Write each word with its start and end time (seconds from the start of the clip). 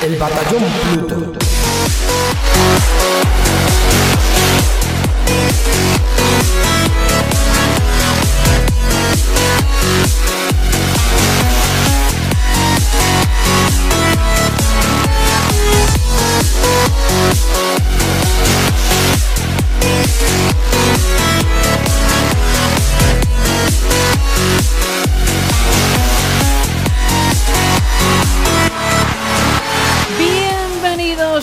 El 0.00 0.16
Batallón 0.16 0.62
Pluto. 0.94 1.38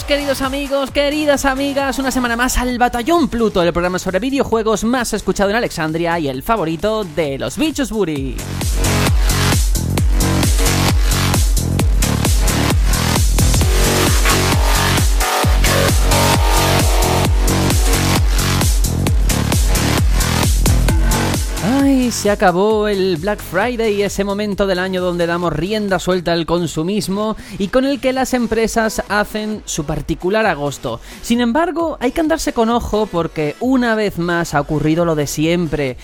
Queridos 0.07 0.41
amigos, 0.41 0.91
queridas 0.91 1.45
amigas, 1.45 1.97
una 1.97 2.11
semana 2.11 2.35
más 2.35 2.57
al 2.57 2.77
Batallón 2.77 3.27
Pluto, 3.27 3.63
el 3.63 3.73
programa 3.73 3.97
sobre 3.97 4.19
videojuegos 4.19 4.83
más 4.83 5.13
escuchado 5.13 5.49
en 5.49 5.55
Alexandria 5.55 6.19
y 6.19 6.27
el 6.27 6.43
favorito 6.43 7.03
de 7.03 7.39
los 7.39 7.57
bichos 7.57 7.91
Buri. 7.91 8.35
Se 22.15 22.31
acabó 22.31 22.87
el 22.87 23.17
Black 23.17 23.41
Friday, 23.41 24.01
ese 24.01 24.23
momento 24.23 24.65
del 24.67 24.79
año 24.79 25.01
donde 25.01 25.27
damos 25.27 25.51
rienda 25.51 25.99
suelta 25.99 26.31
al 26.31 26.45
consumismo 26.45 27.35
y 27.59 27.67
con 27.67 27.83
el 27.83 27.99
que 27.99 28.13
las 28.13 28.33
empresas 28.33 29.03
hacen 29.09 29.61
su 29.65 29.83
particular 29.83 30.45
agosto. 30.45 31.01
Sin 31.21 31.41
embargo, 31.41 31.97
hay 31.99 32.11
que 32.11 32.21
andarse 32.21 32.53
con 32.53 32.69
ojo 32.69 33.05
porque 33.05 33.55
una 33.59 33.95
vez 33.95 34.17
más 34.17 34.53
ha 34.53 34.61
ocurrido 34.61 35.03
lo 35.03 35.15
de 35.15 35.27
siempre. 35.27 35.97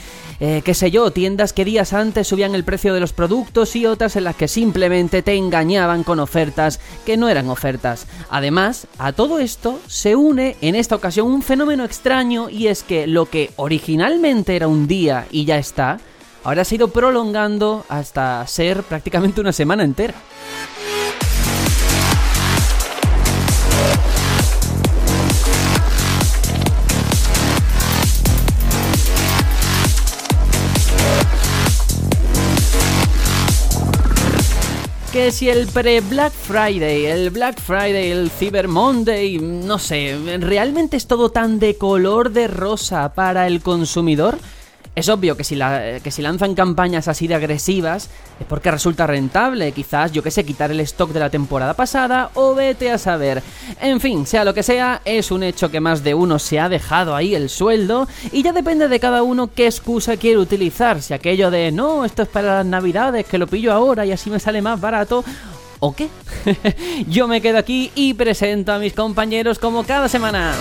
Eh, 0.44 0.64
qué 0.66 0.73
sé 0.73 0.89
yo, 0.89 1.11
tiendas 1.11 1.53
que 1.53 1.66
días 1.66 1.94
antes 1.94 2.28
subían 2.28 2.56
el 2.56 2.64
precio 2.64 2.95
de 2.95 3.00
los 3.00 3.14
productos 3.14 3.75
y 3.75 3.86
otras 3.86 4.16
en 4.16 4.23
las 4.23 4.36
que 4.36 4.47
simplemente 4.47 5.22
te 5.22 5.36
engañaban 5.36 6.03
con 6.03 6.20
ofertas 6.20 6.80
que 7.06 7.16
no 7.16 7.30
eran 7.30 7.47
ofertas. 7.47 8.08
Además, 8.28 8.88
a 8.97 9.14
todo 9.14 9.38
esto 9.38 9.80
se 9.86 10.16
une 10.16 10.58
en 10.62 10.73
esta 10.73 10.95
ocasión 10.95 11.28
un 11.28 11.44
fenómeno 11.44 11.86
extraño 11.86 12.50
y 12.50 12.67
es 12.67 12.81
que 12.81 13.06
lo 13.06 13.28
que 13.28 13.52
originalmente 13.58 14.56
era 14.56 14.67
un 14.67 14.88
día 14.88 15.28
y 15.30 15.45
ya 15.45 15.59
está, 15.59 16.00
ahora 16.44 16.66
se 16.66 16.73
ha 16.73 16.78
ido 16.78 16.88
prolongando 16.88 17.86
hasta 17.88 18.47
ser 18.47 18.81
prácticamente 18.81 19.42
una 19.42 19.53
semana 19.53 19.84
entera. 19.84 20.16
Que 35.12 35.31
si 35.31 35.50
el 35.50 35.67
pre-Black 35.67 36.31
Friday, 36.31 37.06
el 37.06 37.31
Black 37.31 37.59
Friday, 37.59 38.12
el 38.12 38.30
Cyber 38.30 38.70
Monday, 38.70 39.40
no 39.40 39.78
sé, 39.78 40.18
¿realmente 40.40 40.95
es 40.95 41.06
todo 41.06 41.31
tan 41.31 41.59
de 41.59 41.76
color 41.76 42.31
de 42.31 42.48
rosa 42.48 43.14
para 43.14 43.48
el 43.48 43.62
consumidor? 43.62 44.38
Es 44.94 45.08
obvio 45.08 45.38
que 45.38 45.45
si, 45.45 45.58
que 46.03 46.11
si 46.11 46.22
lanzan 46.22 46.53
campañas 46.53 47.08
así 47.08 47.25
de 47.25 47.36
agresivas 47.36 48.09
es 48.39 48.45
porque 48.45 48.72
resulta 48.72 49.08
rentable, 49.08 49.72
quizás, 49.72 50.11
yo 50.11 50.22
que 50.22 50.31
sé, 50.31 50.44
quitar 50.44 50.70
el 50.70 50.81
stock 50.81 51.11
de 51.11 51.22
la 51.22 51.30
temporada 51.30 51.73
pasada 51.75 52.30
o 52.34 52.56
vete 52.56 52.92
a 52.92 52.97
saber. 52.97 53.42
En 53.80 54.02
fin, 54.02 54.25
sea 54.25 54.44
lo 54.44 54.53
que 54.53 54.64
sea, 54.64 55.02
es 55.06 55.31
un 55.31 55.44
hecho 55.44 55.72
que 55.72 55.80
más 55.80 56.03
de 56.03 56.14
uno 56.14 56.39
se 56.39 56.59
ha 56.59 56.67
dejado 56.67 57.16
ahí 57.16 57.36
el 57.36 57.50
sueldo 57.50 58.07
y 58.34 58.44
ya 58.44 58.51
depende 58.51 58.90
de 58.90 59.00
cada 59.00 59.24
uno 59.24 59.50
qué 59.56 59.66
excusa 59.66 60.18
quiere 60.18 60.40
utilizar, 60.40 61.01
si 61.01 61.13
aquello 61.13 61.50
de 61.51 61.72
no, 61.72 62.03
esto 62.03 62.24
es 62.24 62.28
para 62.28 62.57
las 62.57 62.66
navidades, 62.66 63.25
que 63.25 63.38
lo 63.38 63.47
pillo 63.47 63.72
ahora 63.72 64.06
y 64.06 64.12
así 64.12 64.30
me 64.30 64.40
sale 64.40 64.62
más 64.62 64.81
barato. 64.81 65.24
¿O 65.80 65.96
qué? 65.96 66.09
yo 67.07 67.28
me 67.28 67.41
quedo 67.41 67.57
aquí 67.57 67.91
y 67.96 68.13
presento 68.13 68.74
a 68.74 68.78
mis 68.78 68.94
compañeros 68.94 69.57
como 69.57 69.84
cada 69.84 70.09
semana. 70.09 70.53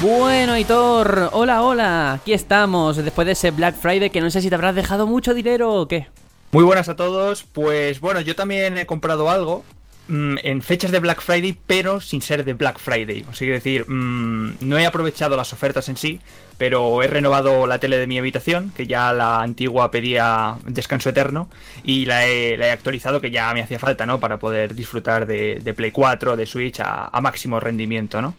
Bueno, 0.00 0.56
Hitor, 0.56 1.28
hola, 1.32 1.60
hola, 1.60 2.12
aquí 2.14 2.32
estamos, 2.32 2.96
después 2.96 3.26
de 3.26 3.32
ese 3.32 3.50
Black 3.50 3.76
Friday 3.76 4.08
que 4.08 4.22
no 4.22 4.30
sé 4.30 4.40
si 4.40 4.48
te 4.48 4.54
habrás 4.54 4.74
dejado 4.74 5.06
mucho 5.06 5.34
dinero 5.34 5.74
o 5.74 5.88
qué. 5.88 6.06
Muy 6.52 6.64
buenas 6.64 6.88
a 6.88 6.96
todos, 6.96 7.42
pues 7.42 8.00
bueno, 8.00 8.22
yo 8.22 8.34
también 8.34 8.78
he 8.78 8.86
comprado 8.86 9.28
algo 9.28 9.62
mmm, 10.08 10.36
en 10.42 10.62
fechas 10.62 10.90
de 10.90 11.00
Black 11.00 11.20
Friday, 11.20 11.54
pero 11.66 12.00
sin 12.00 12.22
ser 12.22 12.46
de 12.46 12.54
Black 12.54 12.78
Friday. 12.78 13.26
O 13.28 13.34
sea, 13.34 13.40
quiero 13.40 13.54
decir, 13.56 13.84
mmm, 13.90 14.54
no 14.60 14.78
he 14.78 14.86
aprovechado 14.86 15.36
las 15.36 15.52
ofertas 15.52 15.90
en 15.90 15.98
sí, 15.98 16.18
pero 16.56 17.02
he 17.02 17.06
renovado 17.06 17.66
la 17.66 17.78
tele 17.78 17.98
de 17.98 18.06
mi 18.06 18.18
habitación, 18.18 18.72
que 18.74 18.86
ya 18.86 19.12
la 19.12 19.42
antigua 19.42 19.90
pedía 19.90 20.56
descanso 20.64 21.10
eterno, 21.10 21.50
y 21.84 22.06
la 22.06 22.26
he, 22.26 22.70
actualizado, 22.70 23.20
que 23.20 23.30
ya 23.30 23.52
me 23.52 23.60
hacía 23.60 23.78
falta, 23.78 24.06
¿no? 24.06 24.18
Para 24.18 24.38
poder 24.38 24.74
disfrutar 24.74 25.26
de, 25.26 25.74
Play 25.76 25.90
4, 25.90 26.38
de 26.38 26.46
Switch 26.46 26.80
a 26.80 27.20
máximo 27.20 27.60
rendimiento, 27.60 28.22
¿no? 28.22 28.34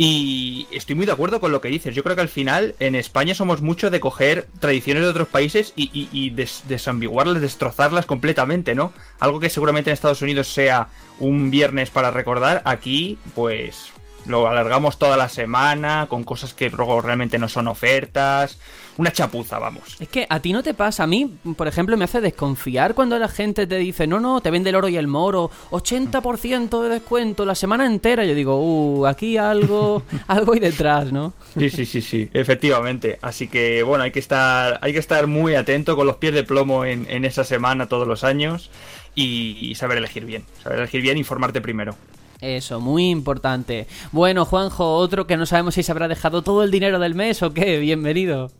Y 0.00 0.68
estoy 0.70 0.94
muy 0.94 1.06
de 1.06 1.12
acuerdo 1.12 1.40
con 1.40 1.50
lo 1.50 1.60
que 1.60 1.66
dices. 1.66 1.92
Yo 1.92 2.04
creo 2.04 2.14
que 2.14 2.22
al 2.22 2.28
final 2.28 2.76
en 2.78 2.94
España 2.94 3.34
somos 3.34 3.62
mucho 3.62 3.90
de 3.90 3.98
coger 3.98 4.46
tradiciones 4.60 5.02
de 5.02 5.08
otros 5.08 5.26
países 5.26 5.72
y, 5.74 5.90
y, 5.92 6.08
y 6.12 6.30
des, 6.30 6.62
desambiguarlas, 6.68 7.42
destrozarlas 7.42 8.06
completamente, 8.06 8.76
¿no? 8.76 8.92
Algo 9.18 9.40
que 9.40 9.50
seguramente 9.50 9.90
en 9.90 9.94
Estados 9.94 10.22
Unidos 10.22 10.46
sea 10.46 10.86
un 11.18 11.50
viernes 11.50 11.90
para 11.90 12.12
recordar, 12.12 12.62
aquí 12.64 13.18
pues 13.34 13.90
lo 14.28 14.48
alargamos 14.48 14.98
toda 14.98 15.16
la 15.16 15.28
semana 15.28 16.06
con 16.08 16.24
cosas 16.24 16.54
que 16.54 16.70
luego 16.70 17.00
realmente 17.00 17.38
no 17.38 17.48
son 17.48 17.68
ofertas. 17.68 18.58
Una 18.96 19.12
chapuza, 19.12 19.58
vamos. 19.58 19.96
Es 20.00 20.08
que 20.08 20.26
a 20.28 20.40
ti 20.40 20.52
no 20.52 20.62
te 20.62 20.74
pasa, 20.74 21.04
a 21.04 21.06
mí, 21.06 21.32
por 21.56 21.68
ejemplo, 21.68 21.96
me 21.96 22.04
hace 22.04 22.20
desconfiar 22.20 22.94
cuando 22.94 23.18
la 23.18 23.28
gente 23.28 23.66
te 23.66 23.76
dice, 23.76 24.06
no, 24.06 24.18
no, 24.18 24.40
te 24.40 24.50
vende 24.50 24.70
el 24.70 24.76
oro 24.76 24.88
y 24.88 24.96
el 24.96 25.06
moro, 25.06 25.50
80% 25.70 26.82
de 26.82 26.88
descuento 26.88 27.44
la 27.44 27.54
semana 27.54 27.86
entera. 27.86 28.24
Yo 28.24 28.34
digo, 28.34 28.60
uh, 28.60 29.06
aquí 29.06 29.36
algo, 29.36 30.02
algo 30.26 30.52
hay 30.52 30.60
detrás, 30.60 31.12
¿no? 31.12 31.32
Sí, 31.56 31.70
sí, 31.70 31.86
sí, 31.86 32.02
sí, 32.02 32.28
efectivamente. 32.32 33.18
Así 33.22 33.48
que, 33.48 33.82
bueno, 33.82 34.04
hay 34.04 34.10
que 34.10 34.18
estar, 34.18 34.78
hay 34.82 34.92
que 34.92 34.98
estar 34.98 35.26
muy 35.26 35.54
atento 35.54 35.96
con 35.96 36.06
los 36.06 36.16
pies 36.16 36.34
de 36.34 36.42
plomo 36.42 36.84
en, 36.84 37.06
en 37.08 37.24
esa 37.24 37.44
semana 37.44 37.86
todos 37.86 38.08
los 38.08 38.24
años 38.24 38.70
y, 39.18 39.74
saber 39.74 39.98
elegir 39.98 40.24
bien. 40.24 40.44
Saber 40.62 40.78
elegir 40.78 41.02
bien 41.02 41.18
informarte 41.18 41.60
primero. 41.60 41.96
Eso, 42.40 42.80
muy 42.80 43.10
importante. 43.10 43.88
Bueno, 44.12 44.44
Juanjo, 44.44 44.94
otro 44.96 45.26
que 45.26 45.36
no 45.36 45.46
sabemos 45.46 45.74
si 45.74 45.82
se 45.82 45.90
habrá 45.92 46.06
dejado 46.08 46.42
todo 46.42 46.62
el 46.62 46.70
dinero 46.70 46.98
del 47.00 47.14
mes 47.14 47.42
o 47.42 47.52
qué. 47.52 47.78
Bienvenido. 47.78 48.52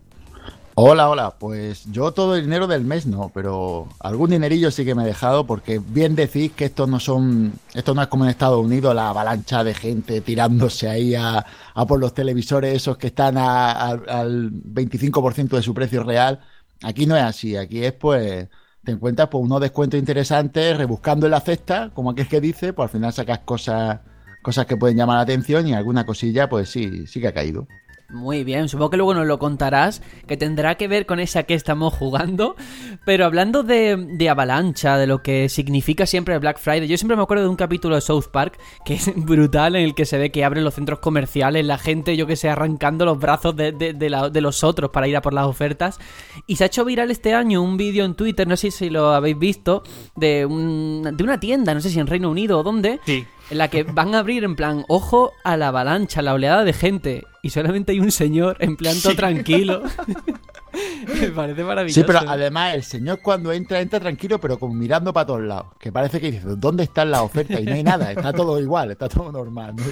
Hola, 0.81 1.09
hola. 1.11 1.39
Pues 1.39 1.85
yo 1.87 2.13
todo 2.13 2.37
el 2.37 2.43
dinero 2.43 2.69
del 2.69 2.85
mes 2.85 3.05
no, 3.07 3.31
pero 3.35 3.89
algún 3.99 4.31
dinerillo 4.31 4.71
sí 4.71 4.85
que 4.85 4.95
me 4.95 5.03
he 5.03 5.07
dejado 5.07 5.45
porque 5.47 5.81
bien 5.81 6.15
decís 6.15 6.53
que 6.53 6.67
esto 6.67 6.87
no 6.87 7.01
son, 7.01 7.61
esto 7.75 7.95
no 7.95 8.03
es 8.03 8.09
como 8.09 8.25
en 8.25 8.31
Estados 8.31 8.65
Unidos 8.65 8.95
la 8.95 9.11
avalancha 9.11 9.65
de 9.65 9.75
gente 9.75 10.21
tirándose 10.21 10.89
ahí 10.89 11.15
a, 11.17 11.45
a 11.75 11.87
por 11.87 11.99
los 11.99 12.15
televisores 12.15 12.75
esos 12.77 12.97
que 12.97 13.09
están 13.09 13.37
a, 13.39 13.73
a, 13.73 13.91
al 14.21 14.53
25% 14.53 15.49
de 15.57 15.63
su 15.63 15.75
precio 15.75 16.05
real. 16.05 16.41
Aquí 16.83 17.07
no 17.07 17.17
es 17.17 17.25
así, 17.25 17.57
aquí 17.57 17.85
es 17.85 17.93
pues 17.95 18.49
te 18.89 18.93
encuentras 18.93 19.29
pues 19.29 19.45
unos 19.45 19.61
descuentos 19.61 20.01
interesantes 20.01 20.75
rebuscando 20.75 21.27
en 21.27 21.33
la 21.33 21.41
cesta, 21.41 21.91
como 21.93 22.13
aquel 22.13 22.27
que 22.27 22.41
dice, 22.41 22.73
pues 22.73 22.87
al 22.87 22.91
final 22.91 23.13
sacas 23.13 23.41
cosas 23.41 24.01
cosas 24.41 24.65
que 24.65 24.79
pueden 24.79 24.97
llamar 24.97 25.17
la 25.17 25.23
atención 25.25 25.69
y 25.69 25.75
alguna 25.75 26.07
cosilla 26.07 26.49
pues 26.49 26.71
sí, 26.71 27.07
sí 27.07 27.21
que 27.21 27.29
ha 27.29 27.35
caído. 27.35 27.69
Muy 28.11 28.43
bien, 28.43 28.71
supongo 28.71 28.89
que 28.89 28.97
luego 28.97 29.13
nos 29.13 29.27
lo 29.27 29.39
contarás, 29.39 30.01
que 30.27 30.39
tendrá 30.39 30.77
que 30.77 30.89
ver 30.89 31.05
con 31.05 31.21
esa 31.21 31.43
que 31.43 31.53
estamos 31.53 31.93
jugando. 31.93 32.57
Pero 33.05 33.27
hablando 33.27 33.63
de, 33.63 34.29
avalancha, 34.31 34.97
de 34.97 35.07
lo 35.07 35.23
que 35.23 35.51
significa 35.51 36.07
siempre 36.07 36.33
el 36.33 36.41
Black 36.41 36.59
Friday, 36.59 36.89
yo 36.89 36.97
siempre 36.97 37.19
me 37.19 37.23
acuerdo 37.23 37.43
de 37.43 37.51
un 37.51 37.57
capítulo 37.57 37.97
de 37.97 38.01
South 38.01 38.29
Park 38.33 38.59
que 38.87 38.95
es 38.95 39.13
brutal, 39.15 39.77
en 39.77 39.83
el 39.83 39.95
que 39.95 40.07
se 40.07 40.17
ve 40.17 40.31
que 40.31 40.43
abren 40.43 40.65
los 40.65 40.73
centros 40.73 41.01
comerciales, 41.01 41.67
la 41.67 41.77
gente, 41.77 42.17
yo 42.17 42.27
que 42.27 42.37
sé, 42.37 42.49
arrancando 42.49 43.05
los 43.05 43.19
brazos 43.19 43.55
de, 43.55 43.73
de 43.73 44.41
los 44.41 44.65
otros 44.65 44.91
para 44.91 45.07
ir 45.07 45.15
a 45.15 45.21
por 45.21 45.35
las 45.35 45.45
ofertas. 45.45 45.99
Y 46.47 46.57
se 46.57 46.65
ha 46.65 46.69
hecho 46.69 46.87
viral 46.87 47.11
este 47.11 47.35
año 47.35 47.61
un 47.61 47.77
vídeo 47.77 48.07
en 48.07 48.15
Twitter, 48.15 48.49
no 48.49 48.57
sé 48.57 48.71
si 48.71 48.89
lo 48.89 49.13
habéis 49.13 49.39
visto, 49.39 49.83
de, 50.17 50.47
un, 50.47 51.11
de 51.13 51.25
una 51.25 51.39
tienda, 51.39 51.75
no 51.75 51.83
sé 51.83 51.91
si 51.91 52.01
en 52.01 52.07
Reino 52.07 52.31
Unido 52.31 52.59
o 52.59 52.63
dónde. 52.63 53.01
Sí 53.05 53.27
en 53.51 53.59
la 53.59 53.69
que 53.69 53.83
van 53.83 54.15
a 54.15 54.21
abrir 54.21 54.45
en 54.45 54.57
plan, 54.57 54.85
ojo 54.89 55.33
a 55.45 55.57
la 55.57 55.69
avalancha, 55.69 56.23
la 56.23 56.35
oleada 56.35 56.65
de 56.65 56.73
gente, 56.73 57.25
y 57.43 57.51
solamente 57.51 57.93
hay 57.93 58.01
un 58.01 58.11
señor 58.11 58.57
en 58.61 58.77
plan 58.77 58.97
todo 59.01 59.13
sí. 59.13 59.17
tranquilo. 59.17 59.83
Me 61.21 61.29
parece 61.29 61.65
maravilloso. 61.65 62.01
Sí, 62.01 62.07
pero 62.07 62.21
además 62.27 62.75
el 62.75 62.83
señor 62.83 63.21
cuando 63.23 63.53
entra, 63.53 63.81
entra 63.81 64.01
tranquilo, 64.01 64.41
pero 64.41 64.59
como 64.59 64.75
mirando 64.75 65.13
para 65.13 65.27
todos 65.27 65.43
lados. 65.43 65.67
Que 65.79 65.93
parece 65.93 66.21
que 66.21 66.33
dice, 66.33 66.47
¿dónde 66.57 66.85
están 66.85 67.11
las 67.11 67.23
ofertas? 67.23 67.61
Y 67.61 67.65
no 67.65 67.73
hay 67.73 67.83
nada, 67.83 68.13
está 68.13 68.33
todo 68.33 68.61
igual, 68.61 68.91
está 68.91 69.09
todo 69.09 69.33
normal. 69.33 69.75
¿no? 69.77 69.83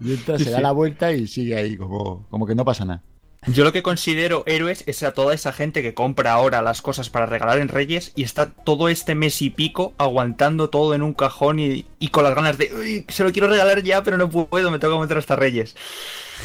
Y, 0.00 0.08
y, 0.08 0.14
entra, 0.14 0.38
sí, 0.38 0.44
se 0.44 0.50
da 0.50 0.60
la 0.60 0.72
vuelta 0.72 1.12
y 1.12 1.26
sigue 1.26 1.56
ahí, 1.56 1.76
como, 1.76 2.26
como 2.28 2.46
que 2.46 2.54
no 2.54 2.64
pasa 2.64 2.84
nada. 2.84 3.02
Yo 3.46 3.64
lo 3.64 3.72
que 3.72 3.82
considero 3.82 4.42
héroes 4.46 4.84
es 4.86 5.02
a 5.02 5.12
toda 5.12 5.32
esa 5.32 5.52
gente 5.52 5.80
que 5.80 5.94
compra 5.94 6.32
ahora 6.34 6.60
las 6.60 6.82
cosas 6.82 7.08
para 7.08 7.24
regalar 7.24 7.58
en 7.58 7.68
Reyes 7.68 8.12
y 8.14 8.22
está 8.22 8.50
todo 8.50 8.90
este 8.90 9.14
mes 9.14 9.40
y 9.40 9.48
pico 9.48 9.94
aguantando 9.96 10.68
todo 10.68 10.94
en 10.94 11.00
un 11.02 11.14
cajón 11.14 11.58
y, 11.58 11.86
y 11.98 12.08
con 12.08 12.24
las 12.24 12.34
ganas 12.34 12.58
de 12.58 12.70
"Uy, 12.74 13.06
se 13.08 13.24
lo 13.24 13.32
quiero 13.32 13.48
regalar 13.48 13.82
ya, 13.82 14.02
pero 14.02 14.18
no 14.18 14.28
puedo, 14.28 14.70
me 14.70 14.78
tengo 14.78 14.94
que 14.96 15.00
meter 15.00 15.16
hasta 15.16 15.36
Reyes. 15.36 15.74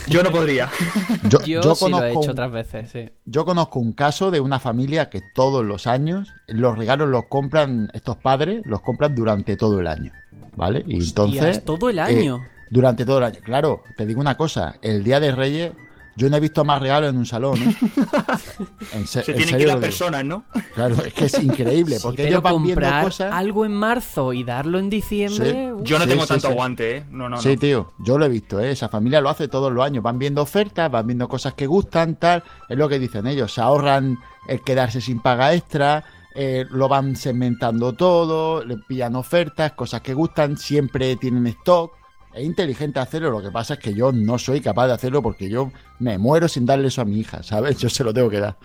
Yo 0.07 0.23
no 0.23 0.31
podría. 0.31 0.69
Yo, 1.29 1.39
Yo, 1.43 1.61
yo 1.61 1.75
sí 1.75 1.89
lo 1.89 1.97
he 1.97 2.01
conozco 2.01 2.05
hecho 2.07 2.19
un- 2.19 2.29
otras 2.29 2.51
veces, 2.51 2.89
sí. 2.91 3.09
Yo 3.25 3.43
conozco 3.45 3.79
un 3.79 3.91
caso 3.93 4.31
de 4.31 4.39
una 4.39 4.59
familia 4.59 5.09
que 5.09 5.21
todos 5.33 5.65
los 5.65 5.87
años 5.87 6.29
los 6.47 6.77
regalos 6.77 7.09
los 7.09 7.25
compran, 7.25 7.89
estos 7.93 8.15
padres 8.17 8.61
los 8.65 8.79
compran 8.81 9.15
durante 9.15 9.57
todo 9.57 9.79
el 9.81 9.87
año, 9.87 10.11
¿vale? 10.55 10.83
Y 10.87 10.95
entonces... 11.03 11.63
Todo 11.65 11.89
el 11.89 11.99
año. 11.99 12.37
eh, 12.45 12.49
durante 12.69 13.05
todo 13.05 13.17
el 13.19 13.23
año. 13.25 13.39
Claro, 13.43 13.83
te 13.97 14.05
digo 14.05 14.19
una 14.21 14.35
cosa, 14.37 14.75
el 14.81 15.03
Día 15.03 15.19
de 15.21 15.31
Reyes 15.33 15.71
yo 16.17 16.29
no 16.29 16.37
he 16.37 16.39
visto 16.39 16.63
más 16.63 16.81
regalos 16.81 17.09
en 17.09 17.17
un 17.17 17.25
salón. 17.25 17.57
¿eh? 17.61 17.75
En 18.93 19.07
se- 19.07 19.23
Se 19.23 19.31
en 19.31 19.37
tienen 19.37 19.55
que 19.57 19.61
ir 19.63 19.67
las 19.67 19.77
personas, 19.77 20.23
¿no? 20.25 20.45
Claro, 20.73 20.95
es 21.03 21.13
que 21.13 21.25
es 21.25 21.41
increíble, 21.43 21.97
Sí, 21.97 22.03
porque 22.03 22.17
pero 22.23 22.29
ellos 22.29 22.43
van 22.43 22.63
viendo 22.63 22.87
cosas... 23.01 23.33
algo 23.33 23.65
en 23.65 23.73
marzo 23.73 24.33
y 24.33 24.43
darlo 24.43 24.79
en 24.79 24.89
diciembre. 24.89 25.51
Sí. 25.51 25.83
Yo 25.83 25.97
no 25.99 26.03
Sí, 26.05 26.09
tengo 26.09 26.21
sí, 26.23 26.27
tanto 26.29 26.47
sí. 26.47 26.53
aguante, 26.53 26.97
¿eh? 26.97 27.05
No, 27.11 27.27
no, 27.29 27.37
Sí, 27.41 27.53
no. 27.55 27.59
tío, 27.59 27.93
yo 27.99 28.17
lo 28.17 28.25
he 28.25 28.29
visto, 28.29 28.59
¿eh? 28.59 28.71
esa 28.71 28.89
familia 28.89 29.21
lo 29.21 29.29
hace 29.29 29.47
todos 29.47 29.71
los 29.71 29.83
años, 29.85 30.03
van 30.03 30.17
viendo 30.19 30.41
ofertas, 30.41 30.89
van 30.91 31.07
viendo 31.07 31.27
cosas 31.27 31.53
que 31.53 31.67
gustan, 31.67 32.15
tal, 32.15 32.43
es 32.69 32.77
lo 32.77 32.87
que 32.87 32.99
dicen 32.99 33.27
ellos, 33.27 33.53
se 33.53 33.61
ahorran 33.61 34.17
el 34.47 34.61
quedarse 34.61 35.01
sin 35.01 35.21
paga 35.21 35.53
extra, 35.53 36.03
eh, 36.35 36.65
lo 36.69 36.87
van 36.87 37.15
segmentando 37.15 37.93
todo, 37.93 38.63
le 38.63 38.77
pillan 38.77 39.15
ofertas, 39.15 39.71
cosas 39.73 40.01
que 40.01 40.13
gustan, 40.13 40.57
siempre 40.57 41.15
tienen 41.15 41.47
stock, 41.47 41.91
es 42.35 42.43
inteligente 42.45 42.99
hacerlo, 42.99 43.31
lo 43.31 43.41
que 43.41 43.49
pasa 43.51 43.75
es 43.75 43.79
que 43.79 43.93
yo 43.93 44.11
no 44.11 44.37
soy 44.37 44.59
capaz 44.59 44.87
de 44.87 44.93
hacerlo 44.93 45.21
porque 45.21 45.49
yo 45.49 45.71
me 45.99 46.17
muero 46.17 46.49
sin 46.49 46.65
darle 46.65 46.89
eso 46.89 47.01
a 47.01 47.05
mi 47.05 47.19
hija, 47.19 47.41
¿sabes? 47.43 47.77
Yo 47.77 47.89
se 47.89 48.03
lo 48.03 48.13
tengo 48.13 48.29
que 48.29 48.39
dar. 48.39 48.57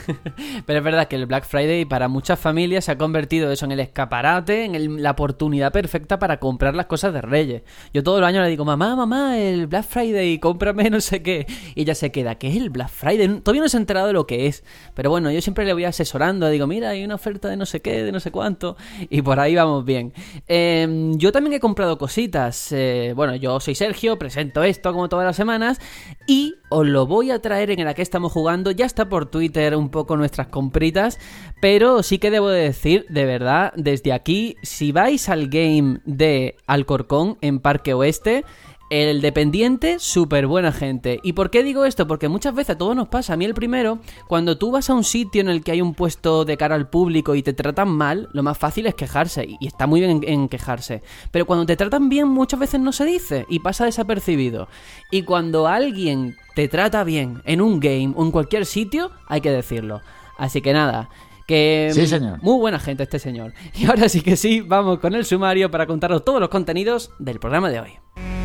Pero 0.66 0.78
es 0.78 0.84
verdad 0.84 1.06
que 1.06 1.14
el 1.14 1.26
Black 1.26 1.44
Friday 1.44 1.84
para 1.84 2.08
muchas 2.08 2.38
familias 2.40 2.86
se 2.86 2.92
ha 2.92 2.98
convertido 2.98 3.52
eso 3.52 3.64
en 3.66 3.72
el 3.72 3.80
escaparate, 3.80 4.64
en 4.64 5.02
la 5.02 5.12
oportunidad 5.12 5.72
perfecta 5.72 6.18
para 6.18 6.40
comprar 6.40 6.74
las 6.74 6.86
cosas 6.86 7.12
de 7.14 7.22
Reyes. 7.22 7.62
Yo 7.92 8.02
todo 8.02 8.18
el 8.18 8.24
año 8.24 8.42
le 8.42 8.48
digo, 8.48 8.64
mamá, 8.64 8.96
mamá, 8.96 9.38
el 9.38 9.68
Black 9.68 9.84
Friday, 9.84 10.38
cómprame 10.38 10.90
no 10.90 11.00
sé 11.00 11.22
qué. 11.22 11.46
Y 11.76 11.82
ella 11.82 11.94
se 11.94 12.10
queda, 12.10 12.34
¿qué 12.34 12.48
es 12.48 12.56
el 12.56 12.70
Black 12.70 12.88
Friday? 12.88 13.28
Todavía 13.40 13.62
no 13.62 13.68
se 13.68 13.76
ha 13.76 13.80
enterado 13.80 14.08
de 14.08 14.12
lo 14.12 14.26
que 14.26 14.48
es. 14.48 14.64
Pero 14.94 15.10
bueno, 15.10 15.30
yo 15.30 15.40
siempre 15.40 15.64
le 15.64 15.72
voy 15.72 15.84
asesorando, 15.84 16.48
digo, 16.50 16.66
mira, 16.66 16.88
hay 16.90 17.04
una 17.04 17.14
oferta 17.14 17.48
de 17.48 17.56
no 17.56 17.66
sé 17.66 17.80
qué, 17.80 18.02
de 18.02 18.10
no 18.10 18.18
sé 18.18 18.32
cuánto. 18.32 18.76
Y 19.08 19.22
por 19.22 19.38
ahí 19.38 19.54
vamos 19.54 19.84
bien. 19.84 20.12
Eh, 20.48 21.12
yo 21.16 21.30
también 21.30 21.52
he 21.52 21.60
comprado 21.60 21.96
cositas. 21.96 22.72
eh, 22.72 23.03
bueno, 23.12 23.36
yo 23.36 23.60
soy 23.60 23.74
Sergio, 23.74 24.18
presento 24.18 24.62
esto 24.62 24.92
como 24.92 25.08
todas 25.08 25.26
las 25.26 25.36
semanas. 25.36 25.80
Y 26.26 26.54
os 26.70 26.86
lo 26.86 27.06
voy 27.06 27.30
a 27.30 27.42
traer 27.42 27.70
en 27.70 27.80
el 27.80 27.94
que 27.94 28.02
estamos 28.02 28.32
jugando. 28.32 28.70
Ya 28.70 28.86
está 28.86 29.08
por 29.08 29.26
Twitter 29.26 29.76
un 29.76 29.90
poco 29.90 30.16
nuestras 30.16 30.46
compritas. 30.46 31.18
Pero 31.60 32.02
sí 32.02 32.18
que 32.18 32.30
debo 32.30 32.48
de 32.48 32.62
decir, 32.62 33.06
de 33.08 33.24
verdad, 33.24 33.72
desde 33.76 34.12
aquí, 34.12 34.56
si 34.62 34.92
vais 34.92 35.28
al 35.28 35.48
game 35.48 36.00
de 36.04 36.56
Alcorcón 36.66 37.36
en 37.40 37.60
Parque 37.60 37.94
Oeste. 37.94 38.44
El 38.94 39.22
dependiente, 39.22 39.98
súper 39.98 40.46
buena 40.46 40.70
gente. 40.70 41.18
¿Y 41.24 41.32
por 41.32 41.50
qué 41.50 41.64
digo 41.64 41.84
esto? 41.84 42.06
Porque 42.06 42.28
muchas 42.28 42.54
veces 42.54 42.76
a 42.76 42.78
todos 42.78 42.94
nos 42.94 43.08
pasa. 43.08 43.32
A 43.32 43.36
mí 43.36 43.44
el 43.44 43.52
primero, 43.52 43.98
cuando 44.28 44.56
tú 44.56 44.70
vas 44.70 44.88
a 44.88 44.94
un 44.94 45.02
sitio 45.02 45.40
en 45.40 45.48
el 45.48 45.64
que 45.64 45.72
hay 45.72 45.82
un 45.82 45.94
puesto 45.94 46.44
de 46.44 46.56
cara 46.56 46.76
al 46.76 46.88
público 46.88 47.34
y 47.34 47.42
te 47.42 47.54
tratan 47.54 47.88
mal, 47.88 48.28
lo 48.32 48.44
más 48.44 48.56
fácil 48.56 48.86
es 48.86 48.94
quejarse. 48.94 49.48
Y 49.58 49.66
está 49.66 49.88
muy 49.88 49.98
bien 49.98 50.20
en, 50.24 50.48
quejarse. 50.48 51.02
Pero 51.32 51.44
cuando 51.44 51.66
te 51.66 51.74
tratan 51.74 52.08
bien, 52.08 52.28
muchas 52.28 52.60
veces 52.60 52.80
no 52.80 52.92
se 52.92 53.04
dice 53.04 53.46
y 53.48 53.58
pasa 53.58 53.84
desapercibido. 53.84 54.68
Y 55.10 55.22
cuando 55.22 55.66
alguien 55.66 56.36
te 56.54 56.68
trata 56.68 57.02
bien 57.02 57.42
en 57.46 57.62
un 57.62 57.80
game 57.80 58.12
o 58.14 58.24
en 58.24 58.30
cualquier 58.30 58.64
sitio, 58.64 59.10
hay 59.26 59.40
que 59.40 59.50
decirlo. 59.50 60.02
Así 60.38 60.62
que 60.62 60.72
nada. 60.72 61.08
Que 61.48 61.90
Sí, 61.92 62.06
señor. 62.06 62.40
muy 62.42 62.60
buena 62.60 62.78
gente 62.78 63.02
este 63.02 63.18
señor. 63.18 63.54
Y 63.74 63.86
ahora 63.86 64.08
sí 64.08 64.20
que 64.20 64.36
sí, 64.36 64.60
vamos 64.60 65.00
con 65.00 65.16
el 65.16 65.24
sumario 65.24 65.68
para 65.68 65.88
contaros 65.88 66.24
todos 66.24 66.38
los 66.38 66.48
contenidos 66.48 67.10
del 67.18 67.40
programa 67.40 67.70
de 67.70 67.80
hoy. 67.80 68.43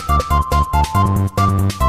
Thank 0.00 1.82
you. 1.82 1.87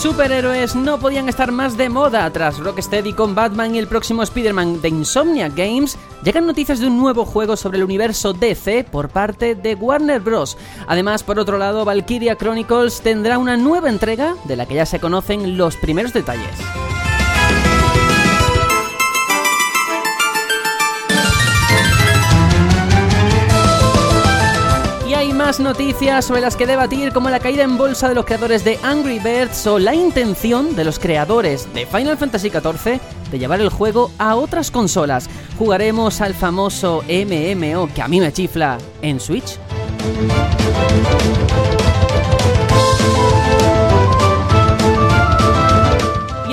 Superhéroes 0.00 0.74
no 0.74 0.98
podían 0.98 1.28
estar 1.28 1.52
más 1.52 1.76
de 1.76 1.90
moda 1.90 2.30
tras 2.30 2.58
Rocksteady 2.58 3.12
con 3.12 3.34
Batman 3.34 3.74
y 3.74 3.78
el 3.78 3.86
próximo 3.86 4.22
Spider-Man 4.22 4.80
de 4.80 4.88
Insomnia 4.88 5.50
Games. 5.50 5.98
Llegan 6.24 6.46
noticias 6.46 6.80
de 6.80 6.86
un 6.86 6.96
nuevo 6.96 7.26
juego 7.26 7.54
sobre 7.54 7.76
el 7.76 7.84
universo 7.84 8.32
DC 8.32 8.84
por 8.84 9.10
parte 9.10 9.54
de 9.54 9.74
Warner 9.74 10.22
Bros. 10.22 10.56
Además, 10.86 11.22
por 11.22 11.38
otro 11.38 11.58
lado, 11.58 11.84
Valkyria 11.84 12.36
Chronicles 12.36 13.02
tendrá 13.02 13.36
una 13.36 13.58
nueva 13.58 13.90
entrega 13.90 14.36
de 14.44 14.56
la 14.56 14.64
que 14.64 14.76
ya 14.76 14.86
se 14.86 15.00
conocen 15.00 15.58
los 15.58 15.76
primeros 15.76 16.14
detalles. 16.14 16.56
Noticias 25.58 26.26
sobre 26.26 26.42
las 26.42 26.54
que 26.54 26.66
debatir, 26.66 27.12
como 27.12 27.28
la 27.28 27.40
caída 27.40 27.64
en 27.64 27.76
bolsa 27.76 28.08
de 28.08 28.14
los 28.14 28.24
creadores 28.24 28.62
de 28.62 28.78
Angry 28.84 29.18
Birds 29.18 29.66
o 29.66 29.80
la 29.80 29.94
intención 29.94 30.76
de 30.76 30.84
los 30.84 31.00
creadores 31.00 31.72
de 31.74 31.86
Final 31.86 32.16
Fantasy 32.16 32.50
XIV 32.50 33.00
de 33.32 33.38
llevar 33.38 33.60
el 33.60 33.70
juego 33.70 34.12
a 34.18 34.36
otras 34.36 34.70
consolas. 34.70 35.28
Jugaremos 35.58 36.20
al 36.20 36.34
famoso 36.34 37.02
MMO 37.08 37.88
que 37.92 38.02
a 38.02 38.06
mí 38.06 38.20
me 38.20 38.32
chifla 38.32 38.78
en 39.02 39.18
Switch. 39.18 39.58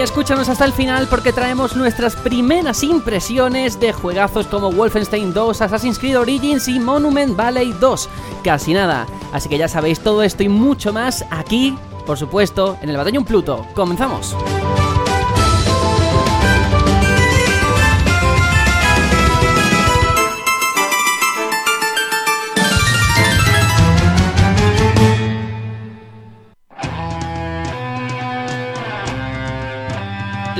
Escúchanos 0.07 0.47
hasta 0.47 0.63
el 0.63 0.71
final 0.71 1.07
porque 1.09 1.33
traemos 1.33 1.75
nuestras 1.75 2.15
primeras 2.15 2.81
impresiones 2.81 3.77
de 3.77 3.91
juegazos 3.91 4.47
como 4.47 4.71
Wolfenstein 4.71 5.33
2, 5.33 5.61
Assassin's 5.61 5.99
Creed 5.99 6.17
Origins 6.17 6.69
y 6.69 6.79
Monument 6.79 7.35
Valley 7.35 7.73
2. 7.73 8.09
Casi 8.41 8.73
nada. 8.73 9.05
Así 9.33 9.49
que 9.49 9.57
ya 9.57 9.67
sabéis 9.67 9.99
todo 9.99 10.23
esto 10.23 10.43
y 10.43 10.49
mucho 10.49 10.93
más 10.93 11.25
aquí, 11.29 11.77
por 12.05 12.17
supuesto, 12.17 12.77
en 12.81 12.89
el 12.89 12.95
Batallón 12.95 13.25
Pluto. 13.25 13.65
¡Comenzamos! 13.75 14.33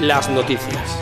Las 0.01 0.29
noticias. 0.29 0.95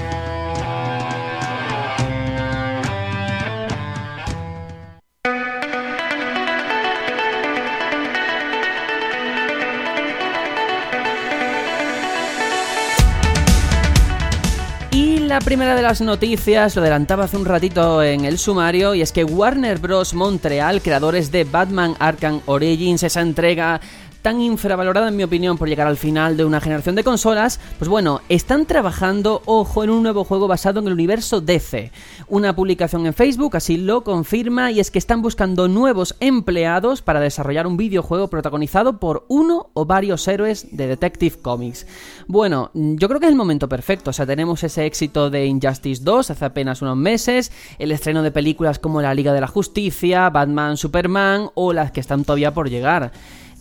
Y 14.92 15.20
la 15.20 15.42
primera 15.42 15.76
de 15.76 15.82
las 15.82 16.00
noticias, 16.00 16.76
lo 16.78 16.82
adelantaba 16.82 17.26
hace 17.26 17.36
un 17.36 17.44
ratito 17.44 18.02
en 18.02 18.24
el 18.24 18.38
sumario, 18.38 18.96
y 18.96 19.02
es 19.02 19.12
que 19.12 19.26
Warner 19.26 19.78
Bros. 19.78 20.14
Montreal, 20.14 20.82
creadores 20.82 21.32
de 21.32 21.44
Batman 21.44 21.96
Arkham 22.00 22.40
Origins, 22.46 23.04
esa 23.04 23.20
entrega 23.20 23.82
tan 24.26 24.42
infravalorada 24.42 25.10
en 25.10 25.16
mi 25.16 25.22
opinión 25.22 25.56
por 25.56 25.70
llegar 25.70 25.86
al 25.86 25.98
final 25.98 26.36
de 26.36 26.46
una 26.46 26.60
generación 26.60 26.96
de 26.96 27.04
consolas, 27.04 27.60
pues 27.78 27.88
bueno, 27.88 28.22
están 28.28 28.66
trabajando, 28.66 29.44
ojo, 29.46 29.84
en 29.84 29.92
un 29.92 30.02
nuevo 30.02 30.24
juego 30.24 30.48
basado 30.48 30.80
en 30.80 30.88
el 30.88 30.94
universo 30.94 31.42
DC. 31.42 31.92
Una 32.28 32.56
publicación 32.56 33.06
en 33.06 33.14
Facebook 33.14 33.56
así 33.56 33.78
lo 33.78 34.04
confirma 34.04 34.72
y 34.72 34.80
es 34.80 34.90
que 34.90 34.98
están 34.98 35.22
buscando 35.22 35.68
nuevos 35.68 36.16
empleados 36.22 37.04
para 37.04 37.20
desarrollar 37.20 37.68
un 37.68 37.78
videojuego 37.78 38.28
protagonizado 38.28 39.00
por 39.00 39.26
uno 39.28 39.70
o 39.76 39.86
varios 39.86 40.28
héroes 40.28 40.76
de 40.76 40.88
Detective 40.88 41.38
Comics. 41.40 41.86
Bueno, 42.26 42.72
yo 42.74 43.08
creo 43.08 43.20
que 43.20 43.28
es 43.28 43.32
el 43.32 43.38
momento 43.38 43.70
perfecto, 43.70 44.10
o 44.10 44.14
sea, 44.14 44.26
tenemos 44.26 44.64
ese 44.64 44.88
éxito 44.88 45.30
de 45.30 45.46
Injustice 45.46 46.04
2 46.04 46.32
hace 46.32 46.46
apenas 46.46 46.82
unos 46.82 46.98
meses, 46.98 47.52
el 47.78 47.92
estreno 47.92 48.24
de 48.24 48.32
películas 48.32 48.80
como 48.80 49.04
La 49.04 49.14
Liga 49.14 49.34
de 49.34 49.42
la 49.42 49.48
Justicia, 49.48 50.32
Batman, 50.32 50.78
Superman 50.78 51.52
o 51.54 51.74
las 51.74 51.92
que 51.92 52.00
están 52.00 52.24
todavía 52.24 52.56
por 52.56 52.72
llegar. 52.72 53.12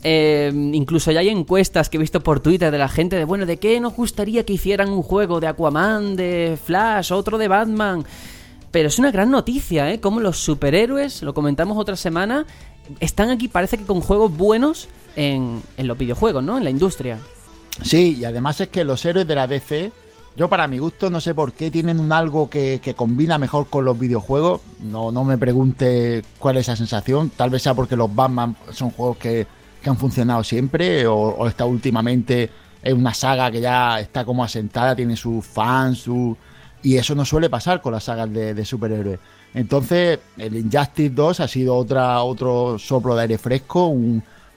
Eh, 0.06 0.52
incluso 0.74 1.10
ya 1.12 1.20
hay 1.20 1.30
encuestas 1.30 1.88
que 1.88 1.96
he 1.96 2.00
visto 2.00 2.20
por 2.20 2.40
Twitter 2.40 2.70
de 2.70 2.76
la 2.76 2.90
gente 2.90 3.16
de, 3.16 3.24
bueno, 3.24 3.46
¿de 3.46 3.56
qué 3.56 3.80
nos 3.80 3.94
gustaría 3.94 4.44
que 4.44 4.52
hicieran 4.52 4.90
un 4.90 5.02
juego 5.02 5.40
de 5.40 5.46
Aquaman, 5.46 6.14
de 6.14 6.58
Flash, 6.62 7.10
otro 7.10 7.38
de 7.38 7.48
Batman? 7.48 8.04
Pero 8.70 8.88
es 8.88 8.98
una 8.98 9.10
gran 9.10 9.30
noticia, 9.30 9.90
¿eh? 9.90 10.00
Como 10.00 10.20
los 10.20 10.36
superhéroes, 10.36 11.22
lo 11.22 11.32
comentamos 11.32 11.78
otra 11.78 11.96
semana, 11.96 12.44
están 13.00 13.30
aquí, 13.30 13.48
parece 13.48 13.78
que 13.78 13.84
con 13.84 14.02
juegos 14.02 14.36
buenos 14.36 14.88
en, 15.16 15.62
los 15.78 15.96
videojuegos, 15.96 16.44
¿no? 16.44 16.58
En 16.58 16.64
la 16.64 16.70
industria. 16.70 17.18
Sí, 17.80 18.18
y 18.20 18.26
además 18.26 18.60
es 18.60 18.68
que 18.68 18.84
los 18.84 19.02
héroes 19.06 19.26
de 19.26 19.34
la 19.34 19.46
DC, 19.46 19.90
yo 20.36 20.50
para 20.50 20.68
mi 20.68 20.78
gusto 20.78 21.08
no 21.08 21.22
sé 21.22 21.34
por 21.34 21.54
qué 21.54 21.70
tienen 21.70 21.98
un 21.98 22.12
algo 22.12 22.50
que, 22.50 22.78
que 22.82 22.92
combina 22.92 23.38
mejor 23.38 23.68
con 23.68 23.86
los 23.86 23.98
videojuegos. 23.98 24.60
No, 24.82 25.10
no 25.10 25.24
me 25.24 25.38
pregunte 25.38 26.22
cuál 26.38 26.58
es 26.58 26.68
esa 26.68 26.76
sensación. 26.76 27.30
Tal 27.30 27.48
vez 27.48 27.62
sea 27.62 27.72
porque 27.72 27.96
los 27.96 28.14
Batman 28.14 28.54
son 28.70 28.90
juegos 28.90 29.16
que, 29.16 29.46
que 29.84 29.90
han 29.90 29.96
funcionado 29.96 30.42
siempre 30.42 31.06
o, 31.06 31.14
o 31.14 31.46
está 31.46 31.64
últimamente 31.64 32.50
es 32.84 32.92
una 32.92 33.14
saga 33.14 33.50
que 33.50 33.62
ya 33.62 33.98
está 33.98 34.24
como 34.24 34.44
asentada, 34.44 34.94
tiene 34.94 35.16
sus 35.16 35.44
fans, 35.44 36.00
su... 36.00 36.36
y 36.82 36.96
eso 36.96 37.14
no 37.14 37.24
suele 37.24 37.48
pasar 37.48 37.80
con 37.80 37.94
las 37.94 38.04
sagas 38.04 38.30
de, 38.30 38.64
superhéroes. 38.64 39.18
Entonces, 39.54 40.18
el 40.36 40.54
Injustice 40.56 41.14
2 41.14 41.40
ha 41.40 41.48
sido 41.48 41.76
otra, 41.76 42.22
otro 42.22 42.78
soplo 42.78 43.16
de 43.16 43.22
aire 43.22 43.38
fresco. 43.38 43.94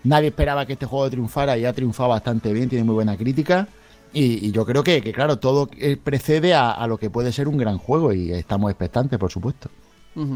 Nadie 0.04 0.28
esperaba 0.28 0.66
que 0.66 0.74
este 0.74 0.86
juego 0.86 1.10
triunfara 1.10 1.58
y 1.58 1.64
ha 1.64 1.72
triunfado 1.72 2.10
bastante 2.10 2.52
bien, 2.52 2.68
tiene 2.68 2.84
muy 2.84 2.96
buena 2.96 3.16
crítica. 3.16 3.68
Y, 4.12 4.46
y 4.46 4.52
yo 4.52 4.66
creo 4.66 4.84
que, 4.84 5.02
que, 5.02 5.14
claro, 5.14 5.40
todo 5.40 5.70
eh, 5.78 5.96
precede 6.02 6.54
a, 6.54 6.72
a, 6.72 6.86
lo 6.88 6.98
que 6.98 7.10
puede 7.10 7.32
ser 7.32 7.48
un 7.48 7.58
gran 7.58 7.78
juego 7.78 8.12
y 8.12 8.32
estamos 8.34 8.70
expectantes, 8.72 9.18
por 9.18 9.32
supuesto. 9.32 9.70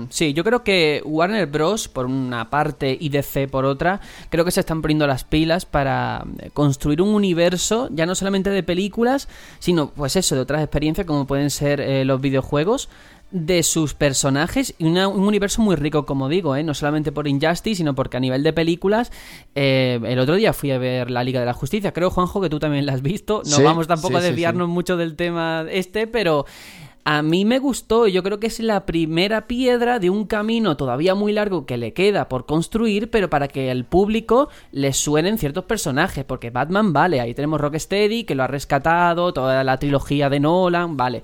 Sí, 0.09 0.33
yo 0.33 0.43
creo 0.43 0.63
que 0.63 1.01
Warner 1.05 1.47
Bros. 1.47 1.87
por 1.87 2.05
una 2.05 2.49
parte 2.49 2.97
y 2.99 3.09
DC 3.09 3.47
por 3.47 3.65
otra, 3.65 3.99
creo 4.29 4.45
que 4.45 4.51
se 4.51 4.59
están 4.59 4.81
poniendo 4.81 5.07
las 5.07 5.23
pilas 5.23 5.65
para 5.65 6.25
eh, 6.39 6.49
construir 6.53 7.01
un 7.01 7.09
universo, 7.09 7.89
ya 7.91 8.05
no 8.05 8.15
solamente 8.15 8.49
de 8.49 8.63
películas, 8.63 9.27
sino 9.59 9.89
pues 9.91 10.15
eso, 10.15 10.35
de 10.35 10.41
otras 10.41 10.61
experiencias 10.61 11.07
como 11.07 11.25
pueden 11.25 11.49
ser 11.49 11.81
eh, 11.81 12.05
los 12.05 12.21
videojuegos, 12.21 12.89
de 13.31 13.63
sus 13.63 13.93
personajes 13.93 14.75
y 14.77 14.85
una, 14.85 15.07
un 15.07 15.23
universo 15.23 15.61
muy 15.61 15.75
rico, 15.77 16.05
como 16.05 16.27
digo, 16.27 16.55
¿eh? 16.55 16.63
no 16.63 16.73
solamente 16.73 17.11
por 17.11 17.27
Injustice, 17.27 17.75
sino 17.77 17.95
porque 17.95 18.17
a 18.17 18.19
nivel 18.19 18.43
de 18.43 18.51
películas, 18.51 19.11
eh, 19.55 19.99
el 20.03 20.19
otro 20.19 20.35
día 20.35 20.53
fui 20.53 20.71
a 20.71 20.77
ver 20.77 21.09
la 21.09 21.23
Liga 21.23 21.39
de 21.39 21.45
la 21.45 21.53
Justicia, 21.53 21.93
creo, 21.93 22.09
Juanjo, 22.09 22.41
que 22.41 22.49
tú 22.49 22.59
también 22.59 22.85
la 22.85 22.93
has 22.93 23.01
visto, 23.01 23.41
no 23.45 23.55
sí, 23.55 23.63
vamos 23.63 23.87
tampoco 23.87 24.19
sí, 24.19 24.25
a 24.25 24.27
desviarnos 24.27 24.67
sí, 24.67 24.73
mucho 24.73 24.97
del 24.97 25.15
tema 25.15 25.65
este, 25.69 26.07
pero 26.07 26.45
a 27.03 27.21
mí 27.21 27.45
me 27.45 27.59
gustó, 27.59 28.07
yo 28.07 28.21
creo 28.21 28.39
que 28.39 28.47
es 28.47 28.59
la 28.59 28.85
primera 28.85 29.47
piedra 29.47 29.99
de 29.99 30.09
un 30.09 30.25
camino 30.25 30.77
todavía 30.77 31.15
muy 31.15 31.33
largo 31.33 31.65
que 31.65 31.77
le 31.77 31.93
queda 31.93 32.29
por 32.29 32.45
construir, 32.45 33.09
pero 33.09 33.29
para 33.29 33.47
que 33.47 33.71
al 33.71 33.85
público 33.85 34.49
le 34.71 34.93
suenen 34.93 35.37
ciertos 35.37 35.65
personajes, 35.65 36.23
porque 36.25 36.51
Batman, 36.51 36.93
vale, 36.93 37.19
ahí 37.19 37.33
tenemos 37.33 37.59
Rocksteady, 37.59 38.23
que 38.23 38.35
lo 38.35 38.43
ha 38.43 38.47
rescatado, 38.47 39.33
toda 39.33 39.63
la 39.63 39.77
trilogía 39.77 40.29
de 40.29 40.39
Nolan, 40.39 40.95
vale. 40.95 41.23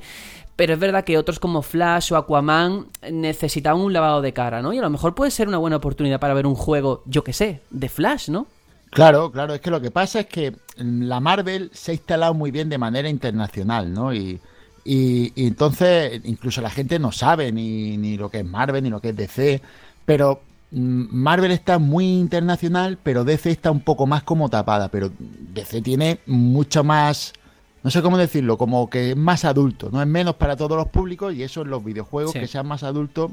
Pero 0.56 0.74
es 0.74 0.80
verdad 0.80 1.04
que 1.04 1.20
otros 1.20 1.40
como 1.40 1.62
Flash 1.62 2.12
o 2.12 2.18
Aquaman 2.18 2.88
necesitaban 3.12 3.80
un 3.80 3.94
lavado 3.94 4.22
de 4.24 4.34
cara, 4.34 4.64
¿no? 4.64 4.74
Y 4.74 4.80
a 4.80 4.82
lo 4.82 4.90
mejor 4.90 5.14
puede 5.14 5.30
ser 5.30 5.48
una 5.48 5.60
buena 5.60 5.76
oportunidad 5.76 6.20
para 6.20 6.34
ver 6.34 6.48
un 6.48 6.56
juego, 6.56 7.04
yo 7.06 7.24
que 7.24 7.34
sé, 7.34 7.62
de 7.70 7.90
Flash, 7.90 8.30
¿no? 8.30 8.48
Claro, 8.90 9.32
claro, 9.32 9.54
es 9.54 9.62
que 9.62 9.70
lo 9.70 9.80
que 9.80 9.92
pasa 9.92 10.22
es 10.22 10.26
que 10.26 10.56
la 10.78 11.20
Marvel 11.20 11.70
se 11.74 11.92
ha 11.92 11.94
instalado 11.94 12.34
muy 12.34 12.50
bien 12.50 12.70
de 12.70 12.80
manera 12.80 13.10
internacional, 13.10 13.94
¿no? 13.94 14.12
Y, 14.12 14.40
y, 14.88 15.34
y, 15.36 15.48
entonces 15.48 16.22
incluso 16.24 16.62
la 16.62 16.70
gente 16.70 16.98
no 16.98 17.12
sabe 17.12 17.52
ni, 17.52 17.98
ni, 17.98 18.16
lo 18.16 18.30
que 18.30 18.40
es 18.40 18.46
Marvel 18.46 18.82
ni 18.82 18.90
lo 18.90 19.02
que 19.02 19.10
es 19.10 19.16
DC, 19.18 19.62
pero 20.06 20.40
mm, 20.72 21.08
Marvel 21.12 21.52
está 21.52 21.78
muy 21.78 22.06
internacional, 22.06 22.98
pero 23.04 23.26
DC 23.26 23.52
está 23.52 23.70
un 23.70 23.82
poco 23.82 24.08
más 24.08 24.24
como 24.24 24.48
tapada, 24.48 24.88
pero 24.88 25.12
DC 25.20 25.82
tiene 25.82 26.20
mucho 26.26 26.86
más, 26.86 27.34
no 27.84 27.92
sé 27.92 28.02
cómo 28.02 28.18
decirlo, 28.18 28.58
como 28.58 28.90
que 28.90 29.12
es 29.12 29.18
más 29.18 29.44
adulto, 29.44 29.90
no 29.92 30.02
es 30.02 30.08
menos 30.08 30.36
para 30.36 30.56
todos 30.56 30.78
los 30.78 30.88
públicos 30.88 31.34
y 31.34 31.44
eso 31.44 31.64
en 31.64 31.70
los 31.70 31.84
videojuegos 31.84 32.32
sí. 32.32 32.40
que 32.40 32.48
sean 32.48 32.66
más 32.66 32.84
adultos 32.84 33.32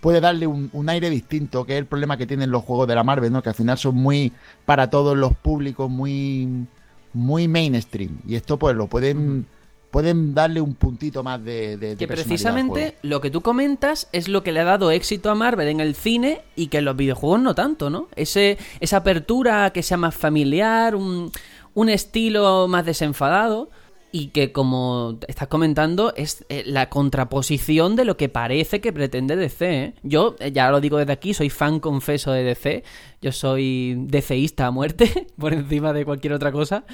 puede 0.00 0.20
darle 0.20 0.48
un, 0.48 0.70
un, 0.72 0.88
aire 0.88 1.08
distinto, 1.08 1.64
que 1.64 1.74
es 1.74 1.78
el 1.78 1.86
problema 1.86 2.16
que 2.16 2.26
tienen 2.26 2.50
los 2.50 2.64
juegos 2.64 2.88
de 2.88 2.96
la 2.96 3.04
Marvel, 3.04 3.32
¿no? 3.32 3.44
Que 3.44 3.50
al 3.50 3.54
final 3.54 3.78
son 3.78 3.94
muy 3.94 4.32
para 4.64 4.90
todos 4.90 5.16
los 5.16 5.36
públicos, 5.36 5.88
muy 5.88 6.66
muy 7.12 7.48
mainstream 7.48 8.18
y 8.26 8.34
esto 8.34 8.58
pues 8.58 8.76
lo 8.76 8.88
pueden 8.88 9.46
pueden 9.90 10.34
darle 10.34 10.60
un 10.60 10.74
puntito 10.74 11.22
más 11.22 11.42
de, 11.44 11.76
de, 11.76 11.90
de 11.90 11.96
que 11.96 12.06
precisamente 12.06 12.96
lo 13.02 13.20
que 13.20 13.30
tú 13.30 13.40
comentas 13.40 14.08
es 14.12 14.28
lo 14.28 14.42
que 14.42 14.52
le 14.52 14.60
ha 14.60 14.64
dado 14.64 14.90
éxito 14.90 15.30
a 15.30 15.34
Marvel 15.34 15.68
en 15.68 15.80
el 15.80 15.94
cine 15.94 16.42
y 16.54 16.66
que 16.68 16.78
en 16.78 16.84
los 16.84 16.96
videojuegos 16.96 17.40
no 17.40 17.54
tanto, 17.54 17.90
¿no? 17.90 18.08
Ese, 18.16 18.58
esa 18.80 18.98
apertura 18.98 19.70
que 19.70 19.82
sea 19.82 19.96
más 19.96 20.14
familiar, 20.14 20.94
un, 20.94 21.30
un 21.74 21.88
estilo 21.88 22.68
más 22.68 22.84
desenfadado 22.84 23.70
y 24.12 24.28
que 24.28 24.50
como 24.50 25.18
estás 25.28 25.48
comentando 25.48 26.14
es 26.16 26.46
eh, 26.48 26.62
la 26.64 26.88
contraposición 26.88 27.96
de 27.96 28.06
lo 28.06 28.16
que 28.16 28.30
parece 28.30 28.80
que 28.80 28.92
pretende 28.92 29.36
DC. 29.36 29.84
¿eh? 29.84 29.94
Yo, 30.02 30.36
eh, 30.38 30.52
ya 30.52 30.70
lo 30.70 30.80
digo 30.80 30.96
desde 30.96 31.12
aquí, 31.12 31.34
soy 31.34 31.50
fan 31.50 31.80
confeso 31.80 32.32
de 32.32 32.42
DC, 32.44 32.82
yo 33.20 33.30
soy 33.30 33.94
DCista 34.06 34.68
a 34.68 34.70
muerte, 34.70 35.26
por 35.38 35.52
encima 35.52 35.92
de 35.92 36.06
cualquier 36.06 36.32
otra 36.32 36.50
cosa. 36.50 36.84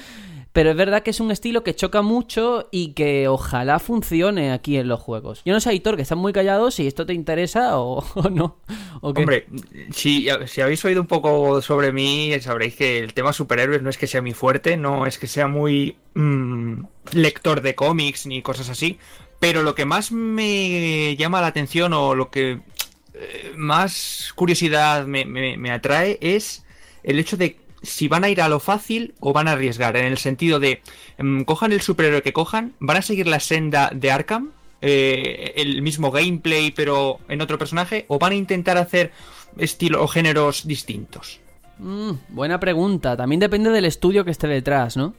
Pero 0.53 0.69
es 0.69 0.75
verdad 0.75 1.01
que 1.01 1.09
es 1.09 1.19
un 1.19 1.31
estilo 1.31 1.63
que 1.63 1.73
choca 1.73 2.03
mucho 2.03 2.69
y 2.71 2.93
que 2.93 3.27
ojalá 3.27 3.79
funcione 3.79 4.51
aquí 4.51 4.77
en 4.77 4.87
los 4.87 4.99
juegos. 4.99 5.41
Yo 5.45 5.53
no 5.53 5.59
sé, 5.59 5.71
Aitor, 5.71 5.95
que 5.95 6.03
están 6.03 6.19
muy 6.19 6.31
callados, 6.31 6.75
si 6.75 6.85
esto 6.85 7.07
te 7.07 7.13
interesa 7.13 7.79
o, 7.79 8.05
no. 8.31 8.59
¿o 9.01 9.09
Hombre, 9.09 9.47
si, 9.91 10.27
si, 10.45 10.61
habéis 10.61 10.85
oído 10.85 11.01
un 11.01 11.07
poco 11.07 11.59
sobre 11.63 11.91
mí, 11.91 12.31
sabréis 12.39 12.75
que 12.75 12.99
el 12.99 13.15
tema 13.15 13.33
superhéroes 13.33 13.81
no 13.81 13.89
es 13.89 13.97
que 13.97 14.05
sea 14.05 14.21
mi 14.21 14.33
fuerte, 14.33 14.77
no 14.77 15.07
es 15.07 15.17
que 15.17 15.25
sea 15.25 15.47
muy 15.47 15.97
mmm, 16.13 16.83
lector 17.13 17.61
de 17.61 17.73
cómics 17.73 18.27
ni 18.27 18.43
cosas 18.43 18.69
así. 18.69 18.99
Pero 19.39 19.63
lo 19.63 19.73
que 19.73 19.85
más 19.85 20.11
me 20.11 21.15
llama 21.17 21.41
la 21.41 21.47
atención 21.47 21.93
o 21.93 22.13
lo 22.13 22.29
que 22.29 22.61
eh, 23.15 23.53
más 23.55 24.31
curiosidad 24.35 25.07
me, 25.07 25.25
me, 25.25 25.57
me 25.57 25.71
atrae 25.71 26.19
es 26.21 26.63
el 27.01 27.17
hecho 27.17 27.37
de 27.37 27.62
si 27.83 28.07
van 28.07 28.23
a 28.23 28.29
ir 28.29 28.41
a 28.41 28.49
lo 28.49 28.59
fácil 28.59 29.13
o 29.19 29.33
van 29.33 29.47
a 29.47 29.51
arriesgar, 29.51 29.95
en 29.97 30.05
el 30.05 30.17
sentido 30.17 30.59
de 30.59 30.81
um, 31.19 31.43
cojan 31.43 31.71
el 31.71 31.81
superhéroe 31.81 32.23
que 32.23 32.33
cojan, 32.33 32.73
van 32.79 32.97
a 32.97 33.01
seguir 33.01 33.27
la 33.27 33.39
senda 33.39 33.91
de 33.93 34.09
Arkham, 34.09 34.51
eh, 34.81 35.53
el 35.57 35.81
mismo 35.81 36.09
gameplay 36.11 36.71
pero 36.71 37.19
en 37.27 37.41
otro 37.41 37.57
personaje, 37.57 38.05
o 38.07 38.17
van 38.17 38.31
a 38.31 38.35
intentar 38.35 38.77
hacer 38.77 39.11
estilo 39.57 40.03
o 40.03 40.07
géneros 40.07 40.65
distintos. 40.65 41.39
Mm, 41.77 42.11
buena 42.29 42.59
pregunta, 42.59 43.17
también 43.17 43.39
depende 43.39 43.69
del 43.69 43.85
estudio 43.85 44.23
que 44.23 44.31
esté 44.31 44.47
detrás, 44.47 44.95
¿no? 44.97 45.13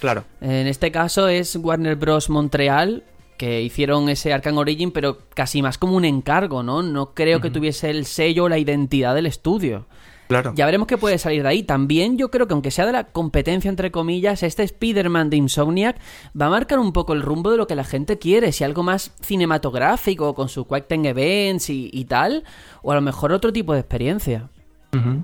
Claro. 0.00 0.24
En 0.40 0.66
este 0.66 0.92
caso 0.92 1.28
es 1.28 1.56
Warner 1.56 1.96
Bros. 1.96 2.28
Montreal, 2.28 3.04
que 3.36 3.62
hicieron 3.62 4.08
ese 4.08 4.32
Arkham 4.32 4.58
Origin, 4.58 4.90
pero 4.90 5.18
casi 5.34 5.62
más 5.62 5.78
como 5.78 5.96
un 5.96 6.04
encargo, 6.04 6.62
¿no? 6.62 6.82
No 6.82 7.14
creo 7.14 7.38
uh 7.38 7.40
-huh. 7.40 7.42
que 7.42 7.50
tuviese 7.50 7.90
el 7.90 8.04
sello 8.04 8.44
o 8.44 8.48
la 8.48 8.58
identidad 8.58 9.14
del 9.14 9.26
estudio. 9.26 9.86
Claro. 10.34 10.52
Ya 10.56 10.66
veremos 10.66 10.88
qué 10.88 10.98
puede 10.98 11.16
salir 11.18 11.44
de 11.44 11.48
ahí. 11.48 11.62
También 11.62 12.18
yo 12.18 12.28
creo 12.28 12.48
que 12.48 12.54
aunque 12.54 12.72
sea 12.72 12.86
de 12.86 12.92
la 12.92 13.04
competencia 13.04 13.68
entre 13.68 13.92
comillas, 13.92 14.42
este 14.42 14.64
Spider-Man 14.64 15.30
de 15.30 15.36
Insomniac 15.36 15.96
va 16.40 16.46
a 16.46 16.50
marcar 16.50 16.80
un 16.80 16.92
poco 16.92 17.12
el 17.12 17.22
rumbo 17.22 17.52
de 17.52 17.56
lo 17.56 17.68
que 17.68 17.76
la 17.76 17.84
gente 17.84 18.18
quiere. 18.18 18.50
Si 18.50 18.64
algo 18.64 18.82
más 18.82 19.12
cinematográfico, 19.20 20.34
con 20.34 20.48
su 20.48 20.66
Quick 20.66 20.88
Time 20.88 21.10
Events 21.10 21.70
y, 21.70 21.88
y, 21.92 22.06
tal, 22.06 22.42
o 22.82 22.90
a 22.90 22.96
lo 22.96 23.00
mejor 23.00 23.30
otro 23.30 23.52
tipo 23.52 23.74
de 23.74 23.80
experiencia. 23.80 24.50
Uh 24.92 24.96
-huh. 24.96 25.22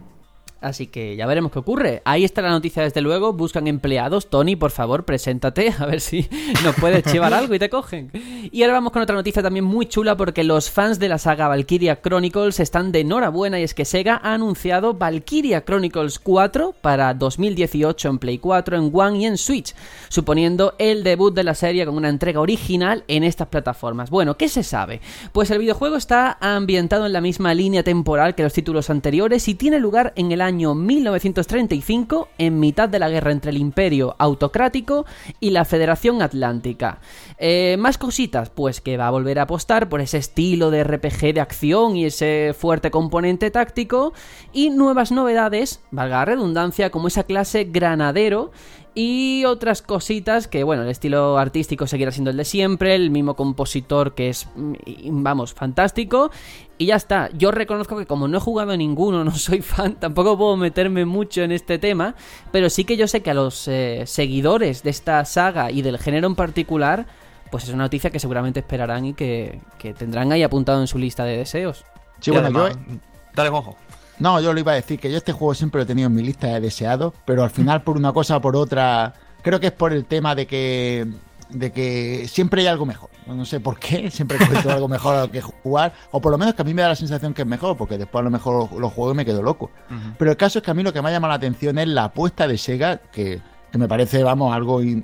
Así 0.61 0.89
que 0.89 1.17
ya 1.17 1.27
veremos 1.27 1.53
qué 1.53 1.59
ocurre. 1.59 2.03
Ahí 2.05 2.23
está 2.23 2.43
la 2.43 2.51
noticia 2.51 2.83
desde 2.83 3.01
luego. 3.01 3.33
Buscan 3.33 3.67
empleados. 3.67 4.29
Tony, 4.29 4.57
por 4.57 4.71
favor, 4.71 5.05
preséntate. 5.05 5.75
A 5.79 5.87
ver 5.87 6.01
si 6.01 6.29
nos 6.63 6.75
puedes 6.75 7.05
llevar 7.11 7.33
algo 7.33 7.55
y 7.55 7.59
te 7.59 7.71
cogen. 7.71 8.11
Y 8.53 8.63
ahora 8.63 8.75
vamos 8.75 8.93
con 8.93 9.01
otra 9.01 9.17
noticia 9.17 9.43
también 9.43 9.65
muy 9.65 9.87
chula 9.87 10.17
porque 10.17 10.45
los 10.45 10.71
fans 10.71 10.99
de 10.99 11.09
la 11.09 11.17
saga 11.17 11.49
Valkyria 11.49 12.03
Chronicles 12.03 12.61
están 12.61 12.93
de 12.93 13.01
enhorabuena 13.01 13.59
y 13.59 13.63
es 13.63 13.73
que 13.73 13.87
Sega 13.87 14.21
ha 14.23 14.35
anunciado 14.35 14.93
Valkyria 14.95 15.65
Chronicles 15.65 16.19
4 16.19 16.75
para 16.81 17.15
2018 17.15 18.09
en 18.09 18.19
Play 18.19 18.39
4, 18.39 18.77
en 18.77 18.91
One 18.93 19.19
y 19.19 19.25
en 19.27 19.39
Switch, 19.39 19.75
suponiendo 20.09 20.75
el 20.79 21.05
debut 21.05 21.35
de 21.35 21.45
la 21.45 21.55
serie 21.55 21.87
con 21.87 21.97
una 21.97 22.11
entrega 22.11 22.41
original 22.41 23.05
en 23.09 23.25
estas 23.25 23.49
plataformas. 23.49 24.11
Bueno, 24.11 24.37
¿qué 24.37 24.49
se 24.49 24.63
sabe? 24.63 25.01
Pues 25.33 25.51
el 25.51 25.59
videojuego 25.59 25.97
está 25.97 26.37
ambientado 26.41 27.07
en 27.07 27.15
la 27.15 27.23
misma 27.23 27.55
línea 27.55 27.83
temporal 27.83 28.35
que 28.35 28.43
los 28.43 28.53
títulos 28.53 28.91
anteriores 28.91 29.49
y 29.49 29.55
tiene 29.55 29.79
lugar 29.79 30.13
en 30.17 30.33
el 30.33 30.41
año 30.43 30.50
año 30.51 30.75
1935, 30.75 32.29
en 32.37 32.59
mitad 32.59 32.89
de 32.89 32.99
la 32.99 33.09
guerra 33.09 33.31
entre 33.31 33.53
el 33.53 33.57
Imperio 33.57 34.17
Autocrático 34.19 35.07
y 35.39 35.51
la 35.51 35.65
Federación 35.65 36.23
Atlántica. 36.23 36.99
Eh, 37.39 37.77
más 37.79 37.99
cositas, 37.99 38.51
pues 38.51 38.81
que 38.81 38.97
va 38.97 39.07
a 39.07 39.13
volver 39.13 39.39
a 39.39 39.43
apostar 39.43 39.89
por 39.89 40.01
ese 40.01 40.19
estilo 40.19 40.73
de 40.73 40.83
RPG 40.83 41.35
de 41.35 41.41
acción 41.41 41.97
y 41.97 42.07
ese 42.07 42.53
fuerte 42.59 42.91
componente 42.91 43.53
táctico, 43.53 44.13
y 44.53 44.71
nuevas 44.71 45.13
novedades, 45.13 45.85
valga 45.93 46.19
la 46.19 46.25
redundancia, 46.25 46.91
como 46.91 47.07
esa 47.07 47.23
clase 47.23 47.65
granadero 47.65 48.51
y 48.95 49.45
otras 49.45 49.83
cositas 49.83 50.49
que, 50.49 50.65
bueno, 50.65 50.83
el 50.83 50.89
estilo 50.89 51.39
artístico 51.39 51.87
seguirá 51.87 52.11
siendo 52.11 52.31
el 52.31 52.37
de 52.37 52.45
siempre, 52.45 52.95
el 52.95 53.11
mismo 53.11 53.35
compositor 53.37 54.15
que 54.15 54.29
es, 54.31 54.49
mm, 54.57 54.75
vamos, 55.23 55.55
fantástico. 55.55 56.31
Y 56.79 56.87
ya 56.87 56.97
está, 56.97 57.29
yo 57.33 57.51
reconozco 57.51 57.97
que 57.97 58.07
como 58.07 58.27
no 58.27 58.39
he 58.39 58.41
jugado 58.41 58.73
a 58.73 58.77
ninguno, 58.77 59.23
no 59.25 59.31
soy 59.33 59.61
fan, 59.63 59.95
tampoco 59.95 60.37
puedo 60.37 60.57
meterme 60.57 61.05
mucho 61.05 61.43
en 61.43 61.53
este 61.53 61.79
tema, 61.79 62.15
pero 62.53 62.71
sí 62.71 62.85
que 62.85 62.97
yo 62.97 63.07
sé 63.07 63.23
que 63.23 63.31
a 63.31 63.35
los 63.35 63.69
eh, 63.69 64.03
seguidores 64.07 64.83
de 64.83 64.91
esta 64.91 65.25
saga 65.25 65.71
y 65.71 65.83
del 65.83 65.99
género 65.99 66.27
en 66.27 66.35
particular, 66.35 67.07
pues 67.51 67.65
es 67.65 67.71
una 67.71 67.85
noticia 67.85 68.11
que 68.11 68.19
seguramente 68.21 68.61
esperarán 68.61 69.05
y 69.07 69.15
que, 69.15 69.61
que 69.79 69.93
tendrán 69.95 70.33
ahí 70.33 70.43
apuntado 70.43 70.81
en 70.81 70.87
su 70.87 70.99
lista 70.99 71.25
de 71.25 71.37
deseos. 71.37 71.85
Sí, 72.21 72.31
bueno, 72.31 72.47
además- 72.47 72.77
yo, 72.89 72.95
Dale, 73.35 73.51
Juanjo. 73.51 73.77
No, 74.21 74.41
yo 74.41 74.53
lo 74.53 74.61
iba 74.61 74.73
a 74.73 74.77
decir, 74.77 75.01
que 75.01 75.11
yo 75.11 75.17
este 75.17 75.33
juego 75.33 75.55
siempre 75.55 75.79
lo 75.81 75.83
he 75.83 75.87
tenido 75.87 76.07
en 76.09 76.15
mi 76.15 76.23
lista 76.23 76.47
de 76.49 76.61
deseados, 76.61 77.15
pero 77.25 77.43
al 77.43 77.51
final 77.51 77.83
por 77.83 77.97
una 77.97 78.13
cosa 78.13 78.37
o 78.37 78.41
por 78.41 78.55
otra, 78.55 79.15
creo 79.43 79.59
que 79.59 79.67
es 79.69 79.73
por 79.73 79.93
el 79.93 80.05
tema 80.05 80.35
de 80.35 80.47
que 80.47 81.07
de 81.49 81.73
que 81.73 82.29
siempre 82.29 82.61
hay 82.63 82.69
algo 82.69 82.87
mejor. 82.87 83.11
No 83.27 83.45
sé 83.45 83.59
por 83.59 83.77
qué, 83.81 84.09
siempre 84.13 84.37
encuentro 84.41 84.71
algo 84.71 84.87
mejor 84.87 85.17
a 85.17 85.21
lo 85.23 85.31
que 85.33 85.41
jugar, 85.41 85.93
o 86.13 86.21
por 86.21 86.31
lo 86.31 86.39
menos 86.39 86.55
que 86.55 86.63
a 86.63 86.65
mí 86.65 86.73
me 86.75 86.83
da 86.83 86.89
la 86.91 86.95
sensación 86.97 87.35
que 87.35 87.43
es 87.43 87.49
mejor, 87.49 87.77
porque 87.77 87.99
después 87.99 88.21
a 88.21 88.25
lo 88.25 88.31
mejor 88.31 88.73
lo 88.79 88.89
juego 88.91 89.11
y 89.11 89.15
me 89.17 89.25
quedo 89.25 89.43
loco. 89.43 89.71
Pero 90.17 90.31
el 90.31 90.37
caso 90.37 90.59
es 90.61 90.65
que 90.65 90.71
a 90.71 90.75
mí 90.75 90.85
lo 90.85 90.93
que 90.93 91.03
me 91.03 91.09
ha 91.09 91.13
llamado 91.13 91.31
la 91.31 91.37
atención 91.37 91.77
es 91.79 91.89
la 91.89 92.05
apuesta 92.05 92.47
de 92.47 92.57
Sega, 92.57 92.99
que, 92.99 93.41
que 93.73 93.79
me 93.79 93.89
parece, 93.89 94.23
vamos, 94.23 94.55
algo 94.55 94.81
in- 94.81 95.03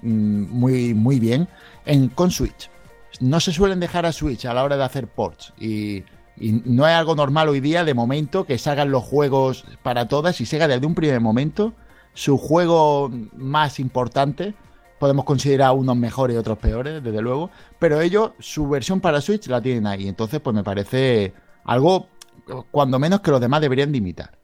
muy, 0.51 0.95
muy 0.95 1.19
bien, 1.19 1.49
en, 1.85 2.11
con 2.11 2.31
Switch. 2.31 2.71
No 3.19 3.41
se 3.41 3.51
suelen 3.53 3.81
dejar 3.81 4.07
a 4.07 4.13
Switch 4.13 4.45
a 4.45 4.55
la 4.55 4.63
hora 4.63 4.77
de 4.77 4.85
hacer 4.85 5.09
ports 5.09 5.53
y, 5.59 6.05
y 6.39 6.63
no 6.65 6.87
es 6.87 6.95
algo 6.95 7.15
normal 7.15 7.49
hoy 7.49 7.61
día, 7.61 7.85
de 7.85 7.95
momento, 7.95 8.45
que 8.45 8.59
salgan 8.59 8.91
los 8.91 9.05
juegos 9.05 9.65
para 9.83 10.09
todas. 10.09 10.41
Y 10.41 10.47
Sega 10.47 10.69
desde 10.69 10.87
un 10.87 10.95
primer 10.95 11.21
momento, 11.21 11.73
su 12.13 12.37
juego 12.39 13.11
más 13.37 13.81
importante, 13.81 14.55
podemos 14.99 15.25
considerar 15.25 15.73
unos 15.73 15.97
mejores 15.97 16.35
y 16.35 16.39
otros 16.39 16.59
peores, 16.59 17.03
desde 17.03 17.21
luego, 17.21 17.51
pero 17.79 18.01
ellos, 18.01 18.33
su 18.39 18.69
versión 18.69 19.01
para 19.01 19.21
Switch 19.21 19.47
la 19.49 19.61
tienen 19.61 19.87
ahí, 19.87 20.09
entonces 20.09 20.41
pues 20.41 20.55
me 20.55 20.65
parece 20.65 21.35
algo, 21.65 22.09
cuando 22.71 22.99
menos 22.99 23.21
que 23.21 23.31
los 23.31 23.41
demás 23.41 23.61
deberían 23.61 23.93
de 23.93 23.99
imitar. 23.99 24.39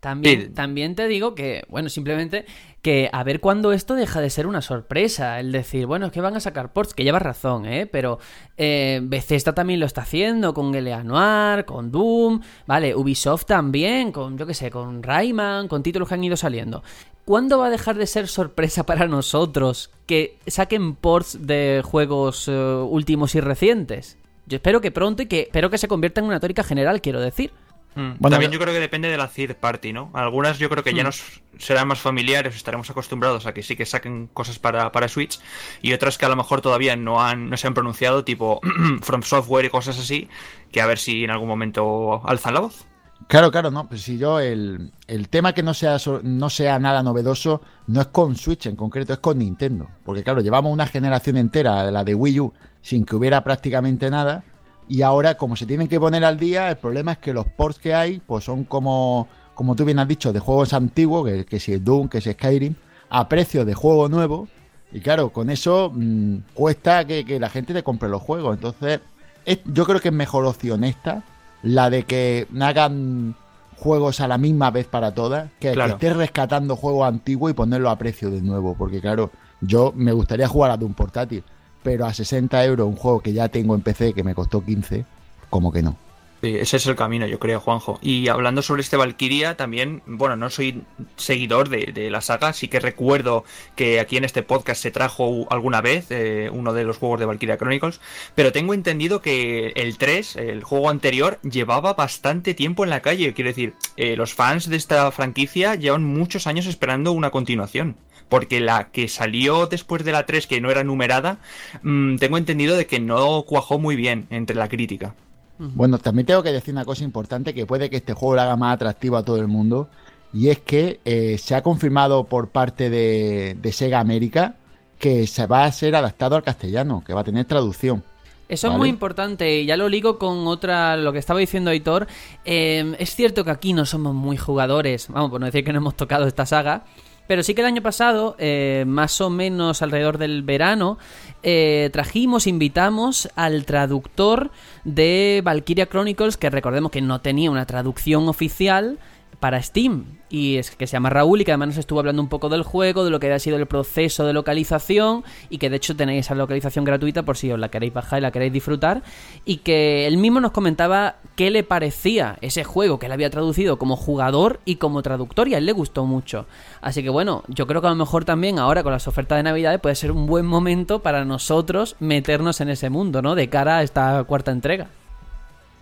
También, 0.00 0.40
Sí. 0.40 0.48
también 0.48 0.94
te 0.94 1.06
digo 1.08 1.34
que, 1.34 1.64
bueno, 1.68 1.90
simplemente 1.90 2.46
que 2.80 3.10
a 3.12 3.22
ver 3.22 3.40
cuándo 3.40 3.72
esto 3.72 3.94
deja 3.94 4.22
de 4.22 4.30
ser 4.30 4.46
una 4.46 4.62
sorpresa. 4.62 5.38
El 5.38 5.52
decir, 5.52 5.84
bueno, 5.84 6.06
es 6.06 6.12
que 6.12 6.22
van 6.22 6.34
a 6.36 6.40
sacar 6.40 6.72
ports, 6.72 6.94
que 6.94 7.04
llevas 7.04 7.20
razón, 7.20 7.66
¿eh? 7.66 7.84
Pero 7.86 8.18
eh, 8.56 9.00
Bethesda 9.02 9.54
también 9.54 9.78
lo 9.78 9.84
está 9.84 10.00
haciendo 10.00 10.54
con 10.54 10.74
L.A. 10.74 11.04
Noir, 11.04 11.66
con 11.66 11.90
Doom, 11.92 12.40
¿vale? 12.66 12.94
Ubisoft 12.96 13.44
también, 13.44 14.10
con, 14.10 14.38
yo 14.38 14.46
qué 14.46 14.54
sé, 14.54 14.70
con 14.70 15.02
Rayman, 15.02 15.68
con 15.68 15.82
títulos 15.82 16.08
que 16.08 16.14
han 16.14 16.24
ido 16.24 16.36
saliendo. 16.38 16.82
¿Cuándo 17.26 17.58
va 17.58 17.66
a 17.66 17.70
dejar 17.70 17.96
de 17.96 18.06
ser 18.06 18.26
sorpresa 18.26 18.86
para 18.86 19.06
nosotros 19.06 19.90
que 20.06 20.38
saquen 20.46 20.94
ports 20.94 21.46
de 21.46 21.82
juegos 21.84 22.48
eh, 22.48 22.52
últimos 22.52 23.34
y 23.34 23.40
recientes? 23.40 24.16
Yo 24.46 24.56
espero 24.56 24.80
que 24.80 24.90
pronto 24.90 25.22
y 25.22 25.26
que 25.26 25.42
espero 25.42 25.68
que 25.68 25.76
se 25.78 25.86
convierta 25.86 26.20
en 26.20 26.26
una 26.26 26.40
tórica 26.40 26.64
general, 26.64 27.02
quiero 27.02 27.20
decir. 27.20 27.52
Mm. 27.94 28.12
Bueno, 28.18 28.34
También 28.34 28.52
yo- 28.52 28.58
creo 28.60 28.72
que 28.72 28.80
depende 28.80 29.08
de 29.08 29.16
la 29.16 29.28
third 29.28 29.56
party, 29.56 29.92
¿no? 29.92 30.10
Algunas 30.14 30.58
yo 30.58 30.68
creo 30.70 30.84
que 30.84 30.94
ya 30.94 31.02
nos 31.02 31.42
serán 31.58 31.88
más 31.88 31.98
familiares, 31.98 32.54
estaremos 32.54 32.88
acostumbrados 32.88 33.46
a 33.46 33.52
que 33.54 33.62
sí 33.62 33.74
que 33.76 33.84
saquen 33.84 34.28
cosas 34.32 34.58
para, 34.58 34.92
para 34.92 35.08
Switch, 35.08 35.40
y 35.82 35.92
otras 35.92 36.16
que 36.16 36.24
a 36.24 36.28
lo 36.28 36.36
mejor 36.36 36.60
todavía 36.60 36.94
no 36.96 37.20
han 37.22 37.50
no 37.50 37.56
se 37.56 37.66
han 37.66 37.74
pronunciado, 37.74 38.24
tipo 38.24 38.60
From 39.02 39.22
Software 39.22 39.64
y 39.64 39.70
cosas 39.70 39.98
así, 39.98 40.28
que 40.70 40.80
a 40.80 40.86
ver 40.86 40.98
si 40.98 41.24
en 41.24 41.30
algún 41.30 41.48
momento 41.48 42.22
alzan 42.26 42.54
la 42.54 42.60
voz. 42.60 42.86
Claro, 43.26 43.50
claro, 43.50 43.70
no. 43.70 43.86
Pues 43.86 44.02
si 44.02 44.16
yo 44.18 44.40
el, 44.40 44.92
el 45.06 45.28
tema 45.28 45.52
que 45.52 45.62
no 45.62 45.74
sea 45.74 45.98
no 46.22 46.48
sea 46.50 46.78
nada 46.78 47.02
novedoso 47.02 47.60
no 47.86 48.00
es 48.00 48.06
con 48.08 48.34
Switch 48.34 48.66
en 48.66 48.76
concreto, 48.76 49.12
es 49.12 49.18
con 49.18 49.38
Nintendo. 49.38 49.88
Porque 50.04 50.24
claro, 50.24 50.40
llevamos 50.40 50.72
una 50.72 50.86
generación 50.86 51.36
entera, 51.36 51.90
la 51.90 52.02
de 52.02 52.14
Wii 52.14 52.40
U, 52.40 52.52
sin 52.80 53.04
que 53.04 53.14
hubiera 53.16 53.44
prácticamente 53.44 54.10
nada. 54.10 54.42
Y 54.88 55.02
ahora, 55.02 55.36
como 55.36 55.54
se 55.56 55.66
tienen 55.66 55.86
que 55.88 56.00
poner 56.00 56.24
al 56.24 56.38
día, 56.38 56.68
el 56.70 56.76
problema 56.76 57.12
es 57.12 57.18
que 57.18 57.32
los 57.32 57.46
ports 57.46 57.78
que 57.78 57.94
hay, 57.94 58.20
pues 58.26 58.44
son 58.44 58.64
como, 58.64 59.28
como 59.54 59.76
tú 59.76 59.84
bien 59.84 59.98
has 60.00 60.08
dicho, 60.08 60.32
de 60.32 60.40
juegos 60.40 60.72
antiguos, 60.72 61.28
que, 61.28 61.44
que 61.44 61.60
si 61.60 61.72
es 61.74 61.84
Doom, 61.84 62.08
que 62.08 62.20
si 62.20 62.30
es 62.30 62.36
Skyrim, 62.36 62.74
a 63.08 63.28
precio 63.28 63.64
de 63.64 63.74
juego 63.74 64.08
nuevo. 64.08 64.48
Y 64.92 64.98
claro, 65.00 65.30
con 65.30 65.50
eso 65.50 65.92
mm, 65.94 66.36
cuesta 66.54 67.04
que, 67.04 67.24
que 67.24 67.38
la 67.38 67.48
gente 67.50 67.72
te 67.72 67.84
compre 67.84 68.08
los 68.08 68.20
juegos. 68.22 68.56
Entonces, 68.56 69.00
es- 69.44 69.60
yo 69.64 69.84
creo 69.86 70.00
que 70.00 70.08
es 70.08 70.14
mejor 70.14 70.44
opción 70.44 70.82
esta, 70.82 71.22
la 71.62 71.88
de 71.90 72.02
que 72.02 72.48
hagan 72.60 73.36
juegos 73.76 74.20
a 74.20 74.26
la 74.28 74.38
misma 74.38 74.70
vez 74.72 74.86
para 74.86 75.14
todas, 75.14 75.50
que, 75.60 75.72
Claro. 75.72 75.96
que 75.96 76.06
estés 76.06 76.16
rescatando 76.16 76.74
juegos 76.76 77.06
antiguos 77.06 77.50
y 77.50 77.54
ponerlo 77.54 77.90
a 77.90 77.96
precio 77.96 78.30
de 78.30 78.42
nuevo. 78.42 78.74
Porque 78.76 79.00
claro, 79.00 79.30
yo 79.60 79.92
me 79.94 80.12
gustaría 80.12 80.48
jugar 80.48 80.70
a 80.72 80.74
un 80.84 80.94
portátil, 80.94 81.44
pero 81.82 82.06
a 82.06 82.14
60 82.14 82.64
euros 82.64 82.86
un 82.86 82.96
juego 82.96 83.20
que 83.20 83.32
ya 83.32 83.48
tengo 83.48 83.74
en 83.74 83.80
PC 83.80 84.12
que 84.12 84.24
me 84.24 84.34
costó 84.34 84.64
15, 84.64 85.04
como 85.48 85.72
que 85.72 85.82
no. 85.82 85.96
Sí, 86.42 86.56
ese 86.56 86.78
es 86.78 86.86
el 86.86 86.96
camino, 86.96 87.26
yo 87.26 87.38
creo, 87.38 87.60
Juanjo. 87.60 87.98
Y 88.00 88.28
hablando 88.28 88.62
sobre 88.62 88.80
este 88.80 88.96
Valkyria, 88.96 89.58
también, 89.58 90.02
bueno, 90.06 90.36
no 90.36 90.48
soy 90.48 90.84
seguidor 91.16 91.68
de, 91.68 91.92
de 91.92 92.10
la 92.10 92.22
saga, 92.22 92.54
sí 92.54 92.68
que 92.68 92.80
recuerdo 92.80 93.44
que 93.76 94.00
aquí 94.00 94.16
en 94.16 94.24
este 94.24 94.42
podcast 94.42 94.80
se 94.80 94.90
trajo 94.90 95.46
alguna 95.50 95.82
vez 95.82 96.06
eh, 96.08 96.48
uno 96.50 96.72
de 96.72 96.84
los 96.84 96.96
juegos 96.96 97.20
de 97.20 97.26
Valkyria 97.26 97.58
Chronicles, 97.58 98.00
pero 98.34 98.52
tengo 98.52 98.72
entendido 98.72 99.20
que 99.20 99.72
el 99.76 99.98
3, 99.98 100.36
el 100.36 100.64
juego 100.64 100.88
anterior, 100.88 101.38
llevaba 101.42 101.92
bastante 101.92 102.54
tiempo 102.54 102.84
en 102.84 102.90
la 102.90 103.00
calle. 103.00 103.34
Quiero 103.34 103.50
decir, 103.50 103.74
eh, 103.98 104.16
los 104.16 104.32
fans 104.32 104.70
de 104.70 104.76
esta 104.76 105.10
franquicia 105.10 105.74
llevan 105.74 106.04
muchos 106.04 106.46
años 106.46 106.64
esperando 106.64 107.12
una 107.12 107.30
continuación. 107.30 107.96
Porque 108.30 108.60
la 108.60 108.90
que 108.92 109.08
salió 109.08 109.66
después 109.66 110.04
de 110.04 110.12
la 110.12 110.24
3, 110.24 110.46
que 110.46 110.60
no 110.60 110.70
era 110.70 110.84
numerada, 110.84 111.38
mm, 111.82 112.16
tengo 112.16 112.38
entendido 112.38 112.76
de 112.76 112.86
que 112.86 113.00
no 113.00 113.42
cuajó 113.42 113.78
muy 113.78 113.96
bien 113.96 114.26
entre 114.30 114.56
la 114.56 114.68
crítica. 114.68 115.14
Bueno, 115.60 115.98
también 115.98 116.26
tengo 116.26 116.42
que 116.42 116.52
decir 116.52 116.72
una 116.72 116.86
cosa 116.86 117.04
importante 117.04 117.52
que 117.52 117.66
puede 117.66 117.90
que 117.90 117.98
este 117.98 118.14
juego 118.14 118.36
lo 118.36 118.40
haga 118.40 118.56
más 118.56 118.74
atractivo 118.74 119.18
a 119.18 119.24
todo 119.24 119.36
el 119.36 119.46
mundo. 119.46 119.88
Y 120.32 120.48
es 120.48 120.58
que 120.60 121.00
eh, 121.04 121.36
se 121.38 121.54
ha 121.54 121.62
confirmado 121.62 122.24
por 122.24 122.48
parte 122.48 122.88
de, 122.88 123.56
de 123.60 123.72
Sega 123.72 124.00
América 124.00 124.54
que 124.98 125.26
se 125.26 125.46
va 125.46 125.64
a 125.64 125.72
ser 125.72 125.96
adaptado 125.96 126.36
al 126.36 126.42
castellano, 126.42 127.02
que 127.04 127.12
va 127.12 127.22
a 127.22 127.24
tener 127.24 127.44
traducción. 127.46 128.02
Eso 128.50 128.68
es 128.72 128.76
muy 128.76 128.88
importante 128.88 129.60
y 129.60 129.66
ya 129.66 129.76
lo 129.76 129.88
ligo 129.88 130.18
con 130.18 130.48
otra, 130.48 130.96
lo 130.96 131.12
que 131.12 131.20
estaba 131.20 131.38
diciendo 131.38 131.70
Aitor. 131.70 132.08
Eh, 132.44 132.96
es 132.98 133.14
cierto 133.14 133.44
que 133.44 133.52
aquí 133.52 133.72
no 133.72 133.86
somos 133.86 134.12
muy 134.12 134.36
jugadores, 134.36 135.06
vamos, 135.08 135.30
por 135.30 135.38
no 135.38 135.46
decir 135.46 135.64
que 135.64 135.72
no 135.72 135.78
hemos 135.78 135.96
tocado 135.96 136.26
esta 136.26 136.44
saga, 136.46 136.82
pero 137.30 137.44
sí 137.44 137.54
que 137.54 137.60
el 137.60 137.68
año 137.68 137.80
pasado, 137.80 138.34
eh, 138.40 138.82
más 138.88 139.20
o 139.20 139.30
menos 139.30 139.82
alrededor 139.82 140.18
del 140.18 140.42
verano, 140.42 140.98
eh, 141.44 141.88
trajimos, 141.92 142.48
invitamos 142.48 143.28
al 143.36 143.64
traductor 143.66 144.50
de 144.82 145.40
Valkyria 145.44 145.86
Chronicles, 145.86 146.36
que 146.36 146.50
recordemos 146.50 146.90
que 146.90 147.00
no 147.00 147.20
tenía 147.20 147.52
una 147.52 147.66
traducción 147.66 148.28
oficial 148.28 148.98
para 149.38 149.62
Steam. 149.62 150.19
Y 150.30 150.56
es 150.56 150.70
que 150.70 150.86
se 150.86 150.92
llama 150.92 151.10
Raúl 151.10 151.40
y 151.40 151.44
que 151.44 151.50
además 151.50 151.68
nos 151.68 151.78
estuvo 151.78 151.98
hablando 151.98 152.22
un 152.22 152.28
poco 152.28 152.48
del 152.48 152.62
juego, 152.62 153.04
de 153.04 153.10
lo 153.10 153.18
que 153.18 153.26
había 153.26 153.40
sido 153.40 153.56
el 153.56 153.66
proceso 153.66 154.24
de 154.24 154.32
localización 154.32 155.24
y 155.50 155.58
que 155.58 155.68
de 155.68 155.76
hecho 155.76 155.96
tenéis 155.96 156.26
esa 156.26 156.36
localización 156.36 156.84
gratuita 156.84 157.24
por 157.24 157.36
si 157.36 157.50
os 157.50 157.58
la 157.58 157.68
queréis 157.68 157.92
bajar 157.92 158.20
y 158.20 158.22
la 158.22 158.30
queréis 158.30 158.52
disfrutar. 158.52 159.02
Y 159.44 159.58
que 159.58 160.06
él 160.06 160.18
mismo 160.18 160.40
nos 160.40 160.52
comentaba 160.52 161.16
qué 161.34 161.50
le 161.50 161.64
parecía 161.64 162.38
ese 162.42 162.62
juego 162.62 163.00
que 163.00 163.06
él 163.06 163.12
había 163.12 163.28
traducido 163.28 163.78
como 163.78 163.96
jugador 163.96 164.60
y 164.64 164.76
como 164.76 165.02
traductor 165.02 165.48
y 165.48 165.54
a 165.54 165.58
él 165.58 165.66
le 165.66 165.72
gustó 165.72 166.06
mucho. 166.06 166.46
Así 166.80 167.02
que 167.02 167.10
bueno, 167.10 167.42
yo 167.48 167.66
creo 167.66 167.80
que 167.80 167.88
a 167.88 167.90
lo 167.90 167.96
mejor 167.96 168.24
también 168.24 168.60
ahora 168.60 168.84
con 168.84 168.92
las 168.92 169.08
ofertas 169.08 169.38
de 169.38 169.42
Navidad 169.42 169.80
puede 169.80 169.96
ser 169.96 170.12
un 170.12 170.26
buen 170.26 170.46
momento 170.46 171.00
para 171.00 171.24
nosotros 171.24 171.96
meternos 171.98 172.60
en 172.60 172.68
ese 172.68 172.88
mundo, 172.88 173.20
¿no? 173.20 173.34
De 173.34 173.48
cara 173.48 173.78
a 173.78 173.82
esta 173.82 174.22
cuarta 174.24 174.52
entrega. 174.52 174.88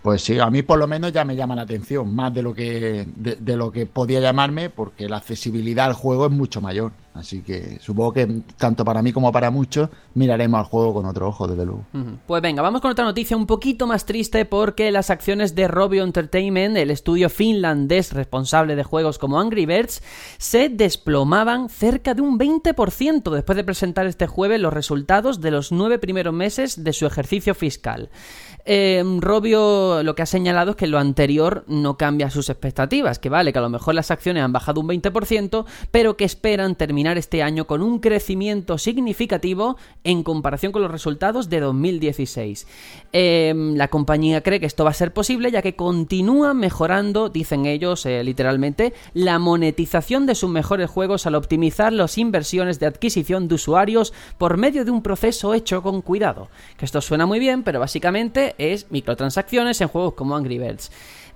Pues 0.01 0.21
sí, 0.21 0.39
a 0.39 0.49
mí 0.49 0.61
por 0.61 0.79
lo 0.79 0.87
menos 0.87 1.11
ya 1.11 1.25
me 1.25 1.35
llama 1.35 1.55
la 1.55 1.63
atención, 1.63 2.15
más 2.15 2.33
de 2.33 2.41
lo 2.41 2.53
que 2.53 3.05
de, 3.15 3.57
lo 3.57 3.69
que 3.69 3.85
podía 3.85 4.21
llamarme, 4.21 4.69
porque 4.69 5.09
la 5.09 5.17
accesibilidad 5.17 5.87
al 5.87 5.93
juego 5.93 6.27
es 6.27 6.31
mucho 6.31 6.61
mayor. 6.61 6.93
Así 7.13 7.41
que 7.41 7.79
supongo 7.81 8.13
que 8.13 8.43
tanto 8.55 8.85
para 8.85 9.01
mí 9.01 9.11
como 9.11 9.29
para 9.31 9.51
muchos 9.51 9.89
miraremos 10.13 10.59
al 10.59 10.65
juego 10.65 10.93
con 10.93 11.05
otro 11.05 11.27
ojo, 11.27 11.47
desde 11.47 11.65
luego. 11.65 11.83
Pues 12.25 12.41
venga, 12.41 12.61
vamos 12.61 12.79
con 12.79 12.91
otra 12.91 13.03
noticia 13.03 13.35
un 13.35 13.45
poquito 13.45 13.87
más 13.87 14.05
triste 14.05 14.45
porque 14.45 14.89
las 14.89 15.09
acciones 15.09 15.53
de 15.53 15.67
Robio 15.67 16.03
Entertainment, 16.05 16.77
el 16.77 16.91
estudio 16.91 17.29
finlandés 17.29 18.13
responsable 18.13 18.77
de 18.77 18.85
juegos 18.85 19.19
como 19.19 19.37
Angry 19.37 19.65
Birds, 19.65 20.01
se 20.37 20.69
desplomaban 20.69 21.67
cerca 21.67 22.13
de 22.13 22.21
un 22.21 22.39
20% 22.39 23.31
después 23.31 23.55
de 23.57 23.63
presentar 23.65 24.05
este 24.05 24.27
jueves 24.27 24.61
los 24.61 24.71
resultados 24.71 25.41
de 25.41 25.51
los 25.51 25.73
nueve 25.73 25.99
primeros 25.99 26.33
meses 26.33 26.85
de 26.85 26.93
su 26.93 27.05
ejercicio 27.05 27.53
fiscal. 27.53 28.09
Eh, 28.65 29.03
Robio 29.19 30.03
lo 30.03 30.15
que 30.15 30.21
ha 30.21 30.25
señalado 30.25 30.71
es 30.71 30.77
que 30.77 30.87
lo 30.87 30.99
anterior 30.99 31.63
no 31.67 31.97
cambia 31.97 32.29
sus 32.29 32.49
expectativas, 32.49 33.19
que 33.19 33.29
vale, 33.29 33.53
que 33.53 33.59
a 33.59 33.63
lo 33.63 33.69
mejor 33.69 33.95
las 33.95 34.11
acciones 34.11 34.43
han 34.43 34.53
bajado 34.53 34.81
un 34.81 34.87
20%, 34.87 35.65
pero 35.91 36.17
que 36.17 36.25
esperan 36.25 36.75
terminar 36.75 37.17
este 37.17 37.43
año 37.43 37.65
con 37.65 37.81
un 37.81 37.99
crecimiento 37.99 38.77
significativo 38.77 39.77
en 40.03 40.23
comparación 40.23 40.71
con 40.71 40.81
los 40.81 40.91
resultados 40.91 41.49
de 41.49 41.59
2016. 41.59 42.67
Eh, 43.13 43.53
la 43.75 43.87
compañía 43.87 44.41
cree 44.41 44.59
que 44.59 44.65
esto 44.65 44.83
va 44.83 44.91
a 44.91 44.93
ser 44.93 45.13
posible 45.13 45.51
ya 45.51 45.61
que 45.61 45.75
continúa 45.75 46.53
mejorando, 46.53 47.29
dicen 47.29 47.65
ellos 47.65 48.05
eh, 48.05 48.23
literalmente, 48.23 48.93
la 49.13 49.39
monetización 49.39 50.25
de 50.25 50.35
sus 50.35 50.49
mejores 50.49 50.89
juegos 50.89 51.25
al 51.25 51.35
optimizar 51.35 51.93
las 51.93 52.17
inversiones 52.17 52.79
de 52.79 52.85
adquisición 52.85 53.47
de 53.47 53.55
usuarios 53.55 54.13
por 54.37 54.57
medio 54.57 54.85
de 54.85 54.91
un 54.91 55.01
proceso 55.01 55.53
hecho 55.53 55.81
con 55.81 56.01
cuidado. 56.01 56.49
Que 56.77 56.85
esto 56.85 57.01
suena 57.01 57.25
muy 57.25 57.39
bien, 57.39 57.63
pero 57.63 57.79
básicamente 57.79 58.55
es 58.59 58.91
microtransacciones 58.91 59.81
en 59.81 59.87
juegos 59.87 60.13
como 60.13 60.35
Angry 60.35 60.59
Birds. 60.59 60.91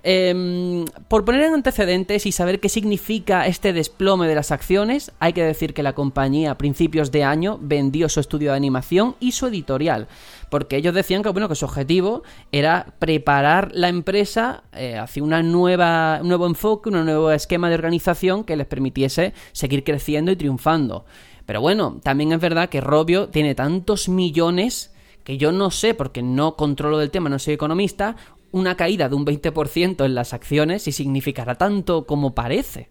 Em, 0.06 0.84
por 1.08 1.24
poner 1.24 1.44
en 1.44 1.54
antecedentes 1.54 2.26
y 2.26 2.32
saber 2.32 2.60
qué 2.60 2.68
significa 2.68 3.46
este 3.46 3.72
desplome 3.72 4.28
de 4.28 4.34
las 4.34 4.50
acciones, 4.50 5.12
hay 5.18 5.32
que 5.32 5.42
decir 5.42 5.72
que 5.72 5.82
la 5.82 5.94
compañía 5.94 6.50
a 6.50 6.58
principios 6.58 7.10
de 7.10 7.24
año 7.24 7.58
vendió 7.58 8.10
su 8.10 8.20
estudio 8.20 8.50
de 8.50 8.58
animación 8.58 9.16
y 9.18 9.32
su 9.32 9.46
editorial, 9.46 10.08
porque 10.50 10.76
ellos 10.76 10.92
decían 10.92 11.22
que, 11.22 11.30
bueno, 11.30 11.48
que 11.48 11.54
su 11.54 11.64
objetivo 11.64 12.22
era 12.52 12.92
preparar 12.98 13.70
la 13.72 13.88
empresa 13.88 14.64
eh, 14.74 14.98
hacia 14.98 15.22
una 15.22 15.42
nueva, 15.42 16.18
un 16.20 16.28
nuevo 16.28 16.46
enfoque, 16.46 16.90
un 16.90 17.02
nuevo 17.02 17.30
esquema 17.30 17.70
de 17.70 17.76
organización 17.76 18.44
que 18.44 18.56
les 18.56 18.66
permitiese 18.66 19.32
seguir 19.52 19.84
creciendo 19.84 20.30
y 20.30 20.36
triunfando. 20.36 21.06
Pero 21.46 21.62
bueno, 21.62 21.98
también 22.02 22.32
es 22.32 22.40
verdad 22.40 22.68
que 22.68 22.82
Robio 22.82 23.28
tiene 23.30 23.54
tantos 23.54 24.10
millones 24.10 24.93
que 25.24 25.38
yo 25.38 25.50
no 25.52 25.70
sé, 25.70 25.94
porque 25.94 26.22
no 26.22 26.54
controlo 26.54 26.98
del 26.98 27.10
tema, 27.10 27.28
no 27.28 27.38
soy 27.38 27.54
economista, 27.54 28.16
una 28.52 28.76
caída 28.76 29.08
de 29.08 29.16
un 29.16 29.26
20% 29.26 30.04
en 30.04 30.14
las 30.14 30.32
acciones 30.32 30.86
y 30.86 30.92
significará 30.92 31.56
tanto 31.56 32.06
como 32.06 32.34
parece. 32.34 32.88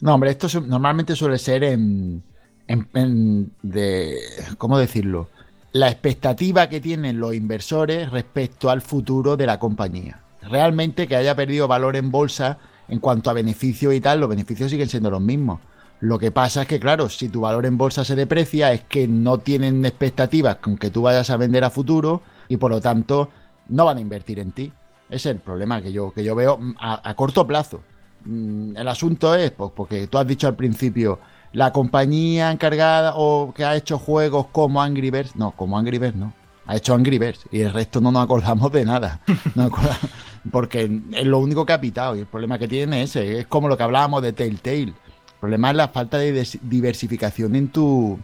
No, 0.00 0.14
hombre, 0.14 0.30
esto 0.30 0.48
normalmente 0.60 1.16
suele 1.16 1.38
ser 1.38 1.64
en, 1.64 2.22
en, 2.66 3.52
de, 3.62 4.18
¿cómo 4.58 4.78
decirlo? 4.78 5.28
La 5.72 5.88
expectativa 5.88 6.68
que 6.68 6.80
tienen 6.80 7.20
los 7.20 7.34
inversores 7.34 8.10
respecto 8.10 8.70
al 8.70 8.82
futuro 8.82 9.36
de 9.36 9.46
la 9.46 9.58
compañía. 9.58 10.22
Realmente 10.42 11.06
que 11.06 11.16
haya 11.16 11.36
perdido 11.36 11.68
valor 11.68 11.96
en 11.96 12.10
bolsa 12.10 12.58
en 12.88 12.98
cuanto 12.98 13.30
a 13.30 13.34
beneficios 13.34 13.94
y 13.94 14.00
tal, 14.00 14.20
los 14.20 14.28
beneficios 14.28 14.70
siguen 14.70 14.88
siendo 14.88 15.10
los 15.10 15.20
mismos. 15.20 15.60
Lo 16.00 16.18
que 16.18 16.30
pasa 16.30 16.62
es 16.62 16.68
que, 16.68 16.80
claro, 16.80 17.10
si 17.10 17.28
tu 17.28 17.42
valor 17.42 17.66
en 17.66 17.76
bolsa 17.76 18.04
se 18.04 18.16
deprecia, 18.16 18.72
es 18.72 18.82
que 18.84 19.06
no 19.06 19.38
tienen 19.38 19.84
expectativas 19.84 20.56
con 20.56 20.78
que 20.78 20.90
tú 20.90 21.02
vayas 21.02 21.28
a 21.28 21.36
vender 21.36 21.62
a 21.62 21.70
futuro 21.70 22.22
y 22.48 22.56
por 22.56 22.70
lo 22.70 22.80
tanto 22.80 23.28
no 23.68 23.84
van 23.84 23.98
a 23.98 24.00
invertir 24.00 24.38
en 24.38 24.52
ti. 24.52 24.72
Ese 25.10 25.30
es 25.30 25.36
el 25.36 25.40
problema 25.40 25.82
que 25.82 25.92
yo, 25.92 26.12
que 26.12 26.24
yo 26.24 26.34
veo 26.34 26.56
mm, 26.56 26.76
a, 26.78 27.14
corto 27.14 27.46
plazo. 27.46 27.82
Mm, 28.24 28.76
el 28.76 28.88
asunto 28.88 29.34
es, 29.34 29.50
pues, 29.50 29.72
porque 29.76 30.06
tú 30.06 30.16
has 30.16 30.26
dicho 30.26 30.46
al 30.46 30.56
principio, 30.56 31.18
la 31.52 31.72
compañía 31.72 32.50
encargada 32.50 33.12
o 33.16 33.52
que 33.52 33.64
ha 33.64 33.76
hecho 33.76 33.98
juegos 33.98 34.46
como 34.52 34.80
Angry 34.80 35.10
Birds, 35.10 35.36
no, 35.36 35.50
como 35.52 35.76
Angry 35.76 35.98
Birds 35.98 36.16
no, 36.16 36.32
ha 36.66 36.76
hecho 36.76 36.94
Angry 36.94 37.18
Birds 37.18 37.44
y 37.50 37.60
el 37.60 37.72
resto 37.72 38.00
no 38.00 38.10
nos 38.10 38.24
acordamos 38.24 38.72
de 38.72 38.84
nada. 38.86 39.20
porque 40.50 41.02
es 41.12 41.26
lo 41.26 41.38
único 41.40 41.66
que 41.66 41.72
ha 41.74 41.80
pitado 41.80 42.16
y 42.16 42.20
el 42.20 42.26
problema 42.26 42.58
que 42.58 42.68
tiene 42.68 43.02
es 43.02 43.16
ese, 43.16 43.40
es 43.40 43.46
como 43.46 43.68
lo 43.68 43.76
que 43.76 43.82
hablábamos 43.82 44.22
de 44.22 44.32
Telltale. 44.32 44.94
El 45.40 45.48
problema 45.48 45.70
es 45.70 45.76
la 45.76 45.88
falta 45.88 46.18
de 46.18 46.46
diversificación 46.60 47.56
en 47.56 47.68
tu, 47.68 48.18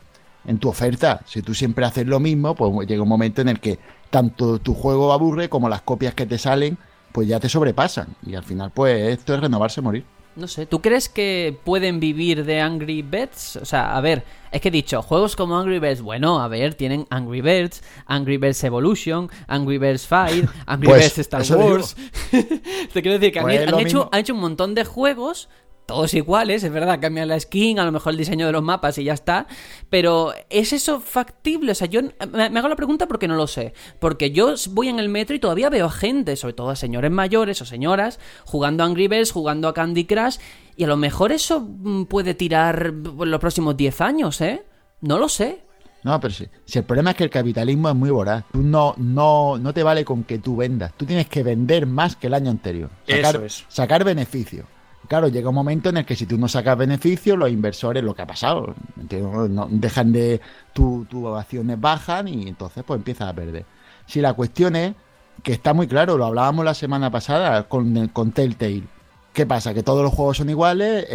en 0.46 0.58
tu 0.58 0.68
oferta. 0.68 1.22
Si 1.24 1.40
tú 1.40 1.54
siempre 1.54 1.86
haces 1.86 2.06
lo 2.06 2.20
mismo, 2.20 2.54
pues 2.54 2.86
llega 2.86 3.02
un 3.02 3.08
momento 3.08 3.40
en 3.40 3.48
el 3.48 3.58
que 3.58 3.78
tanto 4.10 4.58
tu 4.58 4.74
juego 4.74 5.14
aburre 5.14 5.48
como 5.48 5.70
las 5.70 5.80
copias 5.80 6.12
que 6.12 6.26
te 6.26 6.36
salen, 6.36 6.76
pues 7.12 7.26
ya 7.26 7.40
te 7.40 7.48
sobrepasan. 7.48 8.08
Y 8.26 8.34
al 8.34 8.44
final, 8.44 8.70
pues 8.70 9.18
esto 9.18 9.34
es 9.34 9.40
renovarse, 9.40 9.80
morir. 9.80 10.04
No 10.36 10.46
sé, 10.46 10.66
¿tú 10.66 10.82
crees 10.82 11.08
que 11.08 11.58
pueden 11.64 11.98
vivir 11.98 12.44
de 12.44 12.60
Angry 12.60 13.00
Birds? 13.00 13.56
O 13.56 13.64
sea, 13.64 13.96
a 13.96 14.00
ver, 14.02 14.22
es 14.52 14.60
que 14.60 14.68
he 14.68 14.70
dicho, 14.70 15.00
juegos 15.00 15.34
como 15.34 15.58
Angry 15.58 15.78
Birds, 15.78 16.02
bueno, 16.02 16.42
a 16.42 16.48
ver, 16.48 16.74
tienen 16.74 17.06
Angry 17.08 17.40
Birds, 17.40 17.82
Angry 18.04 18.36
Birds 18.36 18.62
Evolution, 18.62 19.30
Angry 19.46 19.78
Birds 19.78 20.06
Fire, 20.06 20.46
Angry 20.66 20.88
pues, 20.88 21.16
Birds 21.16 21.18
Star 21.20 21.58
Wars. 21.58 21.96
Te 22.30 23.00
quiero 23.00 23.18
decir 23.18 23.32
que 23.32 23.38
han, 23.38 23.46
pues 23.46 23.86
hecho, 23.86 24.10
han 24.12 24.20
hecho 24.20 24.34
un 24.34 24.40
montón 24.40 24.74
de 24.74 24.84
juegos 24.84 25.48
todos 25.86 26.12
iguales, 26.14 26.64
es 26.64 26.72
verdad, 26.72 27.00
cambian 27.00 27.28
la 27.28 27.38
skin, 27.38 27.78
a 27.78 27.84
lo 27.84 27.92
mejor 27.92 28.12
el 28.12 28.18
diseño 28.18 28.46
de 28.46 28.52
los 28.52 28.62
mapas 28.62 28.98
y 28.98 29.04
ya 29.04 29.14
está, 29.14 29.46
pero 29.88 30.32
¿es 30.50 30.72
eso 30.72 31.00
factible? 31.00 31.72
O 31.72 31.74
sea, 31.74 31.86
yo 31.86 32.02
me 32.32 32.58
hago 32.58 32.68
la 32.68 32.76
pregunta 32.76 33.06
porque 33.06 33.28
no 33.28 33.36
lo 33.36 33.46
sé, 33.46 33.72
porque 34.00 34.32
yo 34.32 34.54
voy 34.70 34.88
en 34.88 34.98
el 34.98 35.08
metro 35.08 35.36
y 35.36 35.38
todavía 35.38 35.70
veo 35.70 35.88
gente, 35.88 36.36
sobre 36.36 36.54
todo 36.54 36.70
a 36.70 36.76
señores 36.76 37.10
mayores 37.10 37.62
o 37.62 37.64
señoras, 37.64 38.18
jugando 38.44 38.82
a 38.82 38.86
Angry 38.86 39.08
Birds, 39.08 39.30
jugando 39.30 39.68
a 39.68 39.74
Candy 39.74 40.04
Crush, 40.04 40.38
y 40.76 40.84
a 40.84 40.88
lo 40.88 40.96
mejor 40.96 41.32
eso 41.32 41.60
mm, 41.60 42.04
puede 42.04 42.34
tirar 42.34 42.92
los 42.92 43.40
próximos 43.40 43.76
10 43.76 44.00
años, 44.00 44.40
¿eh? 44.40 44.64
No 45.00 45.18
lo 45.18 45.28
sé. 45.28 45.62
No, 46.02 46.20
pero 46.20 46.32
sí. 46.32 46.46
Si 46.64 46.78
el 46.78 46.84
problema 46.84 47.10
es 47.10 47.16
que 47.16 47.24
el 47.24 47.30
capitalismo 47.30 47.88
es 47.88 47.94
muy 47.94 48.10
voraz. 48.10 48.44
Tú 48.52 48.62
no, 48.62 48.94
no, 48.96 49.58
no 49.58 49.72
te 49.72 49.82
vale 49.82 50.04
con 50.04 50.22
que 50.22 50.38
tú 50.38 50.54
vendas. 50.54 50.92
Tú 50.96 51.04
tienes 51.04 51.28
que 51.28 51.42
vender 51.42 51.86
más 51.86 52.14
que 52.14 52.28
el 52.28 52.34
año 52.34 52.50
anterior. 52.50 52.90
Sacar, 53.08 53.42
Eso 53.42 53.64
sacar 53.68 54.04
beneficio. 54.04 54.66
Claro, 55.08 55.28
llega 55.28 55.48
un 55.48 55.54
momento 55.54 55.90
en 55.90 55.98
el 55.98 56.04
que 56.04 56.16
si 56.16 56.26
tú 56.26 56.36
no 56.38 56.48
sacas 56.48 56.76
beneficios, 56.76 57.38
los 57.38 57.50
inversores, 57.50 58.02
lo 58.02 58.14
que 58.14 58.22
ha 58.22 58.26
pasado, 58.26 58.74
no, 59.10 59.68
dejan 59.70 60.12
de, 60.12 60.40
tus 60.72 61.06
acciones 61.36 61.80
bajan 61.80 62.28
y 62.28 62.48
entonces 62.48 62.82
pues 62.84 62.98
empiezas 62.98 63.28
a 63.28 63.32
perder. 63.32 63.64
Si 64.06 64.20
la 64.20 64.34
cuestión 64.34 64.76
es 64.76 64.94
que 65.42 65.52
está 65.52 65.74
muy 65.74 65.86
claro, 65.86 66.16
lo 66.16 66.26
hablábamos 66.26 66.64
la 66.64 66.74
semana 66.74 67.10
pasada 67.10 67.64
con, 67.68 68.32
Telltale. 68.32 68.84
¿Qué 69.32 69.46
pasa? 69.46 69.74
Que 69.74 69.82
todos 69.82 70.02
los 70.02 70.12
juegos 70.12 70.38
son 70.38 70.48
iguales, 70.48 71.06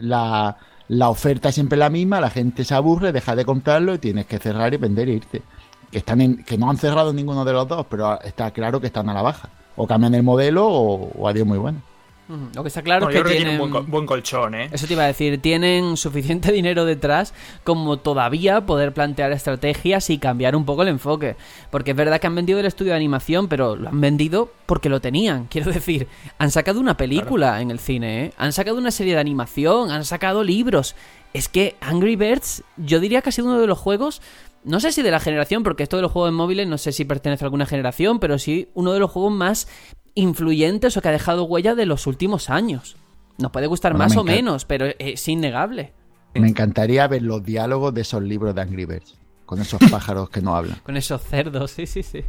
la, 0.00 0.56
la 0.88 1.08
oferta 1.08 1.48
es 1.48 1.54
siempre 1.54 1.78
la 1.78 1.90
misma, 1.90 2.20
la 2.20 2.30
gente 2.30 2.64
se 2.64 2.74
aburre, 2.74 3.12
deja 3.12 3.36
de 3.36 3.44
comprarlo 3.44 3.94
y 3.94 3.98
tienes 3.98 4.26
que 4.26 4.38
cerrar 4.38 4.74
y 4.74 4.76
vender 4.76 5.08
e 5.08 5.14
irte. 5.14 5.42
Que, 5.90 5.98
están 5.98 6.20
en, 6.20 6.44
que 6.44 6.58
no 6.58 6.68
han 6.68 6.76
cerrado 6.76 7.12
ninguno 7.12 7.44
de 7.44 7.52
los 7.52 7.68
dos, 7.68 7.86
pero 7.88 8.20
está 8.22 8.50
claro 8.50 8.80
que 8.80 8.88
están 8.88 9.08
a 9.08 9.14
la 9.14 9.22
baja. 9.22 9.48
O 9.76 9.86
cambian 9.86 10.14
el 10.14 10.22
modelo 10.22 10.66
o, 10.66 11.12
o 11.16 11.28
adiós 11.28 11.46
muy 11.46 11.58
bueno. 11.58 11.80
Lo 12.28 12.62
que 12.62 12.68
está 12.68 12.82
claro 12.82 13.08
es 13.08 13.22
que, 13.22 13.30
tienen, 13.30 13.60
un 13.60 13.86
buen, 13.88 14.04
colchón, 14.04 14.54
¿eh? 14.56 14.68
Eso 14.72 14.86
te 14.86 14.94
iba 14.94 15.04
a 15.04 15.06
decir, 15.06 15.40
tienen 15.40 15.96
suficiente 15.96 16.50
dinero 16.52 16.84
detrás 16.84 17.32
como 17.62 17.98
todavía 17.98 18.66
poder 18.66 18.92
plantear 18.92 19.30
estrategias 19.30 20.10
y 20.10 20.18
cambiar 20.18 20.56
un 20.56 20.64
poco 20.64 20.82
el 20.82 20.88
enfoque. 20.88 21.36
Porque 21.70 21.92
es 21.92 21.96
verdad 21.96 22.20
que 22.20 22.26
han 22.26 22.34
vendido 22.34 22.58
el 22.58 22.66
estudio 22.66 22.92
de 22.92 22.96
animación, 22.96 23.46
pero 23.46 23.76
lo 23.76 23.88
han 23.88 24.00
vendido 24.00 24.50
porque 24.66 24.88
lo 24.88 25.00
tenían. 25.00 25.46
Quiero 25.50 25.70
decir, 25.70 26.08
han 26.38 26.50
sacado 26.50 26.80
una 26.80 26.96
película 26.96 27.60
en 27.60 27.70
el 27.70 27.78
cine, 27.78 28.24
¿eh? 28.24 28.32
Han 28.38 28.52
sacado 28.52 28.78
una 28.78 28.90
serie 28.90 29.14
de 29.14 29.20
animación, 29.20 29.90
han 29.90 30.04
sacado 30.04 30.42
libros. 30.42 30.96
Es 31.32 31.48
que 31.48 31.76
Angry 31.80 32.16
Birds, 32.16 32.64
yo 32.76 32.98
diría 32.98 33.22
que 33.22 33.28
ha 33.28 33.32
sido 33.32 33.48
uno 33.48 33.60
de 33.60 33.66
los 33.66 33.78
juegos 33.78 34.20
no 34.64 34.80
sé 34.80 34.90
si 34.90 35.02
de 35.02 35.12
la 35.12 35.20
generación, 35.20 35.62
porque 35.62 35.84
esto 35.84 35.94
de 35.94 36.02
los 36.02 36.10
juegos 36.10 36.32
móviles 36.32 36.66
no 36.66 36.76
sé 36.76 36.90
si 36.90 37.04
pertenece 37.04 37.44
a 37.44 37.46
alguna 37.46 37.66
generación, 37.66 38.18
pero 38.18 38.36
sí 38.36 38.68
uno 38.74 38.92
de 38.92 38.98
los 38.98 39.12
juegos 39.12 39.32
más 39.32 39.68
influyentes 40.16 40.96
o 40.96 41.02
que 41.02 41.08
ha 41.08 41.12
dejado 41.12 41.44
huella 41.44 41.76
de 41.76 41.86
los 41.86 42.08
últimos 42.08 42.50
años. 42.50 42.96
Nos 43.38 43.52
puede 43.52 43.68
gustar 43.68 43.94
más 43.94 44.16
o 44.16 44.24
menos, 44.24 44.64
pero 44.64 44.86
es 44.98 45.28
innegable. 45.28 45.92
Me 46.34 46.48
encantaría 46.48 47.06
ver 47.06 47.22
los 47.22 47.44
diálogos 47.44 47.94
de 47.94 48.00
esos 48.00 48.22
libros 48.22 48.54
de 48.54 48.62
Angry 48.62 48.84
Birds 48.86 49.16
con 49.46 49.60
esos 49.60 49.80
pájaros 49.90 50.28
que 50.28 50.42
no 50.42 50.54
hablan. 50.54 50.78
con 50.82 50.96
esos 50.96 51.22
cerdos, 51.22 51.70
sí, 51.70 51.86
sí, 51.86 52.02
sí. 52.02 52.24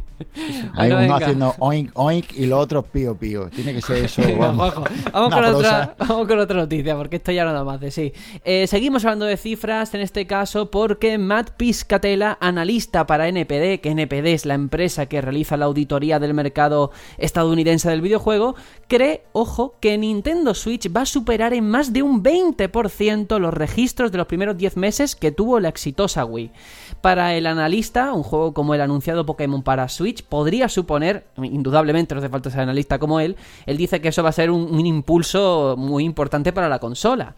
Hay 0.74 0.92
uno 0.92 1.16
haciendo 1.16 1.54
oink, 1.58 1.90
oink 1.94 2.32
y 2.36 2.46
los 2.46 2.60
otros 2.60 2.86
pío, 2.86 3.16
pío. 3.16 3.50
Tiene 3.50 3.74
que 3.74 3.82
ser 3.82 4.04
eso. 4.04 4.22
Vamos, 4.38 4.72
con 4.72 4.84
otra, 4.84 5.94
vamos, 5.98 6.28
con 6.28 6.38
otra, 6.38 6.56
noticia, 6.56 6.96
porque 6.96 7.16
esto 7.16 7.32
ya 7.32 7.44
no 7.44 7.52
da 7.52 7.64
más 7.64 7.80
de 7.80 7.90
sí. 7.90 8.12
Eh, 8.44 8.66
seguimos 8.68 9.04
hablando 9.04 9.26
de 9.26 9.36
cifras, 9.36 9.92
en 9.94 10.00
este 10.00 10.26
caso, 10.26 10.70
porque 10.70 11.18
Matt 11.18 11.50
Piscatella, 11.56 12.38
analista 12.40 13.06
para 13.06 13.28
NPD, 13.28 13.80
que 13.80 13.90
NPD 13.90 14.26
es 14.28 14.46
la 14.46 14.54
empresa 14.54 15.06
que 15.06 15.20
realiza 15.20 15.56
la 15.56 15.66
auditoría 15.66 16.20
del 16.20 16.34
mercado 16.34 16.92
estadounidense 17.18 17.90
del 17.90 18.00
videojuego, 18.00 18.54
cree, 18.86 19.24
ojo, 19.32 19.74
que 19.80 19.98
Nintendo 19.98 20.54
Switch 20.54 20.88
va 20.94 21.02
a 21.02 21.06
superar 21.06 21.52
en 21.52 21.68
más 21.68 21.92
de 21.92 22.02
un 22.02 22.22
20% 22.22 23.38
los 23.38 23.54
registros 23.54 24.12
de 24.12 24.18
los 24.18 24.26
primeros 24.28 24.56
10 24.56 24.76
meses 24.76 25.16
que 25.16 25.32
tuvo 25.32 25.58
la 25.58 25.68
exitosa 25.68 26.24
Wii. 26.24 26.52
Para 27.00 27.07
el 27.12 27.46
analista, 27.46 28.12
un 28.12 28.22
juego 28.22 28.52
como 28.52 28.74
el 28.74 28.80
anunciado 28.80 29.24
Pokémon 29.24 29.62
para 29.62 29.88
Switch 29.88 30.22
podría 30.22 30.68
suponer, 30.68 31.26
indudablemente 31.36 32.14
no 32.14 32.20
hace 32.20 32.28
falta 32.28 32.50
ser 32.50 32.60
analista 32.60 32.98
como 32.98 33.20
él, 33.20 33.36
él 33.66 33.76
dice 33.76 34.00
que 34.00 34.08
eso 34.08 34.22
va 34.22 34.28
a 34.28 34.32
ser 34.32 34.50
un, 34.50 34.86
impulso 34.86 35.74
muy 35.78 36.04
importante 36.04 36.52
para 36.52 36.68
la 36.68 36.78
consola. 36.78 37.34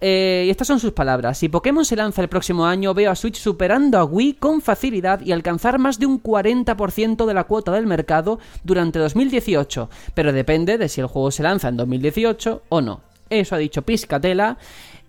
Eh, 0.00 0.44
y 0.46 0.50
estas 0.50 0.68
son 0.68 0.78
sus 0.78 0.92
palabras. 0.92 1.38
Si 1.38 1.48
Pokémon 1.48 1.84
se 1.84 1.96
lanza 1.96 2.22
el 2.22 2.28
próximo 2.28 2.66
año, 2.66 2.94
veo 2.94 3.10
a 3.10 3.16
Switch 3.16 3.36
superando 3.36 3.98
a 3.98 4.04
Wii 4.04 4.34
con 4.34 4.60
facilidad 4.60 5.20
y 5.20 5.32
alcanzar 5.32 5.80
más 5.80 5.98
de 5.98 6.06
un 6.06 6.22
40% 6.22 7.26
de 7.26 7.34
la 7.34 7.44
cuota 7.44 7.72
del 7.72 7.86
mercado 7.86 8.38
durante 8.62 9.00
2018. 9.00 9.90
Pero 10.14 10.32
depende 10.32 10.78
de 10.78 10.88
si 10.88 11.00
el 11.00 11.08
juego 11.08 11.32
se 11.32 11.42
lanza 11.42 11.68
en 11.68 11.76
2018 11.76 12.62
o 12.68 12.80
no. 12.80 13.00
Eso 13.30 13.54
ha 13.54 13.58
dicho 13.58 13.82
Piscatela 13.82 14.58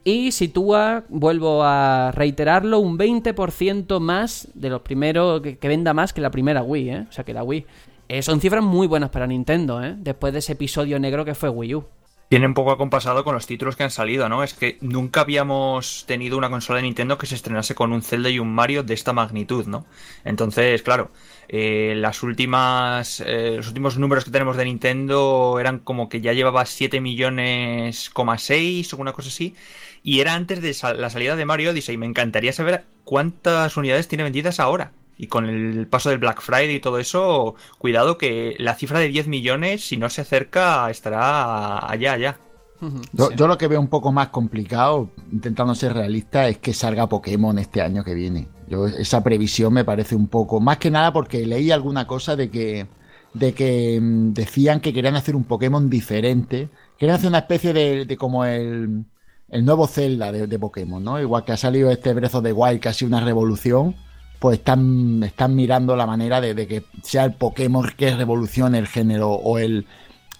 y 0.03 0.31
sitúa, 0.31 1.03
vuelvo 1.09 1.63
a 1.63 2.11
reiterarlo, 2.13 2.79
un 2.79 2.97
20% 2.97 3.99
más 3.99 4.47
de 4.53 4.69
los 4.69 4.81
primeros, 4.81 5.41
que, 5.41 5.67
venda 5.67 5.93
más 5.93 6.13
que 6.13 6.21
la 6.21 6.31
primera 6.31 6.63
Wii, 6.63 6.89
¿eh? 6.89 7.05
O 7.09 7.11
sea, 7.11 7.23
que 7.23 7.33
la 7.33 7.43
Wii. 7.43 7.65
Eh, 8.07 8.21
son 8.21 8.41
cifras 8.41 8.63
muy 8.63 8.87
buenas 8.87 9.09
para 9.09 9.27
Nintendo, 9.27 9.83
¿eh? 9.83 9.95
Después 9.97 10.33
de 10.33 10.39
ese 10.39 10.53
episodio 10.53 10.99
negro 10.99 11.25
que 11.25 11.35
fue 11.35 11.49
Wii 11.49 11.75
U. 11.75 11.85
Tiene 12.29 12.45
un 12.45 12.53
poco 12.53 12.71
acompasado 12.71 13.23
con 13.23 13.33
los 13.33 13.47
títulos 13.47 13.75
que 13.75 13.81
han 13.81 13.89
salido, 13.89 14.29
¿no? 14.29 14.43
Es 14.43 14.53
que 14.53 14.77
nunca 14.81 15.21
habíamos 15.21 16.05
tenido 16.05 16.37
una 16.37 16.51
consola 16.51 16.77
de 16.77 16.83
Nintendo 16.83 17.17
que 17.17 17.25
se 17.25 17.33
estrenase 17.33 17.73
con 17.73 17.91
un 17.91 18.03
Zelda 18.03 18.29
y 18.29 18.37
un 18.37 18.53
Mario 18.53 18.83
de 18.83 18.93
esta 18.93 19.13
magnitud, 19.13 19.65
¿no? 19.65 19.87
Entonces, 20.23 20.83
claro, 20.83 21.09
eh, 21.47 21.95
las 21.97 22.21
últimas, 22.21 23.23
eh, 23.25 23.53
los 23.57 23.67
últimos 23.69 23.97
números 23.97 24.25
que 24.25 24.29
tenemos 24.29 24.57
de 24.57 24.65
Nintendo 24.65 25.57
eran 25.59 25.79
como 25.79 26.07
que 26.07 26.21
ya 26.21 26.33
llevaba 26.33 26.67
7 26.67 27.01
millones, 27.01 28.11
6 28.37 28.93
o 28.93 28.97
una 28.97 29.13
cosa 29.13 29.29
así. 29.29 29.55
Y 30.03 30.19
era 30.19 30.33
antes 30.33 30.61
de 30.61 30.75
la 30.97 31.09
salida 31.09 31.35
de 31.35 31.45
Mario 31.45 31.71
Odyssey. 31.71 31.97
Me 31.97 32.05
encantaría 32.05 32.53
saber 32.53 32.85
cuántas 33.03 33.75
unidades 33.77 34.07
tiene 34.07 34.23
vendidas 34.23 34.59
ahora. 34.59 34.91
Y 35.17 35.27
con 35.27 35.45
el 35.47 35.87
paso 35.87 36.09
del 36.09 36.19
Black 36.19 36.41
Friday 36.41 36.75
y 36.75 36.79
todo 36.79 36.97
eso, 36.97 37.55
cuidado 37.77 38.17
que 38.17 38.55
la 38.57 38.75
cifra 38.75 38.99
de 38.99 39.09
10 39.09 39.27
millones, 39.27 39.83
si 39.85 39.97
no 39.97 40.09
se 40.09 40.21
acerca, 40.21 40.89
estará 40.89 41.91
allá, 41.91 42.13
allá. 42.13 42.39
Yo, 43.11 43.29
yo, 43.31 43.47
lo 43.47 43.57
que 43.57 43.67
veo 43.67 43.81
un 43.81 43.89
poco 43.89 44.13
más 44.13 44.29
complicado, 44.29 45.09
intentando 45.31 45.75
ser 45.75 45.93
realista, 45.93 46.47
es 46.47 46.59
que 46.59 46.73
salga 46.73 47.09
Pokémon 47.09 47.59
este 47.59 47.81
año 47.81 48.05
que 48.05 48.13
viene. 48.13 48.47
Yo, 48.69 48.87
esa 48.87 49.21
previsión 49.21 49.73
me 49.73 49.83
parece 49.83 50.15
un 50.15 50.27
poco, 50.27 50.61
más 50.61 50.77
que 50.77 50.89
nada 50.89 51.11
porque 51.11 51.45
leí 51.45 51.71
alguna 51.71 52.07
cosa 52.07 52.37
de 52.37 52.49
que, 52.49 52.87
de 53.33 53.53
que 53.53 53.99
mm, 54.01 54.31
decían 54.31 54.79
que 54.79 54.93
querían 54.93 55.17
hacer 55.17 55.35
un 55.35 55.43
Pokémon 55.43 55.89
diferente, 55.89 56.69
querían 56.97 57.17
hacer 57.17 57.27
una 57.27 57.39
especie 57.39 57.73
de, 57.73 58.05
de 58.05 58.17
como 58.17 58.45
el, 58.45 59.03
el, 59.51 59.65
nuevo 59.65 59.87
Zelda 59.87 60.31
de, 60.31 60.47
de, 60.47 60.59
Pokémon, 60.59 61.03
¿no? 61.03 61.19
Igual 61.19 61.45
que 61.45 61.51
ha 61.51 61.57
salido 61.57 61.91
este 61.91 62.13
Breath 62.13 62.35
de 62.35 62.53
Wild, 62.53 62.79
casi 62.79 63.05
una 63.05 63.21
revolución, 63.21 63.95
pues 64.39 64.59
están, 64.59 65.23
están 65.23 65.55
mirando 65.55 65.95
la 65.95 66.05
manera 66.05 66.41
de, 66.41 66.53
de 66.53 66.67
que 66.67 66.83
sea 67.03 67.25
el 67.25 67.33
Pokémon 67.33 67.89
que 67.97 68.15
revolucione 68.15 68.77
el 68.77 68.87
género 68.87 69.31
o 69.31 69.57
el 69.57 69.85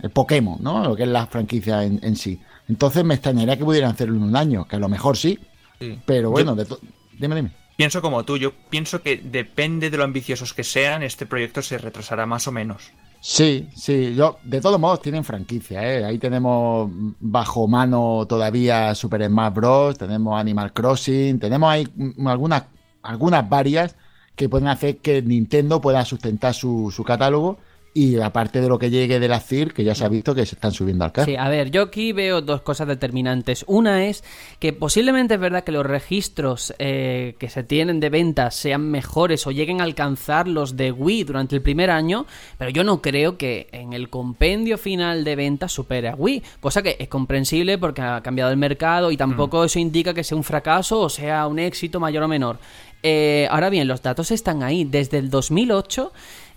el 0.01 0.09
Pokémon, 0.11 0.57
¿no? 0.61 0.83
Lo 0.83 0.95
que 0.95 1.03
es 1.03 1.09
la 1.09 1.27
franquicia 1.27 1.83
en, 1.83 1.99
en, 2.03 2.15
sí. 2.15 2.39
Entonces 2.67 3.03
me 3.03 3.15
extrañaría 3.15 3.57
que 3.57 3.65
pudieran 3.65 3.91
hacerlo 3.91 4.15
en 4.15 4.23
un 4.23 4.35
año, 4.35 4.65
que 4.65 4.75
a 4.75 4.79
lo 4.79 4.89
mejor 4.89 5.17
sí. 5.17 5.39
sí. 5.79 5.99
Pero 6.05 6.31
bueno, 6.31 6.55
yo, 6.55 6.63
de 6.63 6.77
dime, 7.17 7.35
dime. 7.35 7.51
Pienso 7.75 8.01
como 8.01 8.23
tú, 8.23 8.37
yo 8.37 8.53
pienso 8.69 9.01
que 9.01 9.17
depende 9.17 9.89
de 9.89 9.97
lo 9.97 10.03
ambiciosos 10.03 10.53
que 10.53 10.63
sean, 10.63 11.03
este 11.03 11.25
proyecto 11.25 11.61
se 11.61 11.77
retrasará 11.77 12.25
más 12.25 12.47
o 12.47 12.51
menos. 12.51 12.91
Sí, 13.21 13.69
sí, 13.75 14.15
yo, 14.15 14.39
de 14.43 14.61
todos 14.61 14.79
modos 14.79 15.01
tienen 15.01 15.25
franquicia, 15.25 15.83
¿eh? 15.83 16.05
Ahí 16.05 16.17
tenemos 16.17 16.89
bajo 17.19 17.67
mano 17.67 18.25
todavía 18.27 18.95
Super 18.95 19.25
Smash 19.25 19.53
Bros., 19.53 19.97
tenemos 19.97 20.39
Animal 20.39 20.71
Crossing, 20.71 21.37
tenemos 21.37 21.69
ahí 21.69 21.87
algunas, 22.25 22.63
algunas 23.01 23.49
varias 23.49 23.95
que 24.35 24.47
pueden 24.47 24.69
hacer 24.69 24.99
que 24.99 25.21
Nintendo 25.21 25.81
pueda 25.81 26.05
sustentar 26.05 26.53
su, 26.53 26.91
su 26.95 27.03
catálogo 27.03 27.57
y 27.93 28.19
aparte 28.19 28.61
de 28.61 28.67
lo 28.67 28.77
que 28.77 28.89
llegue 28.89 29.19
de 29.19 29.27
la 29.27 29.39
CIR, 29.39 29.73
que 29.73 29.83
ya 29.83 29.95
se 29.95 30.05
ha 30.05 30.09
visto 30.09 30.35
que 30.35 30.45
se 30.45 30.55
están 30.55 30.71
subiendo 30.71 31.05
al 31.05 31.11
carro. 31.11 31.25
Sí, 31.25 31.35
a 31.35 31.49
ver, 31.49 31.71
yo 31.71 31.81
aquí 31.83 32.13
veo 32.13 32.41
dos 32.41 32.61
cosas 32.61 32.87
determinantes. 32.87 33.63
Una 33.67 34.05
es 34.05 34.23
que 34.59 34.73
posiblemente 34.73 35.35
es 35.35 35.39
verdad 35.39 35.63
que 35.63 35.71
los 35.71 35.85
registros 35.85 36.73
eh, 36.79 37.35
que 37.39 37.49
se 37.49 37.63
tienen 37.63 37.99
de 37.99 38.09
ventas 38.09 38.55
sean 38.55 38.89
mejores 38.89 39.45
o 39.47 39.51
lleguen 39.51 39.81
a 39.81 39.83
alcanzar 39.83 40.47
los 40.47 40.77
de 40.77 40.91
Wii 40.91 41.23
durante 41.23 41.55
el 41.55 41.61
primer 41.61 41.89
año, 41.89 42.25
pero 42.57 42.69
yo 42.69 42.83
no 42.83 43.01
creo 43.01 43.37
que 43.37 43.67
en 43.71 43.93
el 43.93 44.09
compendio 44.09 44.77
final 44.77 45.23
de 45.23 45.35
ventas 45.35 45.71
supere 45.71 46.09
a 46.09 46.15
Wii, 46.15 46.43
cosa 46.59 46.81
que 46.81 46.95
es 46.99 47.07
comprensible 47.07 47.77
porque 47.77 48.01
ha 48.01 48.21
cambiado 48.21 48.51
el 48.51 48.57
mercado 48.57 49.11
y 49.11 49.17
tampoco 49.17 49.61
mm. 49.61 49.65
eso 49.65 49.79
indica 49.79 50.13
que 50.13 50.23
sea 50.23 50.37
un 50.37 50.43
fracaso 50.43 50.99
o 51.01 51.09
sea 51.09 51.47
un 51.47 51.59
éxito 51.59 51.99
mayor 51.99 52.23
o 52.23 52.27
menor. 52.27 52.59
Eh, 53.01 53.47
ahora 53.49 53.69
bien, 53.69 53.87
los 53.87 54.01
datos 54.01 54.31
están 54.31 54.63
ahí. 54.63 54.83
Desde 54.83 55.17
el 55.17 55.29
2008 55.29 56.11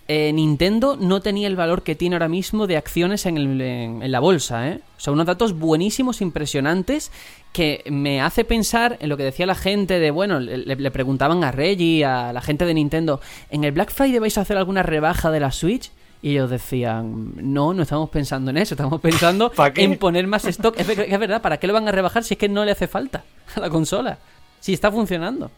eh, 0.07 0.31
Nintendo 0.33 0.97
no 0.99 1.21
tenía 1.21 1.47
el 1.47 1.55
valor 1.55 1.83
que 1.83 1.95
tiene 1.95 2.15
ahora 2.15 2.27
mismo 2.27 2.67
de 2.67 2.77
acciones 2.77 3.25
en, 3.25 3.37
el, 3.37 3.61
en, 3.61 4.03
en 4.03 4.11
la 4.11 4.19
bolsa, 4.19 4.69
¿eh? 4.69 4.81
O 4.97 4.99
sea, 4.99 5.13
unos 5.13 5.25
datos 5.25 5.57
buenísimos, 5.57 6.21
impresionantes, 6.21 7.11
que 7.53 7.83
me 7.89 8.21
hace 8.21 8.43
pensar 8.43 8.97
en 8.99 9.09
lo 9.09 9.15
que 9.15 9.23
decía 9.23 9.45
la 9.45 9.55
gente 9.55 9.99
de, 9.99 10.11
bueno, 10.11 10.39
le, 10.39 10.57
le, 10.57 10.91
preguntaban 10.91 11.43
a 11.43 11.51
Reggie, 11.51 12.03
a 12.03 12.33
la 12.33 12.41
gente 12.41 12.65
de 12.65 12.73
Nintendo, 12.73 13.21
¿en 13.49 13.63
el 13.63 13.71
Black 13.71 13.91
Friday 13.91 14.19
vais 14.19 14.37
a 14.37 14.41
hacer 14.41 14.57
alguna 14.57 14.83
rebaja 14.83 15.31
de 15.31 15.39
la 15.39 15.51
Switch? 15.51 15.91
Y 16.21 16.31
ellos 16.31 16.49
decían, 16.49 17.33
no, 17.35 17.73
no 17.73 17.83
estamos 17.83 18.09
pensando 18.09 18.49
en 18.51 18.57
eso, 18.57 18.73
estamos 18.75 18.99
pensando 19.01 19.51
en 19.75 19.97
poner 19.97 20.25
más 20.25 20.45
stock. 20.45 20.77
Es, 20.79 20.87
es 20.89 21.19
verdad, 21.19 21.41
¿para 21.41 21.57
qué 21.57 21.67
lo 21.67 21.73
van 21.73 21.87
a 21.87 21.91
rebajar 21.91 22.23
si 22.23 22.33
es 22.33 22.37
que 22.37 22.49
no 22.49 22.65
le 22.65 22.71
hace 22.71 22.87
falta 22.87 23.23
a 23.55 23.59
la 23.59 23.69
consola? 23.69 24.17
Si 24.59 24.73
está 24.73 24.91
funcionando. 24.91 25.51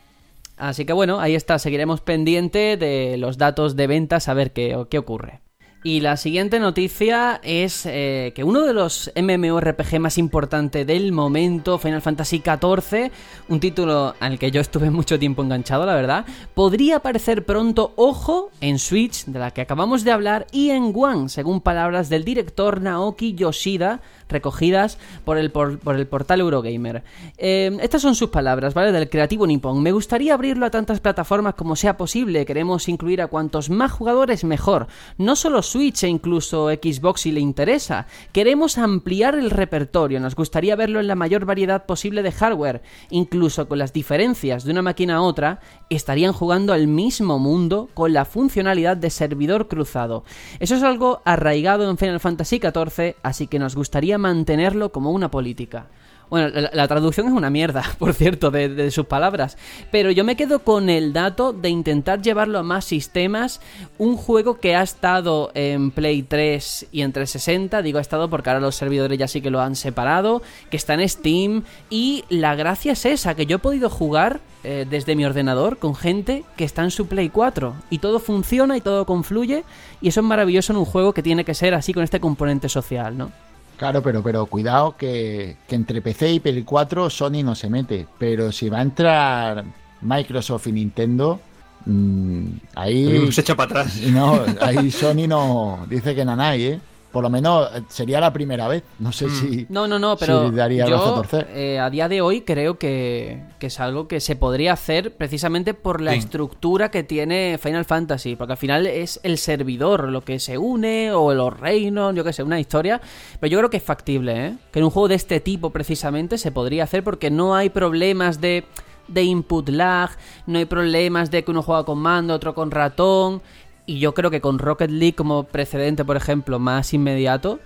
Así 0.57 0.85
que 0.85 0.93
bueno, 0.93 1.19
ahí 1.19 1.35
está, 1.35 1.59
seguiremos 1.59 2.01
pendiente 2.01 2.77
de 2.77 3.17
los 3.17 3.37
datos 3.37 3.75
de 3.75 3.87
ventas 3.87 4.27
a 4.27 4.33
ver 4.33 4.53
qué, 4.53 4.85
qué 4.89 4.97
ocurre. 4.97 5.41
Y 5.85 5.99
la 5.99 6.17
siguiente 6.17 6.59
noticia 6.59 7.39
es 7.43 7.85
eh, 7.85 8.33
que 8.35 8.43
uno 8.43 8.61
de 8.63 8.73
los 8.73 9.11
MMORPG 9.15 9.99
más 9.99 10.17
importantes 10.17 10.87
del 10.87 11.11
momento, 11.11 11.77
Final 11.77 12.01
Fantasy 12.01 12.41
XIV, 12.43 13.11
un 13.49 13.59
título 13.59 14.15
al 14.19 14.39
que 14.39 14.49
yo 14.49 14.61
estuve 14.61 14.89
mucho 14.89 15.19
tiempo 15.19 15.43
enganchado, 15.43 15.85
la 15.85 15.93
verdad, 15.93 16.25
podría 16.55 16.95
aparecer 16.95 17.45
pronto, 17.45 17.93
ojo, 17.97 18.49
en 18.61 18.79
Switch, 18.79 19.25
de 19.25 19.37
la 19.37 19.51
que 19.51 19.61
acabamos 19.61 20.03
de 20.03 20.11
hablar, 20.11 20.47
y 20.51 20.71
en 20.71 20.91
One, 20.91 21.29
según 21.29 21.61
palabras 21.61 22.09
del 22.09 22.25
director 22.25 22.81
Naoki 22.81 23.35
Yoshida, 23.35 24.01
recogidas 24.29 24.97
por 25.23 25.37
el, 25.37 25.51
por, 25.51 25.79
por 25.79 25.95
el 25.95 26.07
portal 26.07 26.41
Eurogamer. 26.41 27.03
Eh, 27.37 27.77
estas 27.81 28.01
son 28.01 28.15
sus 28.15 28.29
palabras, 28.29 28.73
¿vale? 28.73 28.91
Del 28.91 29.09
creativo 29.09 29.47
nipón. 29.47 29.81
Me 29.81 29.91
gustaría 29.91 30.33
abrirlo 30.33 30.65
a 30.65 30.71
tantas 30.71 30.99
plataformas 30.99 31.55
como 31.55 31.75
sea 31.75 31.97
posible. 31.97 32.45
Queremos 32.45 32.87
incluir 32.87 33.21
a 33.21 33.27
cuantos 33.27 33.69
más 33.69 33.91
jugadores 33.91 34.43
mejor. 34.43 34.87
No 35.17 35.35
solo 35.35 35.61
Switch 35.61 36.03
e 36.03 36.07
incluso 36.07 36.69
Xbox 36.69 37.21
si 37.21 37.31
le 37.31 37.39
interesa. 37.39 38.07
Queremos 38.31 38.77
ampliar 38.77 39.35
el 39.35 39.51
repertorio. 39.51 40.19
Nos 40.19 40.35
gustaría 40.35 40.75
verlo 40.75 40.99
en 40.99 41.07
la 41.07 41.15
mayor 41.15 41.45
variedad 41.45 41.85
posible 41.85 42.23
de 42.23 42.31
hardware. 42.31 42.81
Incluso 43.09 43.67
con 43.67 43.79
las 43.79 43.93
diferencias 43.93 44.63
de 44.63 44.71
una 44.71 44.81
máquina 44.81 45.15
a 45.15 45.21
otra, 45.21 45.59
estarían 45.89 46.33
jugando 46.33 46.73
al 46.73 46.87
mismo 46.87 47.39
mundo 47.39 47.89
con 47.93 48.13
la 48.13 48.25
funcionalidad 48.25 48.97
de 48.97 49.09
servidor 49.09 49.67
cruzado. 49.67 50.23
Eso 50.59 50.75
es 50.75 50.83
algo 50.83 51.21
arraigado 51.25 51.89
en 51.89 51.97
Final 51.97 52.19
Fantasy 52.19 52.59
XIV, 52.59 53.15
así 53.23 53.47
que 53.47 53.59
nos 53.59 53.75
gustaría 53.75 54.14
mantenerlo 54.17 54.91
como 54.91 55.11
una 55.11 55.29
política. 55.29 55.87
Bueno, 56.29 56.49
la, 56.73 56.87
traducción 56.87 57.27
es 57.27 57.33
una 57.33 57.49
mierda, 57.49 57.83
por 57.99 58.13
cierto, 58.13 58.49
de, 58.49 58.69
de, 58.69 58.91
sus 58.91 59.05
palabras. 59.05 59.57
Pero 59.91 60.11
yo 60.11 60.23
me 60.23 60.35
quedo 60.35 60.59
con 60.59 60.89
el 60.89 61.13
dato 61.13 61.53
de 61.53 61.69
intentar 61.69 62.21
llevarlo 62.21 62.59
a 62.59 62.63
más 62.63 62.85
sistemas. 62.85 63.61
Un 63.97 64.17
juego 64.17 64.59
que 64.59 64.75
ha 64.75 64.81
estado 64.81 65.51
en 65.53 65.91
Play 65.91 66.23
3 66.23 66.87
y 66.91 67.01
en 67.01 67.11
360. 67.11 67.81
Digo 67.81 67.99
ha 67.99 68.01
estado 68.01 68.29
porque 68.29 68.49
ahora 68.49 68.59
los 68.59 68.75
servidores 68.75 69.19
ya 69.19 69.27
sí 69.27 69.41
que 69.41 69.51
lo 69.51 69.61
han 69.61 69.75
separado. 69.75 70.41
Que 70.71 70.77
está 70.77 70.95
en 70.95 71.07
Steam. 71.07 71.63
Y 71.89 72.25
la 72.29 72.55
gracia 72.55 72.93
es 72.93 73.05
esa, 73.05 73.35
que 73.35 73.45
yo 73.45 73.57
he 73.57 73.59
podido 73.59 73.89
jugar 73.89 74.39
eh, 74.63 74.87
desde 74.89 75.15
mi 75.15 75.25
ordenador 75.25 75.77
con 75.77 75.95
gente 75.95 76.43
que 76.57 76.63
está 76.63 76.83
en 76.83 76.91
su 76.91 77.05
Play 77.07 77.29
4. 77.29 77.75
Y 77.91 77.99
todo 77.99 78.19
funciona 78.19 78.75
y 78.75 78.81
todo 78.81 79.05
confluye. 79.05 79.63
Y 80.01 80.07
eso 80.07 80.21
es 80.21 80.25
maravilloso 80.25 80.73
en 80.73 80.79
un 80.79 80.85
juego 80.85 81.13
que 81.13 81.21
tiene 81.21 81.45
que 81.45 81.53
ser 81.53 81.75
así 81.75 81.93
con 81.93 82.03
este 82.03 82.19
componente 82.19 82.67
social, 82.67 83.15
¿no? 83.15 83.31
Claro, 83.77 84.01
pero, 84.01 84.23
pero 84.23 84.45
cuidado 84.45 84.95
que, 84.97 85.57
que, 85.67 85.75
entre 85.75 86.01
PC 86.01 86.33
y 86.33 86.39
Play 86.39 86.63
4 86.63 87.09
Sony 87.09 87.43
no 87.43 87.55
se 87.55 87.69
mete. 87.69 88.07
Pero 88.17 88.51
si 88.51 88.69
va 88.69 88.79
a 88.79 88.81
entrar 88.81 89.65
Microsoft 90.01 90.67
y 90.67 90.71
Nintendo, 90.71 91.39
mmm, 91.85 92.45
ahí... 92.75 93.31
Se 93.31 93.41
echa 93.41 93.55
para 93.55 93.81
atrás. 93.81 94.01
No, 94.01 94.41
ahí 94.61 94.91
Sony 94.91 95.27
no 95.27 95.85
dice 95.89 96.15
que 96.15 96.23
nanay, 96.23 96.63
¿eh? 96.63 96.79
Por 97.15 97.23
lo 97.23 97.29
menos 97.29 97.69
sería 97.87 98.19
la 98.19 98.33
primera 98.33 98.67
vez. 98.67 98.83
No 98.99 99.13
sé 99.13 99.27
mm. 99.27 99.29
si. 99.29 99.65
No, 99.69 99.87
no, 99.87 99.97
no, 99.97 100.17
pero. 100.17 100.49
Si 100.49 100.53
daría 100.53 100.85
yo, 100.85 101.23
eh, 101.47 101.79
a 101.79 101.89
día 101.89 102.09
de 102.09 102.19
hoy 102.19 102.41
creo 102.41 102.77
que, 102.77 103.41
que, 103.57 103.67
es 103.67 103.79
algo 103.79 104.09
que 104.09 104.19
se 104.19 104.35
podría 104.35 104.73
hacer 104.73 105.15
precisamente 105.15 105.73
por 105.73 106.01
la 106.01 106.11
sí. 106.11 106.17
estructura 106.17 106.91
que 106.91 107.03
tiene 107.03 107.57
Final 107.57 107.85
Fantasy. 107.85 108.35
Porque 108.35 108.51
al 108.51 108.57
final 108.57 108.85
es 108.85 109.21
el 109.23 109.37
servidor 109.37 110.09
lo 110.09 110.25
que 110.25 110.39
se 110.39 110.57
une, 110.57 111.13
o 111.13 111.33
los 111.33 111.57
reinos, 111.57 112.13
yo 112.13 112.25
que 112.25 112.33
sé, 112.33 112.43
una 112.43 112.59
historia. 112.59 112.99
Pero 113.39 113.49
yo 113.49 113.59
creo 113.59 113.69
que 113.69 113.77
es 113.77 113.83
factible, 113.83 114.47
¿eh? 114.47 114.53
Que 114.73 114.79
en 114.79 114.83
un 114.83 114.91
juego 114.91 115.07
de 115.07 115.15
este 115.15 115.39
tipo 115.39 115.69
precisamente 115.69 116.37
se 116.37 116.51
podría 116.51 116.83
hacer 116.83 117.01
porque 117.01 117.31
no 117.31 117.55
hay 117.55 117.69
problemas 117.69 118.41
de 118.41 118.65
de 119.07 119.23
input 119.23 119.69
lag, 119.69 120.09
no 120.47 120.57
hay 120.57 120.65
problemas 120.65 121.31
de 121.31 121.43
que 121.43 121.51
uno 121.51 121.61
juega 121.61 121.83
con 121.83 121.99
mando, 121.99 122.33
otro 122.33 122.53
con 122.53 122.71
ratón. 122.71 123.41
Y 123.85 123.99
yo 123.99 124.13
creo 124.13 124.31
que 124.31 124.41
con 124.41 124.59
Rocket 124.59 124.89
League 124.89 125.15
como 125.15 125.43
precedente, 125.43 126.03
por 126.05 126.17
ejemplo, 126.17 126.59
más 126.59 126.93
inmediato, 126.93 127.59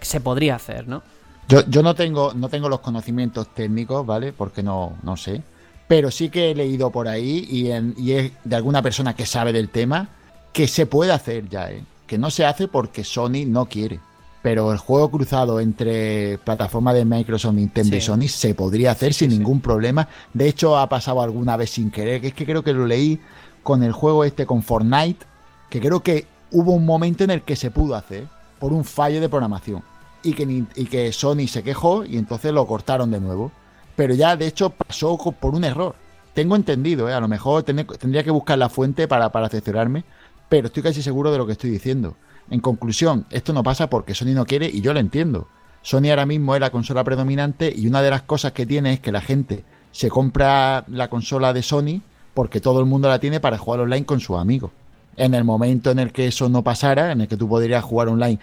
se 0.00 0.20
podría 0.20 0.56
hacer, 0.56 0.86
¿no? 0.86 1.02
Yo, 1.48 1.64
yo 1.68 1.82
no 1.82 1.94
tengo 1.94 2.34
no 2.34 2.48
tengo 2.48 2.68
los 2.68 2.80
conocimientos 2.80 3.48
técnicos, 3.54 4.04
¿vale? 4.04 4.32
Porque 4.32 4.62
no, 4.62 4.96
no 5.02 5.16
sé. 5.16 5.42
Pero 5.88 6.10
sí 6.10 6.28
que 6.28 6.50
he 6.50 6.54
leído 6.54 6.90
por 6.90 7.06
ahí 7.06 7.46
y, 7.48 7.70
en, 7.70 7.94
y 7.96 8.12
es 8.12 8.32
de 8.44 8.56
alguna 8.56 8.82
persona 8.82 9.14
que 9.14 9.24
sabe 9.24 9.52
del 9.52 9.68
tema 9.68 10.08
que 10.52 10.66
se 10.66 10.86
puede 10.86 11.12
hacer 11.12 11.48
ya, 11.48 11.70
¿eh? 11.70 11.84
Que 12.06 12.18
no 12.18 12.30
se 12.30 12.44
hace 12.44 12.68
porque 12.68 13.04
Sony 13.04 13.44
no 13.46 13.66
quiere. 13.66 14.00
Pero 14.42 14.72
el 14.72 14.78
juego 14.78 15.10
cruzado 15.10 15.58
entre 15.60 16.38
plataforma 16.38 16.92
de 16.94 17.04
Microsoft, 17.04 17.54
Nintendo 17.54 17.90
sí. 17.90 17.96
y 17.96 18.00
Sony 18.00 18.28
se 18.28 18.54
podría 18.54 18.92
hacer 18.92 19.12
sí, 19.12 19.20
sin 19.20 19.30
sí. 19.30 19.38
ningún 19.38 19.60
problema. 19.60 20.08
De 20.32 20.48
hecho, 20.48 20.78
ha 20.78 20.88
pasado 20.88 21.20
alguna 21.20 21.56
vez 21.56 21.70
sin 21.70 21.90
querer, 21.90 22.20
que 22.20 22.28
es 22.28 22.34
que 22.34 22.46
creo 22.46 22.62
que 22.62 22.72
lo 22.72 22.86
leí 22.86 23.20
con 23.62 23.82
el 23.82 23.92
juego 23.92 24.24
este, 24.24 24.46
con 24.46 24.62
Fortnite, 24.62 25.26
que 25.70 25.80
creo 25.80 26.02
que 26.02 26.26
hubo 26.50 26.72
un 26.72 26.86
momento 26.86 27.24
en 27.24 27.30
el 27.30 27.42
que 27.42 27.56
se 27.56 27.70
pudo 27.70 27.94
hacer 27.94 28.26
por 28.58 28.72
un 28.72 28.84
fallo 28.84 29.20
de 29.20 29.28
programación 29.28 29.82
y 30.22 30.32
que, 30.32 30.64
y 30.74 30.84
que 30.86 31.12
Sony 31.12 31.46
se 31.48 31.62
quejó 31.62 32.04
y 32.04 32.16
entonces 32.16 32.52
lo 32.52 32.66
cortaron 32.66 33.10
de 33.10 33.20
nuevo. 33.20 33.52
Pero 33.94 34.14
ya 34.14 34.36
de 34.36 34.46
hecho 34.46 34.70
pasó 34.70 35.16
por 35.16 35.54
un 35.54 35.64
error. 35.64 35.94
Tengo 36.34 36.54
entendido, 36.54 37.08
¿eh? 37.08 37.14
a 37.14 37.20
lo 37.20 37.28
mejor 37.28 37.62
tendría 37.62 38.22
que 38.22 38.30
buscar 38.30 38.58
la 38.58 38.68
fuente 38.68 39.08
para, 39.08 39.30
para 39.30 39.46
asesorarme, 39.46 40.04
pero 40.48 40.66
estoy 40.66 40.82
casi 40.82 41.02
seguro 41.02 41.32
de 41.32 41.38
lo 41.38 41.46
que 41.46 41.52
estoy 41.52 41.70
diciendo. 41.70 42.16
En 42.50 42.60
conclusión, 42.60 43.26
esto 43.30 43.52
no 43.52 43.62
pasa 43.62 43.88
porque 43.88 44.14
Sony 44.14 44.34
no 44.34 44.44
quiere 44.44 44.68
y 44.68 44.80
yo 44.82 44.92
lo 44.92 45.00
entiendo. 45.00 45.48
Sony 45.82 46.10
ahora 46.10 46.26
mismo 46.26 46.54
es 46.54 46.60
la 46.60 46.70
consola 46.70 47.04
predominante 47.04 47.72
y 47.74 47.86
una 47.86 48.02
de 48.02 48.10
las 48.10 48.22
cosas 48.22 48.52
que 48.52 48.66
tiene 48.66 48.94
es 48.94 49.00
que 49.00 49.12
la 49.12 49.20
gente 49.20 49.64
se 49.92 50.10
compra 50.10 50.84
la 50.88 51.08
consola 51.08 51.52
de 51.52 51.62
Sony 51.62 52.02
porque 52.34 52.60
todo 52.60 52.80
el 52.80 52.86
mundo 52.86 53.08
la 53.08 53.18
tiene 53.18 53.40
para 53.40 53.56
jugar 53.56 53.80
online 53.80 54.04
con 54.04 54.20
sus 54.20 54.36
amigos. 54.36 54.72
En 55.16 55.34
el 55.34 55.44
momento 55.44 55.90
en 55.90 55.98
el 55.98 56.12
que 56.12 56.26
eso 56.26 56.48
no 56.48 56.62
pasara, 56.62 57.12
en 57.12 57.22
el 57.22 57.28
que 57.28 57.36
tú 57.36 57.48
podrías 57.48 57.82
jugar 57.82 58.08
online 58.08 58.38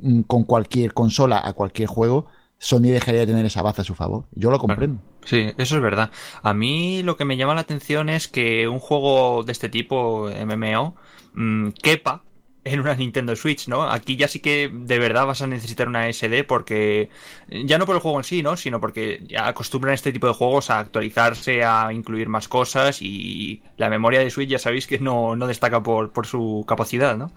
mm, 0.00 0.22
con 0.22 0.44
cualquier 0.44 0.92
consola 0.92 1.40
a 1.42 1.52
cualquier 1.52 1.88
juego, 1.88 2.26
Sony 2.58 2.90
dejaría 2.92 3.20
de 3.20 3.26
tener 3.28 3.46
esa 3.46 3.62
base 3.62 3.80
a 3.80 3.84
su 3.84 3.94
favor. 3.94 4.26
Yo 4.32 4.50
lo 4.50 4.58
comprendo. 4.58 5.00
Sí, 5.24 5.52
eso 5.56 5.76
es 5.76 5.82
verdad. 5.82 6.10
A 6.42 6.52
mí 6.52 7.02
lo 7.02 7.16
que 7.16 7.24
me 7.24 7.36
llama 7.38 7.54
la 7.54 7.62
atención 7.62 8.10
es 8.10 8.28
que 8.28 8.68
un 8.68 8.78
juego 8.78 9.42
de 9.44 9.52
este 9.52 9.70
tipo, 9.70 10.28
MMO, 10.28 10.94
mmm, 11.32 11.68
quepa 11.82 12.22
en 12.64 12.80
una 12.80 12.94
Nintendo 12.94 13.34
Switch, 13.36 13.68
¿no? 13.68 13.82
Aquí 13.82 14.16
ya 14.16 14.28
sí 14.28 14.40
que 14.40 14.70
de 14.72 14.98
verdad 14.98 15.26
vas 15.26 15.40
a 15.40 15.46
necesitar 15.46 15.88
una 15.88 16.12
SD 16.12 16.44
porque 16.44 17.08
ya 17.48 17.78
no 17.78 17.86
por 17.86 17.96
el 17.96 18.02
juego 18.02 18.18
en 18.18 18.24
sí, 18.24 18.42
¿no? 18.42 18.56
Sino 18.56 18.80
porque 18.80 19.22
ya 19.26 19.48
acostumbran 19.48 19.94
este 19.94 20.12
tipo 20.12 20.26
de 20.26 20.34
juegos 20.34 20.68
a 20.70 20.78
actualizarse, 20.78 21.64
a 21.64 21.92
incluir 21.92 22.28
más 22.28 22.48
cosas 22.48 23.00
y 23.00 23.62
la 23.76 23.88
memoria 23.88 24.20
de 24.20 24.30
Switch 24.30 24.50
ya 24.50 24.58
sabéis 24.58 24.86
que 24.86 24.98
no, 24.98 25.36
no 25.36 25.46
destaca 25.46 25.82
por, 25.82 26.12
por, 26.12 26.26
su 26.26 26.64
capacidad, 26.68 27.16
¿no? 27.16 27.32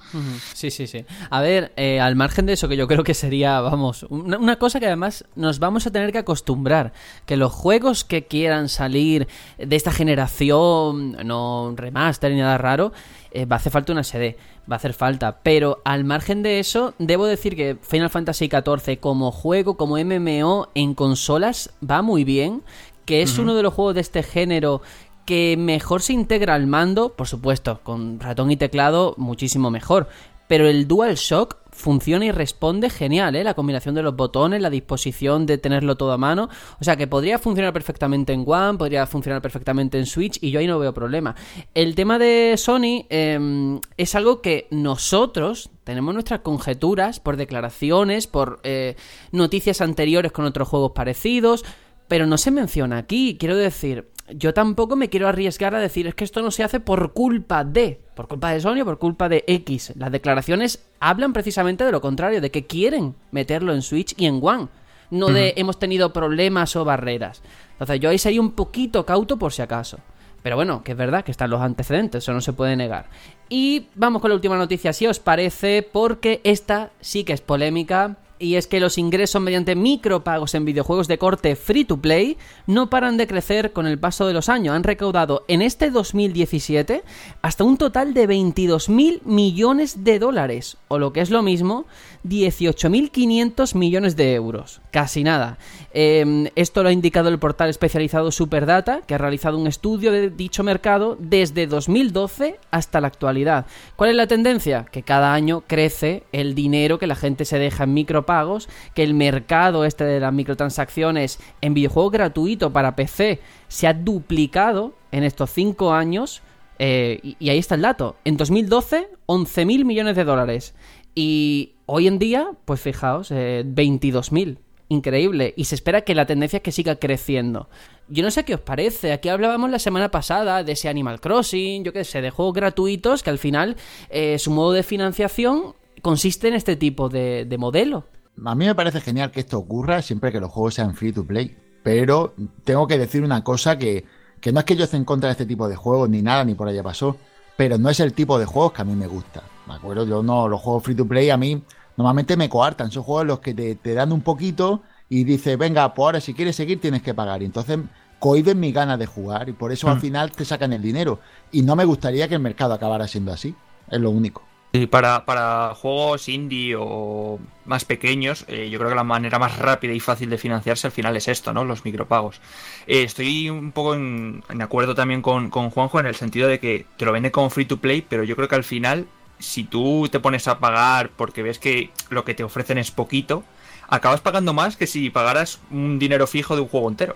Sí, 0.54 0.70
sí, 0.72 0.88
sí. 0.88 1.06
A 1.30 1.42
ver, 1.42 1.72
eh, 1.78 2.02
al 2.02 2.16
margen 2.16 2.46
de 2.46 2.54
eso 2.54 2.68
que 2.68 2.76
yo 2.76 2.88
creo 2.88 3.04
que 3.04 3.14
sería, 3.14 3.62
vamos, 3.62 4.04
una, 4.10 4.38
una, 4.38 4.58
cosa 4.58 4.80
que 4.80 4.88
además 4.88 5.26
nos 5.36 5.60
vamos 5.60 5.88
a 5.88 5.92
tener 5.92 6.12
que 6.12 6.18
acostumbrar, 6.18 6.92
que 7.26 7.38
los 7.38 7.52
juegos 7.52 8.04
que 8.04 8.26
quieran 8.26 8.68
salir 8.68 9.28
de 9.58 9.76
esta 9.76 9.92
generación, 9.92 11.14
no 11.26 11.74
remaster 11.78 12.32
ni 12.32 12.40
nada 12.40 12.58
raro, 12.58 12.92
eh, 13.34 13.46
va 13.46 13.56
a 13.56 13.60
hacer 13.60 13.72
falta 13.72 13.92
una 13.92 14.04
SD, 14.04 14.38
va 14.70 14.76
a 14.76 14.78
hacer 14.78 14.94
falta. 14.94 15.40
Pero 15.44 15.82
al 15.84 16.04
margen 16.04 16.44
de 16.44 16.60
eso, 16.60 16.94
debo 17.00 17.26
decir 17.26 17.56
que 17.56 17.78
Final 17.82 18.10
Fantasy 18.10 18.50
XIV 18.50 19.00
como 19.00 19.32
juego, 19.32 19.76
como 19.76 19.98
MMO 19.98 20.70
en 20.76 20.94
consolas, 20.94 21.72
va 21.88 22.02
muy 22.02 22.24
bien. 22.24 22.62
Que 23.06 23.22
es 23.22 23.34
uh 23.34 23.42
-huh. 23.42 23.44
uno 23.44 23.56
de 23.56 23.64
los 23.64 23.74
juegos 23.74 23.96
de 23.96 24.02
este 24.02 24.24
género 24.24 24.82
que 25.26 25.56
mejor 25.58 26.02
se 26.02 26.14
integra 26.14 26.54
al 26.54 26.68
mando, 26.68 27.10
por 27.10 27.28
supuesto, 27.28 27.80
con 27.84 28.20
ratón 28.20 28.52
y 28.52 28.58
teclado 28.58 29.16
muchísimo 29.18 29.70
mejor. 29.72 30.08
Pero 30.48 30.68
el 30.68 30.88
DualShock 30.88 31.63
funciona 31.74 32.26
y 32.26 32.32
responde 32.32 32.90
genial, 32.90 33.36
¿eh? 33.36 33.44
La 33.44 33.54
combinación 33.54 33.96
de 33.96 34.02
los 34.02 34.16
botones, 34.16 34.62
la 34.62 34.70
disposición 34.70 35.46
de 35.46 35.58
tenerlo 35.58 35.96
todo 35.96 36.12
a 36.12 36.18
mano. 36.18 36.50
O 36.80 36.84
sea 36.84 36.96
que 36.96 37.08
podría 37.08 37.40
funcionar 37.40 37.74
perfectamente 37.74 38.34
en 38.34 38.46
One, 38.48 38.78
podría 38.78 39.06
funcionar 39.06 39.42
perfectamente 39.42 39.98
en 39.98 40.06
Switch 40.06 40.38
y 40.42 40.52
yo 40.52 40.60
ahí 40.60 40.68
no 40.68 40.80
veo 40.80 40.94
problema. 40.94 41.36
El 41.74 41.96
tema 41.96 42.20
de 42.20 42.56
Sony 42.58 43.06
eh, 43.10 43.80
es 43.98 44.16
algo 44.16 44.42
que 44.42 44.68
nosotros 44.72 45.70
tenemos 45.84 46.14
nuestras 46.14 46.42
conjeturas 46.42 47.20
por 47.20 47.38
declaraciones, 47.38 48.28
por 48.28 48.60
eh, 48.64 48.96
noticias 49.32 49.82
anteriores 49.82 50.32
con 50.32 50.46
otros 50.46 50.68
juegos 50.68 50.92
parecidos, 50.94 51.66
pero 52.08 52.26
no 52.26 52.38
se 52.38 52.52
menciona 52.52 52.98
aquí. 52.98 53.38
Quiero 53.40 53.58
decir, 53.58 54.10
yo 54.30 54.54
tampoco 54.54 54.96
me 54.96 55.10
quiero 55.10 55.28
arriesgar 55.28 55.76
a 55.76 55.80
decir 55.80 56.08
es 56.08 56.16
que 56.16 56.24
esto 56.24 56.42
no 56.42 56.52
se 56.52 56.64
hace 56.64 56.80
por 56.80 57.14
culpa 57.14 57.64
de, 57.64 58.00
por 58.16 58.28
culpa 58.28 58.52
de 58.52 58.62
Sony 58.62 58.82
o 58.82 58.86
por 58.86 59.00
culpa 59.00 59.28
de 59.28 59.44
X. 59.48 59.94
Las 59.98 60.12
declaraciones 60.12 60.84
hablan 61.00 61.34
precisamente 61.34 61.84
de 61.84 61.92
lo 61.92 62.02
contrario, 62.02 62.42
de 62.42 62.52
que 62.52 62.66
quieren 62.66 63.16
meterlo 63.32 63.74
en 63.74 63.82
Switch 63.82 64.14
y 64.18 64.26
en 64.26 64.40
One, 64.42 64.70
no 65.12 65.28
de 65.28 65.34
uh 65.34 65.46
-huh. 65.46 65.54
hemos 65.58 65.78
tenido 65.78 66.14
problemas 66.14 66.76
o 66.76 66.86
barreras. 66.86 67.42
Entonces 67.74 68.00
yo 68.00 68.10
ahí 68.10 68.18
sería 68.18 68.42
un 68.42 68.52
poquito 68.52 69.06
cauto 69.06 69.38
por 69.38 69.52
si 69.52 69.62
acaso. 69.62 70.00
Pero 70.42 70.58
bueno, 70.58 70.84
que 70.84 70.92
es 70.92 70.98
verdad 70.98 71.24
que 71.24 71.32
están 71.32 71.50
los 71.50 71.62
antecedentes, 71.62 72.24
eso 72.24 72.34
no 72.34 72.42
se 72.42 72.52
puede 72.52 72.76
negar. 72.76 73.06
Y 73.50 73.88
vamos 73.96 74.22
con 74.22 74.30
la 74.30 74.36
última 74.36 74.58
noticia, 74.58 74.92
si 74.92 75.08
os 75.08 75.20
parece, 75.20 75.88
porque 75.90 76.42
esta 76.44 76.92
sí 77.00 77.24
que 77.24 77.34
es 77.34 77.42
polémica 77.42 78.18
y 78.44 78.58
es 78.58 78.68
que 78.68 78.80
los 78.80 78.98
ingresos 78.98 79.42
mediante 79.42 79.76
micropagos 79.76 80.54
en 80.54 80.66
videojuegos 80.66 81.08
de 81.08 81.18
corte 81.18 81.56
free 81.56 81.86
to 81.86 81.98
play 81.98 82.38
no 82.68 82.90
paran 82.90 83.16
de 83.16 83.26
crecer 83.26 83.72
con 83.72 83.88
el 83.88 83.98
paso 83.98 84.28
de 84.28 84.34
los 84.34 84.50
años. 84.50 84.76
Han 84.76 84.84
recaudado 84.84 85.46
en 85.48 85.62
este 85.62 85.90
2017 85.90 87.04
hasta 87.42 87.64
un 87.64 87.78
total 87.78 88.14
de 88.14 88.28
22.000 88.28 89.22
millones 89.24 90.04
de 90.04 90.20
dólares, 90.20 90.78
o 90.90 91.00
lo 91.00 91.14
que 91.14 91.22
es 91.22 91.30
lo 91.30 91.42
mismo, 91.42 91.86
18.500 92.24 93.76
millones 93.76 94.16
de 94.16 94.34
euros. 94.34 94.82
Casi 94.92 95.24
nada. 95.24 95.58
Eh, 95.94 96.50
esto 96.56 96.84
lo 96.84 96.90
ha 96.90 96.94
indicado 96.94 97.30
el 97.30 97.40
portal 97.40 97.70
especializado 97.70 98.32
Superdata, 98.32 99.02
que 99.02 99.16
ha 99.16 99.18
realizado 99.18 99.58
un 99.58 99.68
estudio 99.68 100.12
de 100.12 100.30
dicho 100.30 100.64
mercado 100.64 101.18
desde 101.20 101.68
2012 101.68 102.60
hasta 102.72 103.02
la 103.02 103.08
actualidad. 103.08 103.66
¿Cuál 103.96 104.12
es 104.12 104.16
la 104.16 104.28
tendencia? 104.28 104.86
Que 104.92 105.04
cada 105.04 105.34
año 105.34 105.64
crece 105.68 106.24
el 106.32 106.56
dinero 106.56 106.98
que 106.98 107.08
la 107.08 107.16
gente 107.16 107.46
se 107.46 107.60
deja 107.60 107.84
en 107.84 107.94
micropagos, 107.94 108.70
que 108.94 109.04
el 109.04 109.14
mercado 109.14 109.86
este 109.86 110.06
de 110.06 110.20
las 110.20 110.34
microtransacciones 110.34 111.40
en 111.62 111.74
videojuegos 111.74 112.14
gratuito 112.14 112.72
para 112.72 112.96
PC 112.96 113.40
se 113.68 113.88
ha 113.88 113.94
duplicado 113.94 114.94
en 115.12 115.24
estos 115.24 115.52
5 115.52 115.94
años. 115.94 116.42
Eh, 116.80 117.20
y, 117.22 117.38
y 117.40 117.50
ahí 117.50 117.60
está 117.60 117.76
el 117.76 117.82
dato. 117.82 118.16
En 118.26 118.36
2012, 118.36 119.08
11.000 119.28 119.86
millones 119.86 120.16
de 120.16 120.24
dólares. 120.24 120.74
Y 121.16 121.74
hoy 121.86 122.08
en 122.08 122.20
día, 122.20 122.52
pues 122.66 122.82
fijaos, 122.82 123.32
eh, 123.32 123.64
22.000. 123.66 124.58
Increíble. 124.90 125.54
Y 125.58 125.66
se 125.66 125.76
espera 125.76 126.02
que 126.02 126.16
la 126.16 126.26
tendencia 126.26 126.58
es 126.58 126.64
que 126.64 126.72
siga 126.72 126.98
creciendo. 126.98 127.70
Yo 128.10 128.24
no 128.24 128.32
sé 128.32 128.44
qué 128.46 128.56
os 128.56 128.62
parece. 128.62 129.12
Aquí 129.12 129.30
hablábamos 129.30 129.72
la 129.72 129.80
semana 129.80 130.12
pasada 130.12 130.64
de 130.64 130.74
ese 130.74 130.90
Animal 130.90 131.20
Crossing, 131.20 131.84
yo 131.84 131.94
qué 131.94 132.04
sé, 132.04 132.22
de 132.22 132.30
juegos 132.30 132.54
gratuitos 132.54 133.24
que 133.24 133.30
al 133.30 133.40
final 133.40 133.76
eh, 134.10 134.38
su 134.40 134.52
modo 134.52 134.74
de 134.74 134.84
financiación 134.84 135.74
consiste 136.02 136.48
en 136.48 136.54
este 136.54 136.76
tipo 136.76 137.10
de, 137.10 137.46
de 137.46 137.58
modelo. 137.58 138.06
A 138.46 138.56
mí 138.56 138.66
me 138.66 138.76
parece 138.76 139.00
genial 139.00 139.32
que 139.32 139.40
esto 139.40 139.58
ocurra 139.58 140.02
siempre 140.02 140.32
que 140.32 140.40
los 140.40 140.52
juegos 140.52 140.76
sean 140.76 140.96
free 140.96 141.14
to 141.14 141.24
play. 141.24 141.56
Pero 141.82 142.34
tengo 142.64 142.88
que 142.88 142.98
decir 142.98 143.24
una 143.24 143.44
cosa 143.44 143.78
que, 143.78 144.06
que 144.40 144.52
no 144.52 144.60
es 144.60 144.66
que 144.66 144.76
yo 144.76 144.84
esté 144.84 144.98
en 144.98 145.06
contra 145.06 145.30
de 145.30 145.34
este 145.34 145.46
tipo 145.46 145.68
de 145.68 145.76
juegos 145.76 146.10
ni 146.10 146.22
nada, 146.22 146.44
ni 146.46 146.56
por 146.56 146.68
allá 146.68 146.84
pasó. 146.84 147.18
Pero 147.58 147.78
no 147.78 147.90
es 147.90 148.00
el 148.00 148.14
tipo 148.14 148.38
de 148.40 148.46
juegos 148.46 148.74
que 148.74 148.82
a 148.82 148.86
mí 148.86 148.96
me 148.96 149.08
gusta. 149.08 149.44
¿Me 149.68 149.76
acuerdo? 149.76 150.06
Yo 150.06 150.24
no, 150.24 150.48
los 150.48 150.62
juegos 150.62 150.84
free 150.84 150.96
to 150.96 151.06
play 151.06 151.30
a 151.30 151.38
mí 151.38 151.62
normalmente 151.98 152.38
me 152.38 152.50
coartan. 152.50 152.92
Son 152.92 153.04
juegos 153.04 153.26
los 153.26 153.40
que 153.40 153.54
te, 153.54 153.76
te 153.76 153.94
dan 153.94 154.12
un 154.12 154.22
poquito 154.22 154.82
y 155.10 155.24
dices, 155.24 155.58
venga, 155.58 155.94
pues 155.94 156.06
ahora 156.06 156.22
si 156.22 156.34
quieres 156.34 156.56
seguir 156.56 156.82
tienes 156.82 157.02
que 157.02 157.14
pagar. 157.14 157.42
Y 157.42 157.46
entonces 157.46 157.80
cohiben 158.20 158.60
mi 158.60 158.72
ganas 158.72 159.00
de 159.00 159.06
jugar 159.06 159.50
y 159.50 159.54
por 159.54 159.72
eso 159.72 159.88
mm. 159.88 159.92
al 159.92 160.00
final 160.00 160.32
te 160.32 160.46
sacan 160.46 160.74
el 160.74 160.82
dinero. 160.82 161.20
Y 161.52 161.62
no 161.62 161.76
me 161.76 161.86
gustaría 161.86 162.28
que 162.28 162.36
el 162.36 162.42
mercado 162.42 162.74
acabara 162.74 163.08
siendo 163.08 163.32
así. 163.32 163.56
Es 163.90 164.00
lo 164.00 164.10
único. 164.10 164.44
Sí, 164.74 164.88
para, 164.88 165.24
para 165.26 165.76
juegos 165.76 166.28
indie 166.30 166.76
o 166.76 167.38
más 167.66 167.86
pequeños, 167.86 168.44
eh, 168.48 168.72
yo 168.72 168.80
creo 168.80 168.90
que 168.90 168.96
la 168.96 169.04
manera 169.04 169.38
más 169.38 169.60
rápida 169.60 169.94
y 169.94 170.00
fácil 170.00 170.32
de 170.32 170.40
financiarse 170.40 170.88
al 170.88 170.92
final 170.92 171.16
es 171.16 171.28
esto, 171.28 171.54
¿no? 171.54 171.64
Los 171.64 171.86
micropagos. 171.86 172.42
Eh, 172.88 173.04
estoy 173.04 173.52
un 173.52 173.72
poco 173.72 173.94
en, 173.94 174.44
en 174.50 174.62
acuerdo 174.64 174.96
también 174.96 175.22
con, 175.22 175.52
con, 175.52 175.70
Juanjo 175.70 176.00
en 176.00 176.08
el 176.08 176.16
sentido 176.16 176.48
de 176.48 176.60
que 176.60 176.88
te 176.98 177.06
lo 177.06 177.12
vende 177.12 177.30
como 177.30 177.52
free 177.52 177.66
to 177.66 177.78
play, 177.78 178.02
pero 178.02 178.24
yo 178.24 178.36
creo 178.36 178.48
que 178.48 178.56
al 178.56 178.64
final, 178.64 179.06
si 179.44 179.64
tú 179.64 180.08
te 180.10 180.20
pones 180.20 180.48
a 180.48 180.60
pagar 180.60 181.10
porque 181.10 181.44
ves 181.44 181.60
que 181.60 181.92
lo 182.10 182.24
que 182.24 182.34
te 182.34 182.44
ofrecen 182.44 182.78
es 182.78 182.92
poquito, 182.92 183.44
acabas 183.88 184.22
pagando 184.22 184.54
más 184.54 184.78
que 184.78 184.88
si 184.88 185.10
pagaras 185.10 185.60
un 185.70 186.00
dinero 186.00 186.26
fijo 186.28 186.56
de 186.56 186.62
un 186.62 186.68
juego 186.68 186.90
entero. 186.90 187.16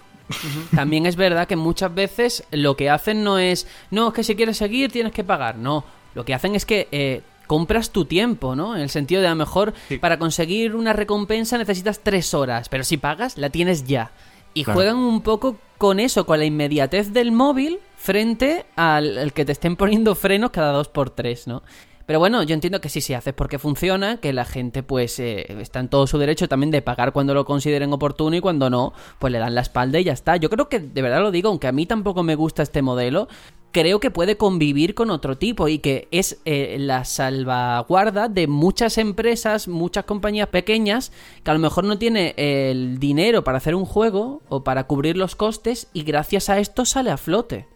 También 0.76 1.06
es 1.06 1.16
verdad 1.16 1.48
que 1.48 1.56
muchas 1.56 1.94
veces 1.94 2.44
lo 2.52 2.76
que 2.76 2.90
hacen 2.90 3.24
no 3.24 3.40
es, 3.40 3.68
no, 3.92 4.10
es 4.10 4.14
que 4.14 4.24
si 4.24 4.36
quieres 4.36 4.58
seguir 4.58 4.92
tienes 4.92 5.14
que 5.14 5.24
pagar, 5.24 5.58
no. 5.58 5.86
Lo 6.16 6.26
que 6.26 6.34
hacen 6.34 6.56
es 6.56 6.66
que 6.66 6.88
eh, 6.92 7.22
compras 7.48 7.92
tu 7.92 8.06
tiempo, 8.06 8.56
¿no? 8.56 8.76
En 8.76 8.82
el 8.82 8.90
sentido 8.90 9.22
de 9.22 9.28
a 9.28 9.32
lo 9.32 9.38
mejor 9.38 9.74
sí. 9.88 9.98
para 9.98 10.20
conseguir 10.20 10.76
una 10.76 10.94
recompensa 10.94 11.58
necesitas 11.58 12.02
tres 12.02 12.34
horas, 12.34 12.70
pero 12.70 12.84
si 12.84 12.98
pagas 12.98 13.38
la 13.38 13.50
tienes 13.50 13.86
ya. 13.86 14.12
Y 14.54 14.64
claro. 14.64 14.78
juegan 14.78 14.96
un 14.98 15.22
poco 15.22 15.58
con 15.78 16.00
eso, 16.00 16.26
con 16.26 16.40
la 16.40 16.46
inmediatez 16.46 17.14
del 17.14 17.32
móvil 17.32 17.80
frente 17.96 18.66
al, 18.76 19.18
al, 19.18 19.34
que 19.34 19.46
te 19.46 19.52
estén 19.52 19.76
poniendo 19.76 20.16
frenos 20.16 20.52
cada 20.52 20.74
dos 20.74 20.88
por 20.88 21.12
tres, 21.12 21.48
¿no? 21.48 21.64
Pero 22.08 22.20
bueno, 22.20 22.42
yo 22.42 22.54
entiendo 22.54 22.80
que 22.80 22.88
sí 22.88 23.02
se 23.02 23.16
hace 23.16 23.34
porque 23.34 23.60
funciona, 23.60 24.22
que 24.22 24.32
la 24.32 24.46
gente 24.46 24.82
pues 24.82 25.20
eh, 25.20 25.46
está 25.60 25.82
en 25.82 25.90
todo 25.90 26.08
su 26.08 26.18
derecho 26.18 26.48
también 26.48 26.72
de 26.72 26.82
pagar 26.82 27.12
cuando 27.12 27.34
lo 27.34 27.44
consideren 27.44 27.92
oportuno 27.92 28.34
y 28.38 28.40
cuando 28.40 28.70
no, 28.70 28.94
pues 29.20 29.34
le 29.34 29.40
dan 29.40 29.54
la 29.54 29.62
espalda 29.62 30.00
y 30.00 30.06
ya 30.06 30.14
está. 30.14 30.38
Yo 30.38 30.50
creo 30.50 30.70
que 30.70 30.80
de 30.80 31.02
verdad 31.02 31.20
lo 31.20 31.32
digo, 31.32 31.50
aunque 31.50 31.68
a 31.68 31.74
mí 31.74 31.86
tampoco 31.86 32.24
me 32.24 32.36
gusta 32.36 32.64
este 32.64 32.82
modelo, 32.82 33.28
creo 33.74 34.00
que 34.00 34.10
puede 34.10 34.38
convivir 34.38 34.96
con 34.96 35.10
otro 35.10 35.38
tipo 35.38 35.68
y 35.68 35.80
que 35.80 36.08
es 36.12 36.40
eh, 36.46 36.78
la 36.80 37.04
salvaguarda 37.04 38.30
de 38.30 38.48
muchas 38.48 38.98
empresas, 38.98 39.68
muchas 39.68 40.06
compañías 40.06 40.48
pequeñas 40.48 41.12
que 41.44 41.52
a 41.52 41.56
lo 41.56 41.60
mejor 41.60 41.84
no 41.84 41.98
tiene 41.98 42.34
el 42.38 43.00
dinero 43.00 43.44
para 43.44 43.58
hacer 43.58 43.76
un 43.76 43.84
juego 43.84 44.42
o 44.48 44.64
para 44.64 44.86
cubrir 44.86 45.18
los 45.18 45.36
costes 45.36 45.90
y 45.92 46.04
gracias 46.04 46.50
a 46.50 46.58
esto 46.60 46.86
sale 46.86 47.12
a 47.12 47.18
flote. 47.18 47.68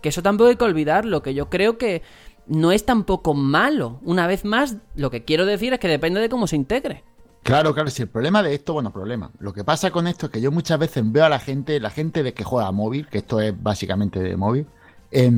Que 0.00 0.10
eso 0.10 0.22
tampoco 0.22 0.50
hay 0.50 0.56
que 0.56 0.64
olvidarlo, 0.64 1.22
que 1.22 1.34
yo 1.34 1.50
creo 1.50 1.76
que 1.76 2.02
no 2.46 2.72
es 2.72 2.84
tampoco 2.84 3.34
malo. 3.34 4.00
Una 4.02 4.26
vez 4.26 4.44
más, 4.44 4.76
lo 4.94 5.10
que 5.10 5.24
quiero 5.24 5.46
decir 5.46 5.72
es 5.72 5.80
que 5.80 5.88
depende 5.88 6.20
de 6.20 6.28
cómo 6.28 6.46
se 6.46 6.56
integre. 6.56 7.04
Claro, 7.42 7.74
claro, 7.74 7.90
si 7.90 8.02
el 8.02 8.08
problema 8.08 8.42
de 8.42 8.54
esto, 8.54 8.72
bueno, 8.72 8.90
problema. 8.90 9.30
Lo 9.38 9.52
que 9.52 9.64
pasa 9.64 9.90
con 9.90 10.06
esto 10.06 10.26
es 10.26 10.32
que 10.32 10.40
yo 10.40 10.50
muchas 10.50 10.78
veces 10.78 11.04
veo 11.12 11.26
a 11.26 11.28
la 11.28 11.38
gente, 11.38 11.78
la 11.78 11.90
gente 11.90 12.22
de 12.22 12.32
que 12.32 12.42
juega 12.42 12.68
a 12.68 12.72
móvil, 12.72 13.06
que 13.08 13.18
esto 13.18 13.40
es 13.40 13.54
básicamente 13.62 14.20
de 14.20 14.36
móvil, 14.36 14.66
eh, 15.10 15.30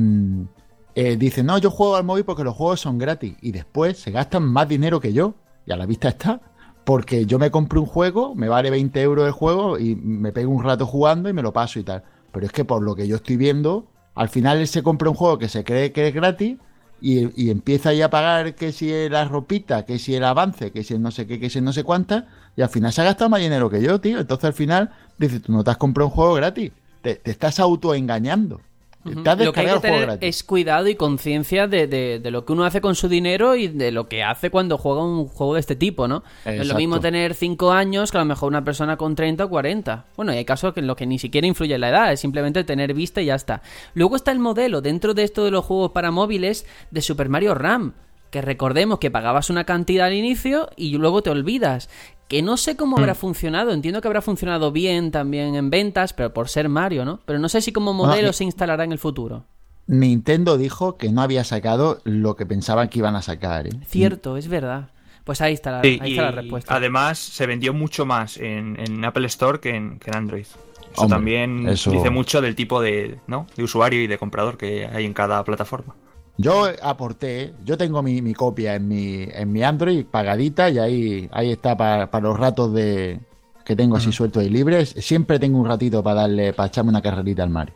eh, 0.95 1.17
dice, 1.17 1.43
no, 1.43 1.57
yo 1.57 1.69
juego 1.69 1.97
al 1.97 2.05
móvil 2.05 2.23
porque 2.23 2.45
los 2.45 2.55
juegos 2.55 2.79
son 2.79 2.97
gratis. 2.97 3.35
Y 3.41 3.51
después 3.51 3.97
se 3.99 4.11
gastan 4.11 4.43
más 4.43 4.69
dinero 4.69 4.99
que 4.99 5.11
yo. 5.11 5.35
Y 5.65 5.73
a 5.73 5.77
la 5.77 5.85
vista 5.85 6.07
está. 6.07 6.41
Porque 6.85 7.25
yo 7.25 7.37
me 7.39 7.51
compro 7.51 7.81
un 7.81 7.87
juego, 7.87 8.33
me 8.33 8.47
vale 8.47 8.69
20 8.69 9.01
euros 9.01 9.27
el 9.27 9.33
juego 9.33 9.77
y 9.77 9.95
me 9.95 10.31
pego 10.31 10.51
un 10.51 10.63
rato 10.63 10.85
jugando 10.85 11.27
y 11.27 11.33
me 11.33 11.41
lo 11.41 11.51
paso 11.51 11.77
y 11.79 11.83
tal. 11.83 12.03
Pero 12.31 12.45
es 12.45 12.53
que 12.53 12.63
por 12.63 12.81
lo 12.81 12.95
que 12.95 13.05
yo 13.05 13.17
estoy 13.17 13.35
viendo, 13.35 13.85
al 14.15 14.29
final 14.29 14.59
él 14.59 14.67
se 14.69 14.81
compra 14.81 15.09
un 15.09 15.15
juego 15.15 15.37
que 15.37 15.49
se 15.49 15.65
cree 15.65 15.91
que 15.91 16.07
es 16.07 16.13
gratis 16.13 16.57
y, 16.99 17.49
empieza 17.49 17.89
ahí 17.89 18.01
a 18.01 18.09
pagar 18.09 18.55
que 18.55 18.71
si 18.71 19.09
la 19.09 19.25
ropita, 19.25 19.85
que 19.85 19.99
si 19.99 20.15
el 20.15 20.23
avance, 20.23 20.71
que 20.71 20.83
si 20.83 20.95
el 20.95 21.01
no 21.01 21.11
sé 21.11 21.27
qué, 21.27 21.39
que 21.39 21.49
si 21.49 21.59
el 21.59 21.65
no 21.65 21.73
sé 21.73 21.83
cuánta, 21.83 22.27
y 22.55 22.61
al 22.61 22.69
final 22.69 22.91
se 22.91 23.01
ha 23.01 23.05
gastado 23.05 23.29
más 23.29 23.39
dinero 23.39 23.69
que 23.69 23.81
yo, 23.81 24.01
tío. 24.01 24.19
Entonces 24.19 24.45
al 24.45 24.53
final 24.53 24.91
dices, 25.17 25.41
tú 25.41 25.51
no 25.51 25.63
te 25.63 25.71
has 25.71 25.77
comprado 25.77 26.09
un 26.09 26.13
juego 26.15 26.33
gratis, 26.33 26.71
te, 27.01 27.15
te 27.15 27.31
estás 27.31 27.59
autoengañando. 27.59 28.61
Lo 29.07 29.53
que 29.53 29.59
hay 29.59 29.73
que 29.73 29.79
tener 29.79 30.17
es 30.21 30.43
cuidado 30.43 30.87
y 30.87 30.95
conciencia 30.95 31.67
de, 31.67 32.21
lo 32.31 32.45
que 32.45 32.53
uno 32.53 32.65
hace 32.65 32.81
con 32.81 32.95
su 32.95 33.07
dinero 33.07 33.55
y 33.55 33.67
de 33.67 33.91
lo 33.91 34.07
que 34.07 34.23
hace 34.23 34.49
cuando 34.49 34.77
juega 34.77 35.03
un 35.03 35.27
juego 35.27 35.53
de 35.55 35.59
este 35.59 35.75
tipo, 35.75 36.07
¿no? 36.07 36.23
es 36.45 36.67
lo 36.67 36.75
mismo 36.75 36.99
tener 36.99 37.33
5 37.33 37.71
años 37.71 38.11
que 38.11 38.17
a 38.17 38.21
lo 38.21 38.25
mejor 38.25 38.49
una 38.49 38.63
persona 38.63 38.97
con 38.97 39.15
30 39.15 39.45
o 39.45 39.49
40. 39.49 40.05
Bueno, 40.15 40.33
y 40.33 40.37
hay 40.37 40.45
casos 40.45 40.75
en 40.77 40.87
los 40.87 40.95
que 40.95 41.05
ni 41.05 41.19
siquiera 41.19 41.47
influye 41.47 41.77
la 41.77 41.89
edad, 41.89 42.11
es 42.11 42.19
simplemente 42.19 42.63
tener 42.63 42.93
vista 42.93 43.21
y 43.21 43.25
ya 43.25 43.35
está. 43.35 43.61
Luego 43.93 44.15
está 44.15 44.31
el 44.31 44.39
modelo 44.39 44.81
dentro 44.81 45.13
de 45.13 45.23
esto 45.23 45.43
de 45.43 45.51
los 45.51 45.65
juegos 45.65 45.91
para 45.91 46.11
móviles 46.11 46.65
de 46.91 47.01
Super 47.01 47.29
Mario 47.29 47.55
RAM 47.55 47.93
que 48.31 48.41
recordemos 48.41 48.99
que 48.99 49.11
pagabas 49.11 49.49
una 49.49 49.63
cantidad 49.63 50.07
al 50.07 50.13
inicio 50.13 50.69
y 50.75 50.97
luego 50.97 51.21
te 51.21 51.29
olvidas 51.29 51.89
que 52.27 52.41
no 52.41 52.57
sé 52.57 52.75
cómo 52.75 52.97
habrá 52.97 53.13
mm. 53.13 53.17
funcionado, 53.17 53.71
entiendo 53.71 54.01
que 54.01 54.07
habrá 54.07 54.21
funcionado 54.21 54.71
bien 54.71 55.11
también 55.11 55.55
en 55.55 55.69
ventas, 55.69 56.13
pero 56.13 56.33
por 56.33 56.49
ser 56.49 56.69
Mario, 56.69 57.05
¿no? 57.05 57.19
Pero 57.25 57.39
no 57.39 57.49
sé 57.49 57.61
si 57.61 57.71
como 57.71 57.93
modelo 57.93 58.33
se 58.33 58.43
instalará 58.43 58.83
en 58.83 58.91
el 58.91 58.99
futuro. 58.99 59.45
Nintendo 59.87 60.57
dijo 60.57 60.97
que 60.97 61.11
no 61.11 61.21
había 61.21 61.45
sacado 61.45 62.01
lo 62.03 62.35
que 62.35 62.45
pensaban 62.45 62.89
que 62.89 62.99
iban 62.99 63.15
a 63.15 63.21
sacar. 63.21 63.67
¿eh? 63.67 63.71
Cierto, 63.87 64.35
es 64.35 64.49
verdad. 64.49 64.89
Pues 65.23 65.41
ahí 65.41 65.53
está 65.53 65.71
la, 65.71 65.79
ahí 65.79 65.99
está 66.01 66.23
la 66.23 66.31
respuesta. 66.31 66.75
Además, 66.75 67.17
se 67.19 67.45
vendió 67.45 67.73
mucho 67.73 68.05
más 68.05 68.37
en, 68.37 69.03
Apple 69.03 69.27
Store 69.27 69.59
que 69.59 69.71
en, 69.71 69.99
Android. 70.13 70.45
Eso 70.93 71.07
también 71.07 71.65
dice 71.65 72.09
mucho 72.09 72.41
del 72.41 72.55
tipo 72.55 72.81
de, 72.81 73.19
¿no? 73.27 73.45
de 73.55 73.63
usuario 73.63 74.01
y 74.01 74.07
de 74.07 74.17
comprador 74.17 74.57
que 74.57 74.87
hay 74.87 75.05
en 75.05 75.13
cada 75.13 75.43
plataforma. 75.43 75.95
Yo 76.37 76.67
aporté, 76.83 77.53
yo 77.65 77.77
tengo 77.77 78.03
mi, 78.03 78.33
copia 78.33 78.75
en 78.75 78.87
mi, 78.87 79.23
en 79.23 79.51
mi 79.51 79.63
Android 79.63 80.05
pagadita 80.05 80.69
y 80.69 80.77
ahí, 80.77 81.29
ahí 81.31 81.51
está 81.51 81.75
para, 81.75 82.07
los 82.19 82.39
ratos 82.39 82.73
de 82.73 83.19
que 83.65 83.75
tengo 83.75 83.97
así 83.97 84.11
sueltos 84.11 84.43
y 84.43 84.49
libres. 84.49 84.93
Siempre 84.99 85.39
tengo 85.39 85.59
un 85.59 85.67
ratito 85.67 86.03
para 86.03 86.21
darle, 86.21 86.53
para 86.53 86.67
echarme 86.67 86.89
una 86.89 87.01
carrerita 87.01 87.43
al 87.43 87.49
mar. 87.49 87.73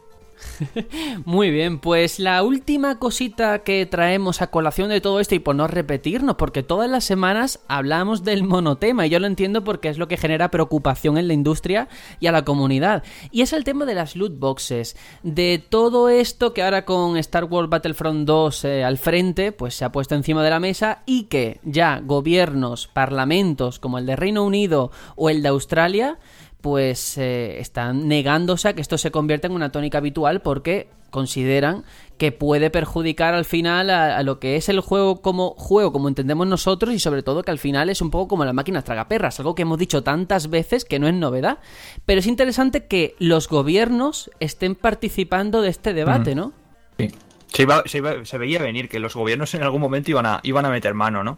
Muy 1.25 1.51
bien, 1.51 1.79
pues 1.79 2.19
la 2.19 2.43
última 2.43 2.99
cosita 2.99 3.59
que 3.59 3.85
traemos 3.85 4.41
a 4.41 4.47
colación 4.47 4.89
de 4.89 5.01
todo 5.01 5.19
esto 5.19 5.35
y 5.35 5.39
por 5.39 5.55
no 5.55 5.67
repetirnos, 5.67 6.35
porque 6.35 6.63
todas 6.63 6.89
las 6.89 7.03
semanas 7.03 7.59
hablamos 7.67 8.23
del 8.23 8.43
monotema 8.43 9.05
y 9.05 9.09
yo 9.09 9.19
lo 9.19 9.27
entiendo 9.27 9.63
porque 9.63 9.89
es 9.89 9.97
lo 9.97 10.07
que 10.07 10.17
genera 10.17 10.51
preocupación 10.51 11.17
en 11.17 11.27
la 11.27 11.33
industria 11.33 11.87
y 12.19 12.27
a 12.27 12.31
la 12.31 12.45
comunidad. 12.45 13.03
Y 13.31 13.41
es 13.41 13.53
el 13.53 13.63
tema 13.63 13.85
de 13.85 13.95
las 13.95 14.15
loot 14.15 14.37
boxes, 14.37 14.95
de 15.23 15.63
todo 15.69 16.09
esto 16.09 16.53
que 16.53 16.63
ahora 16.63 16.85
con 16.85 17.17
Star 17.17 17.45
Wars 17.45 17.69
Battlefront 17.69 18.27
2 18.27 18.65
eh, 18.65 18.83
al 18.83 18.97
frente, 18.97 19.51
pues 19.51 19.75
se 19.75 19.85
ha 19.85 19.91
puesto 19.91 20.15
encima 20.15 20.43
de 20.43 20.49
la 20.49 20.59
mesa 20.59 21.03
y 21.05 21.23
que 21.23 21.59
ya 21.63 22.01
gobiernos, 22.03 22.87
parlamentos 22.87 23.79
como 23.79 23.97
el 23.97 24.05
de 24.05 24.15
Reino 24.15 24.43
Unido 24.43 24.91
o 25.15 25.29
el 25.29 25.41
de 25.41 25.49
Australia, 25.49 26.19
pues 26.62 27.18
eh, 27.18 27.59
están 27.59 28.07
negándose 28.07 28.70
a 28.70 28.74
que 28.74 28.82
esto 28.82 28.97
se 28.97 29.12
convierta 29.12 29.47
en 29.47 29.53
una 29.53 29.72
tónica 29.72 29.97
habitual 29.97 30.41
porque 30.41 30.89
consideran 31.09 31.84
que 32.18 32.32
puede 32.32 32.70
perjudicar 32.70 33.34
al 33.34 33.45
final 33.45 33.89
a, 33.89 34.24
lo 34.24 34.39
que 34.39 34.55
es 34.55 34.70
el 34.70 34.80
juego 34.80 35.22
como 35.22 35.55
juego, 35.57 35.91
como 35.91 36.07
entendemos 36.07 36.47
nosotros, 36.47 36.93
y 36.93 36.99
sobre 36.99 37.22
todo 37.22 37.43
que 37.43 37.51
al 37.51 37.59
final 37.59 37.89
es 37.89 38.01
un 38.01 38.09
poco 38.09 38.30
como 38.30 38.45
las 38.45 38.53
máquinas 38.53 38.84
tragaperras, 38.84 39.39
algo 39.39 39.53
que 39.53 39.64
hemos 39.64 39.78
dicho 39.78 40.03
tantas 40.03 40.49
veces 40.49 40.86
que 40.86 40.99
no 40.99 41.07
es 41.07 41.14
novedad. 41.14 41.57
Pero 42.05 42.20
es 42.20 42.28
interesante 42.28 42.86
que 42.86 43.16
los 43.20 43.49
gobiernos 43.49 44.32
estén 44.39 44.76
participando 44.76 45.62
de 45.62 45.70
este 45.70 45.93
debate, 45.93 46.34
¿no? 46.34 46.53
Sí. 46.97 47.09
Se, 47.52 48.38
veía 48.38 48.60
venir 48.60 48.88
que 48.88 48.99
los 48.99 49.16
gobiernos 49.16 49.54
en 49.54 49.64
algún 49.64 49.82
momento 49.82 50.10
iban 50.10 50.26
a, 50.26 50.39
iban 50.43 50.66
a 50.66 50.70
meter 50.70 50.93
mano, 50.93 51.24
¿no? 51.24 51.38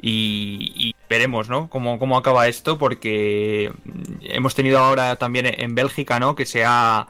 Y, 0.00 0.94
veremos, 1.08 1.48
¿no? 1.48 1.68
Cómo, 1.68 1.98
cómo 1.98 2.16
acaba 2.16 2.48
esto, 2.48 2.78
porque 2.78 3.70
hemos 4.22 4.54
tenido 4.54 4.78
ahora 4.78 5.16
también 5.16 5.46
en 5.46 5.74
Bélgica, 5.74 6.18
¿no? 6.18 6.34
Que 6.34 6.46
se 6.46 6.64
ha, 6.64 7.06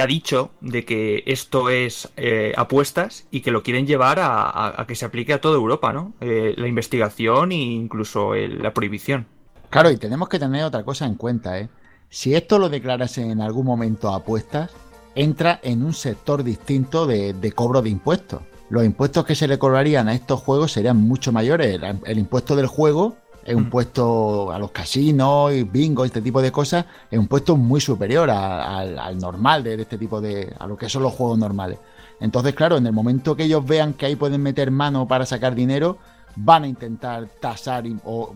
ha 0.00 0.06
dicho 0.06 0.50
de 0.60 0.84
que 0.84 1.22
esto 1.26 1.70
es 1.70 2.08
eh, 2.16 2.52
apuestas 2.56 3.26
y 3.30 3.40
que 3.40 3.50
lo 3.50 3.62
quieren 3.62 3.86
llevar 3.86 4.18
a, 4.20 4.84
que 4.86 4.94
se 4.94 5.04
aplique 5.04 5.32
a 5.32 5.40
toda 5.40 5.56
Europa, 5.56 5.92
¿no? 5.92 6.14
Eh, 6.20 6.54
la 6.56 6.68
investigación 6.68 7.52
e 7.52 7.56
incluso 7.56 8.34
la 8.34 8.72
prohibición. 8.74 9.26
Claro, 9.70 9.90
y 9.90 9.96
tenemos 9.96 10.28
que 10.28 10.38
tener 10.38 10.64
otra 10.64 10.84
cosa 10.84 11.06
en 11.06 11.14
cuenta, 11.14 11.58
¿eh? 11.58 11.68
Si 12.10 12.34
esto 12.34 12.58
lo 12.58 12.70
declaras 12.70 13.18
en 13.18 13.40
algún 13.42 13.66
momento 13.66 14.08
apuestas, 14.14 14.74
entra 15.14 15.60
en 15.62 15.82
un 15.82 15.94
sector 15.94 16.44
distinto 16.44 17.06
de, 17.06 17.52
cobro 17.54 17.82
de 17.82 17.90
impuestos. 17.90 18.42
Los 18.70 18.84
impuestos 18.84 19.24
que 19.24 19.34
se 19.34 19.48
le 19.48 19.58
cobrarían 19.58 20.08
a 20.08 20.14
estos 20.14 20.40
juegos 20.40 20.72
serían 20.72 20.98
mucho 20.98 21.32
mayores. 21.32 21.80
El, 22.04 22.18
impuesto 22.18 22.54
del 22.54 22.66
juego 22.66 23.16
es 23.44 23.54
un 23.54 23.64
mm. 23.64 23.70
puesto 23.70 24.52
a 24.52 24.58
los 24.58 24.70
casinos 24.70 25.52
y 25.52 25.64
bingo, 25.64 26.04
este 26.04 26.20
tipo 26.20 26.42
de 26.42 26.52
cosas, 26.52 26.84
es 27.10 27.18
un 27.18 27.28
puesto 27.28 27.56
muy 27.56 27.80
superior 27.80 28.30
al, 28.30 29.18
normal 29.18 29.64
de, 29.64 29.74
este 29.80 29.96
tipo 29.96 30.20
de. 30.20 30.54
a 30.58 30.66
lo 30.66 30.76
que 30.76 30.88
son 30.88 31.02
los 31.02 31.14
juegos 31.14 31.38
normales. 31.38 31.78
Entonces, 32.20 32.54
claro, 32.54 32.76
en 32.76 32.86
el 32.86 32.92
momento 32.92 33.36
que 33.36 33.44
ellos 33.44 33.64
vean 33.64 33.94
que 33.94 34.06
ahí 34.06 34.16
pueden 34.16 34.42
meter 34.42 34.70
mano 34.70 35.06
para 35.08 35.24
sacar 35.24 35.54
dinero, 35.54 35.98
van 36.36 36.64
a 36.64 36.68
intentar 36.68 37.26
tasar 37.40 37.84
o 38.04 38.34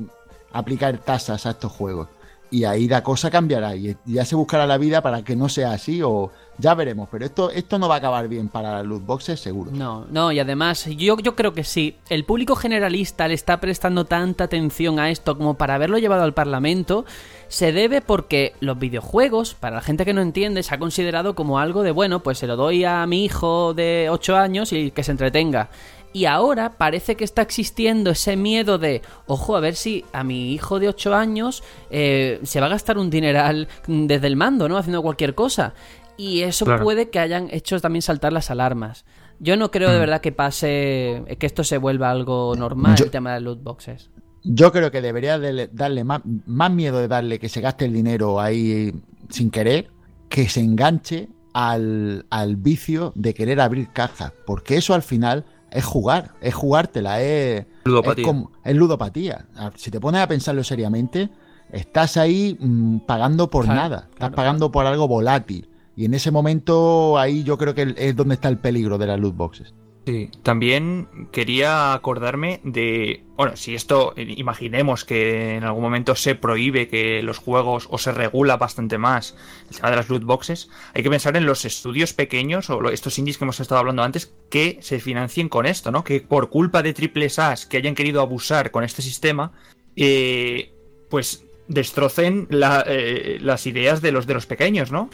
aplicar 0.52 0.98
tasas 0.98 1.46
a 1.46 1.50
estos 1.50 1.72
juegos. 1.72 2.08
Y 2.52 2.64
ahí 2.64 2.86
la 2.86 3.02
cosa 3.02 3.30
cambiará 3.30 3.74
y 3.74 3.96
ya 4.04 4.24
se 4.26 4.36
buscará 4.36 4.66
la 4.66 4.76
vida 4.76 5.02
para 5.02 5.24
que 5.24 5.34
no 5.34 5.48
sea 5.48 5.72
así 5.72 6.02
o 6.02 6.30
ya 6.58 6.74
veremos, 6.74 7.08
pero 7.10 7.24
esto, 7.24 7.50
esto 7.50 7.78
no 7.78 7.88
va 7.88 7.94
a 7.94 7.98
acabar 7.98 8.28
bien 8.28 8.48
para 8.48 8.74
las 8.74 8.86
loot 8.86 9.04
boxes, 9.04 9.40
seguro. 9.40 9.70
No, 9.72 10.06
no, 10.10 10.30
y 10.32 10.38
además, 10.38 10.86
yo, 10.96 11.16
yo 11.18 11.34
creo 11.34 11.54
que 11.54 11.64
sí. 11.64 11.96
El 12.10 12.24
público 12.24 12.54
generalista 12.54 13.26
le 13.26 13.34
está 13.34 13.58
prestando 13.58 14.04
tanta 14.04 14.44
atención 14.44 14.98
a 14.98 15.10
esto 15.10 15.36
como 15.36 15.54
para 15.54 15.76
haberlo 15.76 15.96
llevado 15.96 16.22
al 16.24 16.34
Parlamento, 16.34 17.06
se 17.48 17.72
debe 17.72 18.02
porque 18.02 18.54
los 18.60 18.78
videojuegos, 18.78 19.54
para 19.54 19.76
la 19.76 19.82
gente 19.82 20.04
que 20.04 20.12
no 20.12 20.20
entiende, 20.20 20.62
se 20.62 20.74
ha 20.74 20.78
considerado 20.78 21.34
como 21.34 21.58
algo 21.58 21.82
de, 21.82 21.90
bueno, 21.90 22.22
pues 22.22 22.38
se 22.38 22.46
lo 22.46 22.56
doy 22.56 22.84
a 22.84 23.06
mi 23.06 23.24
hijo 23.24 23.72
de 23.74 24.08
8 24.10 24.36
años 24.36 24.72
y 24.72 24.90
que 24.90 25.02
se 25.02 25.12
entretenga. 25.12 25.70
Y 26.12 26.26
ahora 26.26 26.76
parece 26.76 27.16
que 27.16 27.24
está 27.24 27.42
existiendo 27.42 28.10
ese 28.10 28.36
miedo 28.36 28.78
de, 28.78 29.02
ojo, 29.26 29.56
a 29.56 29.60
ver 29.60 29.74
si 29.74 30.04
a 30.12 30.24
mi 30.24 30.52
hijo 30.52 30.78
de 30.78 30.88
8 30.88 31.14
años 31.14 31.62
eh, 31.90 32.38
se 32.42 32.60
va 32.60 32.66
a 32.66 32.70
gastar 32.70 32.98
un 32.98 33.08
dineral 33.08 33.68
desde 33.86 34.26
el 34.26 34.36
mando, 34.36 34.68
¿no? 34.68 34.76
Haciendo 34.76 35.02
cualquier 35.02 35.34
cosa. 35.34 35.72
Y 36.16 36.42
eso 36.42 36.66
puede 36.82 37.08
que 37.08 37.18
hayan 37.18 37.48
hecho 37.50 37.80
también 37.80 38.02
saltar 38.02 38.32
las 38.32 38.50
alarmas. 38.50 39.04
Yo 39.40 39.56
no 39.56 39.70
creo 39.70 39.90
de 39.90 39.96
mm. 39.96 40.00
verdad 40.00 40.20
que 40.20 40.32
pase, 40.32 41.24
que 41.38 41.46
esto 41.46 41.64
se 41.64 41.78
vuelva 41.78 42.10
algo 42.10 42.54
normal, 42.56 42.96
el 43.02 43.10
tema 43.10 43.34
de 43.34 43.40
loot 43.40 43.62
boxes. 43.62 44.10
Yo 44.44 44.72
creo 44.72 44.90
que 44.90 45.00
debería 45.00 45.38
darle 45.72 46.04
más, 46.04 46.22
miedo 46.70 46.98
de 46.98 47.08
darle 47.08 47.38
que 47.38 47.48
se 47.48 47.60
gaste 47.60 47.84
el 47.84 47.92
dinero 47.92 48.40
ahí 48.40 48.92
sin 49.30 49.50
querer, 49.50 49.90
que 50.28 50.48
se 50.48 50.60
enganche 50.60 51.28
al, 51.54 52.24
vicio 52.58 53.12
de 53.14 53.34
querer 53.34 53.60
abrir 53.60 53.88
cajas. 53.92 54.32
Porque 54.46 54.76
eso 54.76 54.94
al 54.94 55.02
final 55.02 55.44
es 55.72 55.84
jugar, 55.84 56.32
es 56.40 56.54
jugártela, 56.54 57.20
es 57.22 57.66
ludopatía. 57.84 58.22
Es, 58.22 58.26
como, 58.26 58.50
es 58.64 58.76
ludopatía. 58.76 59.46
Si 59.76 59.90
te 59.90 60.00
pones 60.00 60.20
a 60.20 60.28
pensarlo 60.28 60.62
seriamente, 60.64 61.30
estás 61.70 62.16
ahí 62.16 62.56
mm, 62.58 62.98
pagando 63.00 63.50
por 63.50 63.66
nada, 63.66 64.08
estás 64.12 64.30
pagando 64.30 64.70
por 64.70 64.86
algo 64.86 65.08
volátil. 65.08 65.68
Y 65.96 66.06
en 66.06 66.14
ese 66.14 66.30
momento 66.30 67.18
ahí 67.18 67.42
yo 67.42 67.58
creo 67.58 67.74
que 67.74 67.94
es 67.96 68.16
donde 68.16 68.34
está 68.34 68.48
el 68.48 68.58
peligro 68.58 68.98
de 68.98 69.06
las 69.06 69.20
loot 69.20 69.36
boxes. 69.36 69.74
Sí, 70.04 70.30
también 70.42 71.28
quería 71.30 71.94
acordarme 71.94 72.60
de, 72.64 73.22
bueno, 73.36 73.56
si 73.56 73.76
esto, 73.76 74.14
imaginemos 74.16 75.04
que 75.04 75.54
en 75.54 75.62
algún 75.62 75.82
momento 75.82 76.16
se 76.16 76.34
prohíbe 76.34 76.88
que 76.88 77.22
los 77.22 77.38
juegos 77.38 77.86
o 77.88 77.98
se 77.98 78.10
regula 78.10 78.56
bastante 78.56 78.98
más 78.98 79.36
el 79.70 79.76
tema 79.76 79.90
de 79.90 79.96
las 79.96 80.08
loot 80.08 80.24
boxes, 80.24 80.70
hay 80.92 81.04
que 81.04 81.10
pensar 81.10 81.36
en 81.36 81.46
los 81.46 81.64
estudios 81.64 82.14
pequeños 82.14 82.68
o 82.68 82.90
estos 82.90 83.16
indies 83.20 83.38
que 83.38 83.44
hemos 83.44 83.60
estado 83.60 83.78
hablando 83.78 84.02
antes 84.02 84.34
que 84.50 84.78
se 84.80 84.98
financien 84.98 85.48
con 85.48 85.66
esto, 85.66 85.92
¿no? 85.92 86.02
Que 86.02 86.20
por 86.20 86.50
culpa 86.50 86.82
de 86.82 86.94
triple 86.94 87.28
As 87.36 87.66
que 87.66 87.76
hayan 87.76 87.94
querido 87.94 88.20
abusar 88.20 88.72
con 88.72 88.82
este 88.82 89.02
sistema, 89.02 89.52
eh, 89.94 90.72
pues 91.10 91.44
destrocen 91.68 92.48
eh, 92.50 93.38
las 93.40 93.66
ideas 93.68 94.02
de 94.02 94.10
los 94.10 94.26
de 94.26 94.34
los 94.34 94.46
pequeños, 94.46 94.90
¿no? 94.90 95.10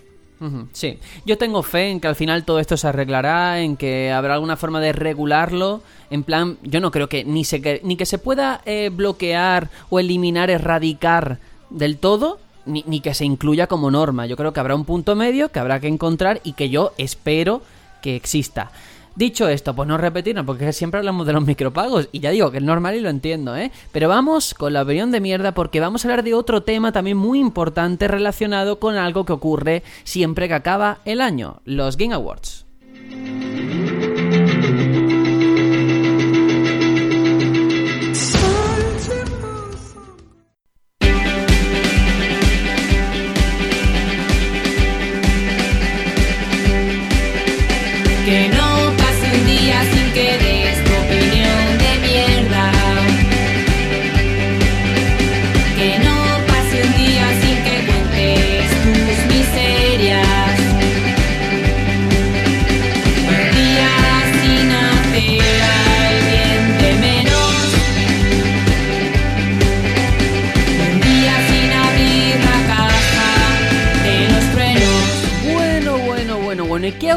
Sí, 0.73 0.99
yo 1.27 1.37
tengo 1.37 1.63
fe 1.63 1.91
en 1.91 2.01
que 2.01 2.07
al 2.09 2.15
final 2.15 2.45
todo 2.45 2.61
esto 2.61 2.77
se 2.77 2.87
arreglará, 2.87 3.61
en 3.61 3.77
que 3.77 4.13
habrá 4.13 4.35
alguna 4.35 4.57
forma 4.57 4.81
de 4.81 4.93
regularlo. 4.93 5.83
En 6.11 6.23
plan, 6.23 6.59
yo 6.63 6.81
no 6.81 6.91
creo 6.91 7.09
que 7.09 7.25
ni, 7.25 7.45
se, 7.45 7.81
ni 7.83 7.97
que 7.97 8.07
se 8.07 8.19
pueda 8.19 8.61
eh, 8.65 8.91
bloquear 8.93 9.69
o 9.91 9.99
eliminar, 9.99 10.51
erradicar 10.51 11.39
del 11.71 11.99
todo, 11.99 12.39
ni, 12.67 12.85
ni 12.87 13.01
que 13.01 13.15
se 13.15 13.25
incluya 13.25 13.67
como 13.67 13.91
norma. 13.91 14.27
Yo 14.27 14.37
creo 14.37 14.53
que 14.53 14.61
habrá 14.61 14.75
un 14.75 14.85
punto 14.85 15.17
medio 15.17 15.51
que 15.51 15.59
habrá 15.59 15.81
que 15.81 15.89
encontrar 15.89 16.41
y 16.45 16.53
que 16.53 16.71
yo 16.71 16.93
espero 16.99 17.63
que 18.01 18.15
exista. 18.15 18.71
Dicho 19.19 19.49
esto, 19.49 19.75
pues 19.75 19.89
no 19.89 19.99
repetirnos, 19.99 20.47
porque 20.47 20.73
siempre 20.73 20.99
hablamos 20.99 21.27
de 21.27 21.33
los 21.33 21.45
micropagos, 21.45 22.09
y 22.13 22.21
ya 22.21 22.31
digo 22.31 22.53
que 22.53 22.59
es 22.59 22.63
normal 22.63 22.95
y 22.95 23.01
lo 23.01 23.09
entiendo, 23.09 23.57
¿eh? 23.57 23.73
Pero 23.91 24.09
vamos 24.09 24.55
con 24.55 24.73
la 24.73 24.83
opinión 24.83 25.11
de 25.11 25.21
mierda, 25.21 25.55
porque 25.55 25.81
vamos 25.81 26.05
a 26.05 26.09
hablar 26.09 26.23
de 26.23 26.35
otro 26.35 26.63
tema 26.63 26.93
también 26.93 27.17
muy 27.17 27.41
importante 27.41 28.07
relacionado 28.07 28.79
con 28.79 28.95
algo 28.95 29.25
que 29.25 29.33
ocurre 29.33 29.83
siempre 30.05 30.47
que 30.47 30.55
acaba 30.55 30.99
el 31.05 31.21
año, 31.21 31.63
los 31.65 31.97
Game 31.97 32.15
Awards. 32.15 32.68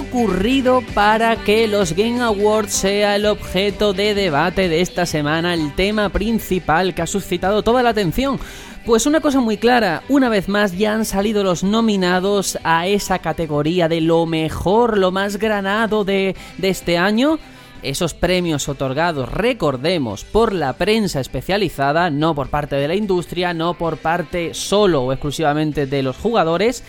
Ocurrido 0.02 0.82
para 0.94 1.36
que 1.44 1.68
los 1.68 1.94
Game 1.94 2.22
Awards 2.22 2.74
sea 2.74 3.16
el 3.16 3.26
objeto 3.26 3.94
de 3.94 4.14
debate 4.16 4.68
de 4.68 4.82
esta 4.82 5.06
semana, 5.06 5.54
el 5.54 5.74
tema 5.76 6.10
principal 6.10 6.94
que 6.94 7.04
ha 7.04 7.08
suscitado 7.08 7.62
toda 7.62 7.84
la 7.84 7.90
atención? 7.90 8.40
Pues 8.86 9.06
una 9.06 9.22
cosa 9.22 9.40
muy 9.40 9.58
clara, 9.58 10.02
una 10.10 10.28
vez 10.28 10.50
más 10.50 10.76
ya 10.76 10.94
han 10.94 11.06
salido 11.06 11.44
los 11.44 11.64
nominados 11.64 12.58
a 12.64 12.88
esa 12.88 13.20
categoría 13.20 13.88
de 13.88 14.02
lo 14.02 14.26
mejor, 14.26 14.98
lo 14.98 15.12
más 15.12 15.38
granado 15.38 16.04
de, 16.04 16.36
de 16.58 16.70
este 16.70 16.98
año 16.98 17.38
esos 17.84 18.14
premios 18.14 18.70
otorgados, 18.70 19.30
recordemos, 19.30 20.24
por 20.24 20.54
la 20.54 20.74
prensa 20.74 21.20
especializada, 21.20 22.12
no 22.12 22.36
por 22.36 22.50
parte 22.50 22.76
de 22.76 22.88
la 22.88 22.96
industria, 22.96 23.54
no 23.54 23.74
por 23.74 23.98
parte 23.98 24.54
solo 24.54 25.02
o 25.02 25.12
exclusivamente 25.12 25.88
de 25.88 26.04
los 26.04 26.16
jugadores. 26.16 26.84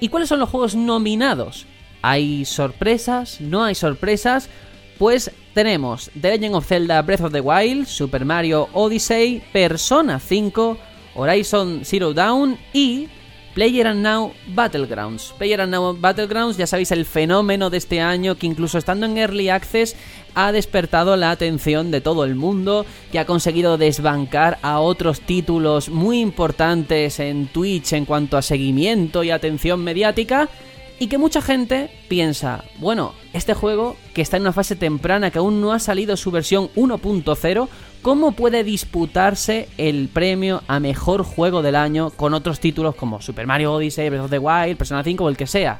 ¿Y 0.00 0.08
cuáles 0.10 0.28
son 0.28 0.38
los 0.38 0.48
juegos 0.48 0.76
nominados? 0.76 1.66
¿Hay 2.02 2.44
sorpresas? 2.44 3.40
¿No 3.40 3.64
hay 3.64 3.74
sorpresas? 3.74 4.48
Pues 4.98 5.30
tenemos 5.54 6.10
The 6.20 6.30
Legend 6.30 6.54
of 6.56 6.66
Zelda 6.66 7.02
Breath 7.02 7.22
of 7.22 7.32
the 7.32 7.40
Wild, 7.40 7.86
Super 7.86 8.24
Mario 8.24 8.68
Odyssey, 8.72 9.42
Persona 9.52 10.18
5, 10.18 10.78
Horizon 11.14 11.80
Zero 11.84 12.12
Dawn 12.12 12.58
y 12.72 13.08
Player 13.54 13.92
Now 13.92 14.32
Battlegrounds. 14.54 15.34
Player 15.36 15.66
Now 15.66 15.96
Battlegrounds, 15.98 16.56
ya 16.56 16.68
sabéis, 16.68 16.92
el 16.92 17.04
fenómeno 17.04 17.70
de 17.70 17.78
este 17.78 18.00
año 18.00 18.36
que 18.36 18.46
incluso 18.46 18.78
estando 18.78 19.06
en 19.06 19.18
Early 19.18 19.48
Access 19.48 19.96
ha 20.36 20.52
despertado 20.52 21.16
la 21.16 21.32
atención 21.32 21.90
de 21.90 22.00
todo 22.00 22.24
el 22.24 22.36
mundo, 22.36 22.86
que 23.10 23.18
ha 23.18 23.26
conseguido 23.26 23.76
desbancar 23.76 24.58
a 24.62 24.78
otros 24.78 25.20
títulos 25.20 25.88
muy 25.88 26.20
importantes 26.20 27.18
en 27.18 27.48
Twitch 27.48 27.94
en 27.94 28.04
cuanto 28.04 28.36
a 28.36 28.42
seguimiento 28.42 29.24
y 29.24 29.32
atención 29.32 29.82
mediática. 29.82 30.48
Y 31.00 31.06
que 31.06 31.18
mucha 31.18 31.40
gente 31.40 31.90
piensa, 32.08 32.64
bueno, 32.78 33.14
este 33.32 33.54
juego 33.54 33.96
que 34.14 34.22
está 34.22 34.36
en 34.36 34.42
una 34.42 34.52
fase 34.52 34.74
temprana, 34.74 35.30
que 35.30 35.38
aún 35.38 35.60
no 35.60 35.72
ha 35.72 35.78
salido 35.78 36.16
su 36.16 36.32
versión 36.32 36.70
1.0, 36.74 37.68
¿cómo 38.02 38.32
puede 38.32 38.64
disputarse 38.64 39.68
el 39.78 40.08
premio 40.08 40.62
a 40.66 40.80
mejor 40.80 41.22
juego 41.22 41.62
del 41.62 41.76
año 41.76 42.10
con 42.10 42.34
otros 42.34 42.58
títulos 42.58 42.96
como 42.96 43.22
Super 43.22 43.46
Mario 43.46 43.74
Odyssey, 43.74 44.08
Breath 44.08 44.24
of 44.24 44.30
the 44.30 44.40
Wild, 44.40 44.76
Persona 44.76 45.04
5 45.04 45.22
o 45.24 45.28
el 45.28 45.36
que 45.36 45.46
sea? 45.46 45.78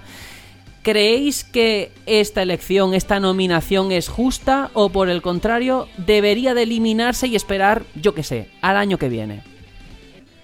¿Creéis 0.82 1.42
que 1.42 1.90
esta 2.06 2.40
elección, 2.40 2.94
esta 2.94 3.18
nominación 3.18 3.90
es 3.90 4.08
justa 4.08 4.70
o 4.72 4.90
por 4.90 5.10
el 5.10 5.20
contrario 5.20 5.88
debería 5.96 6.54
de 6.54 6.62
eliminarse 6.62 7.26
y 7.26 7.34
esperar, 7.34 7.82
yo 7.96 8.14
qué 8.14 8.22
sé, 8.22 8.50
al 8.62 8.76
año 8.76 8.98
que 8.98 9.08
viene? 9.08 9.42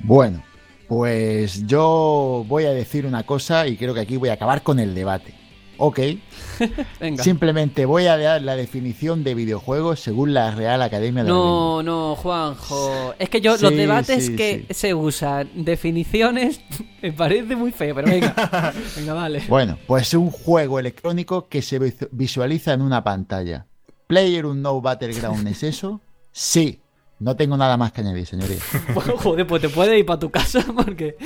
Bueno, 0.01 0.43
pues 0.89 1.67
yo 1.67 2.45
voy 2.49 2.65
a 2.65 2.71
decir 2.71 3.07
una 3.07 3.25
cosa 3.25 3.67
y 3.67 3.77
creo 3.77 3.95
que 3.95 4.01
aquí 4.01 4.17
voy 4.17 4.29
a 4.29 4.35
acabar 4.35 4.63
con 4.63 4.79
el 4.79 4.95
debate. 4.95 5.35
Ok. 5.77 6.01
Simplemente 7.23 7.85
voy 7.85 8.07
a 8.07 8.17
dar 8.17 8.43
la 8.43 8.57
definición 8.57 9.25
de 9.25 9.35
videojuegos 9.35 10.01
según 10.01 10.35
la 10.35 10.53
Real 10.53 10.81
Academia 10.83 11.25
de 11.25 11.31
No, 11.31 11.83
no, 11.83 12.15
Juanjo. 12.17 13.15
Es 13.19 13.29
que 13.29 13.41
yo, 13.41 13.57
los 13.57 13.75
debates 13.75 14.31
que 14.31 14.67
se 14.71 14.95
usan, 14.95 15.51
definiciones, 15.55 16.61
me 17.03 17.13
parece 17.13 17.57
muy 17.57 17.73
feo, 17.73 17.95
pero 17.95 18.09
venga. 18.09 18.35
venga, 18.97 19.15
vale. 19.15 19.43
Bueno, 19.49 19.79
pues 19.87 20.09
es 20.09 20.15
un 20.15 20.31
juego 20.31 20.79
electrónico 20.79 21.49
que 21.49 21.63
se 21.63 21.79
visualiza 22.13 22.73
en 22.73 22.83
una 22.83 23.03
pantalla. 23.03 23.67
¿Player 24.07 24.45
No 24.45 24.81
Battleground 24.81 25.49
es 25.49 25.63
eso? 25.63 26.01
Sí. 26.31 26.81
No 27.21 27.37
tengo 27.37 27.57
nada 27.57 27.77
más 27.77 27.93
que 27.93 28.01
añadir, 28.01 28.27
señoría. 28.27 28.59
Bueno, 28.95 29.17
joder, 29.17 29.47
pues 29.47 29.63
te 29.63 29.69
puedes 29.69 29.99
ir 29.99 30.05
para 30.05 30.19
tu 30.19 30.31
casa 30.31 30.65
porque. 30.77 31.17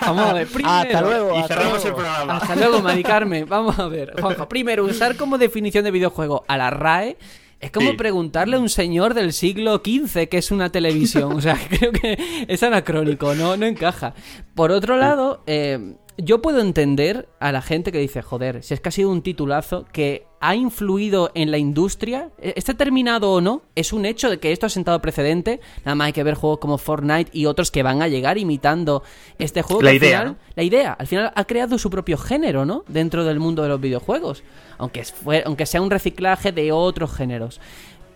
Vamos, 0.00 0.26
a 0.26 0.32
ver. 0.32 0.46
Primero, 0.52 0.74
hasta 0.74 1.00
luego. 1.02 1.38
Y 1.38 1.42
cerramos 1.42 1.84
el 1.84 1.92
programa. 1.94 2.36
Hasta 2.36 2.56
luego, 2.56 2.80
Maricarme. 2.80 3.44
Vamos 3.44 3.78
a 3.78 3.88
ver. 3.88 4.14
Juanjo, 4.20 4.48
primero, 4.48 4.84
usar 4.84 5.16
como 5.16 5.38
definición 5.38 5.84
de 5.84 5.90
videojuego 5.90 6.44
a 6.48 6.56
la 6.56 6.70
RAE. 6.70 7.16
Es 7.60 7.70
como 7.70 7.96
preguntarle 7.96 8.56
a 8.56 8.58
un 8.58 8.68
señor 8.68 9.14
del 9.14 9.32
siglo 9.32 9.76
XV 9.82 10.28
que 10.28 10.38
es 10.38 10.50
una 10.50 10.70
televisión. 10.70 11.32
O 11.32 11.40
sea, 11.40 11.58
creo 11.68 11.92
que 11.92 12.46
es 12.46 12.62
anacrónico, 12.62 13.34
no, 13.34 13.56
no 13.56 13.64
encaja. 13.64 14.14
Por 14.54 14.70
otro 14.70 14.98
lado, 14.98 15.42
eh, 15.46 15.94
yo 16.16 16.40
puedo 16.40 16.60
entender 16.60 17.28
a 17.40 17.50
la 17.50 17.60
gente 17.60 17.90
que 17.90 17.98
dice, 17.98 18.22
joder, 18.22 18.62
si 18.62 18.74
es 18.74 18.80
que 18.80 18.88
ha 18.88 18.92
sido 18.92 19.10
un 19.10 19.22
titulazo 19.22 19.84
que 19.92 20.26
ha 20.40 20.54
influido 20.54 21.30
en 21.34 21.50
la 21.50 21.58
industria, 21.58 22.30
e-, 22.38 22.54
esté 22.56 22.74
terminado 22.74 23.32
o 23.32 23.40
no, 23.40 23.62
es 23.74 23.92
un 23.92 24.06
hecho 24.06 24.30
de 24.30 24.38
que 24.38 24.52
esto 24.52 24.66
ha 24.66 24.68
sentado 24.68 25.00
precedente. 25.00 25.60
Nada 25.84 25.94
más 25.94 26.06
hay 26.06 26.12
que 26.12 26.22
ver 26.22 26.34
juegos 26.34 26.58
como 26.58 26.78
Fortnite 26.78 27.30
y 27.32 27.46
otros 27.46 27.70
que 27.70 27.82
van 27.82 28.02
a 28.02 28.08
llegar 28.08 28.38
imitando 28.38 29.02
este 29.38 29.62
juego. 29.62 29.82
La 29.82 29.92
idea. 29.92 30.36
La 30.54 30.62
idea, 30.62 30.92
al 30.92 31.06
final 31.06 31.32
ha 31.34 31.44
creado 31.44 31.78
su 31.78 31.90
propio 31.90 32.16
género, 32.16 32.64
¿no? 32.64 32.84
Dentro 32.86 33.24
del 33.24 33.40
mundo 33.40 33.62
de 33.62 33.70
los 33.70 33.80
videojuegos. 33.80 34.44
Aunque, 34.78 35.02
aunque 35.44 35.66
sea 35.66 35.82
un 35.82 35.90
reciclaje 35.90 36.52
de 36.52 36.70
otros 36.70 37.12
géneros. 37.12 37.60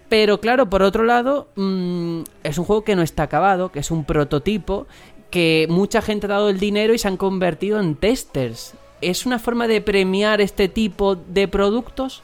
Pero 0.09 0.41
claro, 0.41 0.71
por 0.71 0.83
otro 0.83 1.05
lado, 1.05 1.49
mm, 1.57 2.23
es 2.43 2.59
un 2.59 2.65
juego 2.65 2.83
que 2.83 2.97
no 2.97 3.03
está 3.03 3.25
acabado, 3.25 3.71
que 3.71 3.81
es 3.81 3.91
un 3.91 4.05
prototipo 4.05 4.87
que 5.31 5.67
mucha 5.69 6.03
gente 6.03 6.27
ha 6.27 6.31
dado 6.31 6.49
el 6.49 6.59
dinero 6.59 6.95
y 6.95 6.99
se 6.99 7.09
han 7.09 7.17
convertido 7.17 7.81
en 7.81 7.95
testers. 7.95 8.75
¿Es 9.01 9.27
una 9.27 9.39
forma 9.39 9.69
de 9.69 9.81
premiar 9.81 10.41
este 10.41 10.69
tipo 10.69 11.15
de 11.17 11.49
productos? 11.49 12.23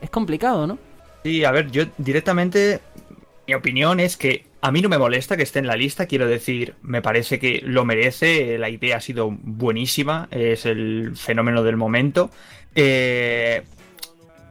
es 0.00 0.10
complicado, 0.10 0.66
¿no? 0.66 0.78
Sí, 1.24 1.44
a 1.44 1.50
ver, 1.50 1.70
yo 1.70 1.84
directamente, 1.98 2.80
mi 3.46 3.54
opinión 3.54 4.00
es 4.00 4.16
que 4.16 4.44
a 4.62 4.70
mí 4.70 4.80
no 4.82 4.88
me 4.88 4.98
molesta 4.98 5.36
que 5.36 5.42
esté 5.42 5.58
en 5.58 5.66
la 5.66 5.76
lista, 5.76 6.06
quiero 6.06 6.26
decir, 6.26 6.74
me 6.82 7.02
parece 7.02 7.38
que 7.38 7.60
lo 7.64 7.84
merece, 7.84 8.58
la 8.58 8.68
idea 8.68 8.96
ha 8.96 9.00
sido 9.00 9.30
buenísima, 9.30 10.28
es 10.30 10.66
el 10.66 11.12
fenómeno 11.16 11.62
del 11.62 11.76
momento. 11.76 12.30
Eh, 12.74 13.62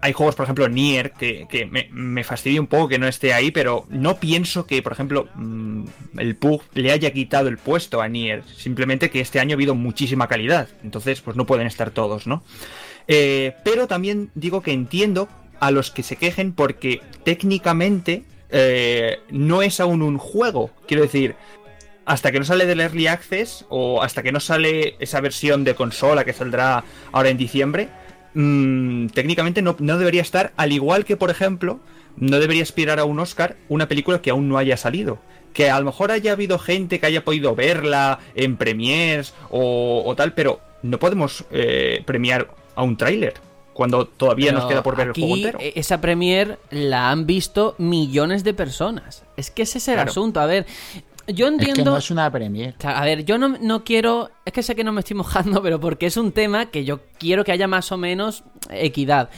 hay 0.01 0.13
juegos, 0.13 0.35
por 0.35 0.45
ejemplo, 0.45 0.69
Nier, 0.69 1.11
que, 1.11 1.69
me, 1.91 2.23
fastidia 2.23 2.61
un 2.61 2.67
poco 2.67 2.87
que 2.87 2.99
no 2.99 3.07
esté 3.07 3.33
ahí, 3.33 3.51
pero 3.51 3.85
no 3.89 4.17
pienso 4.17 4.65
que, 4.65 4.81
por 4.81 4.93
ejemplo, 4.93 5.27
mm, 5.35 5.83
el 6.17 6.35
PUG 6.35 6.63
le 6.73 6.91
haya 6.91 7.11
quitado 7.11 7.49
el 7.49 7.57
puesto 7.57 8.01
a 8.01 8.07
Nier. 8.07 8.43
Simplemente 8.55 9.09
que 9.09 9.19
este 9.19 9.39
año 9.39 9.53
ha 9.53 9.57
habido 9.57 9.75
muchísima 9.75 10.27
calidad. 10.27 10.69
Entonces, 10.83 11.21
pues 11.21 11.35
no 11.35 11.45
pueden 11.45 11.67
estar 11.67 11.91
todos, 11.91 12.27
¿no? 12.27 12.43
Eh, 13.07 13.55
pero 13.63 13.87
también 13.87 14.31
digo 14.35 14.61
que 14.61 14.71
entiendo 14.71 15.27
a 15.59 15.71
los 15.71 15.91
que 15.91 16.03
se 16.03 16.15
quejen 16.15 16.53
porque 16.53 17.01
técnicamente 17.25 18.23
eh, 18.49 19.19
no 19.29 19.61
es 19.61 19.79
aún 19.79 20.01
un 20.01 20.17
juego. 20.17 20.71
Quiero 20.87 21.03
decir, 21.03 21.35
hasta 22.05 22.31
que 22.31 22.39
no 22.39 22.45
sale 22.45 22.65
del 22.65 22.79
Early 22.79 23.07
Access 23.07 23.65
o 23.67 24.01
hasta 24.01 24.23
que 24.23 24.31
no 24.31 24.39
sale 24.39 24.95
esa 24.99 25.19
versión 25.19 25.63
de 25.63 25.75
consola 25.75 26.23
que 26.23 26.33
saldrá 26.33 26.85
ahora 27.11 27.29
en 27.29 27.37
diciembre 27.37 27.89
Mm, 28.33 29.07
técnicamente 29.07 29.61
no, 29.61 29.73
debería 29.73 30.21
estar, 30.21 30.53
al 30.57 30.71
igual 30.71 31.05
que, 31.05 31.17
por 31.17 31.29
ejemplo, 31.29 31.79
no 32.17 32.39
debería 32.39 32.63
aspirar 32.63 32.99
a 32.99 33.05
un 33.05 33.19
Oscar 33.19 33.55
una 33.69 33.87
película 33.87 34.21
que 34.21 34.29
aún 34.29 34.49
no 34.49 34.57
haya 34.57 34.77
salido. 34.77 35.19
Que 35.53 35.69
a 35.69 35.79
lo 35.79 35.85
mejor 35.85 36.11
haya 36.11 36.33
habido 36.33 36.59
gente 36.59 36.99
que 36.99 37.07
haya 37.07 37.25
podido 37.25 37.55
verla 37.55 38.19
en 38.35 38.55
premiers 38.57 39.33
o, 39.49 40.13
tal, 40.15 40.33
pero 40.33 40.59
no 40.83 40.99
podemos 40.99 41.45
eh, 41.51 42.03
premiar 42.05 42.49
a 42.75 42.83
un 42.83 42.97
tráiler 42.97 43.33
cuando 43.79 44.07
todavía 44.07 44.51
nos 44.51 44.65
queda 44.65 44.83
por 44.83 44.97
ver 44.97 45.07
el 45.07 45.13
juego 45.13 45.37
entero. 45.37 45.59
E-, 45.61 45.71
esa 45.77 46.01
premier 46.01 46.59
la 46.69 47.11
han 47.11 47.25
visto 47.25 47.75
millones 47.77 48.43
de 48.43 48.53
personas. 48.53 49.23
Es 49.37 49.51
que 49.51 49.61
ese 49.61 49.77
es 49.77 49.87
el 49.87 49.99
asunto. 49.99 50.41
A 50.41 50.45
ver, 50.45 50.65
yo 51.33 51.47
entiendo. 51.47 51.71
Es 51.71 51.77
que 51.77 51.83
no 51.83 51.97
es 51.97 52.11
una 52.11 52.31
premier. 52.31 52.75
A 52.83 53.05
ver, 53.05 53.25
yo 53.25 53.37
no, 53.37 53.49
no, 53.49 53.83
quiero. 53.83 54.29
Es 54.45 54.53
que 54.53 54.63
sé 54.63 54.75
que 54.75 54.83
no 54.83 54.91
me 54.91 54.99
estoy 54.99 55.15
mojando, 55.15 55.61
pero 55.63 55.79
porque 55.79 56.07
es 56.07 56.17
un 56.17 56.31
tema 56.31 56.67
que 56.67 56.85
yo 56.85 57.01
quiero 57.17 57.43
que 57.43 57.51
haya 57.51 57.67
más 57.67 57.91
o 57.91 57.97
menos 57.97 58.43
equidad. 58.69 59.29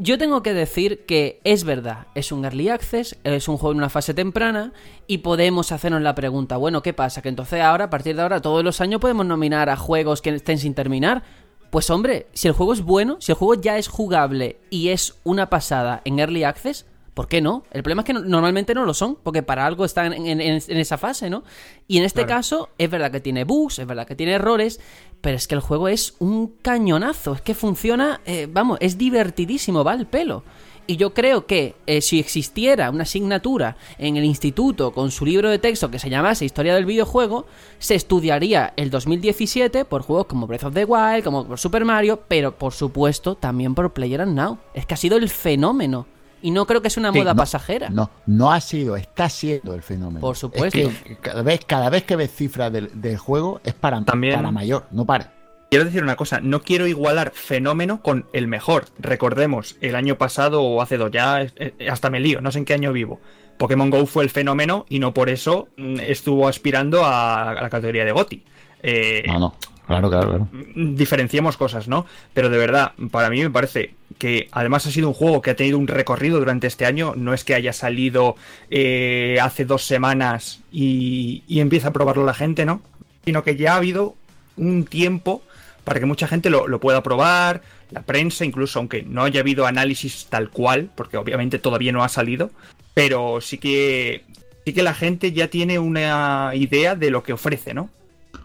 Yo 0.00 0.16
tengo 0.16 0.44
que 0.44 0.54
decir 0.54 1.06
que 1.06 1.40
es 1.42 1.64
verdad, 1.64 2.06
es 2.14 2.30
un 2.30 2.44
early 2.44 2.68
access, 2.68 3.18
es 3.24 3.48
un 3.48 3.56
juego 3.56 3.72
en 3.72 3.78
una 3.78 3.88
fase 3.88 4.14
temprana 4.14 4.72
y 5.08 5.18
podemos 5.18 5.72
hacernos 5.72 6.02
la 6.02 6.14
pregunta, 6.14 6.56
bueno, 6.56 6.82
¿qué 6.82 6.92
pasa? 6.92 7.20
Que 7.20 7.28
entonces 7.28 7.60
ahora, 7.60 7.86
a 7.86 7.90
partir 7.90 8.14
de 8.14 8.22
ahora, 8.22 8.40
todos 8.40 8.62
los 8.62 8.80
años 8.80 9.00
podemos 9.00 9.26
nominar 9.26 9.68
a 9.68 9.76
juegos 9.76 10.22
que 10.22 10.30
estén 10.30 10.58
sin 10.58 10.74
terminar. 10.74 11.24
Pues 11.70 11.90
hombre, 11.90 12.28
si 12.32 12.46
el 12.46 12.54
juego 12.54 12.74
es 12.74 12.82
bueno, 12.82 13.16
si 13.18 13.32
el 13.32 13.38
juego 13.38 13.60
ya 13.60 13.76
es 13.76 13.88
jugable 13.88 14.60
y 14.70 14.90
es 14.90 15.16
una 15.24 15.50
pasada 15.50 16.00
en 16.04 16.20
early 16.20 16.44
access, 16.44 16.86
¿Por 17.18 17.26
qué 17.26 17.40
no? 17.40 17.64
El 17.72 17.82
problema 17.82 18.02
es 18.02 18.06
que 18.06 18.12
normalmente 18.12 18.74
no 18.74 18.84
lo 18.84 18.94
son, 18.94 19.16
porque 19.20 19.42
para 19.42 19.66
algo 19.66 19.84
están 19.84 20.12
en, 20.12 20.40
esa 20.40 20.98
fase, 20.98 21.28
¿no? 21.28 21.42
Y 21.88 21.98
en 21.98 22.04
este 22.04 22.24
caso, 22.26 22.68
es 22.78 22.88
verdad 22.88 23.10
que 23.10 23.18
tiene 23.18 23.42
bugs, 23.42 23.80
es 23.80 23.88
verdad 23.88 24.06
que 24.06 24.14
tiene 24.14 24.34
errores, 24.34 24.78
pero 25.20 25.36
es 25.36 25.48
que 25.48 25.56
el 25.56 25.60
juego 25.60 25.88
es 25.88 26.14
un 26.20 26.46
cañonazo, 26.62 27.34
es 27.34 27.40
que 27.40 27.56
funciona, 27.56 28.20
eh, 28.24 28.46
vamos, 28.48 28.78
es 28.80 28.98
divertidísimo, 28.98 29.82
va 29.82 29.94
al 29.94 30.06
pelo. 30.06 30.44
Y 30.86 30.96
yo 30.96 31.12
creo 31.12 31.44
que 31.44 31.74
eh, 31.88 32.02
si 32.02 32.20
existiera 32.20 32.88
una 32.88 33.02
asignatura 33.02 33.76
en 33.98 34.16
el 34.16 34.24
instituto 34.24 34.92
con 34.92 35.10
su 35.10 35.26
libro 35.26 35.50
de 35.50 35.58
texto 35.58 35.90
que 35.90 35.98
se 35.98 36.10
llamase 36.10 36.44
Historia 36.44 36.76
del 36.76 36.86
videojuego, 36.86 37.46
se 37.80 37.96
estudiaría 37.96 38.74
el 38.76 38.90
2017 38.90 39.84
por 39.86 40.02
juegos 40.02 40.26
como 40.26 40.46
Breath 40.46 40.62
of 40.62 40.74
the 40.74 40.84
Wild, 40.84 41.24
como 41.24 41.48
por 41.48 41.58
Super 41.58 41.84
Mario, 41.84 42.20
pero 42.28 42.56
por 42.56 42.74
supuesto 42.74 43.34
también 43.34 43.74
por 43.74 43.92
Player 43.92 44.24
Now. 44.24 44.58
Es 44.72 44.86
que 44.86 44.94
ha 44.94 44.96
sido 44.96 45.16
el 45.16 45.28
fenómeno 45.28 46.06
y 46.42 46.50
no 46.50 46.66
creo 46.66 46.82
que 46.82 46.90
sea 46.90 47.00
una 47.00 47.12
moda 47.12 47.34
pasajera. 47.34 47.90
No, 47.90 48.10
no 48.26 48.52
ha 48.52 48.60
sido, 48.60 48.96
está 48.96 49.28
siendo 49.28 49.74
el 49.74 49.82
fenómeno. 49.82 50.20
Por 50.20 50.36
supuesto. 50.36 50.90
cada, 51.20 51.42
vez, 51.42 51.60
cada 51.66 51.90
vez 51.90 52.04
que 52.04 52.16
ves 52.16 52.32
cifras 52.32 52.72
del, 52.72 53.16
juego 53.18 53.60
es 53.64 53.74
para, 53.74 54.00
para 54.00 54.50
mayor, 54.50 54.86
no 54.90 55.04
para. 55.04 55.32
quiero 55.70 55.84
decir 55.84 56.02
una 56.02 56.16
cosa, 56.16 56.40
no 56.40 56.62
quiero 56.62 56.86
igualar 56.86 57.32
fenómeno 57.34 58.02
con 58.02 58.26
el 58.32 58.46
mejor. 58.46 58.86
Recordemos, 58.98 59.76
el 59.80 59.96
año 59.96 60.16
pasado 60.16 60.62
o 60.62 60.82
hace 60.82 60.96
dos, 60.96 61.10
ya 61.10 61.42
eh, 61.42 61.88
hasta 61.90 62.10
me 62.10 62.20
lío, 62.20 62.40
no 62.40 62.52
sé 62.52 62.58
en 62.58 62.64
qué 62.64 62.74
año 62.74 62.92
vivo. 62.92 63.20
Pokémon 63.58 63.90
Go 63.90 64.06
fue 64.06 64.22
el 64.22 64.30
fenómeno 64.30 64.86
y 64.88 65.00
no 65.00 65.12
por 65.12 65.28
eso 65.28 65.68
mm, 65.76 66.00
estuvo 66.00 66.46
aspirando 66.46 67.04
a, 67.04 67.54
la 67.60 67.68
categoría 67.68 68.04
de 68.04 68.12
GOTI. 68.12 68.44
Eh, 68.82 69.24
no, 69.26 69.38
no. 69.40 69.54
Claro, 69.88 70.10
claro, 70.10 70.28
claro. 70.28 70.48
Diferenciemos 70.74 71.56
cosas, 71.56 71.88
¿no? 71.88 72.04
Pero 72.34 72.50
de 72.50 72.58
verdad, 72.58 72.92
para 73.10 73.30
mí 73.30 73.42
me 73.42 73.48
parece 73.48 73.94
que 74.18 74.48
además 74.52 74.86
ha 74.86 74.90
sido 74.90 75.08
un 75.08 75.14
juego 75.14 75.40
que 75.40 75.50
ha 75.50 75.56
tenido 75.56 75.78
un 75.78 75.88
recorrido 75.88 76.38
durante 76.38 76.66
este 76.66 76.84
año. 76.84 77.14
No 77.16 77.32
es 77.32 77.42
que 77.42 77.54
haya 77.54 77.72
salido 77.72 78.36
eh, 78.68 79.38
hace 79.40 79.64
dos 79.64 79.84
semanas 79.84 80.60
y, 80.70 81.42
empieza 81.48 81.88
a 81.88 81.92
probarlo 81.94 82.26
la 82.26 82.34
gente, 82.34 82.66
¿no? 82.66 82.82
Sino 83.24 83.42
que 83.42 83.56
ya 83.56 83.72
ha 83.72 83.76
habido 83.76 84.14
un 84.58 84.84
tiempo 84.84 85.42
para 85.84 86.00
que 86.00 86.06
mucha 86.06 86.28
gente 86.28 86.50
lo, 86.50 86.68
lo, 86.68 86.80
pueda 86.80 87.02
probar, 87.02 87.62
la 87.90 88.02
prensa, 88.02 88.44
incluso 88.44 88.80
aunque 88.80 89.04
no 89.04 89.24
haya 89.24 89.40
habido 89.40 89.64
análisis 89.64 90.26
tal 90.28 90.50
cual, 90.50 90.90
porque 90.94 91.16
obviamente 91.16 91.58
todavía 91.58 91.92
no 91.92 92.04
ha 92.04 92.10
salido, 92.10 92.50
pero 92.92 93.40
sí 93.40 93.56
que 93.56 94.24
sí 94.66 94.74
que 94.74 94.82
la 94.82 94.92
gente 94.92 95.32
ya 95.32 95.48
tiene 95.48 95.78
una 95.78 96.50
idea 96.52 96.94
de 96.94 97.10
lo 97.10 97.22
que 97.22 97.32
ofrece, 97.32 97.72
¿no? 97.72 97.88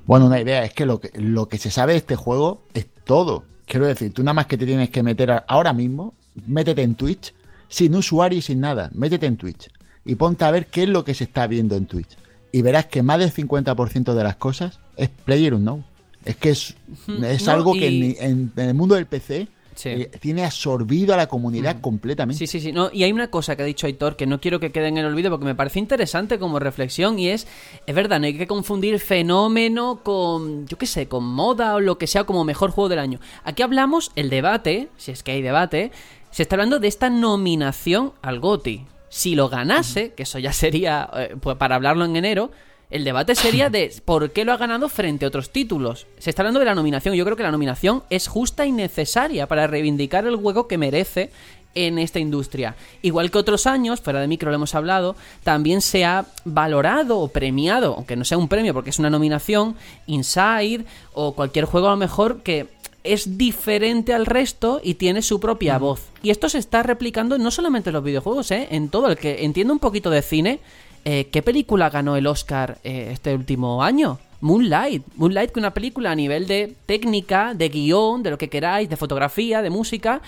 Bueno, 0.06 0.26
una 0.26 0.40
idea 0.40 0.64
es 0.64 0.74
que 0.74 0.86
lo 0.86 1.00
que, 1.00 1.12
lo 1.20 1.48
que 1.48 1.58
se 1.58 1.72
sabe 1.72 1.94
de 1.94 2.00
este 2.00 2.16
juego 2.16 2.64
es 2.74 2.88
todo. 3.04 3.44
Quiero 3.66 3.88
decir, 3.88 4.14
tú 4.14 4.24
nada 4.24 4.34
más 4.34 4.48
que 4.48 4.58
te 4.58 4.66
tienes 4.66 4.90
que 4.90 5.04
meter 5.04 5.44
ahora 5.48 5.74
mismo, 5.74 6.14
métete 6.46 6.84
en 6.84 6.96
Twitch, 6.96 7.34
sin 7.70 7.96
usuario 7.96 8.40
y 8.40 8.42
sin 8.42 8.60
nada, 8.60 8.90
métete 8.94 9.26
en 9.26 9.38
Twitch 9.38 9.70
y 10.06 10.16
ponte 10.16 10.46
a 10.46 10.52
ver 10.52 10.68
qué 10.68 10.84
es 10.84 10.90
lo 10.90 11.04
que 11.04 11.14
se 11.14 11.24
está 11.24 11.48
viendo 11.48 11.76
en 11.76 11.86
Twitch. 11.86 12.18
Y 12.52 12.62
verás 12.62 12.86
que 12.86 13.02
más 13.02 13.20
del 13.20 13.34
50% 13.34 14.14
de 14.14 14.24
las 14.24 14.36
cosas 14.36 14.80
es 14.98 15.10
Player 15.10 15.58
No. 15.60 15.84
Es 16.26 16.38
que 16.38 16.52
es, 16.52 16.76
es 17.24 17.48
algo 17.48 17.74
que 17.74 18.16
en, 18.20 18.52
el 18.56 18.74
mundo 18.74 18.96
del 18.96 19.08
PC 19.08 19.48
eh, 19.86 20.12
tiene 20.20 20.46
absorbido 20.46 21.14
a 21.14 21.18
la 21.18 21.28
comunidad 21.28 21.80
completamente. 21.82 22.38
Sí, 22.40 22.48
sí, 22.48 22.60
sí. 22.60 22.72
No, 22.72 22.90
y 22.92 23.04
hay 23.04 23.12
una 23.12 23.30
cosa 23.30 23.56
que 23.56 23.64
ha 23.64 23.66
dicho 23.66 23.88
Aitor 23.88 24.16
que 24.16 24.26
no 24.26 24.40
quiero 24.40 24.60
que 24.60 24.72
quede 24.72 24.88
en 24.88 24.98
el 24.98 25.06
olvido 25.06 25.30
porque 25.30 25.46
me 25.46 25.56
parece 25.56 25.80
interesante 25.80 26.40
como 26.40 26.60
reflexión 26.60 27.20
y 27.20 27.30
es, 27.30 27.48
es 27.86 27.96
verdad, 27.96 28.20
no 28.20 28.26
hay 28.26 28.38
que 28.38 28.48
confundir 28.48 29.00
fenómeno 29.00 30.02
con, 30.04 30.68
yo 30.68 30.78
qué 30.78 30.86
sé, 30.86 31.08
con 31.08 31.24
moda 31.26 31.76
o 31.76 31.80
lo 31.80 31.98
que 31.98 32.08
sea 32.08 32.24
como 32.24 32.44
mejor 32.44 32.72
juego 32.72 32.90
del 32.90 33.00
año. 33.00 33.20
Aquí 33.44 33.64
hablamos, 33.64 34.12
el 34.16 34.30
debate, 34.30 34.90
si 34.98 35.12
es 35.12 35.24
que 35.24 35.32
hay 35.32 35.42
debate, 35.42 35.92
se 36.32 36.44
está 36.44 36.56
hablando 36.56 36.80
de 36.80 36.88
esta 36.88 37.10
nominación 37.10 38.14
al 38.22 38.40
GOTI. 38.40 38.86
Si 39.10 39.36
lo 39.36 39.48
ganase, 39.50 40.14
que 40.14 40.24
eso 40.24 40.40
ya 40.40 40.52
sería 40.54 41.10
eh, 41.16 41.36
pues 41.40 41.56
para 41.58 41.76
hablarlo 41.76 42.06
en 42.06 42.16
enero, 42.16 42.52
el 42.94 43.04
debate 43.04 43.34
sería 43.34 43.72
de 43.72 43.92
por 44.06 44.32
qué 44.32 44.46
lo 44.46 44.54
ha 44.54 44.58
ganado 44.58 44.88
frente 44.88 45.26
a 45.26 45.28
otros 45.28 45.50
títulos. 45.50 46.06
Se 46.20 46.30
está 46.30 46.44
hablando 46.44 46.60
de 46.60 46.68
la 46.68 46.76
nominación. 46.76 47.16
Yo 47.16 47.26
creo 47.26 47.36
que 47.36 47.42
la 47.42 47.50
nominación 47.50 48.04
es 48.12 48.28
justa 48.28 48.68
y 48.68 48.72
necesaria 48.72 49.48
para 49.48 49.66
reivindicar 49.66 50.28
el 50.28 50.36
juego 50.36 50.68
que 50.68 50.78
merece 50.78 51.32
en 51.74 51.98
esta 51.98 52.20
industria. 52.20 52.76
Igual 53.02 53.32
que 53.32 53.40
otros 53.40 53.66
años, 53.66 54.00
fuera 54.00 54.22
de 54.22 54.28
micro 54.28 54.52
lo 54.52 54.58
hemos 54.58 54.76
hablado, 54.76 55.16
también 55.44 55.82
se 55.82 56.06
ha 56.06 56.28
valorado 56.46 57.18
o 57.18 57.30
premiado, 57.30 57.96
aunque 57.96 58.16
no 58.16 58.26
sea 58.26 58.38
un 58.38 58.48
premio 58.48 58.76
porque 58.76 58.92
es 58.92 59.00
una 59.00 59.10
nominación, 59.10 59.76
Inside 60.06 60.86
o 61.14 61.34
cualquier 61.34 61.66
juego 61.66 61.88
a 61.88 61.92
lo 61.92 61.98
mejor 61.98 62.44
que 62.44 62.68
es 63.04 63.40
diferente 63.40 64.14
al 64.14 64.28
resto 64.28 64.80
y 64.84 64.94
tiene 64.94 65.24
su 65.24 65.40
propia 65.40 65.80
voz. 65.80 66.10
Y 66.22 66.30
esto 66.30 66.48
se 66.48 66.60
está 66.60 66.84
replicando 66.84 67.40
no 67.40 67.50
solamente 67.50 67.90
en 67.90 67.96
los 67.96 68.04
videojuegos, 68.04 68.52
¿eh? 68.52 68.68
en 68.70 68.90
todo. 68.90 69.08
El 69.08 69.18
que 69.18 69.44
entiende 69.46 69.74
un 69.74 69.80
poquito 69.80 70.12
de 70.12 70.22
cine 70.22 70.60
eh, 71.06 71.30
¿Qué 71.32 71.42
película 71.42 71.90
ganó 71.90 72.16
el 72.16 72.28
Oscar 72.28 72.80
eh, 72.84 73.10
este 73.12 73.36
último 73.36 73.84
año? 73.84 74.20
Moonlight. 74.42 75.04
Moonlight, 75.16 75.52
que 75.52 75.60
una 75.60 75.74
película 75.74 76.12
a 76.12 76.16
nivel 76.16 76.48
de 76.48 76.76
técnica, 76.86 77.54
de 77.54 77.70
guion, 77.70 78.24
de 78.24 78.30
lo 78.30 78.38
que 78.38 78.50
queráis, 78.50 78.90
de 78.90 78.98
fotografía, 78.98 79.62
de 79.62 79.70
música, 79.70 80.22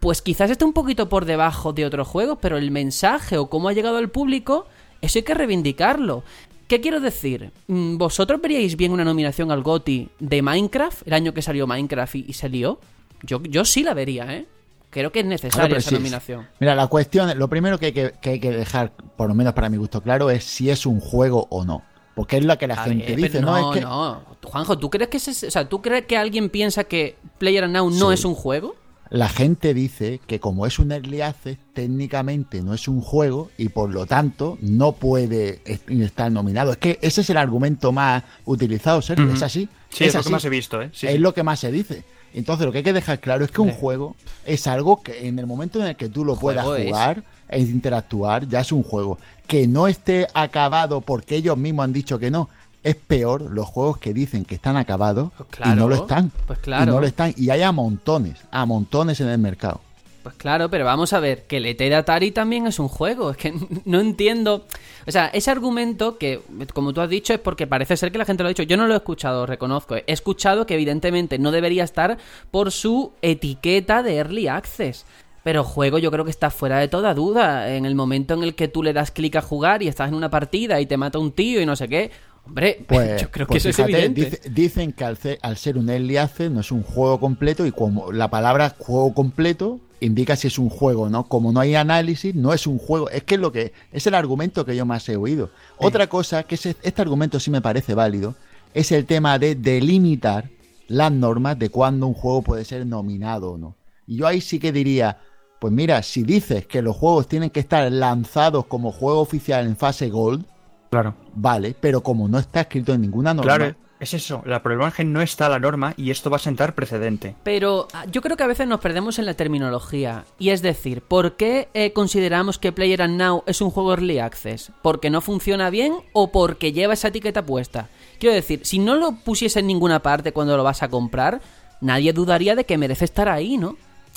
pues 0.00 0.22
quizás 0.22 0.50
esté 0.50 0.64
un 0.64 0.72
poquito 0.72 1.08
por 1.08 1.24
debajo 1.24 1.72
de 1.72 1.86
otros 1.86 2.08
juegos, 2.08 2.38
pero 2.40 2.58
el 2.58 2.70
mensaje 2.70 3.38
o 3.38 3.48
cómo 3.48 3.68
ha 3.68 3.72
llegado 3.72 3.98
al 3.98 4.10
público, 4.10 4.66
eso 5.00 5.18
hay 5.18 5.22
que 5.24 5.34
reivindicarlo. 5.34 6.22
¿Qué 6.68 6.80
quiero 6.80 7.00
decir? 7.00 7.50
Mm, 7.66 7.98
¿Vosotros 7.98 8.40
veríais 8.40 8.76
bien 8.76 8.92
una 8.92 9.04
nominación 9.04 9.50
al 9.50 9.62
GOTI 9.62 10.08
de 10.18 10.42
Minecraft, 10.42 11.06
el 11.06 11.12
año 11.12 11.34
que 11.34 11.42
salió 11.42 11.66
Minecraft 11.66 12.14
y, 12.16 12.24
y 12.28 12.32
salió? 12.32 12.78
Yo, 13.22 13.42
yo 13.42 13.64
sí 13.64 13.82
la 13.82 13.94
vería, 13.94 14.34
¿eh? 14.34 14.46
Creo 14.94 15.10
que 15.10 15.20
es 15.20 15.26
necesaria 15.26 15.76
esa 15.76 15.90
nominación. 15.90 16.46
Mira, 16.60 16.76
la 16.76 16.86
cuestión, 16.86 17.36
lo 17.36 17.48
primero 17.48 17.80
que 17.80 17.86
hay 18.22 18.38
que, 18.38 18.50
dejar, 18.52 18.92
por 19.16 19.26
lo 19.26 19.34
menos 19.34 19.52
para 19.52 19.68
mi 19.68 19.76
gusto 19.76 20.00
claro, 20.00 20.30
es 20.30 20.44
si 20.44 20.70
es 20.70 20.86
un 20.86 21.00
juego 21.00 21.48
o 21.50 21.64
no. 21.64 21.82
Porque 22.14 22.36
es 22.36 22.44
lo 22.44 22.56
que 22.56 22.68
la 22.68 22.76
gente 22.76 23.16
dice, 23.16 23.40
¿no? 23.40 23.58
No, 23.58 23.74
es 23.74 23.82
no. 23.82 24.22
Juanjo, 24.44 24.78
¿tú 24.78 24.90
crees 24.90 25.08
que 25.08 25.16
o 25.16 25.50
sea, 25.50 25.68
¿tú 25.68 25.82
crees 25.82 26.06
que 26.06 26.16
alguien 26.16 26.48
piensa 26.48 26.84
que 26.84 27.16
Player 27.38 27.68
Now 27.68 27.90
no 27.90 28.12
es 28.12 28.24
un 28.24 28.36
juego? 28.36 28.76
La 29.10 29.28
gente 29.28 29.74
dice 29.74 30.20
que 30.28 30.38
como 30.38 30.64
es 30.64 30.78
un 30.78 30.92
early 30.92 31.22
access, 31.22 31.58
técnicamente 31.72 32.62
no 32.62 32.72
es 32.72 32.86
un 32.86 33.00
juego 33.00 33.50
y 33.58 33.70
por 33.70 33.92
lo 33.92 34.06
tanto 34.06 34.58
no 34.60 34.92
puede 34.92 35.60
estar 35.88 36.30
nominado. 36.30 36.70
Es 36.70 36.78
que 36.78 37.00
ese 37.02 37.22
es 37.22 37.30
el 37.30 37.36
argumento 37.36 37.90
más 37.90 38.22
utilizado, 38.44 39.02
Sergio. 39.02 39.32
Es 39.32 39.42
así. 39.42 39.68
Sí, 39.88 40.04
es, 40.04 40.14
lo 40.14 40.22
que 40.22 40.30
más 40.30 40.44
he 40.44 40.50
visto, 40.50 40.82
¿eh? 40.82 40.90
es 40.92 41.20
lo 41.20 41.34
que 41.34 41.42
más 41.42 41.58
se 41.58 41.72
dice. 41.72 42.04
Entonces 42.34 42.66
lo 42.66 42.72
que 42.72 42.78
hay 42.78 42.84
que 42.84 42.92
dejar 42.92 43.20
claro 43.20 43.44
es 43.44 43.52
que 43.52 43.60
un 43.60 43.70
juego 43.70 44.16
es 44.44 44.66
algo 44.66 45.02
que 45.02 45.28
en 45.28 45.38
el 45.38 45.46
momento 45.46 45.80
en 45.80 45.86
el 45.86 45.96
que 45.96 46.08
tú 46.08 46.24
lo 46.24 46.36
puedas 46.36 46.66
jugar 46.66 47.22
e 47.48 47.60
interactuar, 47.60 48.48
ya 48.48 48.60
es 48.60 48.72
un 48.72 48.82
juego. 48.82 49.18
Que 49.46 49.68
no 49.68 49.86
esté 49.86 50.26
acabado 50.34 51.00
porque 51.00 51.36
ellos 51.36 51.56
mismos 51.56 51.84
han 51.84 51.92
dicho 51.92 52.18
que 52.18 52.30
no. 52.30 52.48
Es 52.82 52.96
peor 52.96 53.42
los 53.42 53.66
juegos 53.66 53.98
que 53.98 54.12
dicen 54.12 54.44
que 54.44 54.56
están 54.56 54.76
acabados 54.76 55.30
pues 55.36 55.48
y 55.64 55.76
no 55.76 55.88
lo 55.88 55.94
están. 55.94 56.32
Pues 56.46 56.58
claro. 56.58 56.82
Y 56.82 56.86
no 56.86 57.00
lo 57.00 57.06
están. 57.06 57.32
Y 57.36 57.50
hay 57.50 57.62
a 57.62 57.72
montones, 57.72 58.40
a 58.50 58.66
montones 58.66 59.20
en 59.20 59.28
el 59.28 59.38
mercado. 59.38 59.80
Pues 60.24 60.36
claro, 60.36 60.70
pero 60.70 60.86
vamos 60.86 61.12
a 61.12 61.20
ver, 61.20 61.42
que 61.42 61.58
el 61.58 61.66
ET 61.66 61.76
de 61.76 61.94
Atari 61.94 62.30
también 62.30 62.66
es 62.66 62.78
un 62.78 62.88
juego. 62.88 63.32
Es 63.32 63.36
que 63.36 63.52
no 63.84 64.00
entiendo. 64.00 64.64
O 65.06 65.10
sea, 65.10 65.26
ese 65.26 65.50
argumento 65.50 66.16
que, 66.16 66.40
como 66.72 66.94
tú 66.94 67.02
has 67.02 67.10
dicho, 67.10 67.34
es 67.34 67.40
porque 67.40 67.66
parece 67.66 67.94
ser 67.98 68.10
que 68.10 68.16
la 68.16 68.24
gente 68.24 68.42
lo 68.42 68.46
ha 68.46 68.48
dicho. 68.48 68.62
Yo 68.62 68.78
no 68.78 68.86
lo 68.86 68.94
he 68.94 68.96
escuchado, 68.96 69.44
reconozco. 69.44 69.96
He 69.96 70.04
escuchado 70.06 70.64
que 70.64 70.74
evidentemente 70.74 71.38
no 71.38 71.52
debería 71.52 71.84
estar 71.84 72.16
por 72.50 72.72
su 72.72 73.12
etiqueta 73.20 74.02
de 74.02 74.16
Early 74.16 74.48
Access. 74.48 75.04
Pero 75.42 75.62
juego 75.62 75.98
yo 75.98 76.10
creo 76.10 76.24
que 76.24 76.30
está 76.30 76.48
fuera 76.48 76.78
de 76.78 76.88
toda 76.88 77.12
duda. 77.12 77.74
En 77.76 77.84
el 77.84 77.94
momento 77.94 78.32
en 78.32 78.44
el 78.44 78.54
que 78.54 78.66
tú 78.66 78.82
le 78.82 78.94
das 78.94 79.10
clic 79.10 79.36
a 79.36 79.42
jugar 79.42 79.82
y 79.82 79.88
estás 79.88 80.08
en 80.08 80.14
una 80.14 80.30
partida 80.30 80.80
y 80.80 80.86
te 80.86 80.96
mata 80.96 81.18
un 81.18 81.32
tío 81.32 81.60
y 81.60 81.66
no 81.66 81.76
sé 81.76 81.86
qué. 81.86 82.10
Hombre, 82.46 82.82
pues, 82.88 83.20
yo 83.20 83.30
creo 83.30 83.46
que 83.46 83.52
pues 83.52 83.66
eso 83.66 83.82
es 83.82 83.88
evidente. 83.90 84.40
dicen 84.48 84.94
que 84.94 85.04
al 85.04 85.18
al 85.42 85.58
ser 85.58 85.76
un 85.76 85.90
early 85.90 86.16
access 86.16 86.50
no 86.50 86.60
es 86.60 86.72
un 86.72 86.82
juego 86.82 87.20
completo 87.20 87.66
y 87.66 87.72
como 87.72 88.10
la 88.10 88.30
palabra 88.30 88.74
juego 88.78 89.12
completo 89.12 89.80
indica 90.04 90.36
si 90.36 90.48
es 90.48 90.58
un 90.58 90.68
juego, 90.68 91.08
¿no? 91.08 91.24
Como 91.24 91.52
no 91.52 91.60
hay 91.60 91.74
análisis, 91.74 92.34
no 92.34 92.52
es 92.52 92.66
un 92.66 92.78
juego. 92.78 93.08
Es 93.10 93.22
que 93.24 93.34
es 93.34 93.40
lo 93.40 93.52
que 93.52 93.72
es 93.92 94.06
el 94.06 94.14
argumento 94.14 94.64
que 94.64 94.76
yo 94.76 94.86
más 94.86 95.08
he 95.08 95.16
oído. 95.16 95.50
Otra 95.78 96.06
cosa 96.08 96.42
que 96.42 96.54
este 96.54 97.02
argumento 97.02 97.40
sí 97.40 97.50
me 97.50 97.60
parece 97.60 97.94
válido 97.94 98.34
es 98.72 98.92
el 98.92 99.06
tema 99.06 99.38
de 99.38 99.54
delimitar 99.54 100.50
las 100.88 101.12
normas 101.12 101.58
de 101.58 101.70
cuándo 101.70 102.06
un 102.06 102.14
juego 102.14 102.42
puede 102.42 102.64
ser 102.64 102.86
nominado 102.86 103.52
o 103.52 103.58
no. 103.58 103.76
Y 104.06 104.16
yo 104.16 104.26
ahí 104.26 104.40
sí 104.40 104.58
que 104.58 104.72
diría, 104.72 105.18
pues 105.60 105.72
mira, 105.72 106.02
si 106.02 106.22
dices 106.22 106.66
que 106.66 106.82
los 106.82 106.96
juegos 106.96 107.28
tienen 107.28 107.50
que 107.50 107.60
estar 107.60 107.90
lanzados 107.90 108.66
como 108.66 108.92
juego 108.92 109.20
oficial 109.20 109.66
en 109.66 109.76
fase 109.76 110.10
gold, 110.10 110.44
claro, 110.90 111.14
vale, 111.34 111.74
pero 111.80 112.02
como 112.02 112.28
no 112.28 112.38
está 112.38 112.62
escrito 112.62 112.92
en 112.92 113.00
ninguna 113.00 113.32
norma, 113.32 113.74
es 114.04 114.14
eso, 114.14 114.42
es 114.46 114.94
que 114.94 115.04
no 115.04 115.20
está 115.20 115.48
la 115.48 115.58
norma 115.58 115.94
y 115.96 116.10
esto 116.10 116.30
va 116.30 116.36
a 116.36 116.40
sentar 116.40 116.74
precedente. 116.74 117.34
Pero 117.42 117.88
ah, 117.92 118.06
yo 118.10 118.22
creo 118.22 118.36
que 118.36 118.44
a 118.44 118.48
veces 118.48 118.66
nos 118.66 118.80
perdemos 118.80 119.18
en 119.18 119.26
la 119.26 119.34
terminología. 119.34 120.24
Y 120.38 120.50
es 120.50 120.62
decir, 120.62 121.02
¿por 121.02 121.36
qué 121.36 121.68
eh, 121.74 121.92
consideramos 121.92 122.58
que 122.58 122.72
Player 122.72 123.08
Now 123.08 123.42
es 123.46 123.60
un 123.60 123.70
juego 123.70 123.92
early 123.92 124.18
access? 124.18 124.70
¿Porque 124.82 125.10
no 125.10 125.20
funciona 125.20 125.70
bien 125.70 125.94
o 126.12 126.30
porque 126.30 126.72
lleva 126.72 126.94
esa 126.94 127.08
etiqueta 127.08 127.44
puesta? 127.44 127.88
Quiero 128.18 128.34
decir, 128.34 128.60
si 128.64 128.78
no 128.78 128.94
lo 128.94 129.12
pusiese 129.12 129.60
en 129.60 129.66
ninguna 129.66 130.00
parte 130.00 130.32
cuando 130.32 130.56
lo 130.56 130.64
vas 130.64 130.82
a 130.82 130.88
comprar, 130.88 131.40
nadie 131.80 132.12
dudaría 132.12 132.54
de 132.54 132.64
que 132.64 132.78
merece 132.78 133.04
estar 133.04 133.28
ahí, 133.28 133.58
¿no? 133.58 133.76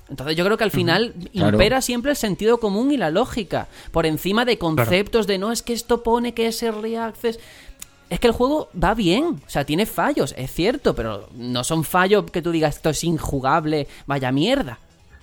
Entonces 0.10 0.38
yo 0.38 0.46
creo 0.46 0.58
que 0.58 0.64
al 0.64 0.72
final 0.72 1.14
impera 1.34 1.82
siempre 1.82 2.12
el 2.12 2.18
sentido 2.18 2.60
común 2.60 2.92
y 2.92 2.98
la 2.98 3.12
lógica, 3.12 3.68
por 3.92 4.06
encima 4.06 4.46
de 4.46 4.58
conceptos 4.58 5.28
de 5.28 5.38
no 5.38 5.52
es 5.52 5.62
que 5.64 5.74
esto 5.74 6.02
pone 6.02 6.34
que 6.34 6.48
es 6.48 6.64
early 6.64 6.96
access 6.96 7.40
es 8.10 8.20
que 8.20 8.28
el 8.28 8.34
juego 8.34 8.70
va 8.82 8.94
bien, 8.94 9.42
o 9.46 9.50
sea, 9.50 9.66
tiene 9.66 9.86
fallos, 9.86 10.34
es 10.38 10.52
cierto, 10.52 10.96
pero 10.96 11.28
no 11.36 11.64
son 11.64 11.84
fallos 11.84 12.30
que 12.32 12.42
tú 12.42 12.52
digas 12.52 12.78
esto 12.78 12.90
es 12.90 13.04
injugable, 13.04 13.88
vaya 14.06 14.32
mierda. 14.32 14.80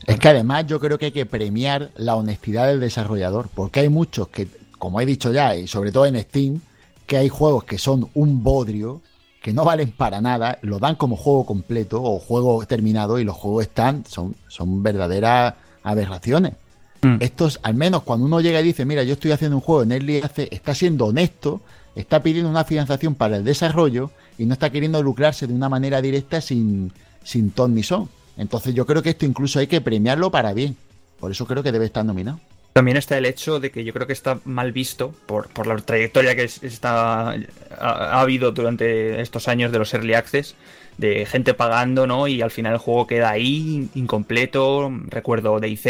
Es 0.07 0.19
que 0.19 0.29
además 0.29 0.67
yo 0.67 0.79
creo 0.81 0.99
que 0.99 1.07
hay 1.07 1.13
que 1.13 1.25
premiar 1.25 1.91
la 1.97 2.15
honestidad 2.17 2.67
del 2.67 2.81
desarrollador, 2.81 3.49
porque 3.55 3.81
hay 3.81 3.89
muchos 3.89 4.29
que, 4.29 4.49
como 4.79 5.01
he 5.01 5.07
dicho 5.07 5.33
ya, 5.33 5.57
y 5.57 5.67
sobre 5.67 5.93
todo 5.93 6.05
en 6.05 6.21
Steam, 6.21 6.61
que 7.07 7.17
hay 7.17 7.29
juegos 7.29 7.65
que 7.65 7.79
son 7.79 8.11
un 8.15 8.43
bodrio, 8.43 9.01
que 9.41 9.53
no 9.53 9.65
valen 9.65 9.93
para 9.93 10.21
nada, 10.21 10.59
lo 10.63 10.79
dan 10.79 10.97
como 10.97 11.17
juego 11.17 11.47
completo 11.47 12.03
o 12.03 12.19
juego 12.19 12.65
terminado 12.67 13.19
y 13.19 13.25
los 13.25 13.37
juegos 13.37 13.65
están, 13.65 14.05
son, 14.07 14.35
son 14.49 14.83
verdaderas 14.83 15.55
aberraciones. 15.83 16.55
Mm. 17.03 17.17
Estos, 17.21 17.61
al 17.63 17.75
menos 17.75 18.03
cuando 18.03 18.27
uno 18.27 18.41
llega 18.41 18.61
y 18.61 18.65
dice, 18.65 18.85
mira, 18.85 19.03
yo 19.03 19.15
estoy 19.15 19.33
haciendo 19.33 19.57
un 19.57 19.63
juego 19.63 19.83
en 19.83 19.93
Early 19.93 20.21
hace 20.23 20.49
está 20.51 20.75
siendo 20.75 21.07
honesto 21.07 21.61
está 21.95 22.23
pidiendo 22.23 22.51
una 22.51 22.65
financiación 22.65 23.15
para 23.15 23.37
el 23.37 23.45
desarrollo 23.45 24.11
y 24.39 24.47
no 24.47 24.55
está 24.55 24.71
queriendo 24.71 25.03
lucrarse 25.03 25.47
de 25.47 25.55
una 25.55 25.69
manera 25.69 26.03
directa 26.03 26.41
sin, 26.41 26.93
sin 27.23 27.51
ton 27.51 27.75
ni 27.75 27.83
son. 27.83 28.09
Entonces 28.37 28.75
yo 28.75 28.87
creo 28.87 29.03
que 29.03 29.11
esto 29.11 29.27
incluso 29.27 29.59
hay 29.59 29.67
que 29.67 29.81
premiarlo 29.81 30.31
para 30.31 30.53
bien. 30.53 30.77
Por 31.21 31.31
eso 31.31 31.47
creo 31.47 31.63
que 31.63 31.73
debe 31.73 31.87
estar 31.87 32.05
nominado. 32.05 32.41
También 32.75 32.97
está 32.97 33.17
el 33.17 33.25
hecho 33.25 33.61
de 33.61 33.71
que 33.71 33.85
yo 33.85 33.93
creo 33.93 34.09
que 34.09 34.13
está 34.13 34.41
mal 34.45 34.73
visto 34.73 35.15
por, 35.27 35.49
por 35.49 35.69
la 35.69 35.77
trayectoria 35.77 36.35
que 36.35 36.43
está, 36.43 37.31
ha, 37.31 37.37
ha, 37.79 38.21
habido 38.21 38.51
durante 38.51 39.21
estos 39.21 39.47
años 39.47 39.71
de 39.71 39.79
los 39.79 39.95
Early 39.95 40.15
Access, 40.15 40.57
de 40.99 41.25
gente 41.25 41.55
pagando, 41.55 42.09
¿no? 42.09 42.27
Y 42.27 42.43
al 42.43 42.51
final 42.51 42.73
el 42.73 42.79
juego 42.79 43.07
queda 43.07 43.31
ahí, 43.31 43.89
incompleto. 43.95 44.93
Recuerdo 45.07 45.61
DayZ, 45.61 45.85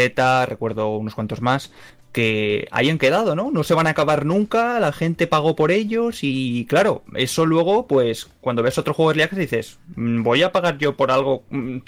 recuerdo 0.45 0.95
unos 0.97 1.15
cuantos 1.15 1.41
más, 1.41 1.71
que 2.15 2.69
hayan 2.71 2.97
quedado, 2.97 3.35
¿no? 3.35 3.51
No 3.51 3.65
se 3.65 3.73
van 3.73 3.87
a 3.87 3.89
acabar 3.89 4.25
nunca, 4.25 4.79
la 4.79 4.93
gente 4.93 5.27
pagó 5.27 5.53
por 5.57 5.69
ellos 5.69 6.19
y 6.21 6.65
claro, 6.65 7.03
eso 7.13 7.45
luego, 7.45 7.87
pues 7.87 8.29
cuando 8.39 8.63
ves 8.63 8.77
otro 8.77 8.93
juego 8.93 9.11
Early 9.11 9.23
Access 9.23 9.39
dices, 9.39 9.79
"Mm, 9.97 10.23
voy 10.23 10.41
a 10.41 10.53
pagar 10.53 10.77
yo 10.77 10.95
por 10.95 11.11
algo 11.11 11.43
mm, 11.49 11.79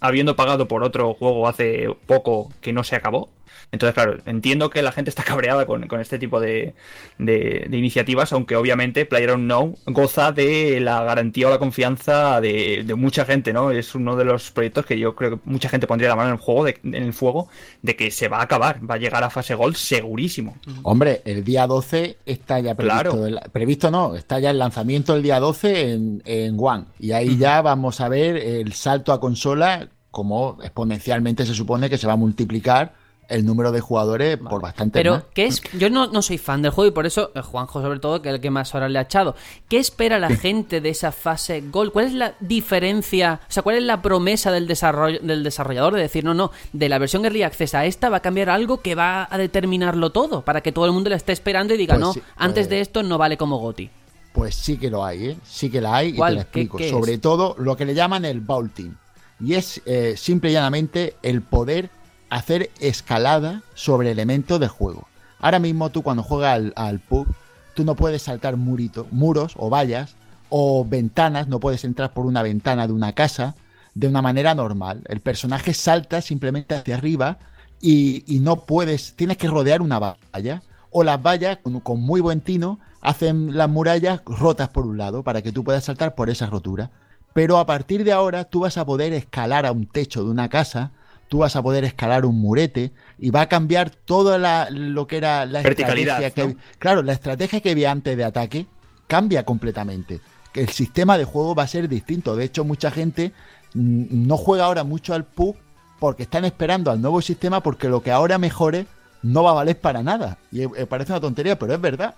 habiendo 0.00 0.36
pagado 0.36 0.68
por 0.68 0.82
otro 0.84 1.12
juego 1.12 1.46
hace 1.46 1.94
poco 2.06 2.50
que 2.62 2.72
no 2.72 2.82
se 2.82 2.96
acabó. 2.96 3.28
Entonces, 3.70 3.92
claro, 3.94 4.16
entiendo 4.24 4.70
que 4.70 4.80
la 4.80 4.92
gente 4.92 5.10
está 5.10 5.22
cabreada 5.24 5.66
con, 5.66 5.86
con 5.88 6.00
este 6.00 6.18
tipo 6.18 6.40
de, 6.40 6.74
de- 7.18 7.66
de 7.68 7.76
iniciativas, 7.76 8.32
aunque 8.32 8.56
obviamente 8.56 9.04
PlayerUnknown 9.04 9.76
goza 9.86 10.32
de 10.32 10.80
la 10.80 11.02
garantía 11.04 11.48
o 11.48 11.50
la 11.50 11.58
confianza 11.58 12.40
de, 12.40 12.82
de 12.86 12.94
mucha 12.94 13.24
gente, 13.26 13.52
¿no? 13.52 13.70
Es 13.70 13.94
uno 13.94 14.16
de 14.16 14.24
los 14.24 14.50
proyectos 14.52 14.86
que 14.86 14.98
yo 14.98 15.14
creo 15.14 15.32
que 15.32 15.40
mucha 15.44 15.68
gente 15.68 15.86
pondría 15.86 16.08
la 16.08 16.16
mano 16.16 16.28
en 16.30 16.34
el 16.36 16.40
juego, 16.40 16.64
de- 16.64 16.78
en 16.82 16.94
el 16.94 17.12
fuego, 17.12 17.48
de 17.82 17.94
que 17.94 18.10
se 18.10 18.28
va 18.28 18.38
a 18.38 18.42
acabar, 18.44 18.80
va 18.88 18.94
a 18.94 18.98
llegar 18.98 19.22
a 19.22 19.28
fase 19.30 19.54
Gold 19.54 19.76
segurísimo. 19.76 20.56
Hombre, 20.82 21.20
el 21.26 21.44
día 21.44 21.66
12 21.66 22.16
está 22.24 22.60
ya 22.60 22.74
previsto. 22.74 23.02
Claro. 23.10 23.26
el- 23.26 23.40
previsto 23.52 23.90
no, 23.90 24.14
está 24.16 24.38
ya 24.38 24.50
el 24.50 24.58
lanzamiento 24.58 25.14
el 25.14 25.22
día 25.22 25.40
12 25.40 25.92
en, 25.92 26.22
en 26.24 26.56
One. 26.58 26.84
Y 26.98 27.12
ahí 27.12 27.36
ya 27.36 27.60
vamos 27.60 28.00
a 28.00 28.08
ver 28.08 28.36
el 28.36 28.72
salto 28.72 29.12
a 29.12 29.20
consola, 29.20 29.88
como 30.10 30.56
exponencialmente 30.62 31.44
se 31.44 31.52
supone 31.54 31.90
que 31.90 31.98
se 31.98 32.06
va 32.06 32.14
a 32.14 32.16
multiplicar 32.16 32.94
el 33.28 33.44
número 33.44 33.72
de 33.72 33.80
jugadores 33.80 34.38
por 34.38 34.62
bastante 34.62 34.98
Pero, 34.98 35.12
más. 35.16 35.24
¿qué 35.34 35.44
es? 35.46 35.60
Yo 35.78 35.90
no, 35.90 36.06
no 36.06 36.22
soy 36.22 36.38
fan 36.38 36.62
del 36.62 36.70
juego 36.72 36.88
y 36.88 36.94
por 36.94 37.04
eso, 37.06 37.30
eh, 37.34 37.42
Juanjo 37.42 37.82
sobre 37.82 38.00
todo, 38.00 38.22
que 38.22 38.30
es 38.30 38.34
el 38.36 38.40
que 38.40 38.50
más 38.50 38.74
horas 38.74 38.90
le 38.90 38.98
ha 38.98 39.02
echado. 39.02 39.36
¿Qué 39.68 39.78
espera 39.78 40.18
la 40.18 40.30
gente 40.30 40.80
de 40.80 40.88
esa 40.88 41.12
fase 41.12 41.62
Gold? 41.70 41.92
¿Cuál 41.92 42.06
es 42.06 42.12
la 42.14 42.34
diferencia? 42.40 43.40
O 43.48 43.52
sea, 43.52 43.62
¿cuál 43.62 43.76
es 43.76 43.82
la 43.82 44.00
promesa 44.02 44.50
del, 44.50 44.66
desarrollo, 44.66 45.18
del 45.20 45.42
desarrollador 45.42 45.94
de 45.94 46.02
decir, 46.02 46.24
no, 46.24 46.34
no, 46.34 46.50
de 46.72 46.88
la 46.88 46.98
versión 46.98 47.24
Early 47.24 47.42
Access 47.42 47.74
a 47.74 47.84
esta 47.86 48.08
va 48.08 48.18
a 48.18 48.20
cambiar 48.20 48.50
algo 48.50 48.80
que 48.80 48.94
va 48.94 49.28
a 49.30 49.38
determinarlo 49.38 50.10
todo? 50.10 50.42
Para 50.42 50.60
que 50.62 50.72
todo 50.72 50.86
el 50.86 50.92
mundo 50.92 51.10
la 51.10 51.16
esté 51.16 51.32
esperando 51.32 51.74
y 51.74 51.76
diga, 51.76 51.94
Pues 51.94 52.00
no, 52.06 52.12
sí, 52.14 52.22
antes 52.36 52.66
pues- 52.66 52.70
de 52.70 52.80
esto 52.80 53.02
no 53.02 53.18
vale 53.18 53.36
como 53.36 53.58
GOTI. 53.58 53.90
Pues 54.32 54.54
sí 54.54 54.76
que 54.78 54.88
lo 54.90 55.04
hay, 55.04 55.26
¿eh? 55.30 55.36
Sí 55.44 55.68
que 55.70 55.80
la 55.80 55.96
hay 55.96 56.08
y 56.10 56.12
te 56.12 56.18
lo 56.18 56.26
¿Qué- 56.26 56.40
explico. 56.40 56.76
qué? 56.78 56.90
Sobre 56.90 57.18
todo 57.18 57.56
lo 57.58 57.76
que 57.76 57.84
le 57.84 57.94
llaman 57.94 58.24
el 58.24 58.40
vaulting. 58.40 58.96
Y 59.40 59.54
es 59.54 59.80
eh, 59.86 60.14
simple 60.16 60.50
y 60.50 60.52
llanamente 60.52 61.16
el 61.22 61.42
poder 61.42 61.90
hacer 62.30 62.70
escalada 62.80 63.62
sobre 63.74 64.10
elementos 64.10 64.60
de 64.60 64.68
juego. 64.68 65.08
Ahora 65.40 65.58
mismo 65.58 65.90
tú 65.90 66.02
cuando 66.02 66.22
juegas 66.22 66.54
al, 66.54 66.72
al 66.76 66.98
pub, 67.00 67.26
tú 67.74 67.84
no 67.84 67.94
puedes 67.94 68.22
saltar 68.22 68.56
murito, 68.56 69.06
muros 69.10 69.54
o 69.56 69.70
vallas 69.70 70.16
o 70.48 70.84
ventanas, 70.84 71.48
no 71.48 71.60
puedes 71.60 71.84
entrar 71.84 72.12
por 72.12 72.26
una 72.26 72.42
ventana 72.42 72.86
de 72.86 72.92
una 72.92 73.12
casa 73.12 73.54
de 73.94 74.06
una 74.06 74.22
manera 74.22 74.54
normal. 74.54 75.02
El 75.08 75.20
personaje 75.20 75.74
salta 75.74 76.20
simplemente 76.20 76.74
hacia 76.74 76.96
arriba 76.96 77.38
y, 77.80 78.24
y 78.32 78.40
no 78.40 78.64
puedes, 78.64 79.14
tienes 79.14 79.36
que 79.36 79.48
rodear 79.48 79.82
una 79.82 79.98
valla. 79.98 80.62
O 80.90 81.02
las 81.02 81.22
vallas, 81.22 81.58
con, 81.58 81.80
con 81.80 82.00
muy 82.00 82.20
buen 82.20 82.40
tino, 82.40 82.78
hacen 83.00 83.56
las 83.56 83.68
murallas 83.68 84.22
rotas 84.24 84.68
por 84.68 84.86
un 84.86 84.98
lado 84.98 85.22
para 85.22 85.42
que 85.42 85.52
tú 85.52 85.64
puedas 85.64 85.84
saltar 85.84 86.14
por 86.14 86.30
esa 86.30 86.46
rotura. 86.46 86.90
Pero 87.34 87.58
a 87.58 87.66
partir 87.66 88.04
de 88.04 88.12
ahora 88.12 88.44
tú 88.44 88.60
vas 88.60 88.78
a 88.78 88.86
poder 88.86 89.12
escalar 89.12 89.66
a 89.66 89.72
un 89.72 89.86
techo 89.86 90.24
de 90.24 90.30
una 90.30 90.48
casa, 90.48 90.92
tú 91.28 91.38
vas 91.38 91.54
a 91.56 91.62
poder 91.62 91.84
escalar 91.84 92.24
un 92.26 92.40
murete 92.40 92.90
y 93.18 93.30
va 93.30 93.42
a 93.42 93.48
cambiar 93.48 93.90
todo 93.90 94.36
la- 94.38 94.68
lo 94.70 95.06
que 95.06 95.18
era 95.18 95.44
la 95.46 95.62
Verticalidad, 95.62 96.22
estrategia 96.22 96.48
que 96.48 96.54
¿no? 96.54 96.60
Claro, 96.78 97.02
la 97.02 97.12
estrategia 97.12 97.60
que 97.60 97.70
había 97.70 97.90
antes 97.90 98.16
de 98.16 98.24
ataque 98.24 98.66
cambia 99.06 99.44
completamente. 99.44 100.20
Que 100.52 100.62
El 100.62 100.70
sistema 100.70 101.18
de 101.18 101.24
juego 101.24 101.54
va 101.54 101.64
a 101.64 101.68
ser 101.68 101.88
distinto. 101.88 102.34
De 102.34 102.44
hecho, 102.44 102.64
mucha 102.64 102.90
gente 102.90 103.32
no 103.74 104.36
juega 104.36 104.64
ahora 104.64 104.84
mucho 104.84 105.14
al 105.14 105.24
PUB 105.24 105.54
porque 106.00 106.22
están 106.22 106.44
esperando 106.44 106.90
al 106.90 107.00
nuevo 107.00 107.20
sistema 107.20 107.62
porque 107.62 107.88
lo 107.88 108.02
que 108.02 108.10
ahora 108.10 108.38
mejore 108.38 108.86
no 109.22 109.42
va 109.42 109.50
a 109.50 109.54
valer 109.54 109.78
para 109.80 110.02
nada. 110.02 110.38
Y 110.52 110.62
eh, 110.62 110.86
parece 110.88 111.12
una 111.12 111.20
tontería, 111.20 111.58
pero 111.58 111.74
es 111.74 111.80
verdad. 111.80 112.14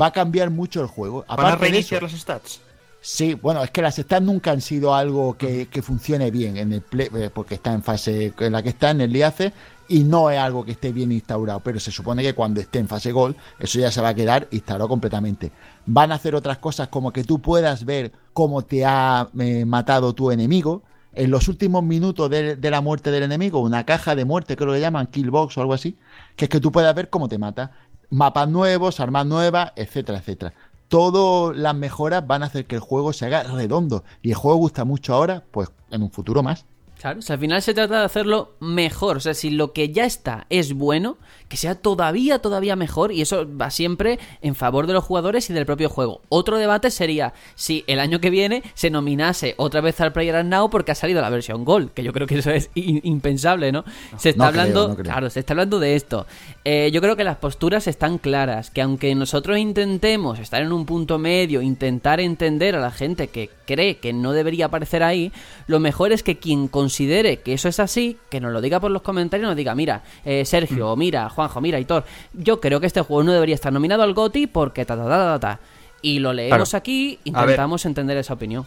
Va 0.00 0.06
a 0.06 0.12
cambiar 0.12 0.50
mucho 0.50 0.80
el 0.80 0.86
juego. 0.86 1.24
¿Van 1.28 1.30
a 1.30 1.34
Aparte 1.34 1.64
de 1.66 1.70
reiniciar 1.70 2.02
eso- 2.02 2.12
los 2.12 2.20
stats? 2.20 2.60
Sí, 3.06 3.34
bueno, 3.34 3.62
es 3.62 3.70
que 3.70 3.82
las 3.82 3.96
stats 3.96 4.24
nunca 4.24 4.50
han 4.50 4.62
sido 4.62 4.94
algo 4.94 5.36
que, 5.36 5.66
que 5.66 5.82
funcione 5.82 6.30
bien 6.30 6.56
en 6.56 6.72
el 6.72 6.80
play, 6.80 7.10
eh, 7.14 7.28
porque 7.32 7.56
está 7.56 7.74
en 7.74 7.82
fase 7.82 8.32
en 8.38 8.52
la 8.52 8.62
que 8.62 8.70
está 8.70 8.92
en 8.92 9.02
el 9.02 9.12
LIACE 9.12 9.52
y 9.88 10.04
no 10.04 10.30
es 10.30 10.38
algo 10.38 10.64
que 10.64 10.72
esté 10.72 10.90
bien 10.90 11.12
instaurado, 11.12 11.60
pero 11.60 11.78
se 11.78 11.90
supone 11.90 12.22
que 12.22 12.32
cuando 12.32 12.62
esté 12.62 12.78
en 12.78 12.88
fase 12.88 13.12
gol, 13.12 13.36
eso 13.58 13.78
ya 13.78 13.90
se 13.90 14.00
va 14.00 14.08
a 14.08 14.14
quedar 14.14 14.48
instalado 14.52 14.88
completamente. 14.88 15.52
Van 15.84 16.12
a 16.12 16.14
hacer 16.14 16.34
otras 16.34 16.56
cosas 16.56 16.88
como 16.88 17.12
que 17.12 17.24
tú 17.24 17.42
puedas 17.42 17.84
ver 17.84 18.10
cómo 18.32 18.62
te 18.62 18.86
ha 18.86 19.28
eh, 19.38 19.66
matado 19.66 20.14
tu 20.14 20.30
enemigo. 20.30 20.82
En 21.12 21.30
los 21.30 21.48
últimos 21.48 21.84
minutos 21.84 22.30
de, 22.30 22.56
de 22.56 22.70
la 22.70 22.80
muerte 22.80 23.10
del 23.10 23.24
enemigo, 23.24 23.60
una 23.60 23.84
caja 23.84 24.16
de 24.16 24.24
muerte, 24.24 24.56
creo 24.56 24.68
que 24.70 24.76
lo 24.76 24.80
llaman, 24.80 25.08
killbox 25.08 25.58
o 25.58 25.60
algo 25.60 25.74
así, 25.74 25.98
que 26.36 26.46
es 26.46 26.48
que 26.48 26.58
tú 26.58 26.72
puedas 26.72 26.94
ver 26.94 27.10
cómo 27.10 27.28
te 27.28 27.36
mata. 27.36 27.70
Mapas 28.08 28.48
nuevos, 28.48 28.98
armas 28.98 29.26
nuevas, 29.26 29.72
etcétera, 29.76 30.18
etcétera 30.20 30.54
todas 30.88 31.56
las 31.56 31.74
mejoras 31.74 32.26
van 32.26 32.42
a 32.42 32.46
hacer 32.46 32.66
que 32.66 32.76
el 32.76 32.80
juego 32.80 33.12
se 33.12 33.26
haga 33.26 33.42
redondo. 33.44 34.04
Y 34.22 34.30
el 34.30 34.36
juego 34.36 34.58
gusta 34.58 34.84
mucho 34.84 35.14
ahora, 35.14 35.44
pues 35.50 35.70
en 35.90 36.02
un 36.02 36.10
futuro 36.10 36.42
más. 36.42 36.66
Claro, 36.98 37.18
o 37.18 37.22
sea, 37.22 37.34
al 37.34 37.40
final 37.40 37.60
se 37.60 37.74
trata 37.74 37.98
de 37.98 38.04
hacerlo 38.04 38.56
mejor. 38.60 39.16
O 39.16 39.20
sea, 39.20 39.34
si 39.34 39.50
lo 39.50 39.72
que 39.72 39.92
ya 39.92 40.04
está 40.04 40.46
es 40.48 40.72
bueno, 40.72 41.18
que 41.54 41.58
sea 41.58 41.76
todavía, 41.76 42.40
todavía 42.40 42.74
mejor. 42.74 43.12
Y 43.12 43.20
eso 43.22 43.46
va 43.56 43.70
siempre 43.70 44.18
en 44.42 44.56
favor 44.56 44.88
de 44.88 44.92
los 44.92 45.04
jugadores 45.04 45.48
y 45.48 45.52
del 45.52 45.66
propio 45.66 45.88
juego. 45.88 46.20
Otro 46.28 46.58
debate 46.58 46.90
sería 46.90 47.32
si 47.54 47.84
el 47.86 48.00
año 48.00 48.18
que 48.18 48.28
viene 48.28 48.64
se 48.74 48.90
nominase 48.90 49.54
otra 49.56 49.80
vez 49.80 50.00
al 50.00 50.12
Player 50.12 50.44
Now 50.44 50.68
porque 50.68 50.90
ha 50.90 50.96
salido 50.96 51.20
la 51.20 51.30
versión 51.30 51.64
Gold. 51.64 51.92
Que 51.92 52.02
yo 52.02 52.12
creo 52.12 52.26
que 52.26 52.38
eso 52.40 52.50
es 52.50 52.70
in- 52.74 53.00
impensable, 53.04 53.70
¿no? 53.70 53.84
Se 54.16 54.30
está 54.30 54.46
no 54.46 54.50
creo, 54.50 54.62
hablando. 54.62 54.88
no 54.88 54.94
creo. 54.96 55.04
Claro, 55.04 55.30
se 55.30 55.38
está 55.38 55.52
hablando 55.52 55.78
de 55.78 55.94
esto. 55.94 56.26
Eh, 56.64 56.90
yo 56.92 57.00
creo 57.00 57.14
que 57.14 57.22
las 57.22 57.36
posturas 57.36 57.86
están 57.86 58.18
claras. 58.18 58.72
Que 58.72 58.82
aunque 58.82 59.14
nosotros 59.14 59.56
intentemos 59.56 60.40
estar 60.40 60.60
en 60.60 60.72
un 60.72 60.86
punto 60.86 61.20
medio, 61.20 61.62
intentar 61.62 62.18
entender 62.18 62.74
a 62.74 62.80
la 62.80 62.90
gente 62.90 63.28
que 63.28 63.48
cree 63.64 63.98
que 63.98 64.12
no 64.12 64.32
debería 64.32 64.66
aparecer 64.66 65.04
ahí, 65.04 65.30
lo 65.68 65.78
mejor 65.78 66.10
es 66.10 66.24
que 66.24 66.36
quien 66.38 66.66
considere 66.66 67.38
que 67.42 67.52
eso 67.52 67.68
es 67.68 67.78
así, 67.78 68.16
que 68.28 68.40
nos 68.40 68.52
lo 68.52 68.60
diga 68.60 68.80
por 68.80 68.90
los 68.90 69.02
comentarios, 69.02 69.46
nos 69.46 69.56
diga, 69.56 69.76
mira, 69.76 70.02
eh, 70.24 70.44
Sergio, 70.44 70.90
o 70.90 70.96
mira, 70.96 71.28
Juanjo, 71.48 71.60
mira, 71.60 71.78
Hitor, 71.80 72.04
yo 72.32 72.60
creo 72.60 72.80
que 72.80 72.86
este 72.86 73.00
juego 73.00 73.22
no 73.24 73.32
debería 73.32 73.54
estar 73.54 73.72
nominado 73.72 74.02
al 74.02 74.14
GOTI 74.14 74.46
porque 74.46 74.84
ta 74.84 74.96
ta 74.96 75.04
ta 75.04 75.08
ta 75.08 75.38
ta. 75.40 75.60
Y 76.02 76.18
lo 76.18 76.32
leemos 76.32 76.68
Claro. 76.70 76.78
aquí, 76.78 77.18
intentamos 77.24 77.86
entender 77.86 78.16
esa 78.18 78.34
opinión. 78.34 78.66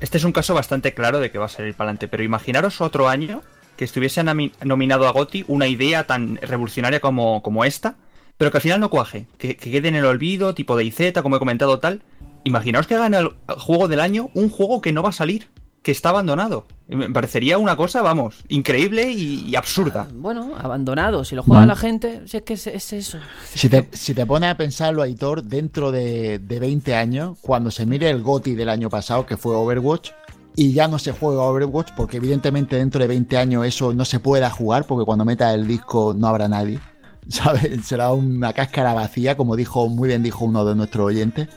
Este 0.00 0.16
es 0.18 0.24
un 0.24 0.32
caso 0.32 0.54
bastante 0.54 0.94
claro 0.94 1.20
de 1.20 1.30
que 1.30 1.38
va 1.38 1.44
a 1.46 1.48
salir 1.48 1.74
para 1.74 1.88
adelante, 1.90 2.08
pero 2.08 2.22
imaginaros 2.22 2.80
otro 2.80 3.08
año 3.08 3.42
que 3.76 3.84
estuviese 3.84 4.22
nominado 4.62 5.06
a 5.06 5.10
GOTY 5.12 5.44
una 5.48 5.66
idea 5.66 6.06
tan 6.06 6.36
revolucionaria 6.36 7.00
como, 7.00 7.42
como 7.42 7.64
esta, 7.64 7.96
pero 8.38 8.50
que 8.50 8.56
al 8.58 8.62
final 8.62 8.80
no 8.80 8.88
cuaje, 8.88 9.26
que, 9.38 9.56
que 9.56 9.70
quede 9.70 9.88
en 9.88 9.96
el 9.96 10.06
olvido, 10.06 10.54
tipo 10.54 10.76
de 10.76 10.84
IZ, 10.84 11.12
como 11.22 11.36
he 11.36 11.38
comentado 11.38 11.78
tal. 11.78 12.02
Imaginaos 12.44 12.86
que 12.86 12.96
gane 12.96 13.18
el 13.18 13.30
juego 13.58 13.88
del 13.88 14.00
año 14.00 14.30
un 14.32 14.48
juego 14.48 14.80
que 14.80 14.92
no 14.92 15.02
va 15.02 15.10
a 15.10 15.12
salir, 15.12 15.48
que 15.82 15.92
está 15.92 16.10
abandonado. 16.10 16.66
Me 16.88 17.08
parecería 17.08 17.56
una 17.56 17.76
cosa, 17.76 18.02
vamos, 18.02 18.42
increíble 18.48 19.10
y, 19.10 19.48
y 19.48 19.56
absurda. 19.56 20.08
Bueno, 20.12 20.52
abandonado, 20.58 21.24
si 21.24 21.36
lo 21.36 21.42
juega 21.42 21.64
la 21.64 21.76
gente, 21.76 22.22
si 22.26 22.38
es 22.38 22.42
que 22.42 22.54
es, 22.54 22.66
es 22.66 22.92
eso. 22.92 23.18
Si 23.54 23.68
te, 23.68 23.88
si 23.92 24.12
te 24.12 24.26
pones 24.26 24.50
a 24.50 24.56
pensarlo, 24.56 25.02
Aitor, 25.02 25.44
dentro 25.44 25.92
de, 25.92 26.40
de 26.40 26.60
20 26.60 26.94
años, 26.96 27.38
cuando 27.40 27.70
se 27.70 27.86
mire 27.86 28.10
el 28.10 28.22
GOTI 28.22 28.54
del 28.56 28.68
año 28.68 28.90
pasado, 28.90 29.24
que 29.24 29.36
fue 29.36 29.54
Overwatch, 29.54 30.10
y 30.56 30.72
ya 30.72 30.88
no 30.88 30.98
se 30.98 31.12
juega 31.12 31.42
Overwatch, 31.42 31.92
porque 31.96 32.16
evidentemente 32.16 32.76
dentro 32.76 33.00
de 33.00 33.06
20 33.06 33.38
años 33.38 33.66
eso 33.66 33.94
no 33.94 34.04
se 34.04 34.18
pueda 34.18 34.50
jugar, 34.50 34.84
porque 34.86 35.06
cuando 35.06 35.24
metas 35.24 35.54
el 35.54 35.66
disco 35.66 36.12
no 36.16 36.26
habrá 36.26 36.48
nadie. 36.48 36.80
¿Sabes? 37.28 37.86
Será 37.86 38.10
una 38.10 38.52
cáscara 38.52 38.92
vacía, 38.92 39.36
como 39.36 39.54
dijo, 39.54 39.88
muy 39.88 40.08
bien 40.08 40.22
dijo 40.22 40.44
uno 40.44 40.64
de 40.64 40.74
nuestros 40.74 41.06
oyentes. 41.06 41.48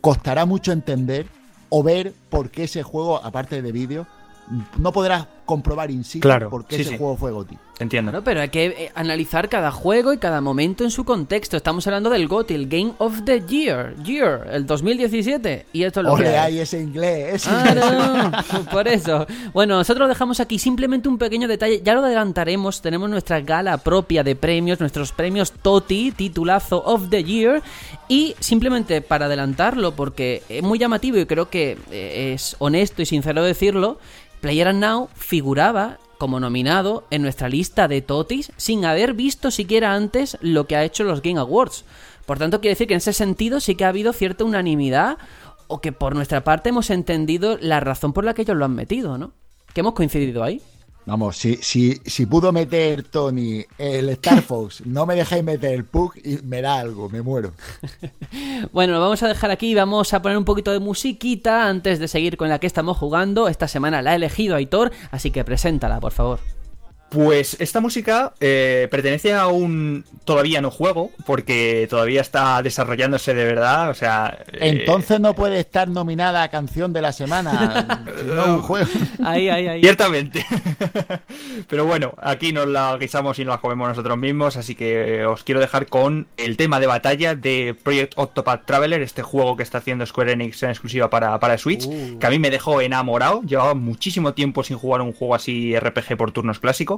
Costará 0.00 0.44
mucho 0.44 0.72
entender 0.72 1.26
o 1.68 1.82
ver 1.82 2.12
por 2.30 2.50
qué 2.50 2.64
ese 2.64 2.82
juego, 2.82 3.22
aparte 3.22 3.62
de 3.62 3.72
vídeo, 3.72 4.06
no 4.78 4.92
podrás 4.92 5.26
comprobar 5.46 5.90
in 5.90 6.04
situ 6.04 6.20
Claro, 6.22 6.50
por 6.50 6.66
qué 6.66 6.76
sí, 6.76 6.82
ese 6.82 6.90
sí. 6.92 6.98
juego 6.98 7.16
fue 7.16 7.30
GOTY. 7.30 7.56
Entiendo. 7.78 8.10
Claro, 8.10 8.24
pero 8.24 8.40
hay 8.40 8.48
que 8.48 8.66
eh, 8.66 8.92
analizar 8.94 9.48
cada 9.50 9.70
juego 9.70 10.12
y 10.14 10.18
cada 10.18 10.40
momento 10.40 10.82
en 10.84 10.90
su 10.90 11.04
contexto. 11.04 11.56
Estamos 11.58 11.86
hablando 11.86 12.08
del 12.10 12.26
GOTY, 12.26 12.54
el 12.54 12.68
Game 12.68 12.92
of 12.98 13.22
the 13.24 13.42
Year, 13.46 13.94
Year, 14.02 14.46
el 14.50 14.64
2017. 14.66 15.66
Y 15.74 15.82
esto 15.84 16.00
es 16.00 16.06
lo 16.06 16.16
que 16.16 16.22
Ole, 16.22 16.38
hay. 16.38 16.54
ahí 16.54 16.60
ese 16.60 16.80
inglés. 16.80 17.34
ese 17.34 17.50
Ah, 17.52 17.64
inglés. 17.68 18.52
no, 18.54 18.64
por 18.70 18.88
eso. 18.88 19.26
Bueno, 19.52 19.76
nosotros 19.76 20.08
dejamos 20.08 20.40
aquí 20.40 20.58
simplemente 20.58 21.08
un 21.08 21.18
pequeño 21.18 21.48
detalle. 21.48 21.82
Ya 21.84 21.92
lo 21.94 22.02
adelantaremos. 22.04 22.80
Tenemos 22.80 23.10
nuestra 23.10 23.40
gala 23.42 23.76
propia 23.78 24.24
de 24.24 24.34
premios, 24.36 24.80
nuestros 24.80 25.12
premios 25.12 25.52
TOTI, 25.52 26.12
titulazo 26.12 26.82
of 26.82 27.10
the 27.10 27.22
Year. 27.24 27.62
Y 28.08 28.34
simplemente 28.40 29.02
para 29.02 29.26
adelantarlo, 29.26 29.92
porque 29.94 30.42
es 30.48 30.62
muy 30.62 30.78
llamativo 30.78 31.18
y 31.18 31.26
creo 31.26 31.50
que 31.50 31.76
eh, 31.90 32.32
es 32.34 32.56
honesto 32.58 33.02
y 33.02 33.06
sincero 33.06 33.42
decirlo, 33.44 33.98
Player 34.40 34.74
Now 34.74 35.08
figuraba 35.36 35.98
como 36.16 36.40
nominado 36.40 37.04
en 37.10 37.20
nuestra 37.20 37.50
lista 37.50 37.88
de 37.88 38.00
TOTIs 38.00 38.52
sin 38.56 38.86
haber 38.86 39.12
visto 39.12 39.50
siquiera 39.50 39.92
antes 39.92 40.38
lo 40.40 40.66
que 40.66 40.76
ha 40.76 40.84
hecho 40.84 41.04
los 41.04 41.20
Game 41.20 41.38
Awards. 41.38 41.84
Por 42.24 42.38
tanto, 42.38 42.62
quiere 42.62 42.72
decir 42.72 42.86
que 42.86 42.94
en 42.94 42.98
ese 43.04 43.12
sentido 43.12 43.60
sí 43.60 43.74
que 43.74 43.84
ha 43.84 43.90
habido 43.90 44.14
cierta 44.14 44.44
unanimidad 44.44 45.18
o 45.66 45.82
que 45.82 45.92
por 45.92 46.14
nuestra 46.14 46.42
parte 46.42 46.70
hemos 46.70 46.88
entendido 46.88 47.58
la 47.60 47.80
razón 47.80 48.14
por 48.14 48.24
la 48.24 48.32
que 48.32 48.42
ellos 48.42 48.56
lo 48.56 48.64
han 48.64 48.74
metido, 48.74 49.18
¿no? 49.18 49.32
Que 49.74 49.80
hemos 49.80 49.92
coincidido 49.92 50.42
ahí. 50.42 50.62
Vamos, 51.06 51.36
si, 51.36 51.56
si, 51.62 52.00
si 52.04 52.26
pudo 52.26 52.50
meter 52.50 53.04
Tony 53.04 53.64
el 53.78 54.08
Star 54.08 54.42
Fox, 54.42 54.84
no 54.84 55.06
me 55.06 55.14
dejáis 55.14 55.44
meter 55.44 55.72
el 55.72 55.84
Pug 55.84 56.14
y 56.16 56.38
me 56.42 56.60
da 56.60 56.80
algo, 56.80 57.08
me 57.08 57.22
muero. 57.22 57.52
Bueno, 58.72 58.94
lo 58.94 59.00
vamos 59.00 59.22
a 59.22 59.28
dejar 59.28 59.50
aquí, 59.50 59.74
vamos 59.74 60.12
a 60.12 60.20
poner 60.20 60.36
un 60.36 60.44
poquito 60.44 60.72
de 60.72 60.80
musiquita 60.80 61.68
antes 61.68 61.98
de 61.98 62.08
seguir 62.08 62.36
con 62.36 62.48
la 62.48 62.58
que 62.58 62.66
estamos 62.66 62.96
jugando. 62.96 63.48
Esta 63.48 63.68
semana 63.68 64.02
la 64.02 64.10
ha 64.10 64.14
elegido 64.16 64.56
Aitor, 64.56 64.92
así 65.10 65.30
que 65.30 65.44
preséntala, 65.44 66.00
por 66.00 66.12
favor. 66.12 66.40
Pues 67.08 67.56
esta 67.60 67.80
música 67.80 68.34
eh, 68.40 68.88
pertenece 68.90 69.32
a 69.32 69.46
un 69.46 70.04
todavía 70.24 70.60
no 70.60 70.70
juego, 70.72 71.10
porque 71.24 71.86
todavía 71.88 72.20
está 72.20 72.60
desarrollándose 72.62 73.32
de 73.32 73.44
verdad. 73.44 73.90
O 73.90 73.94
sea. 73.94 74.36
eh, 74.52 74.58
Entonces 74.80 75.20
no 75.20 75.34
puede 75.34 75.60
estar 75.60 75.88
nominada 75.88 76.42
a 76.42 76.48
canción 76.48 76.92
de 76.92 77.02
la 77.02 77.12
semana, 77.12 78.04
no 78.26 78.56
un 78.56 78.62
juego. 78.62 78.88
Ahí, 79.24 79.48
ahí, 79.48 79.68
ahí. 79.68 79.80
Ciertamente. 79.80 80.44
Pero 81.68 81.84
bueno, 81.86 82.14
aquí 82.18 82.52
nos 82.52 82.66
la 82.66 82.96
guisamos 82.98 83.38
y 83.38 83.44
nos 83.44 83.54
la 83.54 83.60
comemos 83.60 83.88
nosotros 83.88 84.18
mismos, 84.18 84.56
así 84.56 84.74
que 84.74 85.24
os 85.26 85.44
quiero 85.44 85.60
dejar 85.60 85.86
con 85.86 86.26
el 86.36 86.56
tema 86.56 86.80
de 86.80 86.86
batalla 86.86 87.34
de 87.34 87.76
Project 87.82 88.14
Octopath 88.16 88.66
Traveler, 88.66 89.02
este 89.02 89.22
juego 89.22 89.56
que 89.56 89.62
está 89.62 89.78
haciendo 89.78 90.04
Square 90.06 90.32
Enix 90.32 90.62
en 90.62 90.70
exclusiva 90.70 91.08
para, 91.10 91.38
para 91.38 91.56
Switch, 91.58 91.86
Uh. 91.86 92.18
que 92.18 92.26
a 92.26 92.30
mí 92.30 92.38
me 92.38 92.50
dejó 92.50 92.80
enamorado. 92.80 93.42
Llevaba 93.42 93.74
muchísimo 93.74 94.34
tiempo 94.34 94.64
sin 94.64 94.76
jugar 94.76 95.02
un 95.02 95.12
juego 95.12 95.34
así 95.34 95.78
RPG 95.78 96.16
por 96.16 96.32
turnos 96.32 96.58
clásico, 96.58 96.95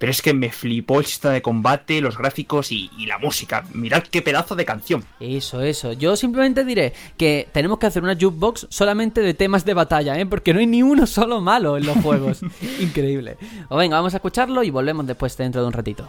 pero 0.00 0.12
es 0.12 0.22
que 0.22 0.32
me 0.32 0.50
flipó 0.50 0.98
el 1.00 1.04
sistema 1.04 1.34
de 1.34 1.42
combate, 1.42 2.00
los 2.00 2.16
gráficos 2.16 2.72
y, 2.72 2.90
y 2.96 3.04
la 3.04 3.18
música. 3.18 3.64
Mirad 3.74 4.04
qué 4.10 4.22
pedazo 4.22 4.56
de 4.56 4.64
canción. 4.64 5.04
Eso, 5.20 5.60
eso. 5.60 5.92
Yo 5.92 6.16
simplemente 6.16 6.64
diré 6.64 6.94
que 7.18 7.48
tenemos 7.52 7.78
que 7.78 7.86
hacer 7.86 8.02
una 8.02 8.14
jukebox 8.14 8.66
solamente 8.70 9.20
de 9.20 9.34
temas 9.34 9.66
de 9.66 9.74
batalla, 9.74 10.18
¿eh? 10.18 10.24
Porque 10.24 10.54
no 10.54 10.60
hay 10.60 10.66
ni 10.66 10.82
uno 10.82 11.06
solo 11.06 11.42
malo 11.42 11.76
en 11.76 11.84
los 11.84 11.98
juegos. 12.02 12.40
Increíble. 12.80 13.36
O 13.68 13.76
venga, 13.76 13.96
vamos 13.96 14.14
a 14.14 14.16
escucharlo 14.16 14.62
y 14.62 14.70
volvemos 14.70 15.06
después 15.06 15.36
dentro 15.36 15.60
de 15.60 15.66
un 15.66 15.72
ratito. 15.74 16.08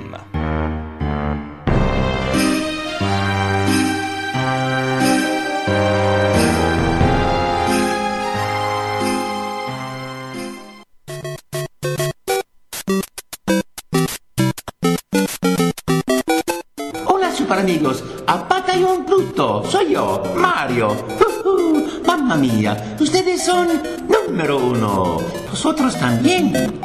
Amigos, 17.81 18.03
a 18.27 18.37
Batallón 18.37 19.05
Pluto, 19.05 19.63
soy 19.67 19.93
yo, 19.93 20.21
Mario. 20.35 20.91
Ujú, 20.91 21.83
Mamma 22.05 22.35
mía, 22.35 22.95
ustedes 22.99 23.43
son 23.43 23.69
número 24.07 24.59
uno. 24.59 25.17
Vosotros 25.49 25.97
también. 25.97 26.79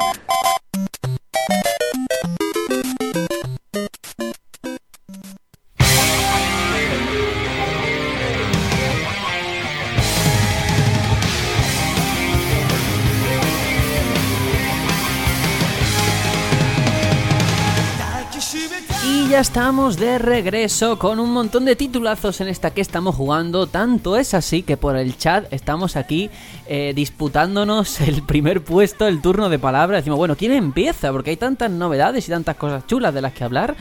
Ya 19.37 19.41
estamos 19.41 19.97
de 19.97 20.17
regreso 20.17 20.97
con 20.97 21.19
un 21.19 21.31
montón 21.31 21.63
de 21.63 21.75
titulazos 21.75 22.41
en 22.41 22.47
esta 22.47 22.71
que 22.71 22.81
estamos 22.81 23.13
jugando. 23.13 23.67
Tanto 23.67 24.17
es 24.17 24.33
así 24.33 24.63
que 24.63 24.77
por 24.77 24.97
el 24.97 25.15
chat 25.15 25.45
estamos 25.53 25.95
aquí 25.95 26.31
eh, 26.65 26.93
disputándonos 26.95 28.01
el 28.07 28.23
primer 28.23 28.63
puesto, 28.63 29.05
el 29.05 29.21
turno 29.21 29.47
de 29.49 29.59
palabras. 29.59 29.99
Decimos, 30.01 30.17
bueno, 30.17 30.35
¿quién 30.35 30.53
empieza? 30.53 31.11
Porque 31.11 31.29
hay 31.29 31.37
tantas 31.37 31.69
novedades 31.69 32.27
y 32.27 32.31
tantas 32.31 32.55
cosas 32.55 32.87
chulas 32.87 33.13
de 33.13 33.21
las 33.21 33.33
que 33.33 33.43
hablar. 33.43 33.75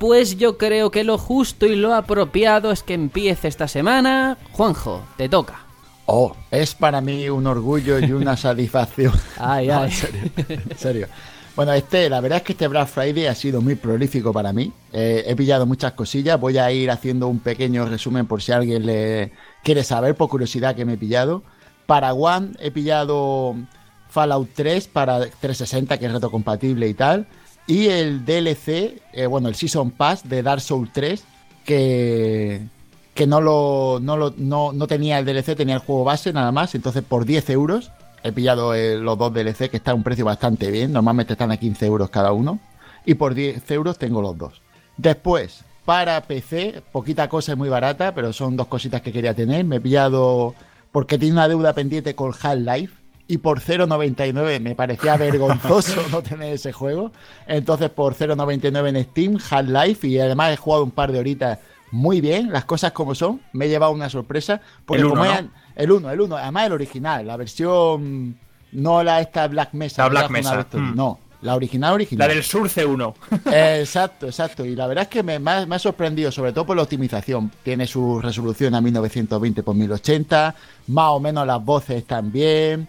Pues 0.00 0.38
yo 0.38 0.58
creo 0.58 0.90
que 0.90 1.04
lo 1.04 1.18
justo 1.18 1.66
y 1.66 1.76
lo 1.76 1.94
apropiado 1.94 2.72
es 2.72 2.82
que 2.82 2.94
empiece 2.94 3.46
esta 3.46 3.68
semana. 3.68 4.38
Juanjo, 4.50 5.02
te 5.16 5.28
toca. 5.28 5.60
Oh, 6.06 6.34
es 6.50 6.74
para 6.74 7.00
mí 7.00 7.28
un 7.28 7.46
orgullo 7.46 8.00
y 8.00 8.10
una 8.10 8.36
satisfacción. 8.36 9.12
Ay, 9.38 9.68
No, 9.68 9.82
ay. 9.82 9.84
en 9.84 9.92
serio, 9.92 10.30
en 10.48 10.78
serio. 10.78 11.06
Bueno, 11.56 11.72
este, 11.72 12.10
la 12.10 12.20
verdad 12.20 12.36
es 12.38 12.44
que 12.44 12.52
este 12.52 12.68
Black 12.68 12.86
Friday 12.86 13.26
ha 13.28 13.34
sido 13.34 13.62
muy 13.62 13.76
prolífico 13.76 14.30
para 14.30 14.52
mí. 14.52 14.70
Eh, 14.92 15.24
he 15.26 15.34
pillado 15.34 15.64
muchas 15.64 15.94
cosillas. 15.94 16.38
Voy 16.38 16.58
a 16.58 16.70
ir 16.70 16.90
haciendo 16.90 17.28
un 17.28 17.38
pequeño 17.38 17.86
resumen 17.86 18.26
por 18.26 18.42
si 18.42 18.52
alguien 18.52 18.84
le 18.84 19.32
quiere 19.64 19.82
saber, 19.82 20.14
por 20.14 20.28
curiosidad 20.28 20.76
que 20.76 20.84
me 20.84 20.92
he 20.92 20.96
pillado. 20.98 21.42
Para 21.86 22.12
One 22.12 22.50
he 22.60 22.70
pillado 22.70 23.56
Fallout 24.10 24.50
3 24.54 24.88
para 24.88 25.20
360, 25.20 25.96
que 25.98 26.04
es 26.04 26.12
retrocompatible 26.12 26.88
y 26.88 26.92
tal. 26.92 27.26
Y 27.66 27.86
el 27.86 28.26
DLC, 28.26 29.00
eh, 29.14 29.26
bueno, 29.26 29.48
el 29.48 29.54
Season 29.54 29.90
Pass 29.92 30.28
de 30.28 30.42
Dark 30.42 30.60
Souls 30.60 30.90
3, 30.92 31.24
que, 31.64 32.66
que 33.14 33.26
no 33.26 33.40
lo, 33.40 33.98
no 34.02 34.18
lo 34.18 34.34
no, 34.36 34.74
no 34.74 34.86
tenía 34.86 35.18
el 35.18 35.24
DLC, 35.24 35.56
tenía 35.56 35.76
el 35.76 35.80
juego 35.80 36.04
base 36.04 36.34
nada 36.34 36.52
más. 36.52 36.74
Entonces 36.74 37.02
por 37.02 37.24
10 37.24 37.48
euros 37.48 37.92
he 38.26 38.32
pillado 38.32 38.74
eh, 38.74 38.96
los 38.98 39.16
dos 39.18 39.32
DLC 39.32 39.70
que 39.70 39.76
están 39.78 39.92
a 39.92 39.94
un 39.96 40.02
precio 40.02 40.24
bastante 40.24 40.70
bien. 40.70 40.92
Normalmente 40.92 41.32
están 41.34 41.50
a 41.52 41.56
15 41.56 41.86
euros 41.86 42.10
cada 42.10 42.32
uno. 42.32 42.58
Y 43.04 43.14
por 43.14 43.34
10 43.34 43.70
euros 43.70 43.98
tengo 43.98 44.20
los 44.20 44.36
dos. 44.36 44.60
Después, 44.96 45.64
para 45.84 46.20
PC, 46.22 46.82
poquita 46.92 47.28
cosa 47.28 47.52
es 47.52 47.58
muy 47.58 47.68
barata, 47.68 48.14
pero 48.14 48.32
son 48.32 48.56
dos 48.56 48.66
cositas 48.66 49.00
que 49.02 49.12
quería 49.12 49.34
tener. 49.34 49.64
Me 49.64 49.76
he 49.76 49.80
pillado 49.80 50.54
porque 50.92 51.18
tiene 51.18 51.34
una 51.34 51.48
deuda 51.48 51.72
pendiente 51.72 52.14
con 52.14 52.32
Half-Life. 52.40 52.94
Y 53.28 53.38
por 53.38 53.60
0.99 53.60 54.60
me 54.60 54.74
parecía 54.76 55.16
vergonzoso 55.18 56.00
no 56.10 56.22
tener 56.22 56.54
ese 56.54 56.72
juego. 56.72 57.12
Entonces 57.46 57.90
por 57.90 58.14
0.99 58.14 58.88
en 58.96 59.04
Steam, 59.04 59.38
Half-Life. 59.50 60.06
Y 60.06 60.18
además 60.20 60.52
he 60.52 60.56
jugado 60.56 60.84
un 60.84 60.90
par 60.92 61.12
de 61.12 61.18
horitas 61.18 61.58
muy 61.92 62.20
bien, 62.20 62.52
las 62.52 62.64
cosas 62.64 62.92
como 62.92 63.14
son. 63.14 63.40
Me 63.52 63.66
he 63.66 63.68
llevado 63.68 63.92
una 63.92 64.10
sorpresa. 64.10 64.60
Porque 64.84 65.02
uno, 65.04 65.10
como 65.10 65.24
¿no? 65.24 65.30
eran- 65.30 65.50
el 65.76 65.90
1, 65.92 66.10
el 66.10 66.20
1, 66.22 66.36
además 66.36 66.66
el 66.66 66.72
original, 66.72 67.26
la 67.26 67.36
versión 67.36 68.36
no 68.72 69.02
la 69.02 69.20
esta 69.20 69.46
Black 69.48 69.72
Mesa. 69.74 70.02
La 70.02 70.08
Black 70.08 70.30
Mesa, 70.30 70.56
vez 70.56 70.66
mm. 70.72 70.94
No, 70.94 71.18
la 71.42 71.54
original 71.54 71.94
original. 71.94 72.28
La 72.28 72.34
del 72.34 72.42
Surce 72.42 72.84
1. 72.84 73.14
Eh, 73.52 73.78
exacto, 73.80 74.26
exacto. 74.26 74.64
Y 74.64 74.74
la 74.74 74.86
verdad 74.86 75.02
es 75.02 75.08
que 75.08 75.22
me, 75.22 75.38
me 75.38 75.50
ha, 75.50 75.66
me 75.66 75.76
ha 75.76 75.78
sorprendido, 75.78 76.32
sobre 76.32 76.52
todo 76.52 76.66
por 76.66 76.76
la 76.76 76.82
optimización. 76.82 77.50
Tiene 77.62 77.86
su 77.86 78.20
resolución 78.20 78.74
a 78.74 78.80
1920 78.80 79.60
x 79.60 79.74
1080, 79.74 80.54
más 80.88 81.08
o 81.10 81.20
menos 81.20 81.46
las 81.46 81.64
voces 81.64 81.98
están 81.98 82.32
bien, 82.32 82.88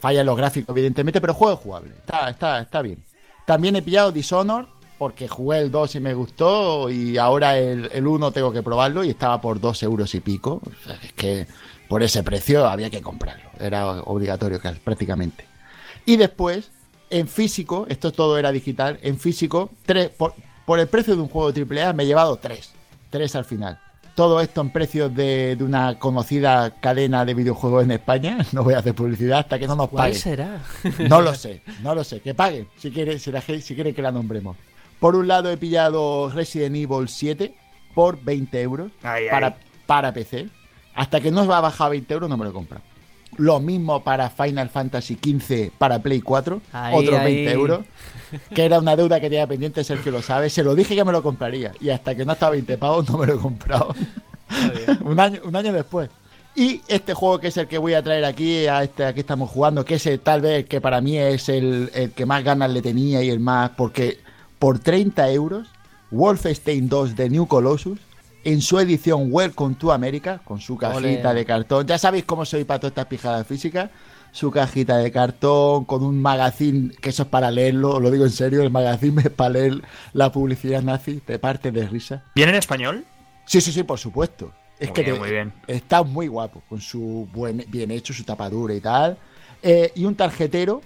fallan 0.00 0.26
los 0.26 0.36
gráficos 0.36 0.74
evidentemente, 0.74 1.20
pero 1.20 1.32
el 1.32 1.38
juego 1.38 1.54
es 1.54 1.60
jugable, 1.60 1.90
está, 1.98 2.30
está, 2.30 2.60
está 2.60 2.82
bien. 2.82 2.98
También 3.46 3.76
he 3.76 3.82
pillado 3.82 4.12
Dishonored, 4.12 4.66
porque 4.98 5.28
jugué 5.28 5.58
el 5.58 5.70
2 5.70 5.96
y 5.96 6.00
me 6.00 6.14
gustó, 6.14 6.88
y 6.90 7.18
ahora 7.18 7.58
el, 7.58 7.90
el 7.92 8.06
1 8.06 8.30
tengo 8.32 8.52
que 8.52 8.62
probarlo 8.62 9.02
y 9.04 9.10
estaba 9.10 9.40
por 9.40 9.60
2 9.60 9.82
euros 9.82 10.14
y 10.14 10.20
pico. 10.20 10.60
O 10.64 10.84
sea, 10.86 10.96
es 11.02 11.12
que 11.12 11.46
por 11.92 12.02
ese 12.02 12.22
precio 12.22 12.66
había 12.66 12.88
que 12.88 13.02
comprarlo, 13.02 13.50
era 13.60 13.86
obligatorio 14.04 14.58
prácticamente. 14.82 15.44
Y 16.06 16.16
después, 16.16 16.70
en 17.10 17.28
físico, 17.28 17.84
esto 17.86 18.12
todo 18.12 18.38
era 18.38 18.50
digital, 18.50 18.98
en 19.02 19.18
físico, 19.18 19.68
tres, 19.84 20.08
por, 20.08 20.32
por 20.64 20.78
el 20.80 20.86
precio 20.88 21.14
de 21.14 21.20
un 21.20 21.28
juego 21.28 21.52
de 21.52 21.82
AAA 21.82 21.92
me 21.92 22.04
he 22.04 22.06
llevado 22.06 22.38
tres. 22.38 22.72
Tres 23.10 23.36
al 23.36 23.44
final. 23.44 23.78
Todo 24.14 24.40
esto 24.40 24.62
en 24.62 24.70
precios 24.70 25.14
de, 25.14 25.54
de 25.54 25.62
una 25.64 25.98
conocida 25.98 26.80
cadena 26.80 27.26
de 27.26 27.34
videojuegos 27.34 27.84
en 27.84 27.90
España. 27.90 28.38
No 28.52 28.64
voy 28.64 28.72
a 28.72 28.78
hacer 28.78 28.94
publicidad 28.94 29.40
hasta 29.40 29.58
que 29.58 29.66
no 29.66 29.76
nos 29.76 29.90
¿Cuál 29.90 30.04
paguen. 30.12 30.18
será? 30.18 30.62
No 31.10 31.20
lo 31.20 31.34
sé, 31.34 31.60
no 31.82 31.94
lo 31.94 32.04
sé. 32.04 32.20
Que 32.20 32.34
paguen, 32.34 32.68
si 32.78 32.90
quiere, 32.90 33.18
si, 33.18 33.30
si 33.60 33.74
quiere 33.74 33.92
que 33.92 34.00
la 34.00 34.12
nombremos. 34.12 34.56
Por 34.98 35.14
un 35.14 35.28
lado 35.28 35.50
he 35.50 35.58
pillado 35.58 36.30
Resident 36.30 36.74
Evil 36.74 37.06
7 37.06 37.54
por 37.94 38.18
20 38.24 38.62
euros 38.62 38.90
Ay, 39.02 39.26
para, 39.28 39.48
ay. 39.48 39.54
para 39.84 40.14
PC. 40.14 40.48
Hasta 40.94 41.20
que 41.20 41.30
no 41.30 41.46
va 41.46 41.58
a 41.58 41.60
bajar 41.62 41.86
a 41.86 41.90
20 41.90 42.14
euros 42.14 42.30
no 42.30 42.36
me 42.36 42.44
lo 42.44 42.50
he 42.50 42.52
comprado. 42.52 42.84
Lo 43.38 43.60
mismo 43.60 44.04
para 44.04 44.28
Final 44.28 44.68
Fantasy 44.68 45.14
XV 45.14 45.70
para 45.78 46.00
Play 46.00 46.20
4, 46.20 46.60
Ahí, 46.72 46.94
otros 46.94 47.18
ahí. 47.18 47.34
20 47.36 47.52
euros. 47.52 47.80
Que 48.54 48.64
era 48.64 48.78
una 48.78 48.94
deuda 48.94 49.20
que 49.20 49.28
tenía 49.28 49.46
pendiente, 49.46 49.84
Sergio 49.84 50.12
lo 50.12 50.22
sabe. 50.22 50.50
Se 50.50 50.62
lo 50.62 50.74
dije 50.74 50.94
que 50.94 51.04
me 51.04 51.12
lo 51.12 51.22
compraría. 51.22 51.72
Y 51.80 51.90
hasta 51.90 52.14
que 52.14 52.24
no 52.24 52.32
estaba 52.32 52.48
a 52.48 52.52
20 52.52 52.78
pavos 52.78 53.08
no 53.08 53.18
me 53.18 53.26
lo 53.26 53.34
he 53.34 53.38
comprado. 53.38 53.94
un, 55.04 55.18
año, 55.18 55.40
un 55.44 55.56
año 55.56 55.72
después. 55.72 56.10
Y 56.54 56.82
este 56.88 57.14
juego 57.14 57.38
que 57.38 57.48
es 57.48 57.56
el 57.56 57.66
que 57.66 57.78
voy 57.78 57.94
a 57.94 58.02
traer 58.02 58.24
aquí, 58.26 58.66
a 58.66 58.82
este 58.82 59.06
aquí 59.06 59.20
estamos 59.20 59.50
jugando, 59.50 59.84
que 59.84 59.94
es 59.94 60.06
el, 60.06 60.20
tal 60.20 60.42
vez 60.42 60.66
que 60.66 60.82
para 60.82 61.00
mí 61.00 61.16
es 61.16 61.48
el, 61.48 61.90
el 61.94 62.10
que 62.10 62.26
más 62.26 62.44
ganas 62.44 62.70
le 62.70 62.82
tenía 62.82 63.22
y 63.22 63.30
el 63.30 63.40
más, 63.40 63.70
porque 63.70 64.20
por 64.58 64.78
30 64.78 65.30
euros, 65.32 65.68
Wolfenstein 66.10 66.90
2 66.90 67.16
de 67.16 67.30
New 67.30 67.46
Colossus, 67.46 67.98
en 68.44 68.60
su 68.60 68.78
edición 68.78 69.28
Welcome 69.30 69.76
to 69.76 69.92
America, 69.92 70.40
con 70.44 70.60
su 70.60 70.76
cajita 70.76 71.32
de 71.34 71.44
cartón, 71.44 71.86
ya 71.86 71.98
sabéis 71.98 72.24
cómo 72.24 72.44
soy 72.44 72.64
para 72.64 72.80
todas 72.80 72.92
estas 72.92 73.06
pijadas 73.06 73.46
físicas, 73.46 73.90
su 74.32 74.50
cajita 74.50 74.96
de 74.98 75.12
cartón, 75.12 75.84
con 75.84 76.02
un 76.02 76.20
magazine, 76.20 76.90
que 77.00 77.10
eso 77.10 77.22
es 77.24 77.28
para 77.28 77.50
leerlo, 77.50 78.00
lo 78.00 78.10
digo 78.10 78.24
en 78.24 78.30
serio, 78.30 78.62
el 78.62 78.70
magazine 78.70 79.20
es 79.22 79.30
para 79.30 79.50
leer 79.50 79.82
la 80.12 80.32
publicidad 80.32 80.82
nazi, 80.82 81.20
te 81.24 81.38
parte 81.38 81.70
de 81.70 81.86
risa. 81.86 82.24
¿Viene 82.34 82.52
en 82.52 82.58
español? 82.58 83.04
Sí, 83.44 83.60
sí, 83.60 83.72
sí, 83.72 83.82
por 83.82 83.98
supuesto. 83.98 84.52
Es 84.78 84.88
Muy 84.88 84.94
que 84.94 85.02
bien, 85.02 85.14
te- 85.14 85.20
muy 85.20 85.30
bien. 85.30 85.52
está 85.66 86.02
muy 86.02 86.26
guapo, 86.28 86.62
con 86.68 86.80
su 86.80 87.28
buen, 87.32 87.64
bien 87.68 87.90
hecho, 87.90 88.12
su 88.12 88.24
tapadura 88.24 88.74
y 88.74 88.80
tal. 88.80 89.16
Eh, 89.62 89.92
y 89.94 90.04
un 90.06 90.16
tarjetero, 90.16 90.80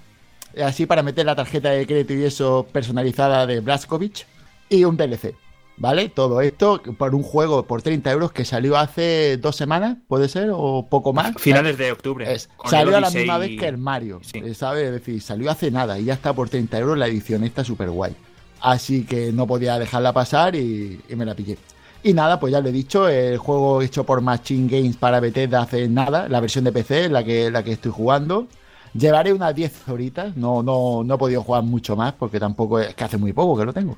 así 0.63 0.85
para 0.85 1.03
meter 1.03 1.25
la 1.25 1.35
tarjeta 1.37 1.71
de 1.71 1.87
crédito 1.87 2.13
y 2.13 2.25
eso 2.25 2.67
personalizada 2.73 3.47
de 3.47 3.61
Blaskovich. 3.61 4.27
Y 4.69 4.85
un 4.85 4.97
DLC, 4.97 5.35
¿vale? 5.77 6.09
Todo 6.09 6.41
esto 6.41 6.81
por 6.99 7.15
un 7.15 7.23
juego 7.23 7.65
por 7.67 7.83
30 7.83 8.11
euros 8.11 8.33
que 8.33 8.45
salió 8.45 8.77
hace 8.77 9.37
dos 9.37 9.57
semanas, 9.57 9.99
¿puede 10.09 10.29
ser? 10.29 10.51
O 10.53 10.87
poco 10.89 11.13
más. 11.13 11.35
Finales 11.39 11.77
de 11.79 11.93
octubre. 11.93 12.33
Es- 12.33 12.49
salió 12.65 12.97
a 12.97 13.01
la 13.01 13.11
misma 13.11 13.37
y- 13.37 13.41
vez 13.41 13.61
que 13.61 13.69
el 13.69 13.79
Mario, 13.79 14.21
Sí. 14.23 14.39
eh, 14.45 14.55
¿sabes? 14.55 14.85
Es 14.87 14.93
decir, 14.93 15.21
salió 15.23 15.51
hace 15.51 15.71
nada 15.71 15.99
y 15.99 16.05
ya 16.05 16.15
está 16.15 16.33
por 16.33 16.49
30 16.49 16.79
euros 16.79 16.97
la 16.99 17.07
edición, 17.07 17.45
está 17.45 17.65
súper 17.65 17.91
guay. 17.91 18.15
Así 18.61 19.05
que 19.05 19.33
no 19.33 19.47
podía 19.47 19.79
dejarla 19.79 20.13
pasar 20.13 20.57
y, 20.57 21.01
y 21.09 21.15
me 21.17 21.25
la 21.27 21.35
pillé. 21.35 21.59
Y 22.03 22.15
nada, 22.15 22.39
pues 22.41 22.53
ya 22.53 22.61
lo 22.61 22.69
he 22.69 22.73
dicho, 22.73 23.09
el 23.09 23.37
juego 23.37 23.83
hecho 23.83 24.05
por 24.05 24.21
Machine 24.21 24.69
Games 24.69 24.97
para 24.97 25.19
Bethesda 25.21 25.63
hace 25.63 25.89
nada, 25.89 26.29
la 26.29 26.41
versión 26.41 26.65
de 26.65 26.73
PC, 26.73 27.09
la 27.09 27.25
que, 27.25 27.51
la 27.51 27.63
que 27.65 27.73
estoy 27.73 27.91
jugando. 27.91 28.47
Llevaré 28.95 29.33
unas 29.33 29.55
10 29.55 29.89
horitas, 29.89 30.37
no, 30.37 30.63
no, 30.63 31.03
no 31.05 31.15
he 31.15 31.19
podido 31.19 31.43
jugar 31.43 31.65
mucho 31.65 31.97
más 31.97 32.15
porque 32.15 32.41
tampoco 32.41 32.79
es 32.79 32.95
que 32.95 33.05
hace 33.05 33.19
muy 33.19 33.33
poco 33.33 33.59
que 33.59 33.65
lo 33.67 33.73
tengo. 33.75 33.97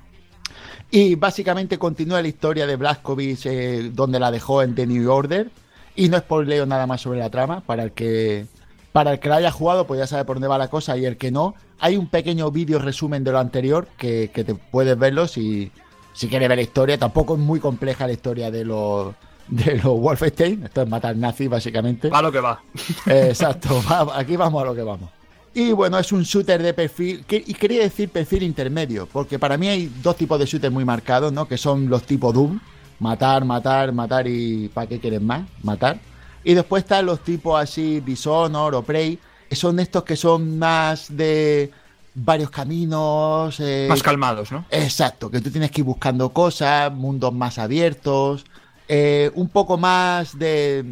Y 0.91 1.14
básicamente 1.16 1.78
continúa 1.78 2.22
la 2.22 2.28
historia 2.28 2.66
de 2.66 2.76
Blazkowicz 2.76 3.47
eh, 3.47 3.91
donde 3.93 4.18
la 4.18 4.30
dejó 4.30 4.62
en 4.62 4.74
The 4.74 4.86
New 4.86 5.11
Order. 5.11 5.51
Y 5.97 6.09
no 6.09 6.18
spoileo 6.18 6.64
nada 6.64 6.86
más 6.86 7.01
sobre 7.03 7.18
la 7.18 7.28
trama. 7.30 7.61
Para 7.61 7.82
el 7.82 7.93
que 7.93 8.47
para 8.93 9.12
el 9.12 9.18
que 9.20 9.28
la 9.28 9.36
haya 9.36 9.51
jugado, 9.53 9.86
pues 9.86 9.99
ya 10.01 10.07
sabe 10.07 10.24
por 10.24 10.36
dónde 10.36 10.49
va 10.49 10.57
la 10.59 10.68
cosa. 10.68 10.97
Y 10.97 11.05
el 11.05 11.16
que 11.16 11.30
no, 11.30 11.55
hay 11.78 11.97
un 11.97 12.09
pequeño 12.09 12.51
vídeo 12.51 12.78
resumen 12.78 13.22
de 13.24 13.32
lo 13.32 13.39
anterior 13.39 13.86
que, 13.99 14.30
que 14.32 14.45
te 14.45 14.55
puedes 14.55 14.99
verlo 14.99 15.28
si, 15.28 15.70
si 16.14 16.28
quieres 16.28 16.49
ver 16.49 16.57
la 16.59 16.62
historia. 16.62 16.99
Tampoco 16.99 17.34
es 17.34 17.41
muy 17.41 17.61
compleja 17.61 18.07
la 18.07 18.12
historia 18.14 18.51
de 18.51 18.64
los 18.64 19.14
de 19.49 19.74
los 19.76 19.99
Wolfenstein. 20.01 20.64
Esto 20.64 20.82
es 20.82 20.89
matar 20.89 21.16
nazis, 21.16 21.49
básicamente. 21.51 22.09
Va 22.09 22.22
lo 22.22 22.32
que 22.32 22.41
va. 22.41 22.62
Eh, 23.07 23.26
exacto, 23.30 23.82
va- 23.91 24.18
aquí 24.18 24.36
vamos 24.36 24.62
a 24.62 24.66
lo 24.66 24.74
que 24.74 24.82
vamos. 24.82 25.11
Y 25.59 25.73
bueno, 25.73 25.99
es 25.99 26.13
un 26.13 26.23
shooter 26.23 26.63
de 26.63 26.73
perfil, 26.73 27.25
que- 27.27 27.43
y 27.45 27.53
quería 27.55 27.83
decir 27.83 28.11
perfil 28.11 28.45
intermedio, 28.45 29.09
porque 29.13 29.41
para 29.41 29.57
mí 29.59 29.67
hay 29.67 29.91
dos 30.03 30.15
tipos 30.17 30.39
de 30.39 30.47
shooters 30.47 30.73
muy 30.73 30.85
marcados, 30.85 31.33
¿no? 31.33 31.49
Que 31.49 31.59
son 31.59 31.89
los 31.89 32.05
tipo 32.05 32.33
Doom, 32.33 32.61
matar, 33.01 33.45
matar, 33.45 33.93
matar 33.93 34.29
y 34.29 34.69
¿para 34.69 34.87
qué 34.87 35.01
quieres 35.01 35.21
más? 35.21 35.43
Matar. 35.65 35.99
Y 36.45 36.55
después 36.55 36.85
están 36.85 37.07
los 37.07 37.25
tipos 37.25 37.61
así, 37.61 37.99
Dishonor 38.01 38.77
o 38.77 38.83
Prey, 38.83 39.19
que 39.51 39.57
son 39.57 39.81
estos 39.81 40.05
que 40.05 40.15
son 40.15 40.59
más 40.61 41.17
de 41.17 41.73
varios 42.15 42.51
caminos. 42.51 43.59
eh, 43.59 43.87
Más 43.89 44.01
calmados, 44.03 44.53
¿no? 44.53 44.65
Exacto, 44.71 45.29
que 45.29 45.41
tú 45.41 45.51
tienes 45.51 45.73
que 45.73 45.81
ir 45.81 45.85
buscando 45.87 46.29
cosas, 46.31 46.93
mundos 46.93 47.33
más 47.35 47.59
abiertos, 47.59 48.45
eh, 48.87 49.33
un 49.35 49.49
poco 49.49 49.77
más 49.77 50.39
de, 50.39 50.85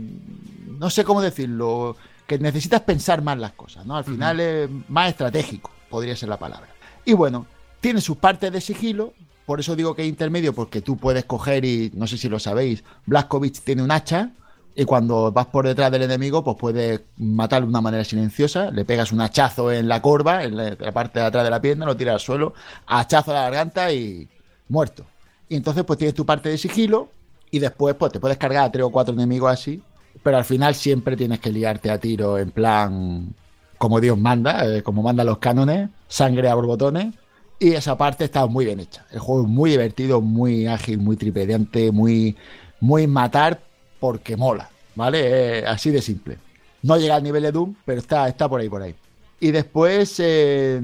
no 0.78 0.90
sé 0.90 1.04
cómo 1.04 1.22
decirlo, 1.22 1.96
que 2.26 2.38
necesitas 2.38 2.80
pensar 2.82 3.22
más 3.22 3.38
las 3.38 3.52
cosas, 3.52 3.86
¿no? 3.86 3.96
Al 3.96 4.04
final 4.04 4.40
es 4.40 4.68
más 4.88 5.10
estratégico, 5.10 5.70
podría 5.88 6.16
ser 6.16 6.28
la 6.28 6.38
palabra. 6.38 6.68
Y 7.04 7.12
bueno, 7.12 7.46
tiene 7.80 8.00
sus 8.00 8.16
partes 8.16 8.52
de 8.52 8.60
sigilo, 8.60 9.14
por 9.44 9.60
eso 9.60 9.76
digo 9.76 9.94
que 9.94 10.02
es 10.02 10.08
intermedio, 10.08 10.52
porque 10.52 10.80
tú 10.80 10.96
puedes 10.96 11.24
coger 11.24 11.64
y, 11.64 11.92
no 11.94 12.06
sé 12.06 12.18
si 12.18 12.28
lo 12.28 12.38
sabéis, 12.38 12.82
Blazkowicz 13.06 13.60
tiene 13.62 13.82
un 13.82 13.92
hacha, 13.92 14.32
y 14.74 14.84
cuando 14.84 15.32
vas 15.32 15.46
por 15.46 15.66
detrás 15.66 15.90
del 15.90 16.02
enemigo, 16.02 16.44
pues 16.44 16.56
puedes 16.58 17.00
matarlo 17.16 17.66
de 17.66 17.70
una 17.70 17.80
manera 17.80 18.04
silenciosa, 18.04 18.70
le 18.70 18.84
pegas 18.84 19.10
un 19.10 19.22
hachazo 19.22 19.72
en 19.72 19.88
la 19.88 20.02
corva, 20.02 20.44
en 20.44 20.56
la, 20.56 20.76
la 20.78 20.92
parte 20.92 21.20
de 21.20 21.24
atrás 21.24 21.44
de 21.44 21.50
la 21.50 21.62
pierna, 21.62 21.86
lo 21.86 21.96
tiras 21.96 22.14
al 22.14 22.20
suelo, 22.20 22.52
hachazo 22.86 23.30
a 23.30 23.34
la 23.34 23.42
garganta 23.42 23.90
y 23.92 24.28
muerto. 24.68 25.06
Y 25.48 25.56
entonces 25.56 25.84
pues 25.84 25.98
tienes 25.98 26.14
tu 26.14 26.26
parte 26.26 26.50
de 26.50 26.58
sigilo 26.58 27.08
y 27.50 27.58
después 27.58 27.94
pues 27.94 28.12
te 28.12 28.20
puedes 28.20 28.36
cargar 28.36 28.64
a 28.64 28.72
tres 28.72 28.84
o 28.84 28.90
cuatro 28.90 29.14
enemigos 29.14 29.50
así, 29.50 29.82
pero 30.22 30.38
al 30.38 30.44
final 30.44 30.74
siempre 30.74 31.16
tienes 31.16 31.40
que 31.40 31.52
liarte 31.52 31.90
a 31.90 31.98
tiro 31.98 32.38
en 32.38 32.50
plan 32.50 33.34
como 33.78 34.00
Dios 34.00 34.18
manda, 34.18 34.66
eh, 34.66 34.82
como 34.82 35.02
mandan 35.02 35.26
los 35.26 35.38
cánones, 35.38 35.90
sangre 36.08 36.48
a 36.48 36.54
borbotones. 36.54 37.14
Y 37.58 37.72
esa 37.72 37.96
parte 37.96 38.24
está 38.24 38.46
muy 38.46 38.66
bien 38.66 38.80
hecha. 38.80 39.06
El 39.10 39.18
juego 39.18 39.42
es 39.42 39.48
muy 39.48 39.70
divertido, 39.70 40.20
muy 40.20 40.66
ágil, 40.66 40.98
muy 40.98 41.16
tripediante, 41.16 41.90
muy, 41.90 42.36
muy 42.80 43.06
matar 43.06 43.60
porque 43.98 44.36
mola, 44.36 44.68
¿vale? 44.94 45.58
Eh, 45.60 45.64
así 45.66 45.90
de 45.90 46.02
simple. 46.02 46.36
No 46.82 46.98
llega 46.98 47.16
al 47.16 47.22
nivel 47.22 47.42
de 47.42 47.52
Doom, 47.52 47.74
pero 47.84 47.98
está, 47.98 48.28
está 48.28 48.48
por 48.48 48.60
ahí, 48.60 48.68
por 48.68 48.82
ahí. 48.82 48.94
Y 49.40 49.50
después 49.50 50.16
eh, 50.18 50.80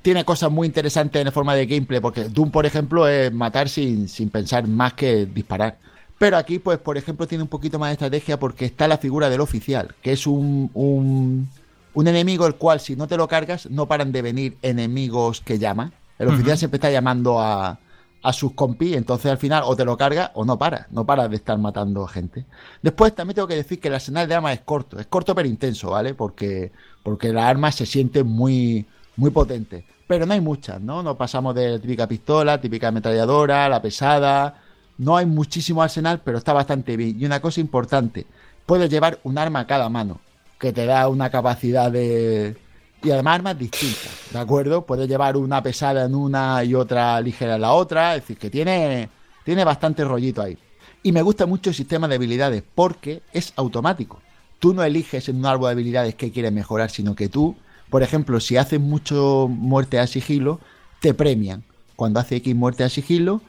tiene 0.00 0.24
cosas 0.24 0.50
muy 0.50 0.66
interesantes 0.66 1.24
en 1.24 1.32
forma 1.32 1.54
de 1.54 1.66
gameplay, 1.66 2.00
porque 2.00 2.24
Doom, 2.24 2.50
por 2.50 2.64
ejemplo, 2.64 3.06
es 3.06 3.32
matar 3.32 3.68
sin, 3.68 4.08
sin 4.08 4.30
pensar 4.30 4.66
más 4.66 4.94
que 4.94 5.26
disparar. 5.26 5.76
Pero 6.18 6.36
aquí, 6.38 6.58
pues, 6.58 6.78
por 6.78 6.96
ejemplo, 6.96 7.26
tiene 7.26 7.42
un 7.42 7.48
poquito 7.48 7.78
más 7.78 7.90
de 7.90 7.92
estrategia 7.94 8.38
porque 8.38 8.64
está 8.64 8.88
la 8.88 8.98
figura 8.98 9.28
del 9.28 9.40
oficial, 9.40 9.94
que 10.02 10.12
es 10.12 10.26
un, 10.26 10.70
un, 10.72 11.48
un 11.92 12.08
enemigo 12.08 12.46
el 12.46 12.54
cual, 12.54 12.80
si 12.80 12.96
no 12.96 13.06
te 13.06 13.16
lo 13.16 13.28
cargas, 13.28 13.68
no 13.70 13.86
paran 13.86 14.12
de 14.12 14.22
venir 14.22 14.56
enemigos 14.62 15.40
que 15.40 15.58
llaman. 15.58 15.92
El 16.18 16.28
oficial 16.28 16.56
siempre 16.56 16.78
está 16.78 16.90
llamando 16.90 17.38
a, 17.40 17.78
a 18.22 18.32
sus 18.32 18.52
compis, 18.54 18.96
entonces 18.96 19.30
al 19.30 19.38
final 19.38 19.62
o 19.66 19.76
te 19.76 19.84
lo 19.84 19.96
cargas 19.96 20.30
o 20.34 20.44
no 20.44 20.58
para, 20.58 20.86
no 20.90 21.04
para 21.04 21.28
de 21.28 21.36
estar 21.36 21.58
matando 21.58 22.06
gente. 22.06 22.46
Después 22.82 23.14
también 23.14 23.36
tengo 23.36 23.48
que 23.48 23.54
decir 23.56 23.78
que 23.78 23.88
el 23.88 23.94
arsenal 23.94 24.26
de 24.26 24.34
armas 24.34 24.54
es 24.54 24.60
corto, 24.60 24.98
es 24.98 25.06
corto 25.06 25.34
pero 25.34 25.46
intenso, 25.48 25.90
¿vale? 25.90 26.14
Porque, 26.14 26.72
porque 27.02 27.32
las 27.32 27.44
armas 27.44 27.74
se 27.74 27.86
sienten 27.86 28.26
muy, 28.26 28.86
muy 29.16 29.30
potentes. 29.30 29.84
Pero 30.06 30.24
no 30.24 30.32
hay 30.32 30.40
muchas, 30.40 30.80
¿no? 30.80 31.02
No 31.02 31.16
pasamos 31.16 31.54
de 31.54 31.70
la 31.70 31.78
típica 31.78 32.08
pistola, 32.08 32.60
típica 32.60 32.88
ametralladora, 32.88 33.68
la 33.68 33.82
pesada. 33.82 34.62
No 34.98 35.16
hay 35.16 35.26
muchísimo 35.26 35.82
arsenal, 35.82 36.20
pero 36.24 36.38
está 36.38 36.52
bastante 36.52 36.96
bien. 36.96 37.20
Y 37.20 37.24
una 37.26 37.40
cosa 37.40 37.60
importante, 37.60 38.26
puedes 38.64 38.90
llevar 38.90 39.20
un 39.24 39.38
arma 39.38 39.60
a 39.60 39.66
cada 39.66 39.88
mano, 39.88 40.20
que 40.58 40.72
te 40.72 40.86
da 40.86 41.08
una 41.08 41.30
capacidad 41.30 41.90
de... 41.90 42.56
Y 43.02 43.10
además 43.10 43.36
armas 43.36 43.58
distintas, 43.58 44.10
¿de 44.32 44.38
acuerdo? 44.38 44.86
Puedes 44.86 45.06
llevar 45.06 45.36
una 45.36 45.62
pesada 45.62 46.06
en 46.06 46.14
una 46.14 46.64
y 46.64 46.74
otra 46.74 47.20
ligera 47.20 47.56
en 47.56 47.60
la 47.60 47.72
otra. 47.72 48.16
Es 48.16 48.22
decir, 48.22 48.38
que 48.38 48.50
tiene, 48.50 49.08
tiene 49.44 49.64
bastante 49.64 50.02
rollito 50.02 50.42
ahí. 50.42 50.58
Y 51.02 51.12
me 51.12 51.22
gusta 51.22 51.46
mucho 51.46 51.70
el 51.70 51.76
sistema 51.76 52.08
de 52.08 52.16
habilidades 52.16 52.64
porque 52.74 53.22
es 53.32 53.52
automático. 53.56 54.20
Tú 54.58 54.74
no 54.74 54.82
eliges 54.82 55.28
en 55.28 55.36
un 55.36 55.46
árbol 55.46 55.68
de 55.68 55.72
habilidades 55.72 56.14
qué 56.14 56.32
quieres 56.32 56.52
mejorar, 56.52 56.90
sino 56.90 57.14
que 57.14 57.28
tú, 57.28 57.54
por 57.90 58.02
ejemplo, 58.02 58.40
si 58.40 58.56
haces 58.56 58.80
mucho 58.80 59.46
muerte 59.48 60.00
a 60.00 60.06
sigilo, 60.06 60.58
te 61.00 61.14
premian. 61.14 61.62
Cuando 61.94 62.18
hace 62.18 62.36
X 62.36 62.56
muerte 62.56 62.82
a 62.82 62.88
sigilo, 62.88 63.42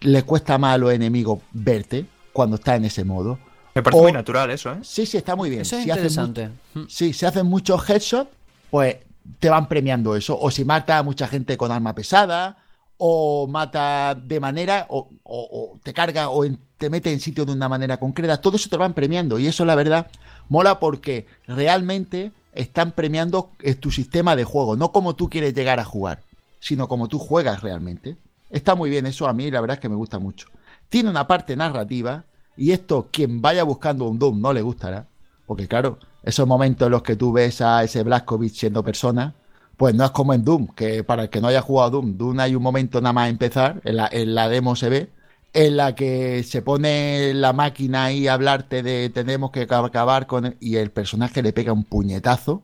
le 0.00 0.22
cuesta 0.22 0.58
más 0.58 0.74
a 0.74 0.78
los 0.78 0.92
enemigos 0.92 1.40
verte 1.52 2.06
cuando 2.32 2.56
está 2.56 2.76
en 2.76 2.84
ese 2.86 3.04
modo. 3.04 3.38
Me 3.74 3.82
parece 3.82 4.00
O- 4.00 4.04
muy 4.04 4.12
natural 4.12 4.50
eso, 4.50 4.72
¿eh? 4.72 4.78
Sí, 4.82 5.06
sí, 5.06 5.16
está 5.16 5.36
muy 5.36 5.50
bien. 5.50 5.62
Eso 5.62 5.76
es 5.76 5.84
Si 5.84 5.90
interesante. 5.90 6.50
Sí, 6.88 7.12
si 7.12 7.26
hacen 7.26 7.46
muchos 7.46 7.88
headshots, 7.88 8.30
pues 8.70 8.96
te 9.38 9.48
van 9.48 9.68
premiando 9.68 10.16
eso. 10.16 10.38
O 10.38 10.50
si 10.50 10.64
mata 10.64 10.98
a 10.98 11.02
mucha 11.02 11.28
gente 11.28 11.56
con 11.56 11.70
arma 11.70 11.94
pesada, 11.94 12.56
o 12.96 13.46
mata 13.46 14.14
de 14.14 14.40
manera, 14.40 14.86
o, 14.90 15.08
o- 15.22 15.72
o 15.74 15.78
te 15.82 15.92
carga, 15.94 16.28
o 16.30 16.44
en- 16.44 16.58
te 16.78 16.90
mete 16.90 17.12
en 17.12 17.20
sitio 17.20 17.44
de 17.44 17.52
una 17.52 17.68
manera 17.68 17.98
concreta. 17.98 18.40
Todo 18.40 18.56
eso 18.56 18.68
te 18.68 18.76
lo 18.76 18.80
van 18.80 18.94
premiando. 18.94 19.38
Y 19.38 19.46
eso, 19.46 19.64
la 19.64 19.74
verdad, 19.74 20.08
mola 20.48 20.80
porque 20.80 21.26
realmente 21.46 22.32
están 22.52 22.92
premiando 22.92 23.50
eh, 23.60 23.74
tu 23.74 23.90
sistema 23.90 24.34
de 24.34 24.44
juego. 24.44 24.76
No 24.76 24.90
como 24.92 25.14
tú 25.14 25.28
quieres 25.30 25.54
llegar 25.54 25.78
a 25.78 25.84
jugar, 25.84 26.22
sino 26.58 26.88
como 26.88 27.06
tú 27.08 27.18
juegas 27.18 27.62
realmente. 27.62 28.16
Está 28.50 28.74
muy 28.74 28.90
bien 28.90 29.06
eso, 29.06 29.26
a 29.26 29.32
mí 29.32 29.50
la 29.50 29.60
verdad 29.60 29.76
es 29.76 29.80
que 29.80 29.88
me 29.88 29.94
gusta 29.96 30.18
mucho. 30.18 30.48
Tiene 30.88 31.08
una 31.08 31.26
parte 31.26 31.56
narrativa, 31.56 32.24
y 32.56 32.72
esto, 32.72 33.08
quien 33.10 33.40
vaya 33.40 33.62
buscando 33.62 34.06
un 34.06 34.18
Doom 34.18 34.40
no 34.40 34.52
le 34.52 34.62
gustará. 34.62 35.06
Porque 35.46 35.66
claro, 35.66 35.98
esos 36.22 36.46
momentos 36.46 36.86
en 36.86 36.92
los 36.92 37.02
que 37.02 37.16
tú 37.16 37.32
ves 37.32 37.60
a 37.60 37.82
ese 37.82 38.02
Blazkowicz 38.02 38.58
siendo 38.58 38.84
persona, 38.84 39.34
pues 39.76 39.94
no 39.94 40.04
es 40.04 40.10
como 40.10 40.34
en 40.34 40.44
Doom, 40.44 40.68
que 40.74 41.02
para 41.04 41.22
el 41.22 41.30
que 41.30 41.40
no 41.40 41.48
haya 41.48 41.62
jugado 41.62 41.90
Doom, 41.92 42.18
Doom 42.18 42.40
hay 42.40 42.54
un 42.54 42.62
momento 42.62 43.00
nada 43.00 43.14
más 43.14 43.30
empezar, 43.30 43.80
en 43.84 43.96
la, 43.96 44.08
en 44.12 44.34
la 44.34 44.48
demo 44.48 44.76
se 44.76 44.88
ve, 44.90 45.10
en 45.52 45.76
la 45.76 45.94
que 45.94 46.42
se 46.42 46.62
pone 46.62 47.32
la 47.34 47.52
máquina 47.52 48.04
ahí 48.04 48.28
hablarte 48.28 48.82
de 48.82 49.10
tenemos 49.10 49.50
que 49.50 49.62
acabar 49.62 50.26
con... 50.26 50.46
él", 50.46 50.56
y 50.60 50.76
el 50.76 50.90
personaje 50.90 51.42
le 51.42 51.52
pega 51.52 51.72
un 51.72 51.84
puñetazo 51.84 52.62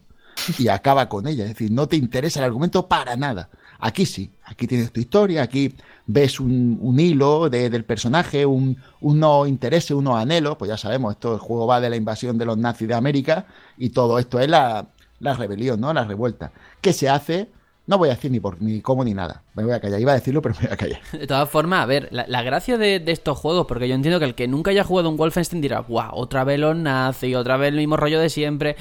y 0.58 0.68
acaba 0.68 1.08
con 1.08 1.26
ella. 1.26 1.44
Es 1.44 1.50
decir, 1.50 1.72
no 1.72 1.88
te 1.88 1.96
interesa 1.96 2.40
el 2.40 2.44
argumento 2.46 2.86
para 2.86 3.16
nada. 3.16 3.48
Aquí 3.78 4.06
sí, 4.06 4.30
aquí 4.44 4.66
tienes 4.66 4.92
tu 4.92 5.00
historia, 5.00 5.42
aquí 5.42 5.74
ves 6.06 6.40
un, 6.40 6.96
hilo 6.98 7.48
de- 7.50 7.68
del 7.70 7.84
personaje, 7.84 8.46
un, 8.46 8.76
unos 9.00 9.48
intereses, 9.48 9.90
unos 9.92 10.16
anhelos. 10.16 10.56
Pues 10.56 10.68
ya 10.68 10.76
sabemos, 10.76 11.12
esto 11.14 11.34
el 11.34 11.40
juego 11.40 11.66
va 11.66 11.80
de 11.80 11.90
la 11.90 11.96
invasión 11.96 12.38
de 12.38 12.44
los 12.46 12.56
nazis 12.58 12.88
de 12.88 12.94
América 12.94 13.46
y 13.76 13.90
todo 13.90 14.18
esto 14.18 14.40
es 14.40 14.48
la, 14.48 14.86
la 15.20 15.34
rebelión, 15.34 15.80
¿no? 15.80 15.92
La 15.92 16.04
revuelta. 16.04 16.52
Que 16.80 16.92
se 16.92 17.08
hace, 17.08 17.48
no 17.86 17.98
voy 17.98 18.08
a 18.08 18.14
decir 18.14 18.30
ni 18.30 18.40
por 18.40 18.60
ni 18.62 18.80
cómo 18.80 19.04
ni 19.04 19.14
nada. 19.14 19.42
Me 19.54 19.62
voy 19.64 19.72
a 19.72 19.80
callar. 19.80 20.00
Iba 20.00 20.12
a 20.12 20.16
decirlo, 20.16 20.42
pero 20.42 20.54
me 20.56 20.66
voy 20.66 20.72
a 20.72 20.76
callar. 20.76 21.00
De 21.12 21.26
todas 21.26 21.48
formas, 21.48 21.82
a 21.82 21.86
ver, 21.86 22.08
la, 22.10 22.24
la 22.28 22.42
gracia 22.42 22.78
de, 22.78 22.98
de 23.00 23.12
estos 23.12 23.38
juegos, 23.38 23.66
porque 23.66 23.88
yo 23.88 23.94
entiendo 23.94 24.18
que 24.18 24.24
el 24.26 24.34
que 24.34 24.48
nunca 24.48 24.70
haya 24.70 24.84
jugado 24.84 25.08
un 25.10 25.16
Wolfenstein 25.16 25.60
dirá, 25.62 25.80
guau, 25.80 26.10
otra 26.14 26.44
vez 26.44 26.58
los 26.58 26.74
nazis, 26.76 27.36
otra 27.36 27.56
vez 27.56 27.68
el 27.70 27.76
mismo 27.76 27.96
rollo 27.96 28.18
de 28.20 28.28
siempre. 28.30 28.76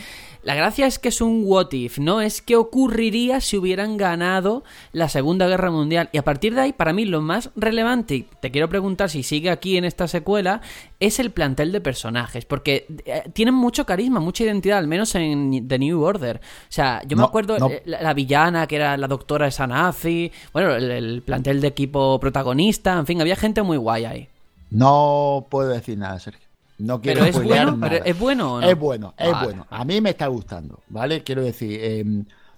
La 0.46 0.54
gracia 0.54 0.86
es 0.86 1.00
que 1.00 1.10
es 1.10 1.22
un 1.22 1.42
what 1.44 1.72
if, 1.72 1.98
¿no? 1.98 2.22
Es 2.22 2.44
qué 2.44 2.56
ocurriría 2.56 3.42
si 3.42 3.58
hubieran 3.58 3.98
ganado 3.98 4.64
la 4.92 5.10
Segunda 5.10 5.48
Guerra 5.48 5.72
Mundial. 5.72 6.10
Y 6.12 6.20
a 6.20 6.24
partir 6.24 6.54
de 6.54 6.62
ahí, 6.62 6.72
para 6.72 6.94
mí, 6.94 7.04
lo 7.06 7.20
más 7.20 7.50
relevante, 7.56 8.16
y 8.16 8.28
te 8.42 8.52
quiero 8.52 8.70
preguntar 8.70 9.10
si 9.10 9.24
sigue 9.24 9.50
aquí 9.50 9.76
en 9.76 9.86
esta 9.86 10.08
secuela, 10.08 10.62
es 11.00 11.20
el 11.20 11.32
plantel 11.32 11.72
de 11.72 11.82
personajes. 11.82 12.46
Porque 12.46 12.86
eh, 13.06 13.24
tienen 13.34 13.56
mucho 13.56 13.88
carisma, 13.88 14.20
mucha 14.20 14.44
identidad, 14.44 14.78
al 14.78 14.88
menos 14.88 15.16
en 15.16 15.68
The 15.68 15.80
New 15.80 16.04
Order. 16.04 16.38
O 16.38 16.42
sea, 16.72 17.02
yo 17.08 17.18
me 17.18 17.24
acuerdo 17.24 17.58
no. 17.58 17.72
eh, 17.72 17.82
la, 17.86 18.04
la 18.04 18.14
villana, 18.14 18.68
que 18.68 18.76
era 18.76 18.98
la 18.98 19.08
doctora 19.08 19.48
esa 19.48 19.66
nazi, 19.66 20.32
bueno, 20.54 20.76
el, 20.76 20.92
el 20.92 21.22
plantel 21.24 21.60
de 21.60 21.70
equipo 21.70 22.20
protagonista, 22.20 22.94
en 23.00 23.08
fin, 23.08 23.20
había 23.20 23.36
gente 23.36 23.64
muy 23.64 23.78
guay 23.78 24.06
ahí. 24.06 24.30
No 24.70 25.48
puedo 25.50 25.70
decir 25.70 25.98
nada, 25.98 26.20
Sergio. 26.20 26.45
No 26.78 27.00
quiero 27.02 27.22
Pero 27.22 27.38
es 27.38 27.44
bueno, 27.44 27.72
nada. 27.78 27.90
pero 27.90 28.06
es 28.06 28.20
bueno 28.20 28.54
o 28.56 28.62
no? 28.62 28.70
Es 28.70 28.78
bueno, 28.78 29.14
es 29.18 29.32
Vale. 29.32 29.46
bueno. 29.48 29.68
A 29.70 29.86
mí 29.86 30.02
me 30.02 30.10
está 30.12 30.28
gustando, 30.28 30.82
¿vale? 30.90 31.24
Quiero 31.24 31.42
decir, 31.44 31.80
eh, 31.82 32.04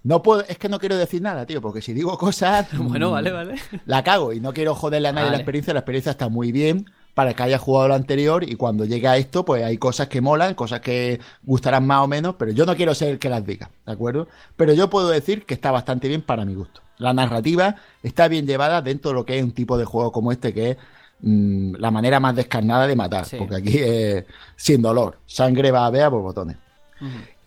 No 0.03 0.23
puedo, 0.23 0.41
es 0.47 0.57
que 0.57 0.69
no 0.69 0.79
quiero 0.79 0.95
decir 0.95 1.21
nada, 1.21 1.45
tío, 1.45 1.61
porque 1.61 1.81
si 1.81 1.93
digo 1.93 2.17
cosas. 2.17 2.67
Bueno, 2.77 3.09
mm, 3.09 3.11
vale, 3.13 3.31
vale. 3.31 3.55
La 3.85 4.03
cago 4.03 4.31
y 4.33 4.39
no 4.39 4.53
quiero 4.53 4.73
joderle 4.73 5.09
a 5.09 5.11
nadie 5.11 5.25
la 5.25 5.31
Vale. 5.31 5.41
experiencia. 5.43 5.73
La 5.73 5.79
experiencia 5.81 6.11
está 6.11 6.29
muy 6.29 6.51
bien 6.51 6.85
para 7.13 7.33
que 7.33 7.43
haya 7.43 7.57
jugado 7.57 7.87
lo 7.89 7.95
anterior 7.95 8.43
y 8.47 8.55
cuando 8.55 8.85
llegue 8.85 9.07
a 9.07 9.17
esto, 9.17 9.43
pues 9.43 9.63
hay 9.63 9.77
cosas 9.79 10.07
que 10.07 10.21
molan, 10.21 10.53
cosas 10.53 10.81
que 10.81 11.19
gustarán 11.43 11.85
más 11.87 12.03
o 12.03 12.07
menos, 12.07 12.35
pero 12.37 12.51
yo 12.51 12.65
no 12.65 12.75
quiero 12.75 12.93
ser 12.95 13.09
el 13.09 13.19
que 13.19 13.27
las 13.29 13.43
diga, 13.45 13.69
¿de 13.87 13.91
acuerdo? 13.91 14.27
Pero 14.55 14.73
yo 14.73 14.89
puedo 14.89 15.09
decir 15.09 15.43
que 15.45 15.55
está 15.55 15.71
bastante 15.71 16.07
bien 16.07 16.21
para 16.21 16.45
mi 16.45 16.53
gusto. 16.53 16.81
La 16.99 17.13
narrativa 17.13 17.75
está 18.03 18.27
bien 18.27 18.45
llevada 18.45 18.81
dentro 18.83 19.09
de 19.11 19.15
lo 19.15 19.25
que 19.25 19.37
es 19.39 19.43
un 19.43 19.51
tipo 19.51 19.77
de 19.79 19.85
juego 19.85 20.11
como 20.11 20.31
este, 20.31 20.53
que 20.53 20.71
es 20.71 20.77
mm, 21.21 21.75
la 21.79 21.91
manera 21.91 22.19
más 22.19 22.35
descarnada 22.35 22.87
de 22.87 22.95
matar, 22.95 23.25
Sí. 23.25 23.35
porque 23.37 23.55
aquí 23.55 23.77
es 23.77 24.25
sin 24.55 24.81
dolor, 24.81 25.19
sangre 25.25 25.71
va 25.71 25.85
a 25.85 25.89
ver 25.89 26.09
por 26.09 26.21
botones. 26.21 26.57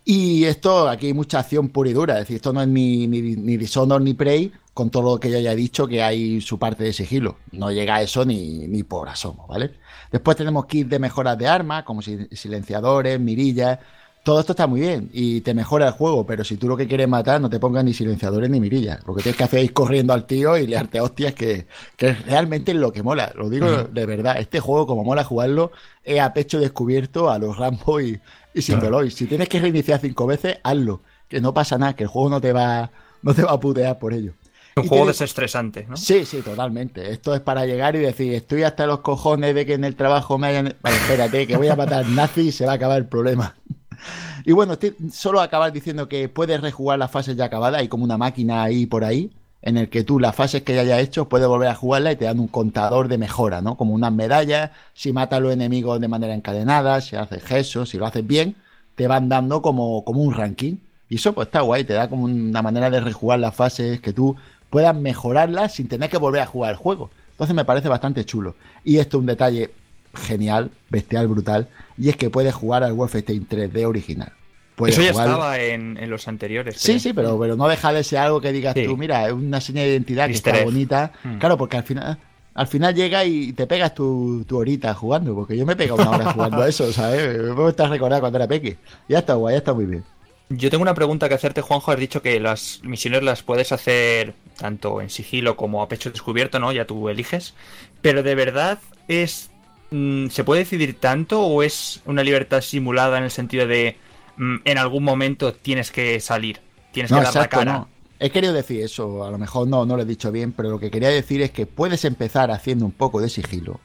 Y 0.03 0.45
esto, 0.45 0.89
aquí 0.89 1.07
hay 1.07 1.13
mucha 1.13 1.39
acción 1.39 1.69
pura 1.69 1.89
y 1.89 1.93
dura. 1.93 2.15
Es 2.15 2.21
decir, 2.21 2.37
esto 2.37 2.51
no 2.53 2.61
es 2.61 2.67
ni, 2.67 3.07
ni, 3.07 3.21
ni 3.21 3.57
Dishonor 3.57 4.01
ni 4.01 4.13
Prey, 4.15 4.51
con 4.73 4.89
todo 4.89 5.13
lo 5.13 5.19
que 5.19 5.29
yo 5.29 5.39
ya 5.39 5.51
he 5.51 5.55
dicho, 5.55 5.87
que 5.87 6.01
hay 6.01 6.41
su 6.41 6.57
parte 6.57 6.83
de 6.83 6.91
sigilo. 6.93 7.37
No 7.51 7.71
llega 7.71 7.95
a 7.95 8.01
eso 8.01 8.25
ni, 8.25 8.67
ni 8.67 8.83
por 8.83 9.07
asomo, 9.09 9.45
¿vale? 9.47 9.71
Después 10.11 10.35
tenemos 10.37 10.65
kits 10.65 10.89
de 10.89 10.97
mejoras 10.99 11.37
de 11.37 11.47
armas, 11.47 11.83
como 11.83 12.01
si- 12.01 12.27
silenciadores, 12.31 13.19
mirillas. 13.19 13.77
Todo 14.23 14.39
esto 14.39 14.53
está 14.53 14.67
muy 14.67 14.81
bien 14.81 15.09
y 15.13 15.41
te 15.41 15.55
mejora 15.55 15.87
el 15.87 15.93
juego, 15.93 16.27
pero 16.27 16.43
si 16.43 16.55
tú 16.55 16.67
lo 16.67 16.77
que 16.77 16.87
quieres 16.87 17.07
matar, 17.07 17.41
no 17.41 17.49
te 17.49 17.59
pongas 17.59 17.83
ni 17.83 17.91
silenciadores 17.93 18.51
ni 18.51 18.59
mirillas. 18.59 18.99
Lo 19.07 19.15
que 19.15 19.23
tienes 19.23 19.35
que 19.35 19.43
hacer 19.45 19.59
es 19.59 19.65
ir 19.65 19.73
corriendo 19.73 20.13
al 20.13 20.27
tío 20.27 20.57
y 20.57 20.67
learte 20.67 21.01
hostias, 21.01 21.33
que, 21.33 21.65
que 21.97 22.13
realmente 22.13 22.71
es 22.71 22.77
lo 22.77 22.93
que 22.93 23.01
mola. 23.01 23.31
Lo 23.35 23.49
digo 23.49 23.65
de 23.85 24.05
verdad. 24.05 24.39
Este 24.39 24.59
juego, 24.59 24.85
como 24.85 25.03
mola 25.03 25.23
jugarlo, 25.23 25.71
es 26.03 26.19
a 26.19 26.33
pecho 26.33 26.59
descubierto 26.59 27.31
a 27.31 27.39
los 27.39 27.57
Rambo 27.57 27.99
y, 27.99 28.21
y 28.53 28.61
sin 28.61 28.79
dolor. 28.79 29.07
Y 29.07 29.11
si 29.11 29.25
tienes 29.25 29.49
que 29.49 29.59
reiniciar 29.59 29.99
cinco 29.99 30.27
veces, 30.27 30.59
hazlo. 30.63 31.01
Que 31.27 31.41
no 31.41 31.53
pasa 31.53 31.79
nada, 31.79 31.95
que 31.95 32.03
el 32.03 32.09
juego 32.09 32.29
no 32.29 32.41
te 32.41 32.53
va, 32.53 32.91
no 33.23 33.33
te 33.33 33.41
va 33.41 33.53
a 33.53 33.59
putear 33.59 33.97
por 33.97 34.13
ello. 34.13 34.33
Un 34.75 34.85
Y 34.85 34.87
juego 34.87 35.07
desestresante, 35.07 35.85
¿no? 35.89 35.97
Sí, 35.97 36.25
sí, 36.25 36.41
totalmente. 36.41 37.11
Esto 37.11 37.33
es 37.33 37.41
para 37.41 37.65
llegar 37.65 37.95
y 37.95 37.99
decir, 37.99 38.33
estoy 38.33 38.63
hasta 38.63 38.85
los 38.85 38.99
cojones 38.99 39.55
de 39.55 39.65
que 39.65 39.73
en 39.73 39.83
el 39.83 39.95
trabajo 39.95 40.37
me 40.37 40.47
hayan... 40.47 40.75
Vale, 40.81 40.95
espérate, 40.95 41.47
que 41.47 41.57
voy 41.57 41.67
a 41.67 41.75
matar 41.75 42.05
nazi 42.07 42.49
y 42.49 42.51
se 42.51 42.65
va 42.65 42.73
a 42.73 42.75
acabar 42.75 42.97
el 42.99 43.07
problema. 43.07 43.55
Y 44.45 44.53
bueno, 44.53 44.77
solo 45.11 45.41
acabar 45.41 45.71
diciendo 45.71 46.09
que 46.09 46.27
puedes 46.29 46.59
rejugar 46.61 46.97
las 46.99 47.11
fases 47.11 47.35
ya 47.35 47.45
acabadas, 47.45 47.81
hay 47.81 47.87
como 47.87 48.03
una 48.03 48.17
máquina 48.17 48.63
ahí 48.63 48.85
por 48.85 49.03
ahí, 49.03 49.31
en 49.61 49.77
el 49.77 49.89
que 49.89 50.03
tú 50.03 50.19
las 50.19 50.35
fases 50.35 50.63
que 50.63 50.73
ya 50.73 50.81
hayas 50.81 50.99
hecho 51.01 51.29
puedes 51.29 51.47
volver 51.47 51.69
a 51.69 51.75
jugarla 51.75 52.11
y 52.11 52.15
te 52.15 52.25
dan 52.25 52.39
un 52.39 52.47
contador 52.47 53.07
de 53.07 53.17
mejora, 53.17 53.61
¿no? 53.61 53.77
Como 53.77 53.93
unas 53.93 54.11
medallas, 54.11 54.71
si 54.93 55.13
matas 55.13 55.37
a 55.37 55.39
los 55.41 55.53
enemigos 55.53 56.01
de 56.01 56.07
manera 56.07 56.33
encadenada, 56.33 57.01
si 57.01 57.15
haces 57.15 57.43
gesso, 57.43 57.85
si 57.85 57.97
lo 57.97 58.05
haces 58.05 58.25
bien, 58.25 58.55
te 58.95 59.07
van 59.07 59.29
dando 59.29 59.61
como, 59.61 60.03
como 60.03 60.21
un 60.21 60.33
ranking. 60.33 60.77
Y 61.09 61.15
eso 61.15 61.33
pues 61.33 61.47
está 61.47 61.61
guay, 61.61 61.83
te 61.83 61.93
da 61.93 62.09
como 62.09 62.23
una 62.25 62.61
manera 62.61 62.89
de 62.89 63.01
rejugar 63.01 63.39
las 63.39 63.55
fases 63.55 64.01
que 64.01 64.13
tú 64.13 64.35
puedas 64.69 64.95
mejorarlas 64.95 65.73
sin 65.75 65.87
tener 65.87 66.09
que 66.09 66.17
volver 66.17 66.41
a 66.41 66.45
jugar 66.47 66.71
el 66.71 66.77
juego. 66.77 67.11
Entonces 67.31 67.55
me 67.55 67.65
parece 67.65 67.89
bastante 67.89 68.25
chulo. 68.25 68.55
Y 68.83 68.97
esto 68.97 69.17
es 69.17 69.21
un 69.21 69.27
detalle 69.27 69.71
genial, 70.13 70.71
bestial, 70.89 71.27
brutal, 71.27 71.67
y 72.01 72.09
es 72.09 72.17
que 72.17 72.29
puedes 72.29 72.53
jugar 72.53 72.83
al 72.83 72.93
Wolfenstein 72.93 73.47
3D 73.47 73.85
original. 73.85 74.31
Puedes 74.75 74.95
Eso 74.97 75.03
ya 75.05 75.11
jugar- 75.11 75.27
estaba 75.29 75.59
en, 75.59 75.97
en 75.97 76.09
los 76.09 76.27
anteriores. 76.27 76.77
Sí, 76.77 76.93
creo. 76.93 76.99
sí, 76.99 77.13
pero, 77.13 77.39
pero 77.39 77.55
no 77.55 77.67
deja 77.67 77.93
de 77.93 78.03
ser 78.03 78.19
algo 78.19 78.41
que 78.41 78.51
digas 78.51 78.73
Sí. 78.73 78.85
tú, 78.85 78.97
mira, 78.97 79.27
es 79.27 79.33
una 79.33 79.61
señal 79.61 79.85
de 79.85 79.91
identidad 79.91 80.27
que 80.27 80.33
está 80.33 80.63
bonita. 80.63 81.11
Mm. 81.23 81.37
Claro, 81.37 81.57
porque 81.57 81.77
al 81.77 81.83
final, 81.83 82.17
al 82.55 82.67
final 82.67 82.95
llega 82.95 83.23
y 83.25 83.53
te 83.53 83.67
pegas 83.67 83.93
tu, 83.93 84.43
tu 84.47 84.57
horita 84.57 84.93
jugando, 84.95 85.35
porque 85.35 85.55
yo 85.55 85.65
me 85.65 85.73
he 85.73 85.75
pegado 85.75 86.01
una 86.01 86.09
hora 86.17 86.33
jugando 86.33 86.61
a 86.63 86.67
eso, 86.69 86.91
¿sabes? 86.91 87.37
Me 87.37 87.69
estar 87.69 87.89
recordando 87.89 88.21
cuando 88.21 88.37
era 88.39 88.47
peque. 88.47 88.77
Ya 89.07 89.19
está 89.19 89.35
guay, 89.35 89.53
ya 89.53 89.57
está 89.59 89.73
muy 89.73 89.85
bien. 89.85 90.03
Yo 90.49 90.69
tengo 90.71 90.81
una 90.81 90.95
pregunta 90.95 91.29
que 91.29 91.35
hacerte, 91.35 91.61
Juanjo. 91.61 91.91
Has 91.91 91.99
dicho 91.99 92.21
que 92.23 92.39
las 92.39 92.79
misiones 92.83 93.21
las 93.23 93.43
puedes 93.43 93.71
hacer 93.71 94.33
tanto 94.57 94.99
en 94.99 95.09
sigilo 95.11 95.55
como 95.55 95.81
a 95.83 95.87
pecho 95.87 96.09
descubierto, 96.11 96.59
¿no? 96.59 96.71
Ya 96.73 96.85
tú 96.85 97.07
eliges. 97.07 97.53
Pero 98.01 98.23
de 98.23 98.33
verdad 98.35 98.79
es. 99.07 99.50
Mm, 99.91 100.27
¿Se 100.29 100.43
puede 100.43 100.61
decidir 100.61 100.99
tanto 100.99 101.41
o 101.41 101.63
es 101.63 102.01
una 102.05 102.23
libertad 102.23 102.61
simulada 102.61 103.17
en 103.17 103.25
el 103.25 103.31
sentido 103.31 103.67
de 103.67 103.97
mm, 104.37 104.55
en 104.65 104.77
algún 104.77 105.03
momento 105.03 105.53
tienes 105.53 105.91
que 105.91 106.19
salir? 106.19 106.59
Tienes 106.91 107.11
No, 107.11 107.17
que 107.17 107.23
dar 107.23 107.29
exacto, 107.29 107.57
la 107.59 107.65
cara. 107.65 107.77
no. 107.79 107.87
He 108.19 108.29
querido 108.29 108.53
decir 108.53 108.81
eso, 108.81 109.23
a 109.25 109.31
lo 109.31 109.37
mejor 109.39 109.67
no, 109.67 109.85
no 109.85 109.95
lo 109.97 110.03
he 110.03 110.05
dicho 110.05 110.31
bien, 110.31 110.51
pero 110.51 110.69
lo 110.69 110.79
que 110.79 110.91
quería 110.91 111.09
decir 111.09 111.41
es 111.41 111.51
que 111.51 111.65
puedes 111.65 112.05
empezar 112.05 112.51
haciendo 112.51 112.85
un 112.85 112.91
poco 112.91 113.19
de 113.19 113.29
sigilo, 113.29 113.79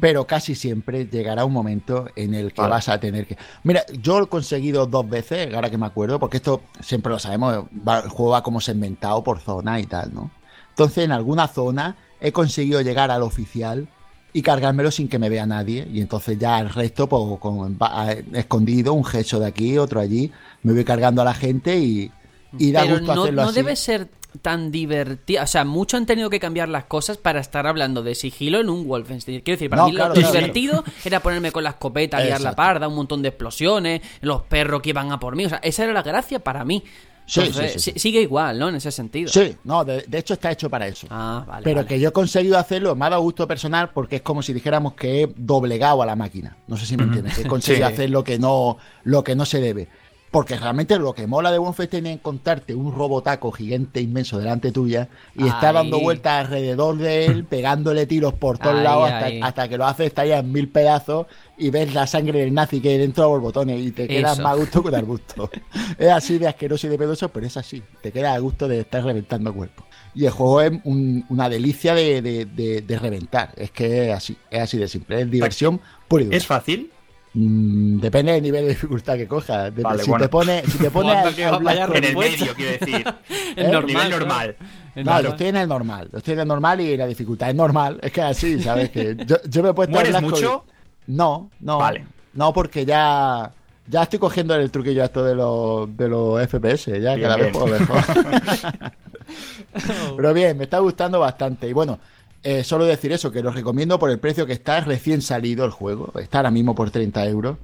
pero 0.00 0.26
casi 0.26 0.54
siempre 0.54 1.06
llegará 1.06 1.44
un 1.44 1.52
momento 1.52 2.08
en 2.16 2.34
el 2.34 2.52
que 2.54 2.62
Vale. 2.62 2.70
vas 2.72 2.88
a 2.88 2.98
tener 2.98 3.26
que... 3.26 3.36
Mira, 3.62 3.84
yo 4.00 4.18
lo 4.18 4.24
he 4.24 4.28
conseguido 4.28 4.86
dos 4.86 5.08
veces, 5.08 5.52
ahora 5.54 5.68
que 5.70 5.76
me 5.78 5.86
acuerdo, 5.86 6.18
porque 6.18 6.38
esto 6.38 6.62
siempre 6.80 7.12
lo 7.12 7.18
sabemos, 7.18 7.64
va- 7.86 8.00
el 8.00 8.08
juego 8.08 8.32
va 8.32 8.42
como 8.42 8.60
segmentado 8.60 9.22
por 9.22 9.38
zona 9.38 9.78
y 9.78 9.86
tal, 9.86 10.14
¿no? 10.14 10.30
Entonces, 10.70 11.04
en 11.04 11.12
alguna 11.12 11.46
zona 11.46 11.96
he 12.20 12.32
conseguido 12.32 12.80
llegar 12.80 13.10
al 13.10 13.22
oficial 13.22 13.86
y 14.36 14.42
cargármelo 14.42 14.90
sin 14.90 15.08
que 15.08 15.18
me 15.18 15.28
vea 15.30 15.46
nadie. 15.46 15.88
Y 15.92 16.00
entonces 16.00 16.38
ya 16.38 16.58
el 16.60 16.68
resto, 16.68 17.08
pues, 17.08 17.40
con, 17.40 17.76
va- 17.80 18.12
escondido, 18.34 18.92
un 18.92 19.04
gesto 19.04 19.40
de 19.40 19.46
aquí, 19.46 19.78
otro 19.78 19.98
allí, 20.00 20.30
me 20.62 20.72
voy 20.74 20.84
cargando 20.84 21.22
a 21.22 21.24
la 21.24 21.34
gente 21.34 21.78
y, 21.78 22.10
y 22.58 22.70
da 22.72 22.82
Pero 22.82 22.98
gusto 22.98 23.14
no, 23.14 23.22
hacerlo 23.22 23.42
no 23.42 23.48
así. 23.48 23.56
debe 23.56 23.76
ser 23.76 24.08
tan 24.42 24.70
divertido. 24.70 25.42
O 25.42 25.46
sea, 25.46 25.64
mucho 25.64 25.96
han 25.96 26.04
tenido 26.04 26.28
que 26.28 26.38
cambiar 26.38 26.68
las 26.68 26.84
cosas 26.84 27.16
para 27.16 27.40
estar 27.40 27.66
hablando 27.66 28.02
de 28.02 28.14
sigilo 28.14 28.60
en 28.60 28.68
un 28.68 28.86
Wolfenstein. 28.86 29.40
Quiero 29.40 29.56
decir, 29.56 29.70
para 29.70 29.82
No, 29.82 29.88
mí 29.88 29.92
lo- 29.92 29.98
claro, 30.00 30.14
lo 30.14 30.20
claro. 30.20 30.34
divertido 30.34 30.84
era 31.06 31.20
ponerme 31.20 31.50
con 31.52 31.64
la 31.64 31.70
escopeta, 31.70 32.20
liar 32.20 32.42
la 32.42 32.54
parda, 32.54 32.88
un 32.88 32.94
montón 32.96 33.22
de 33.22 33.28
explosiones, 33.28 34.02
los 34.20 34.42
perros 34.42 34.82
que 34.82 34.90
iban 34.90 35.10
a 35.12 35.18
por 35.18 35.34
mí. 35.34 35.46
O 35.46 35.48
sea, 35.48 35.60
esa 35.62 35.84
era 35.84 35.94
la 35.94 36.02
gracia 36.02 36.38
para 36.40 36.62
mí. 36.66 36.84
Sí, 37.26 37.40
Entonces, 37.40 37.72
sí, 37.72 37.78
sí, 37.78 37.84
sí. 37.84 37.90
si- 37.94 37.98
Sigue 37.98 38.22
igual, 38.22 38.56
¿no? 38.58 38.68
En 38.68 38.76
ese 38.76 38.90
sentido. 38.92 39.28
Sí, 39.30 39.56
no, 39.64 39.84
de, 39.84 40.02
de 40.06 40.18
hecho 40.18 40.34
está 40.34 40.50
hecho 40.52 40.70
para 40.70 40.86
eso. 40.86 41.06
Ah, 41.10 41.44
vale. 41.46 41.64
Pero 41.64 41.76
vale. 41.78 41.88
que 41.88 41.98
yo 41.98 42.10
he 42.10 42.12
conseguido 42.12 42.56
hacerlo, 42.56 42.94
me 42.94 43.04
ha 43.04 43.10
dado 43.10 43.22
gusto 43.22 43.48
personal 43.48 43.90
porque 43.92 44.16
es 44.16 44.22
como 44.22 44.42
si 44.42 44.52
dijéramos 44.52 44.94
que 44.94 45.22
he 45.24 45.32
doblegado 45.36 46.02
a 46.02 46.06
la 46.06 46.14
máquina. 46.14 46.56
No 46.68 46.76
sé 46.76 46.86
si 46.86 46.96
me 46.96 47.02
entiendes. 47.02 47.36
He 47.38 47.48
conseguido 47.48 47.86
hacer 47.88 48.10
lo 48.10 48.22
que 48.22 48.38
no, 48.38 48.78
lo 49.02 49.24
que 49.24 49.34
no 49.34 49.44
se 49.44 49.60
debe. 49.60 49.88
Porque 50.36 50.54
realmente 50.58 50.98
lo 50.98 51.14
que 51.14 51.26
mola 51.26 51.50
de 51.50 51.56
Wolfenstein 51.56 52.04
es 52.08 52.12
encontrarte 52.16 52.74
un 52.74 52.92
robotaco 52.94 53.50
gigante 53.52 54.02
inmenso 54.02 54.36
delante 54.38 54.70
tuya 54.70 55.08
y 55.34 55.46
está 55.46 55.68
Ahí. 55.70 55.74
dando 55.76 55.98
vueltas 55.98 56.44
alrededor 56.44 56.98
de 56.98 57.24
él, 57.24 57.44
pegándole 57.48 58.04
tiros 58.04 58.34
por 58.34 58.58
todos 58.58 58.76
Ahí, 58.76 58.84
lados 58.84 59.10
hasta, 59.42 59.66
que 59.66 59.78
lo 59.78 59.86
hace 59.86 60.04
estallar 60.04 60.44
en 60.44 60.52
mil 60.52 60.68
pedazos 60.68 61.26
y 61.56 61.70
ves 61.70 61.94
la 61.94 62.06
sangre 62.06 62.40
del 62.40 62.52
nazi 62.52 62.82
que 62.82 62.90
hay 62.90 62.98
dentro 62.98 63.24
de 63.24 63.30
los 63.32 63.40
botones 63.40 63.80
y 63.80 63.92
te 63.92 64.06
quedas 64.06 64.34
Eso. 64.34 64.42
más 64.42 64.52
a 64.52 64.56
gusto 64.56 64.82
que 64.82 64.90
dar 64.90 65.04
gusto. 65.06 65.50
es 65.98 66.08
así 66.10 66.36
de 66.36 66.48
asqueroso 66.48 66.86
y 66.86 66.90
de 66.90 66.98
pedoso, 66.98 67.30
pero 67.30 67.46
es 67.46 67.56
así. 67.56 67.82
Te 68.02 68.12
queda 68.12 68.34
a 68.34 68.38
gusto 68.38 68.68
de 68.68 68.80
estar 68.80 69.02
reventando 69.02 69.54
cuerpos. 69.54 69.86
Y 70.14 70.26
el 70.26 70.32
juego 70.32 70.60
es 70.60 70.72
un- 70.84 71.24
una 71.30 71.48
delicia 71.48 71.94
de, 71.94 72.20
de- 72.20 72.44
de- 72.44 72.82
de 72.82 72.98
reventar. 72.98 73.52
Es 73.56 73.70
que 73.70 74.10
es 74.10 74.14
así, 74.14 74.36
es 74.50 74.60
así 74.60 74.76
de 74.76 74.86
simple. 74.88 75.22
Es 75.22 75.30
diversión 75.30 75.80
pura 76.08 76.24
y 76.24 76.26
dura. 76.26 76.36
¿Es 76.36 76.46
fácil? 76.46 76.90
Mm, 77.38 78.00
depende 78.00 78.32
del 78.32 78.42
nivel 78.42 78.62
de 78.64 78.70
dificultad 78.70 79.14
que 79.16 79.28
cojas. 79.28 79.70
Vale, 79.82 80.02
si, 80.02 80.08
bueno. 80.08 80.24
te 80.24 80.28
pone, 80.30 80.62
si 80.64 80.78
te 80.78 80.90
pone 80.90 81.12
vaya 81.62 81.86
Ops- 81.86 81.96
En 81.96 82.04
el 82.04 82.16
medio, 82.16 82.54
quiero 82.54 82.72
decir. 82.78 83.06
¿Eh? 83.56 83.68
normal. 83.70 83.86
Nivel 83.86 84.10
normal. 84.10 84.56
No, 84.94 85.02
normal. 85.04 85.22
lo 85.22 85.28
estoy 85.30 85.46
en 85.48 85.56
el 85.56 85.68
normal. 85.68 86.08
Lo 86.12 86.18
estoy 86.18 86.32
en 86.32 86.40
el 86.40 86.48
normal 86.48 86.80
y 86.80 86.96
la 86.96 87.06
dificultad 87.06 87.50
es 87.50 87.54
normal. 87.54 87.98
Es 88.02 88.10
que 88.10 88.20
es 88.20 88.26
así, 88.26 88.62
¿sabes? 88.62 88.88
Que 88.88 89.14
yo, 89.26 89.36
yo 89.46 89.62
me 89.62 89.68
he 89.68 89.74
puesto 89.74 89.92
¿Mueres 89.92 90.22
mucho? 90.22 90.64
No, 91.08 91.50
no. 91.60 91.76
Vale. 91.76 92.06
No, 92.32 92.54
porque 92.54 92.86
ya. 92.86 93.52
Ya 93.88 94.02
estoy 94.02 94.18
cogiendo 94.18 94.54
el 94.54 94.70
truquillo 94.70 95.04
esto 95.04 95.22
de 95.22 95.34
los, 95.34 95.94
de 95.96 96.08
los 96.08 96.40
FPS, 96.48 96.86
ya 97.00 97.14
Bien, 97.14 97.20
cada 97.20 97.36
vez 97.36 97.54
mejor. 97.54 98.02
Pero 100.16 100.34
bien, 100.34 100.56
me 100.56 100.64
está 100.64 100.78
gustando 100.78 101.20
bastante. 101.20 101.68
Y 101.68 101.72
bueno, 101.72 101.98
eh, 102.48 102.62
solo 102.62 102.84
decir 102.84 103.10
eso, 103.10 103.32
que 103.32 103.42
lo 103.42 103.50
recomiendo 103.50 103.98
por 103.98 104.08
el 104.08 104.20
precio 104.20 104.46
que 104.46 104.52
está 104.52 104.80
recién 104.80 105.20
salido 105.20 105.64
el 105.64 105.72
juego. 105.72 106.12
Está 106.16 106.38
ahora 106.38 106.52
mismo 106.52 106.76
por 106.76 106.92
30 106.92 107.26
euros. 107.26 107.56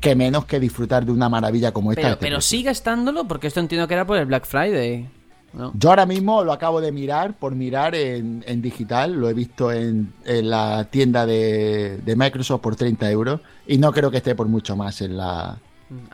Que 0.00 0.14
menos 0.14 0.44
que 0.44 0.60
disfrutar 0.60 1.04
de 1.04 1.10
una 1.10 1.28
maravilla 1.28 1.72
como 1.72 1.90
esta. 1.90 2.02
Pero, 2.02 2.12
este 2.12 2.24
pero 2.24 2.40
sigue 2.40 2.70
estándolo 2.70 3.26
porque 3.26 3.48
esto 3.48 3.58
entiendo 3.58 3.88
que 3.88 3.94
era 3.94 4.06
por 4.06 4.16
el 4.16 4.26
Black 4.26 4.46
Friday. 4.46 5.08
¿no? 5.52 5.72
Yo 5.74 5.90
ahora 5.90 6.06
mismo 6.06 6.44
lo 6.44 6.52
acabo 6.52 6.80
de 6.80 6.92
mirar, 6.92 7.36
por 7.36 7.56
mirar 7.56 7.96
en, 7.96 8.44
en 8.46 8.62
digital, 8.62 9.14
lo 9.14 9.28
he 9.28 9.34
visto 9.34 9.72
en, 9.72 10.12
en 10.24 10.48
la 10.48 10.84
tienda 10.84 11.26
de, 11.26 11.98
de 11.98 12.16
Microsoft 12.16 12.60
por 12.60 12.76
30 12.76 13.10
euros 13.10 13.40
y 13.66 13.78
no 13.78 13.92
creo 13.92 14.12
que 14.12 14.18
esté 14.18 14.36
por 14.36 14.46
mucho 14.46 14.76
más 14.76 15.00
en 15.00 15.16
la, 15.16 15.58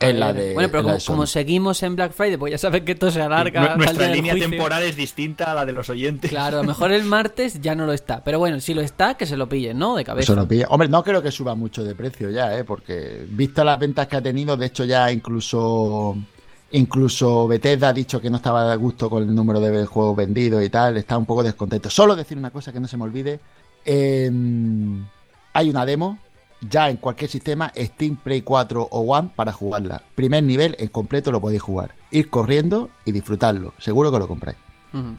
en 0.01 0.21
la 0.21 0.33
de 0.33 0.55
bueno, 0.55 0.69
pero 0.69 0.81
en 0.81 0.87
la 0.87 0.93
como, 0.93 0.95
de 0.95 1.01
Sony. 1.01 1.13
como 1.13 1.27
seguimos 1.27 1.83
en 1.83 1.97
Black 1.97 2.13
Friday, 2.13 2.37
pues 2.37 2.51
ya 2.51 2.59
sabes 2.59 2.83
que 2.83 2.93
esto 2.93 3.11
se 3.11 3.23
alarga. 3.23 3.77
Nuestra 3.77 4.09
línea 4.09 4.35
temporal 4.35 4.83
es 4.83 4.97
distinta 4.97 5.53
a 5.53 5.55
la 5.55 5.67
de 5.67 5.73
los 5.73 5.89
oyentes. 5.89 6.31
Claro, 6.31 6.59
a 6.59 6.63
lo 6.63 6.69
mejor 6.69 6.93
el 6.93 7.05
martes 7.05 7.61
ya 7.61 7.75
no 7.75 7.87
lo 7.87 7.93
está. 7.93 8.23
Pero 8.25 8.39
bueno, 8.39 8.61
si 8.61 8.75
lo 8.75 8.81
está, 8.81 9.15
que 9.15 9.27
se 9.27 9.37
lo 9.37 9.49
pillen, 9.49 9.79
¿no? 9.79 9.97
De 9.97 10.05
cabeza. 10.05 10.33
Eso 10.33 10.41
lo 10.41 10.49
pilla. 10.49 10.67
Hombre, 10.71 10.89
no 10.89 11.03
creo 11.03 11.23
que 11.23 11.31
suba 11.31 11.55
mucho 11.55 11.85
de 11.85 11.95
precio 11.95 12.31
ya, 12.31 12.59
¿eh? 12.59 12.65
porque 12.65 13.25
visto 13.29 13.65
las 13.65 13.79
ventas 13.79 14.07
que 14.07 14.17
ha 14.17 14.23
tenido, 14.23 14.57
de 14.57 14.67
hecho 14.67 14.85
ya 14.85 15.11
incluso 15.11 16.17
incluso 16.73 17.49
Bethesda 17.49 17.89
ha 17.89 17.93
dicho 17.93 18.21
que 18.21 18.31
no 18.31 18.37
estaba 18.37 18.71
de 18.71 18.77
gusto 18.77 19.11
con 19.11 19.23
el 19.23 19.35
número 19.35 19.61
de 19.61 19.87
juegos 19.87 20.17
vendidos 20.17 20.63
y 20.63 20.71
tal, 20.71 20.97
está 20.97 21.19
un 21.19 21.27
poco 21.27 21.43
descontento. 21.43 21.91
Solo 21.91 22.15
decir 22.15 22.39
una 22.39 22.51
cosa 22.51 22.73
que 22.73 22.81
no 22.81 22.87
se 22.87 22.97
me 22.97 23.05
olvide, 23.05 23.41
eh, 23.85 24.31
hay 25.53 25.71
una 25.71 25.85
demo 25.85 26.19
ya 26.69 26.91
en 26.91 26.97
cualquier 26.97 27.31
sistema, 27.31 27.73
Steam, 27.77 28.17
Play 28.17 28.43
4 28.43 28.89
o 28.91 29.01
One 29.01 29.31
para 29.35 29.53
jugarla. 29.53 30.03
Primer 30.15 30.43
nivel 30.43 30.77
en 30.79 30.89
completo 30.89 31.33
lo 31.33 31.41
podéis 31.41 31.63
jugar. 31.63 31.95
Ir 32.11 32.31
corriendo 32.31 32.91
y 33.05 33.13
disfrutarlo. 33.13 33.75
Seguro 33.79 34.11
que 34.13 34.19
lo 34.19 34.29
compráis. 34.29 34.59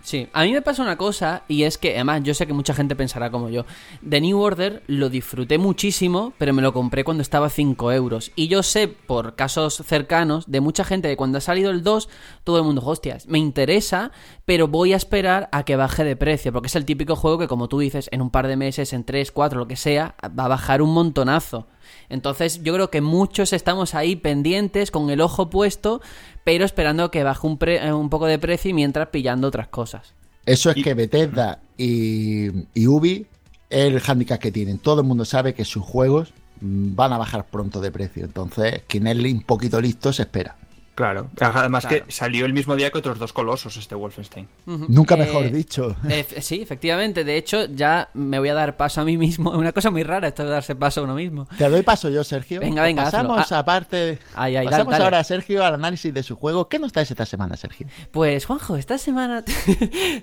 Sí, 0.04 0.28
a 0.34 0.44
mí 0.44 0.52
me 0.52 0.62
pasa 0.62 0.82
una 0.82 0.98
cosa 0.98 1.44
y 1.48 1.64
es 1.64 1.78
que, 1.78 1.96
además, 1.96 2.24
yo 2.24 2.34
sé 2.34 2.46
que 2.46 2.54
mucha 2.54 2.74
gente 2.74 2.96
pensará 2.96 3.32
como 3.32 3.50
yo. 3.50 3.66
The 4.08 4.20
New 4.20 4.40
Order 4.40 4.84
lo 4.88 5.10
disfruté 5.10 5.58
muchísimo, 5.58 6.34
pero 6.38 6.54
me 6.54 6.62
lo 6.62 6.74
compré 6.74 7.04
cuando 7.04 7.22
estaba 7.22 7.48
a 7.48 7.50
5 7.50 7.92
euros. 7.94 8.32
Y 8.36 8.50
yo 8.50 8.64
sé, 8.64 8.88
por 8.90 9.36
casos 9.36 9.82
cercanos, 9.86 10.52
de 10.52 10.60
mucha 10.60 10.84
gente 10.84 11.08
que 11.08 11.18
cuando 11.18 11.38
ha 11.38 11.42
salido 11.42 11.72
el 11.72 11.84
2, 11.84 12.10
todo 12.44 12.58
el 12.58 12.64
mundo, 12.64 12.82
hostias, 12.84 13.28
me 13.28 13.40
interesa, 13.40 14.12
pero 14.46 14.68
voy 14.68 14.94
a 14.94 14.98
esperar 14.98 15.48
a 15.52 15.64
que 15.64 15.78
baje 15.78 16.04
de 16.04 16.16
precio, 16.16 16.52
porque 16.52 16.68
es 16.68 16.76
el 16.76 16.86
típico 16.86 17.16
juego 17.16 17.38
que, 17.38 17.48
como 17.48 17.70
tú 17.70 17.80
dices, 17.80 18.10
en 18.12 18.22
un 18.22 18.30
par 18.30 18.48
de 18.48 18.58
meses, 18.58 18.92
en 18.94 19.06
3, 19.06 19.32
4, 19.32 19.60
lo 19.60 19.68
que 19.68 19.78
sea, 19.78 20.16
va 20.38 20.46
a 20.46 20.50
bajar 20.50 20.82
un 20.82 20.94
montonazo. 20.94 21.68
Entonces 22.10 22.64
yo 22.64 22.74
creo 22.74 22.90
que 22.90 23.02
muchos 23.02 23.54
estamos 23.54 23.96
ahí 23.96 24.16
pendientes, 24.16 24.92
con 24.92 25.10
el 25.10 25.22
ojo 25.22 25.50
puesto, 25.50 26.02
pero 26.44 26.66
esperando 26.66 27.12
que 27.12 27.24
baje 27.24 27.46
un, 27.48 27.58
pre- 27.58 27.86
eh, 27.86 27.94
un 27.94 28.10
poco 28.10 28.26
de 28.26 28.40
precio 28.40 28.72
y 28.72 28.74
mientras 28.74 29.10
pillando 29.10 29.48
otras 29.48 29.68
cosas. 29.68 30.14
Eso 30.46 30.72
es 30.72 30.84
que 30.84 30.94
Bethesda 30.94 31.60
y, 31.78 32.48
y 32.74 32.88
Ubi 32.88 33.28
es 33.70 33.94
el 33.94 34.02
handicap 34.06 34.40
que 34.40 34.52
tienen. 34.52 34.80
Todo 34.80 35.02
el 35.02 35.08
mundo 35.08 35.24
sabe 35.26 35.54
que 35.54 35.66
sus 35.66 35.84
juegos 35.84 36.34
mm, 36.62 36.96
van 36.96 37.14
a 37.14 37.18
bajar 37.18 37.46
pronto 37.46 37.80
de 37.80 37.92
precio. 37.92 38.26
Entonces, 38.26 38.82
quien 38.88 39.08
es 39.08 39.18
un 39.18 39.42
poquito 39.44 39.80
listo 39.80 40.12
se 40.12 40.24
espera. 40.24 40.58
Claro. 40.94 41.30
Además 41.40 41.86
Claro. 41.88 42.06
que 42.06 42.12
salió 42.12 42.46
el 42.46 42.54
mismo 42.54 42.76
día 42.76 42.92
que 42.92 42.98
otros 43.00 43.18
dos 43.18 43.32
colosos 43.34 43.78
este 43.78 43.96
Wolfenstein. 43.96 44.48
Nunca 44.66 45.16
Eh, 45.16 45.20
mejor 45.20 45.50
dicho. 45.50 45.96
ef- 46.04 46.42
sí, 46.42 46.62
efectivamente. 46.62 47.24
De 47.24 47.38
hecho, 47.38 47.66
ya 47.66 48.10
me 48.14 48.40
voy 48.40 48.50
a 48.50 48.54
dar 48.54 48.76
paso 48.78 49.02
a 49.02 49.06
mí 49.06 49.18
mismo. 49.18 49.52
Es 49.54 49.58
una 49.60 49.72
cosa 49.72 49.90
muy 49.90 50.04
rara 50.04 50.28
esto 50.28 50.44
de 50.44 50.50
darse 50.50 50.76
paso 50.76 51.02
a 51.02 51.04
uno 51.06 51.16
mismo. 51.16 51.48
Te 51.58 51.70
doy 51.70 51.82
paso 51.82 52.10
yo, 52.10 52.24
Sergio. 52.24 52.60
Venga, 52.60 52.84
venga, 52.84 53.06
Pasamos 53.06 53.40
hazlo. 53.40 53.56
Ah. 53.58 53.60
aparte. 53.62 54.20
Ay, 54.36 54.56
ay, 54.58 54.66
dale, 54.66 54.70
pasamos 54.70 54.92
dale. 54.92 55.04
ahora, 55.06 55.24
Sergio, 55.24 55.66
al 55.66 55.74
análisis 55.76 56.14
de 56.14 56.24
su 56.24 56.36
juego. 56.36 56.68
¿Qué 56.68 56.78
nos 56.78 56.92
traes 56.92 57.10
esta 57.10 57.26
semana, 57.26 57.56
Sergio? 57.58 57.88
Pues 58.12 58.46
Juanjo, 58.46 58.76
esta 58.76 58.98
semana... 58.98 59.44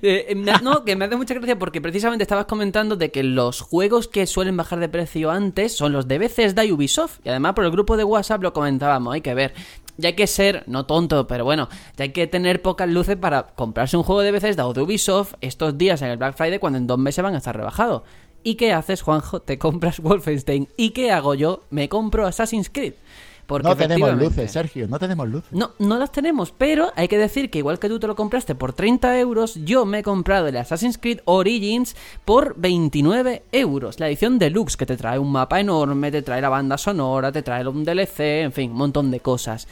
Eh, 0.01 0.35
no, 0.63 0.85
que 0.85 0.97
me 0.97 1.07
hace 1.07 1.17
mucha 1.17 1.35
gracia 1.35 1.59
porque 1.59 1.81
precisamente 1.81 2.23
estabas 2.23 2.45
comentando 2.47 2.97
de 2.97 3.11
que 3.11 3.23
los 3.23 3.61
juegos 3.61 4.07
que 4.09 4.27
suelen 4.27 4.57
bajar 4.57 4.79
de 4.81 4.89
precio 4.89 5.31
antes 5.31 5.77
son 5.77 5.93
los 5.93 6.07
de 6.09 6.19
Bethesda 6.19 6.65
y 6.65 6.73
Ubisoft. 6.73 7.19
Y 7.25 7.29
además 7.31 7.55
por 7.55 7.65
el 7.65 7.71
grupo 7.71 7.97
de 7.97 8.05
WhatsApp 8.05 8.43
lo 8.43 8.53
comentábamos, 8.53 9.15
hay 9.15 9.21
que 9.21 9.35
ver. 9.35 9.55
Ya 9.99 10.11
hay 10.11 10.15
que 10.15 10.27
ser, 10.29 10.63
no 10.69 10.87
tonto, 10.87 11.27
pero 11.27 11.45
bueno, 11.45 11.69
ya 11.97 12.05
hay 12.05 12.13
que 12.13 12.27
tener 12.27 12.63
pocas 12.63 12.89
luces 12.89 13.17
para 13.17 13.49
comprarse 13.49 13.97
un 13.97 14.05
juego 14.05 14.23
de 14.23 14.31
o 14.63 14.73
de 14.73 14.81
Ubisoft 14.81 15.35
estos 15.41 15.77
días 15.77 16.01
en 16.03 16.09
el 16.09 16.17
Black 16.17 16.37
Friday 16.37 16.61
cuando 16.61 16.79
en 16.79 16.87
dos 16.87 16.99
meses 16.99 17.23
van 17.23 17.35
a 17.35 17.39
estar 17.39 17.57
rebajados. 17.57 18.03
¿Y 18.45 18.55
qué 18.55 18.73
haces, 18.73 19.03
Juanjo? 19.03 19.41
Te 19.41 19.59
compras 19.59 20.01
Wolfenstein. 20.03 20.69
¿Y 20.77 20.91
qué 20.91 21.11
hago 21.11 21.35
yo? 21.35 21.65
Me 21.71 21.89
compro 21.89 22.27
Assassin's 22.27 22.71
Creed. 22.71 22.95
Porque 23.49 23.67
no 23.67 23.75
tenemos 23.75 24.15
luces, 24.15 24.53
Sergio, 24.53 24.87
no 24.89 24.99
tenemos 24.99 25.27
luces. 25.27 25.51
no, 25.53 25.71
no 25.79 25.97
las 25.97 26.13
tenemos, 26.13 26.53
pero 26.53 26.93
hay 26.97 27.09
que 27.09 27.17
decir 27.17 27.49
que 27.49 27.57
igual 27.57 27.79
que 27.79 27.89
tú 27.89 27.99
te 27.99 28.07
lo 28.07 28.15
compraste 28.15 28.55
por 28.55 28.75
30 28.75 29.19
euros, 29.19 29.55
yo 29.65 29.87
me 29.87 30.01
he 30.01 30.03
comprado 30.03 30.49
el 30.49 30.57
Assassin's 30.59 30.99
Creed 30.99 31.21
Origins 31.25 31.97
por 32.27 32.55
29 32.59 33.45
euros. 33.53 34.01
La 34.01 34.09
edición 34.09 34.39
deluxe, 34.39 34.77
que 34.77 34.85
te 34.85 34.99
trae 34.99 35.19
un 35.19 35.33
mapa 35.33 35.61
enorme, 35.61 36.11
te 36.11 36.21
trae 36.21 36.43
la 36.43 36.51
banda 36.51 36.77
sonora, 36.77 37.33
te 37.33 37.43
trae 37.43 37.67
un 37.67 37.85
DLC, 37.85 38.21
en 38.43 38.53
fin, 38.53 38.71
un 38.71 38.77
montón 38.77 39.11
de 39.11 39.21
cosas. 39.21 39.67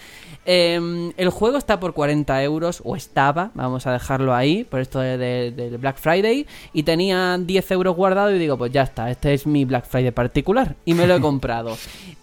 Eh, 0.47 1.10
el 1.16 1.31
juego 1.31 1.59
está 1.59 1.81
por 1.81 1.93
40 1.93 2.43
euros, 2.44 2.81
o 2.85 2.94
estaba, 2.97 3.51
vamos 3.55 3.86
a 3.86 3.93
dejarlo 3.93 4.35
ahí, 4.35 4.62
por 4.64 4.81
esto 4.81 5.01
de- 5.01 5.18
de- 5.18 5.51
del 5.51 5.78
Black 5.78 5.98
Friday, 5.98 6.47
y 6.73 6.85
tenía 6.85 7.36
10 7.39 7.70
euros 7.73 7.97
guardado 7.97 8.31
y 8.35 8.39
digo, 8.39 8.56
pues 8.56 8.70
ya 8.73 8.82
está, 8.82 9.10
este 9.10 9.35
es 9.35 9.47
mi 9.47 9.64
Black 9.64 9.86
Friday 9.86 10.12
particular, 10.12 10.77
y 10.85 10.94
me 10.94 11.06
lo 11.06 11.16
he 11.16 11.20
comprado. 11.20 11.77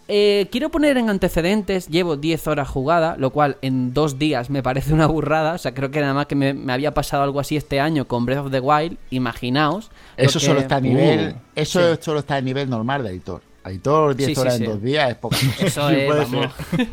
Eh, 0.08 0.48
quiero 0.52 0.70
poner 0.70 0.98
en 0.98 1.10
antecedentes, 1.10 1.88
llevo 1.88 2.18
10 2.18 2.48
horas 2.48 2.68
jugada, 2.70 3.16
lo 3.18 3.32
cual 3.32 3.58
en 3.62 3.94
dos 3.94 4.20
días 4.20 4.50
me 4.50 4.62
parece 4.62 4.94
una 4.94 5.08
burrada. 5.08 5.54
O 5.54 5.58
sea, 5.58 5.74
creo 5.74 5.92
que 5.92 6.02
nada 6.02 6.14
más 6.14 6.26
que 6.28 6.36
me, 6.36 6.54
me 6.54 6.74
había 6.74 6.94
pasado 6.94 7.24
algo 7.24 7.40
así 7.40 7.56
este 7.56 7.80
año 7.80 8.06
con 8.06 8.26
Breath 8.26 8.46
of 8.46 8.52
the 8.52 8.60
Wild, 8.60 8.98
imaginaos. 9.12 9.92
Eso 10.18 10.40
que- 10.40 10.46
solo 10.46 10.60
está 10.60 10.76
a 10.76 10.82
nivel. 10.82 11.30
Uh, 11.36 11.40
eso 11.56 11.96
sí. 11.96 12.02
solo 12.02 12.20
está 12.20 12.36
a 12.36 12.42
nivel 12.42 12.70
normal 12.70 13.02
de 13.04 13.10
editor. 13.12 13.42
Editor 13.66 14.16
10 14.16 14.34
Sí, 14.34 14.40
horas 14.40 14.58
sí. 14.58 14.64
en 14.64 14.70
dos 14.72 14.82
días 14.82 15.10
es 15.12 15.16
poca 15.16 15.38
cosa. 15.38 15.66
Eso 15.66 15.90
Sí, 15.90 15.96
es, 15.96 16.06
puede 16.06 16.20
vamos. 16.26 16.48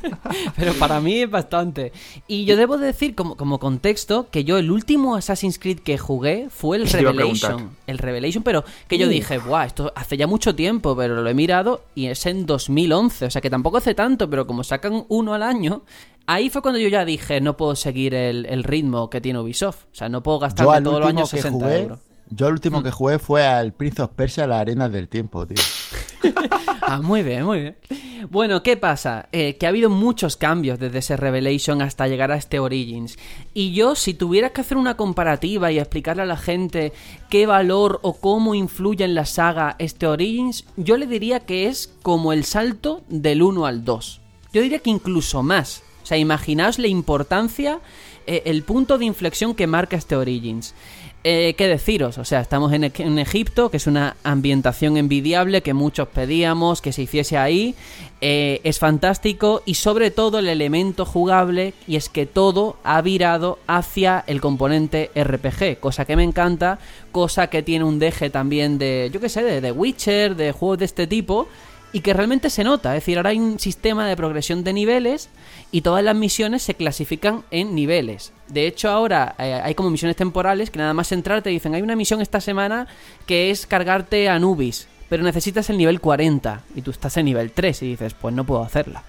Pero 0.56 0.72
para 0.74 1.00
mí 1.00 1.20
es 1.22 1.30
bastante. 1.30 1.92
Y 2.28 2.44
yo 2.44 2.56
debo 2.56 2.78
decir, 2.78 3.14
como, 3.14 3.36
como 3.36 3.58
contexto, 3.58 4.28
que 4.30 4.44
yo 4.44 4.58
el 4.58 4.70
último 4.70 5.16
Assassin's 5.16 5.58
Creed 5.58 5.80
que 5.80 5.98
jugué 5.98 6.48
fue 6.50 6.76
el 6.76 6.88
Revelation. 6.88 7.70
El 7.86 7.98
Revelation, 7.98 8.42
pero 8.42 8.64
que 8.88 8.98
yo 8.98 9.08
dije, 9.08 9.38
buah, 9.38 9.64
esto 9.66 9.92
hace 9.96 10.16
ya 10.16 10.26
mucho 10.26 10.54
tiempo, 10.54 10.96
pero 10.96 11.22
lo 11.22 11.28
he 11.28 11.34
mirado 11.34 11.84
y 11.94 12.06
es 12.06 12.24
en 12.26 12.46
2011. 12.46 13.26
O 13.26 13.30
sea 13.30 13.40
que 13.40 13.50
tampoco 13.50 13.78
hace 13.78 13.94
tanto, 13.94 14.28
pero 14.30 14.46
como 14.46 14.62
sacan 14.64 15.04
uno 15.08 15.34
al 15.34 15.42
año. 15.42 15.82
Ahí 16.26 16.48
fue 16.50 16.62
cuando 16.62 16.78
yo 16.78 16.88
ya 16.88 17.04
dije, 17.04 17.40
no 17.40 17.56
puedo 17.56 17.74
seguir 17.74 18.14
el, 18.14 18.46
el 18.46 18.62
ritmo 18.62 19.10
que 19.10 19.20
tiene 19.20 19.40
Ubisoft. 19.40 19.84
O 19.92 19.94
sea, 19.94 20.08
no 20.08 20.22
puedo 20.22 20.44
al 20.44 20.54
todos 20.54 21.00
los 21.00 21.08
años 21.08 21.30
que 21.30 21.38
60 21.38 21.64
jugué. 21.64 21.78
euros. 21.80 21.98
Yo 22.28 22.46
el 22.46 22.52
Mm. 22.52 22.54
último 22.54 22.82
que 22.84 22.90
jugué 22.92 23.18
fue 23.18 23.44
al 23.44 23.72
Prince 23.72 24.00
of 24.02 24.10
Persia, 24.14 24.46
las 24.46 24.60
arenas 24.60 24.92
del 24.92 25.08
tiempo, 25.08 25.44
tío. 25.46 25.56
Ah, 26.82 27.00
muy 27.00 27.22
bien, 27.22 27.44
muy 27.44 27.60
bien. 27.60 27.76
Bueno, 28.30 28.62
¿qué 28.62 28.76
pasa? 28.76 29.28
Eh, 29.32 29.56
que 29.56 29.66
ha 29.66 29.68
habido 29.68 29.90
muchos 29.90 30.36
cambios 30.36 30.78
desde 30.78 30.98
ese 30.98 31.16
Revelation 31.16 31.82
hasta 31.82 32.08
llegar 32.08 32.32
a 32.32 32.36
este 32.36 32.58
Origins. 32.58 33.16
Y 33.54 33.72
yo, 33.72 33.94
si 33.94 34.14
tuvieras 34.14 34.50
que 34.50 34.62
hacer 34.62 34.76
una 34.76 34.96
comparativa 34.96 35.70
y 35.70 35.78
explicarle 35.78 36.22
a 36.22 36.26
la 36.26 36.36
gente 36.36 36.92
qué 37.28 37.46
valor 37.46 38.00
o 38.02 38.14
cómo 38.14 38.54
influye 38.54 39.04
en 39.04 39.14
la 39.14 39.24
saga 39.24 39.76
este 39.78 40.06
Origins, 40.06 40.64
yo 40.76 40.96
le 40.96 41.06
diría 41.06 41.40
que 41.40 41.68
es 41.68 41.92
como 42.02 42.32
el 42.32 42.44
salto 42.44 43.02
del 43.08 43.42
1 43.42 43.66
al 43.66 43.84
2. 43.84 44.20
Yo 44.52 44.62
diría 44.62 44.80
que 44.80 44.90
incluso 44.90 45.42
más. 45.42 45.82
O 46.02 46.06
sea, 46.06 46.18
imaginaos 46.18 46.78
la 46.78 46.88
importancia, 46.88 47.78
eh, 48.26 48.42
el 48.46 48.62
punto 48.64 48.98
de 48.98 49.04
inflexión 49.04 49.54
que 49.54 49.68
marca 49.68 49.96
este 49.96 50.16
Origins. 50.16 50.74
Eh, 51.22 51.54
¿Qué 51.58 51.68
deciros? 51.68 52.16
O 52.16 52.24
sea, 52.24 52.40
estamos 52.40 52.72
en, 52.72 52.84
Egipto, 53.18 53.70
que 53.70 53.76
es 53.76 53.86
una 53.86 54.16
ambientación 54.24 54.96
envidiable 54.96 55.60
que 55.60 55.74
muchos 55.74 56.08
pedíamos 56.08 56.80
que 56.80 56.94
se 56.94 57.02
hiciese 57.02 57.36
ahí. 57.36 57.74
Eh, 58.22 58.62
es 58.64 58.78
fantástico 58.78 59.62
y 59.66 59.74
sobre 59.74 60.10
todo 60.10 60.38
el 60.38 60.48
elemento 60.48 61.04
jugable 61.04 61.74
y 61.86 61.96
es 61.96 62.08
que 62.08 62.24
todo 62.24 62.78
ha 62.84 63.02
virado 63.02 63.58
hacia 63.66 64.24
el 64.26 64.40
componente 64.40 65.10
RPG, 65.14 65.78
cosa 65.78 66.06
que 66.06 66.16
me 66.16 66.24
encanta, 66.24 66.78
cosa 67.12 67.48
que 67.48 67.62
tiene 67.62 67.84
un 67.84 67.98
deje 67.98 68.30
también 68.30 68.78
de, 68.78 69.10
yo 69.12 69.20
qué 69.20 69.28
sé, 69.28 69.42
de 69.42 69.60
The 69.60 69.72
Witcher, 69.72 70.36
de 70.36 70.52
juegos 70.52 70.78
de 70.78 70.84
este 70.86 71.06
tipo 71.06 71.48
y 71.92 72.00
que 72.00 72.14
realmente 72.14 72.50
se 72.50 72.64
nota. 72.64 72.96
Es 72.96 73.02
decir, 73.02 73.18
ahora 73.18 73.30
hay 73.30 73.38
un 73.38 73.58
sistema 73.58 74.06
de 74.06 74.16
progresión 74.16 74.64
de 74.64 74.72
niveles 74.72 75.28
y 75.72 75.82
todas 75.82 76.02
las 76.02 76.16
misiones 76.16 76.62
se 76.62 76.74
clasifican 76.74 77.44
en 77.50 77.74
niveles. 77.74 78.32
De 78.48 78.66
hecho, 78.66 78.90
ahora 78.90 79.34
eh, 79.38 79.60
hay 79.62 79.74
como 79.74 79.90
misiones 79.90 80.16
temporales 80.16 80.70
que 80.70 80.78
nada 80.78 80.94
más 80.94 81.12
entrar 81.12 81.42
te 81.42 81.50
dicen, 81.50 81.74
hay 81.74 81.82
una 81.82 81.96
misión 81.96 82.20
esta 82.20 82.40
semana 82.40 82.88
que 83.26 83.50
es 83.50 83.66
cargarte 83.66 84.28
a 84.28 84.34
Anubis, 84.34 84.88
pero 85.08 85.22
necesitas 85.22 85.70
el 85.70 85.78
nivel 85.78 86.00
40 86.00 86.62
y 86.74 86.82
tú 86.82 86.90
estás 86.90 87.16
en 87.16 87.26
nivel 87.26 87.52
3 87.52 87.82
y 87.82 87.88
dices, 87.88 88.14
pues 88.14 88.34
no 88.34 88.44
puedo 88.44 88.62
hacerla. 88.62 89.04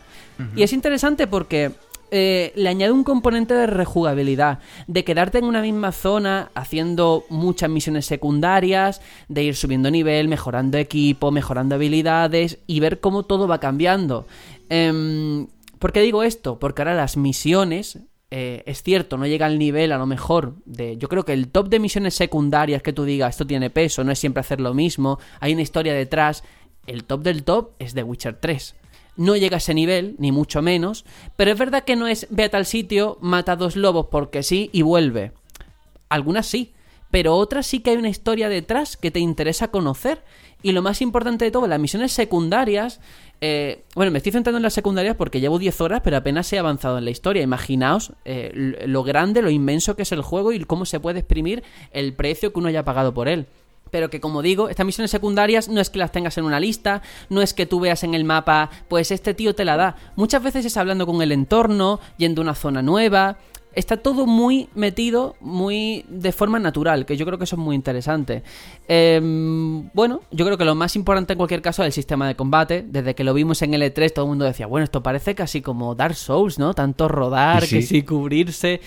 Y 0.56 0.64
es 0.64 0.74
interesante 0.74 1.28
porque 1.28 1.72
eh, 2.10 2.52
le 2.56 2.68
añade 2.68 2.92
un 2.92 3.04
componente 3.04 3.54
de 3.54 3.68
rejugabilidad, 3.68 4.60
de 4.88 5.04
quedarte 5.04 5.38
en 5.38 5.46
una 5.46 5.62
misma 5.62 5.94
zona 5.94 6.52
haciendo 6.56 7.26
muchas 7.30 7.70
misiones 7.70 8.06
secundarias, 8.06 9.02
de 9.30 9.44
ir 9.44 9.56
subiendo 9.56 9.90
nivel, 9.90 10.28
mejorando 10.28 10.78
equipo, 10.78 11.32
mejorando 11.32 11.76
habilidades 11.76 12.58
y 12.68 12.82
ver 12.82 13.00
cómo 13.00 13.24
todo 13.24 13.48
va 13.48 13.60
cambiando. 13.60 14.28
Em, 14.68 15.48
¿Por 15.82 15.92
qué 15.92 16.02
digo 16.02 16.22
esto? 16.22 16.60
Porque 16.60 16.84
ahora 16.84 16.94
las 16.94 17.18
misiones, 17.18 17.98
eh, 18.30 18.62
es 18.68 18.84
cierto, 18.84 19.18
no 19.18 19.26
llega 19.26 19.48
al 19.48 19.58
nivel 19.58 19.92
a 19.92 19.98
lo 19.98 20.06
mejor 20.06 20.54
de... 20.66 20.96
Yo 20.98 21.10
creo 21.10 21.26
que 21.26 21.34
el 21.34 21.48
top 21.48 21.70
de 21.70 21.80
misiones 21.80 22.14
secundarias 22.14 22.84
que 22.84 22.94
tú 22.94 23.04
digas, 23.04 23.32
esto 23.32 23.48
tiene 23.48 23.72
peso, 23.72 24.04
no 24.04 24.12
es 24.12 24.20
siempre 24.20 24.42
hacer 24.42 24.62
lo 24.62 24.76
mismo, 24.76 25.18
hay 25.40 25.54
una 25.54 25.64
historia 25.64 25.96
detrás, 25.96 26.44
el 26.86 27.04
top 27.06 27.24
del 27.24 27.44
top 27.44 27.72
es 27.80 27.96
de 27.96 28.04
Witcher 28.04 28.36
3 28.36 28.76
no 29.18 29.36
llega 29.36 29.56
a 29.56 29.58
ese 29.58 29.74
nivel, 29.74 30.16
ni 30.20 30.32
mucho 30.32 30.62
menos, 30.62 31.04
pero 31.36 31.52
es 31.52 31.58
verdad 31.58 31.84
que 31.84 31.98
no 31.98 32.08
es 32.08 32.28
ve 32.30 32.46
a 32.46 32.50
tal 32.50 32.66
sitio, 32.66 33.18
mata 33.22 33.52
a 33.52 33.56
dos 33.56 33.76
lobos 33.76 34.08
porque 34.10 34.42
sí 34.42 34.70
y 34.72 34.84
vuelve. 34.84 35.34
Algunas 36.10 36.48
sí, 36.48 36.74
pero 37.12 37.36
otras 37.36 37.68
sí 37.68 37.82
que 37.82 37.92
hay 37.92 37.98
una 37.98 38.10
historia 38.10 38.48
detrás 38.48 38.96
que 38.96 39.12
te 39.12 39.20
interesa 39.20 39.68
conocer. 39.68 40.24
Y 40.64 40.72
lo 40.72 40.82
más 40.82 41.02
importante 41.02 41.46
de 41.46 41.52
todo, 41.52 41.68
las 41.68 41.80
misiones 41.80 42.14
secundarias. 42.14 43.02
Eh, 43.44 43.86
bueno, 43.96 44.12
me 44.12 44.20
estoy 44.20 44.32
centrando 44.32 44.58
en 44.58 44.64
las 44.64 44.74
secundarias 44.74 45.16
porque 45.16 45.40
llevo 45.40 45.58
10 45.58 45.82
horas, 45.82 46.02
pero 46.04 46.16
apenas 46.16 46.54
he 46.54 46.60
avanzado 46.60 47.00
en 47.00 47.06
la 47.06 47.12
historia. 47.12 47.42
Imaginaos 47.42 48.14
eh, 48.24 48.76
lo 48.86 49.04
grande, 49.04 49.42
lo 49.42 49.50
inmenso 49.50 49.96
que 49.96 50.04
es 50.04 50.12
el 50.12 50.22
juego 50.22 50.54
y 50.54 50.64
cómo 50.64 50.86
se 50.86 51.00
puede 51.00 51.20
exprimir 51.20 51.64
el 51.92 52.14
precio 52.14 52.54
que 52.54 52.60
uno 52.60 52.68
haya 52.68 52.86
pagado 52.86 53.16
por 53.16 53.28
él. 53.28 53.48
Pero 53.90 54.12
que 54.12 54.22
como 54.22 54.44
digo, 54.44 54.70
estas 54.70 54.86
misiones 54.86 55.12
secundarias 55.12 55.68
no 55.68 55.82
es 55.82 55.90
que 55.90 56.00
las 56.00 56.12
tengas 56.12 56.38
en 56.38 56.46
una 56.46 56.60
lista, 56.60 57.02
no 57.30 57.42
es 57.42 57.54
que 57.54 57.66
tú 57.66 57.80
veas 57.80 58.04
en 58.04 58.14
el 58.14 58.24
mapa, 58.24 58.70
pues 58.88 59.10
este 59.12 59.34
tío 59.34 59.56
te 59.56 59.66
la 59.66 59.76
da. 59.76 59.96
Muchas 60.16 60.44
veces 60.44 60.64
es 60.64 60.78
hablando 60.78 61.08
con 61.08 61.22
el 61.22 61.32
entorno, 61.32 62.00
yendo 62.18 62.42
a 62.42 62.44
una 62.44 62.56
zona 62.56 62.84
nueva. 62.84 63.38
Está 63.74 63.98
todo 63.98 64.26
muy 64.26 64.70
metido, 64.76 65.36
muy 65.40 66.06
de 66.10 66.32
forma 66.32 66.60
natural, 66.60 67.06
que 67.06 67.18
yo 67.18 67.26
creo 67.26 67.38
que 67.38 67.46
eso 67.46 67.56
es 67.56 67.62
muy 67.62 67.76
interesante. 67.76 68.44
Em, 68.88 69.90
bueno, 69.94 70.22
yo 70.32 70.46
creo 70.46 70.58
que 70.58 70.66
lo 70.66 70.76
más 70.76 70.96
importante 70.96 71.34
en 71.34 71.38
cualquier 71.38 71.62
caso 71.62 71.84
es 71.84 71.88
el 71.88 71.94
sistema 71.94 72.28
de 72.28 72.36
combate. 72.36 72.84
Desde 72.88 73.16
que 73.16 73.24
lo 73.24 73.34
vimos 73.34 73.62
en 73.62 73.74
L3 73.74 74.14
todo 74.14 74.26
el 74.26 74.30
mundo 74.30 74.46
decía, 74.46 74.68
bueno, 74.68 74.84
esto 74.84 75.04
parece 75.04 75.36
casi 75.36 75.62
como 75.62 75.96
Dark 75.96 76.16
Souls, 76.16 76.60
¿no? 76.60 76.74
Tanto 76.74 77.08
rodar, 77.08 77.68
que 77.68 77.82
sí 77.82 78.04
cubrirse. 78.04 78.82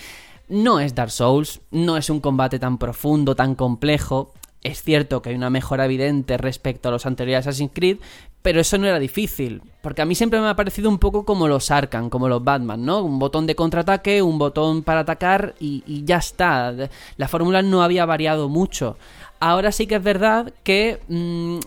No 0.47 0.79
es 0.79 0.93
Dark 0.93 1.11
Souls, 1.11 1.61
no 1.71 1.97
es 1.97 2.09
un 2.09 2.19
combate 2.19 2.59
tan 2.59 2.77
profundo, 2.77 3.35
tan 3.35 3.55
complejo. 3.55 4.33
Es 4.61 4.83
cierto 4.83 5.21
que 5.21 5.29
hay 5.29 5.35
una 5.35 5.49
mejora 5.49 5.85
evidente 5.85 6.37
respecto 6.37 6.89
a 6.89 6.91
los 6.91 7.05
anteriores 7.05 7.47
Assassin's 7.47 7.71
Creed, 7.73 7.97
pero 8.45 8.61
eso 8.61 8.77
no 8.77 8.85
era 8.85 8.99
difícil. 8.99 9.63
Porque 9.81 10.03
a 10.03 10.05
mí 10.05 10.13
siempre 10.13 10.39
me 10.39 10.47
ha 10.47 10.55
parecido 10.55 10.87
un 10.87 10.99
poco 10.99 11.25
como 11.25 11.47
los 11.47 11.71
Arkham, 11.71 12.11
como 12.11 12.29
los 12.29 12.43
Batman, 12.43 12.85
¿no? 12.85 13.01
Un 13.01 13.17
botón 13.17 13.47
de 13.47 13.55
contraataque, 13.55 14.21
un 14.21 14.37
botón 14.37 14.83
para 14.83 14.99
atacar 14.99 15.55
y, 15.59 16.03
ya 16.05 16.17
está. 16.17 16.71
La 17.17 17.27
fórmula 17.27 17.63
no 17.63 17.81
había 17.81 18.05
variado 18.05 18.47
mucho. 18.47 18.99
Ahora 19.39 19.71
sí 19.71 19.87
que 19.87 19.95
es 19.95 20.03
verdad 20.03 20.53
que 20.61 20.99
mm, 21.07 21.57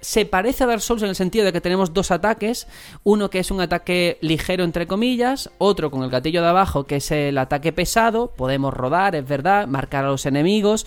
se 0.00 0.26
parece 0.26 0.62
a 0.62 0.68
Dark 0.68 0.80
Souls 0.80 1.02
en 1.02 1.08
el 1.08 1.16
sentido 1.16 1.44
de 1.44 1.52
que 1.52 1.60
tenemos 1.60 1.92
dos 1.92 2.12
ataques, 2.12 2.68
uno 3.02 3.30
que 3.30 3.40
es 3.40 3.50
un 3.50 3.60
ataque 3.60 4.18
ligero 4.20 4.62
entre 4.62 4.86
comillas, 4.86 5.50
otro 5.58 5.90
con 5.90 6.04
el 6.04 6.10
gatillo 6.10 6.40
de 6.40 6.50
abajo 6.50 6.84
que 6.84 6.96
es 6.96 7.10
el 7.10 7.36
ataque 7.36 7.72
pesado, 7.72 8.28
podemos 8.28 8.72
rodar, 8.72 9.16
es 9.16 9.26
verdad, 9.26 9.66
marcar 9.66 10.04
a 10.04 10.08
los 10.10 10.24
enemigos, 10.24 10.86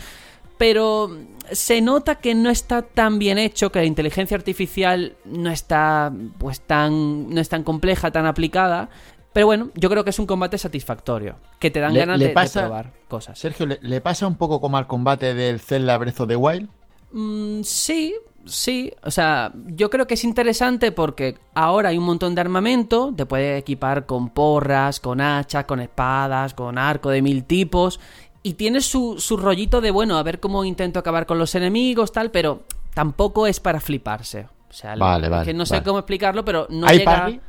pero 0.61 1.09
se 1.51 1.81
nota 1.81 2.19
que 2.19 2.35
no 2.35 2.51
está 2.51 2.83
tan 2.83 3.17
bien 3.17 3.39
hecho, 3.39 3.71
que 3.71 3.79
la 3.79 3.85
inteligencia 3.85 4.38
artificial 4.38 5.15
no 5.25 5.49
está 5.49 6.13
pues 6.38 6.61
tan 6.61 7.31
no 7.31 7.41
es 7.41 7.49
tan 7.49 7.63
compleja, 7.63 8.11
tan 8.11 8.27
aplicada. 8.27 8.88
Pero 9.33 9.47
bueno, 9.47 9.71
yo 9.73 9.89
creo 9.89 10.03
que 10.03 10.11
es 10.11 10.19
un 10.19 10.27
combate 10.27 10.59
satisfactorio, 10.59 11.38
que 11.57 11.71
te 11.71 11.79
dan 11.79 11.95
ganas 11.95 12.19
de, 12.19 12.29
probar 12.29 12.93
cosas. 13.07 13.39
Sergio, 13.39 13.65
¿le, 13.65 14.01
pasa 14.01 14.27
un 14.27 14.35
poco 14.35 14.61
como 14.61 14.77
al 14.77 14.85
combate 14.85 15.33
del 15.33 15.59
Zelda 15.59 15.97
Breath 15.97 16.19
of 16.19 16.27
the 16.27 16.35
Wild? 16.35 16.69
Mm, 17.11 17.63
sí, 17.63 18.13
Sí, 18.45 18.91
o 19.03 19.11
sea, 19.11 19.51
yo 19.67 19.89
creo 19.89 20.07
que 20.07 20.15
es 20.15 20.23
interesante 20.23 20.91
porque 20.91 21.38
ahora 21.53 21.89
hay 21.89 21.97
un 21.97 22.05
montón 22.05 22.33
de 22.33 22.41
armamento, 22.41 23.13
te 23.15 23.25
puedes 23.25 23.59
equipar 23.59 24.05
con 24.05 24.29
porras, 24.29 24.99
con 24.99 25.21
hachas, 25.21 25.65
con 25.65 25.79
espadas, 25.79 26.53
con 26.55 26.77
arco 26.77 27.11
de 27.11 27.21
mil 27.21 27.43
tipos, 27.43 27.99
y 28.43 28.53
tienes 28.53 28.85
su, 28.85 29.19
su 29.19 29.38
rollito 29.38 29.81
de, 29.81 29.91
bueno, 29.91 30.18
a 30.18 30.23
ver 30.23 30.39
cómo 30.39 30.63
intento 30.63 30.99
acabar 30.99 31.26
con 31.26 31.38
los 31.38 31.53
enemigos, 31.55 32.11
tal, 32.11 32.31
pero 32.31 32.63
tampoco 32.93 33.47
es 33.47 33.59
para 33.59 33.80
fliparse. 33.80 34.47
O 34.69 34.73
sea, 34.73 34.95
vale, 34.95 35.30
vale, 35.30 35.45
que 35.45 35.53
no 35.53 35.65
sé 35.65 35.84
cómo 35.84 35.99
explicarlo, 35.99 36.45
pero 36.45 36.68
no 36.69 36.88
¿Hay 36.88 36.99
llega... 36.99 37.11
parry? 37.11 37.41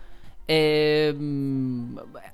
Eh, 0.49 1.15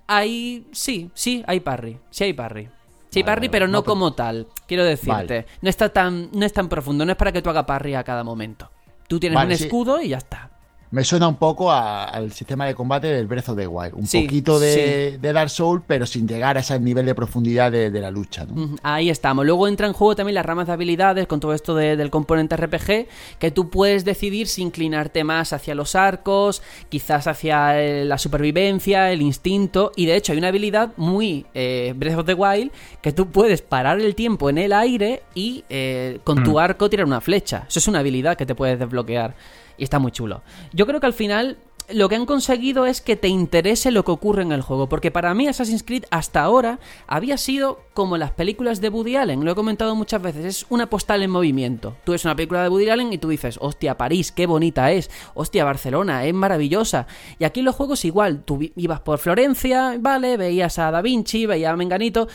hay... 0.06 0.66
Sí, 0.72 1.10
sí, 1.14 1.44
hay 1.46 1.60
parry. 1.60 1.98
Sí 2.10 2.24
hay 2.24 2.32
parry. 2.32 2.68
Sí, 3.10 3.22
parry, 3.22 3.48
pero 3.48 3.68
no, 3.68 3.84
como 3.84 4.12
tal. 4.12 4.46
Quiero 4.66 4.84
decirte. 4.84 5.46
No 5.62 5.70
está 5.70 5.88
tan, 5.88 6.30
no 6.32 6.44
es 6.44 6.52
tan 6.52 6.68
profundo, 6.68 7.04
no 7.04 7.12
es 7.12 7.18
para 7.18 7.32
que 7.32 7.42
tú 7.42 7.50
hagas 7.50 7.64
parry 7.64 7.94
a 7.94 8.04
cada 8.04 8.22
momento. 8.24 8.70
Tú 9.08 9.18
tienes 9.18 9.42
un 9.42 9.50
escudo 9.50 10.00
y 10.00 10.08
ya 10.08 10.18
está. 10.18 10.47
Me 10.90 11.04
suena 11.04 11.28
un 11.28 11.36
poco 11.36 11.70
al 11.70 12.32
sistema 12.32 12.64
de 12.64 12.74
combate 12.74 13.08
del 13.08 13.26
Breath 13.26 13.50
of 13.50 13.58
the 13.58 13.66
Wild. 13.66 13.94
Un 13.94 14.06
poquito 14.06 14.58
de, 14.58 15.18
Dark 15.20 15.50
Souls, 15.50 15.82
pero 15.86 16.06
sin 16.06 16.26
llegar 16.26 16.56
a 16.56 16.60
ese 16.60 16.80
nivel 16.80 17.04
de 17.04 17.14
profundidad 17.14 17.70
de, 17.70 17.90
la 17.90 18.10
lucha. 18.10 18.46
Ahí 18.82 19.10
estamos. 19.10 19.44
Luego 19.44 19.68
entra 19.68 19.86
en 19.86 19.92
juego 19.92 20.16
también 20.16 20.34
las 20.34 20.46
ramas 20.46 20.66
de 20.66 20.72
habilidades 20.72 21.26
con 21.26 21.40
todo 21.40 21.52
esto 21.52 21.74
del 21.74 22.10
componente 22.10 22.56
RPG, 22.56 23.06
que 23.38 23.50
tú 23.50 23.68
puedes 23.68 24.04
decidir 24.04 24.46
si 24.46 24.62
inclinarte 24.62 25.24
más 25.24 25.52
hacia 25.52 25.74
los 25.74 25.94
arcos, 25.94 26.62
quizás 26.88 27.26
hacia 27.26 27.82
eh, 27.82 28.04
la 28.06 28.16
supervivencia, 28.16 29.12
el 29.12 29.20
instinto. 29.20 29.92
Y 29.94 30.06
de 30.06 30.16
hecho 30.16 30.32
hay 30.32 30.38
una 30.38 30.48
habilidad 30.48 30.92
muy 30.96 31.44
eh, 31.52 31.92
Breath 31.96 32.18
of 32.18 32.26
the 32.26 32.34
Wild 32.34 32.72
que 33.02 33.12
tú 33.12 33.28
puedes 33.28 33.60
parar 33.60 34.00
el 34.00 34.14
tiempo 34.14 34.48
en 34.48 34.56
el 34.56 34.72
aire 34.72 35.22
y 35.34 35.64
eh, 35.68 36.20
con 36.24 36.42
tu 36.44 36.52
mm. 36.52 36.58
arco 36.58 36.88
tirar 36.88 37.04
una 37.04 37.20
flecha. 37.20 37.66
Eso 37.68 37.78
es 37.78 37.88
una 37.88 37.98
habilidad 37.98 38.36
que 38.36 38.46
te 38.46 38.54
puedes 38.54 38.78
desbloquear 38.78 39.34
y 39.78 39.84
está 39.84 39.98
muy 39.98 40.12
chulo. 40.12 40.42
Yo 40.72 40.86
creo 40.86 41.00
que 41.00 41.06
al 41.06 41.12
final 41.12 41.58
lo 41.90 42.08
que 42.08 42.16
han 42.16 42.26
conseguido 42.26 42.84
es 42.84 43.00
que 43.00 43.16
te 43.16 43.28
interese 43.28 43.90
lo 43.90 44.04
que 44.04 44.10
ocurre 44.10 44.42
en 44.42 44.52
el 44.52 44.60
juego, 44.60 44.88
porque 44.88 45.10
para 45.10 45.32
mí 45.32 45.48
Assassin's 45.48 45.82
Creed 45.82 46.04
hasta 46.10 46.42
ahora 46.42 46.80
había 47.06 47.38
sido 47.38 47.80
como 47.94 48.18
las 48.18 48.30
películas 48.32 48.80
de 48.80 48.90
Woody 48.90 49.16
Allen, 49.16 49.44
lo 49.44 49.52
he 49.52 49.54
comentado 49.54 49.94
muchas 49.94 50.20
veces, 50.20 50.44
es 50.44 50.66
una 50.68 50.90
postal 50.90 51.22
en 51.22 51.30
movimiento. 51.30 51.96
Tú 52.04 52.12
ves 52.12 52.24
una 52.24 52.36
película 52.36 52.62
de 52.62 52.68
Woody 52.68 52.90
Allen 52.90 53.12
y 53.12 53.18
tú 53.18 53.28
dices, 53.28 53.58
hostia, 53.60 53.96
París, 53.96 54.32
qué 54.32 54.46
bonita 54.46 54.92
es, 54.92 55.10
hostia, 55.34 55.64
Barcelona, 55.64 56.24
es 56.24 56.34
maravillosa. 56.34 57.06
Y 57.38 57.44
aquí 57.44 57.60
en 57.60 57.66
los 57.66 57.74
juegos 57.74 58.04
igual, 58.04 58.42
tú 58.44 58.60
ibas 58.76 59.00
por 59.00 59.18
Florencia, 59.18 59.96
vale, 59.98 60.36
veías 60.36 60.78
a 60.78 60.90
Da 60.90 61.00
Vinci, 61.00 61.46
veías 61.46 61.72
a 61.72 61.76
Menganito, 61.76 62.28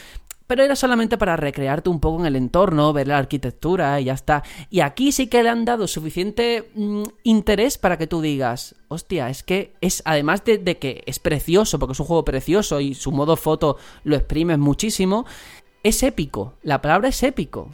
pero 0.47 0.63
era 0.63 0.75
solamente 0.75 1.17
para 1.17 1.37
recrearte 1.37 1.89
un 1.89 1.99
poco 1.99 2.19
en 2.19 2.25
el 2.25 2.35
entorno, 2.35 2.93
ver 2.93 3.07
la 3.07 3.17
arquitectura 3.17 3.99
y 3.99 4.05
ya 4.05 4.13
está. 4.13 4.43
Y 4.69 4.81
aquí 4.81 5.11
sí 5.11 5.27
que 5.27 5.43
le 5.43 5.49
han 5.49 5.65
dado 5.65 5.87
suficiente 5.87 6.69
mm, 6.75 7.03
interés 7.23 7.77
para 7.77 7.97
que 7.97 8.07
tú 8.07 8.21
digas, 8.21 8.75
hostia, 8.87 9.29
es 9.29 9.43
que 9.43 9.73
es, 9.81 10.01
además 10.05 10.43
de, 10.43 10.77
que 10.77 11.03
es 11.05 11.19
precioso, 11.19 11.79
porque 11.79 11.93
es 11.93 11.99
un 11.99 12.05
juego 12.05 12.25
precioso 12.25 12.79
y 12.79 12.93
su 12.93 13.11
modo 13.11 13.35
foto 13.35 13.77
lo 14.03 14.15
exprimes 14.15 14.59
muchísimo, 14.59 15.25
es 15.83 16.03
épico. 16.03 16.53
La 16.63 16.81
palabra 16.81 17.09
es 17.09 17.23
épico 17.23 17.69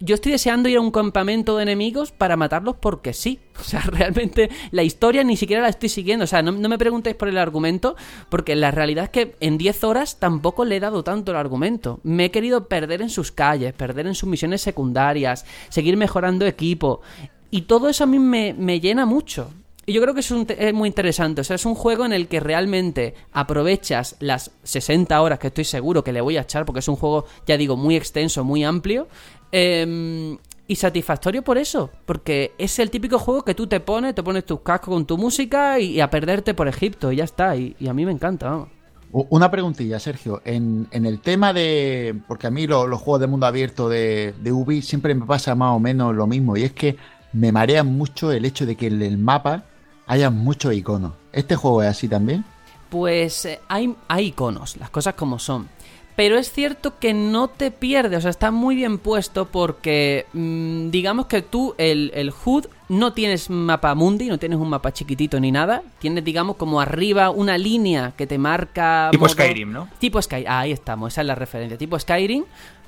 yo 0.00 0.14
estoy 0.16 0.32
deseando 0.32 0.68
ir 0.68 0.76
a 0.76 0.80
un 0.80 0.90
campamento 0.90 1.56
de 1.56 1.62
enemigos 1.62 2.12
para 2.12 2.36
matarlos 2.36 2.76
porque 2.76 3.12
sí. 3.12 3.40
O 3.60 3.62
sea, 3.62 3.80
realmente 3.82 4.50
la 4.72 4.82
historia 4.82 5.22
ni 5.22 5.36
siquiera 5.36 5.62
la 5.62 5.68
estoy 5.68 5.88
siguiendo. 5.88 6.24
O 6.24 6.26
sea, 6.26 6.42
no, 6.42 6.52
me 6.52 6.78
preguntéis 6.78 7.14
por 7.16 7.28
el 7.28 7.38
argumento, 7.38 7.94
porque 8.28 8.56
la 8.56 8.72
realidad 8.72 9.04
es 9.04 9.10
que 9.10 9.36
en 9.40 9.58
10 9.58 9.84
horas 9.84 10.18
tampoco 10.18 10.64
le 10.64 10.76
he 10.76 10.80
dado 10.80 11.04
tanto 11.04 11.30
el 11.30 11.38
argumento. 11.38 12.00
Me 12.02 12.26
he 12.26 12.30
querido 12.30 12.66
perder 12.66 13.00
en 13.00 13.10
sus 13.10 13.30
calles, 13.30 13.72
perder 13.72 14.08
en 14.08 14.16
sus 14.16 14.28
misiones 14.28 14.60
secundarias, 14.60 15.46
seguir 15.68 15.96
mejorando 15.96 16.46
equipo. 16.46 17.00
Y 17.50 17.62
todo 17.62 17.88
eso 17.88 18.02
a 18.02 18.06
mí 18.08 18.18
me, 18.18 18.80
llena 18.80 19.06
mucho. 19.06 19.50
Y 19.86 19.92
yo 19.92 20.02
creo 20.02 20.14
que 20.14 20.20
es, 20.20 20.30
es, 20.32 20.74
muy 20.74 20.88
interesante. 20.88 21.42
O 21.42 21.44
sea, 21.44 21.54
es 21.54 21.64
un 21.64 21.76
juego 21.76 22.04
en 22.04 22.12
el 22.12 22.26
que 22.26 22.40
realmente 22.40 23.14
aprovechas 23.32 24.16
las 24.18 24.50
60 24.64 25.22
horas 25.22 25.38
que 25.38 25.46
estoy 25.46 25.64
seguro 25.64 26.02
que 26.02 26.12
le 26.12 26.20
voy 26.20 26.36
a 26.36 26.40
echar, 26.40 26.64
porque 26.64 26.80
es 26.80 26.88
un 26.88 26.96
juego, 26.96 27.26
ya 27.46 27.56
digo, 27.56 27.76
muy 27.76 27.94
extenso, 27.94 28.42
muy 28.42 28.64
amplio. 28.64 29.06
Em, 29.56 30.36
y 30.66 30.74
satisfactorio 30.74 31.44
por 31.44 31.58
eso, 31.58 31.88
porque 32.06 32.54
es 32.58 32.80
el 32.80 32.90
típico 32.90 33.20
juego 33.20 33.44
que 33.44 33.54
tú 33.54 33.68
te 33.68 33.78
pones, 33.78 34.12
te 34.12 34.22
pones 34.24 34.44
tus 34.44 34.62
cascos 34.62 34.92
con 34.92 35.06
tu 35.06 35.16
música 35.16 35.78
y, 35.78 36.00
a 36.00 36.10
perderte 36.10 36.54
por 36.54 36.66
Egipto 36.66 37.12
y 37.12 37.16
ya 37.16 37.24
está. 37.24 37.54
Y, 37.54 37.76
a 37.88 37.94
mí 37.94 38.04
me 38.04 38.10
encanta. 38.10 38.66
Una 39.12 39.52
preguntilla, 39.52 40.00
Sergio. 40.00 40.42
En, 40.44 40.88
el 40.90 41.20
tema 41.20 41.52
de. 41.52 42.16
Porque 42.26 42.48
a 42.48 42.50
mí 42.50 42.66
los 42.66 43.00
juegos 43.00 43.20
de 43.20 43.28
mundo 43.28 43.46
abierto 43.46 43.88
de, 43.88 44.34
de 44.40 44.50
Ubi 44.50 44.82
siempre 44.82 45.14
me 45.14 45.24
pasa 45.24 45.54
más 45.54 45.76
o 45.76 45.78
menos 45.78 46.16
lo 46.16 46.26
mismo. 46.26 46.56
Y 46.56 46.64
es 46.64 46.72
que 46.72 46.96
me 47.32 47.52
marea 47.52 47.84
mucho 47.84 48.32
el 48.32 48.44
hecho 48.44 48.66
de 48.66 48.74
que 48.74 48.88
en 48.88 49.02
el 49.02 49.18
mapa 49.18 49.66
haya 50.08 50.30
muchos 50.30 50.74
iconos. 50.74 51.12
¿Este 51.32 51.54
juego 51.54 51.80
es 51.84 51.90
así 51.90 52.08
también? 52.08 52.44
Pues 52.88 53.44
eh, 53.44 53.60
hay, 53.68 53.94
hay 54.08 54.26
iconos, 54.26 54.76
las 54.78 54.90
cosas 54.90 55.14
como 55.14 55.38
son. 55.38 55.68
Pero 56.16 56.38
es 56.38 56.52
cierto 56.52 56.98
que 56.98 57.12
no 57.12 57.48
te 57.48 57.70
pierdes, 57.72 58.18
o 58.18 58.20
sea, 58.22 58.30
está 58.30 58.50
muy 58.52 58.76
bien 58.76 58.98
puesto 58.98 59.46
porque 59.46 60.26
mm, 60.32 60.90
digamos 60.90 61.26
que 61.26 61.42
tú, 61.42 61.74
el, 61.76 62.12
el 62.14 62.32
HUD, 62.32 62.66
no 62.88 63.12
tienes 63.12 63.50
mapa 63.50 63.94
mundi, 63.94 64.28
no 64.28 64.38
tienes 64.38 64.58
un 64.58 64.68
mapa 64.68 64.92
chiquitito 64.92 65.40
ni 65.40 65.50
nada. 65.50 65.82
Tienes, 65.98 66.22
digamos, 66.22 66.56
como 66.56 66.80
arriba 66.80 67.30
una 67.30 67.58
línea 67.58 68.12
que 68.16 68.26
te 68.26 68.38
marca... 68.38 69.08
Tipo 69.10 69.28
Skyrim, 69.28 69.72
¿no? 69.72 69.88
Tipo 69.98 70.20
Skyrim, 70.20 70.46
ahí 70.48 70.70
estamos, 70.70 71.12
esa 71.12 71.22
es 71.22 71.26
la 71.26 71.34
referencia. 71.34 71.78
Tipo 71.78 71.98
Skyrim, 71.98 72.44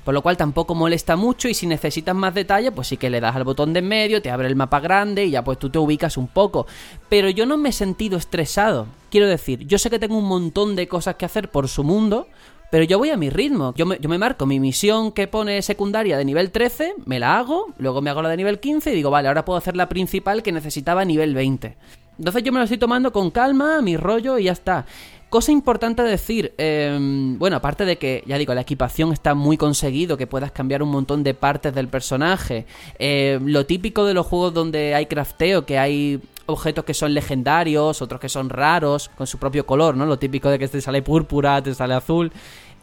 por 0.07 0.13
lo 0.13 0.21
cual 0.21 0.37
tampoco 0.37 0.73
molesta 0.73 1.17
mucho 1.17 1.49
y 1.49 1.53
si 1.53 1.67
necesitas 1.67 2.15
más 2.15 2.33
detalle, 2.33 2.71
pues 2.71 2.87
sí 2.87 2.95
que 2.95 3.09
le 3.09 3.19
das 3.19 3.35
al 3.35 3.43
botón 3.43 3.73
de 3.73 3.79
en 3.79 3.89
medio, 3.89 4.21
te 4.21 4.31
abre 4.31 4.47
el 4.47 4.55
mapa 4.55 4.79
grande 4.79 5.25
y 5.25 5.31
ya 5.31 5.43
pues 5.43 5.59
tú 5.59 5.69
te 5.69 5.79
ubicas 5.79 6.15
un 6.15 6.27
poco. 6.27 6.65
Pero 7.09 7.29
yo 7.29 7.45
no 7.45 7.57
me 7.57 7.69
he 7.69 7.73
sentido 7.73 8.17
estresado. 8.17 8.87
Quiero 9.11 9.27
decir, 9.27 9.67
yo 9.67 9.77
sé 9.77 9.89
que 9.89 9.99
tengo 9.99 10.17
un 10.17 10.23
montón 10.23 10.77
de 10.77 10.87
cosas 10.87 11.15
que 11.15 11.25
hacer 11.25 11.51
por 11.51 11.67
su 11.67 11.83
mundo, 11.83 12.27
pero 12.69 12.83
yo 12.83 12.97
voy 12.97 13.09
a 13.09 13.17
mi 13.17 13.29
ritmo. 13.29 13.73
Yo 13.75 13.85
me, 13.85 13.97
yo 13.99 14.09
me, 14.09 14.17
marco 14.17 14.45
mi 14.45 14.59
misión 14.59 15.11
que 15.11 15.27
pone 15.27 15.61
secundaria 15.61 16.17
de 16.17 16.25
nivel 16.25 16.51
13, 16.51 16.95
me 17.05 17.19
la 17.19 17.37
hago, 17.37 17.73
luego 17.77 18.01
me 18.01 18.09
hago 18.09 18.21
la 18.21 18.29
de 18.29 18.37
nivel 18.37 18.59
15 18.59 18.91
y 18.91 18.95
digo, 18.95 19.09
vale, 19.09 19.27
ahora 19.27 19.45
puedo 19.45 19.57
hacer 19.57 19.75
la 19.75 19.89
principal 19.89 20.43
que 20.43 20.51
necesitaba 20.51 21.05
nivel 21.05 21.33
20. 21.33 21.77
Entonces 22.17 22.43
yo 22.43 22.51
me 22.51 22.59
lo 22.59 22.63
estoy 22.63 22.77
tomando 22.77 23.11
con 23.11 23.31
calma, 23.31 23.81
mi 23.81 23.95
rollo 23.95 24.37
y 24.37 24.45
ya 24.45 24.51
está. 24.51 24.85
Cosa 25.29 25.51
importante 25.51 26.03
decir, 26.03 26.53
em, 26.57 27.37
bueno, 27.37 27.57
aparte 27.57 27.83
de 27.83 27.97
que, 27.97 28.23
ya 28.25 28.37
digo, 28.37 28.53
la 28.53 28.61
equipación 28.61 29.11
está 29.11 29.35
muy 29.35 29.57
conseguido, 29.57 30.15
que 30.15 30.25
puedas 30.25 30.53
cambiar 30.53 30.81
un 30.81 30.89
montón 30.89 31.23
de 31.23 31.33
partes 31.33 31.75
del 31.75 31.89
personaje, 31.89 32.65
em, 32.97 33.45
lo 33.45 33.65
típico 33.65 34.05
de 34.05 34.13
los 34.13 34.25
juegos 34.25 34.53
donde 34.53 34.95
hay 34.95 35.05
crafteo, 35.05 35.65
que 35.65 35.77
hay 35.77 36.21
objetos 36.47 36.83
que 36.83 36.93
son 36.93 37.13
legendarios, 37.13 38.01
otros 38.01 38.19
que 38.19 38.29
son 38.29 38.49
raros, 38.49 39.09
con 39.09 39.27
su 39.27 39.37
propio 39.37 39.65
color, 39.65 39.95
¿no? 39.95 40.05
Lo 40.05 40.17
típico 40.19 40.49
de 40.49 40.57
que 40.57 40.67
te 40.67 40.81
sale 40.81 41.01
púrpura, 41.01 41.61
te 41.61 41.73
sale 41.73 41.93
azul. 41.93 42.31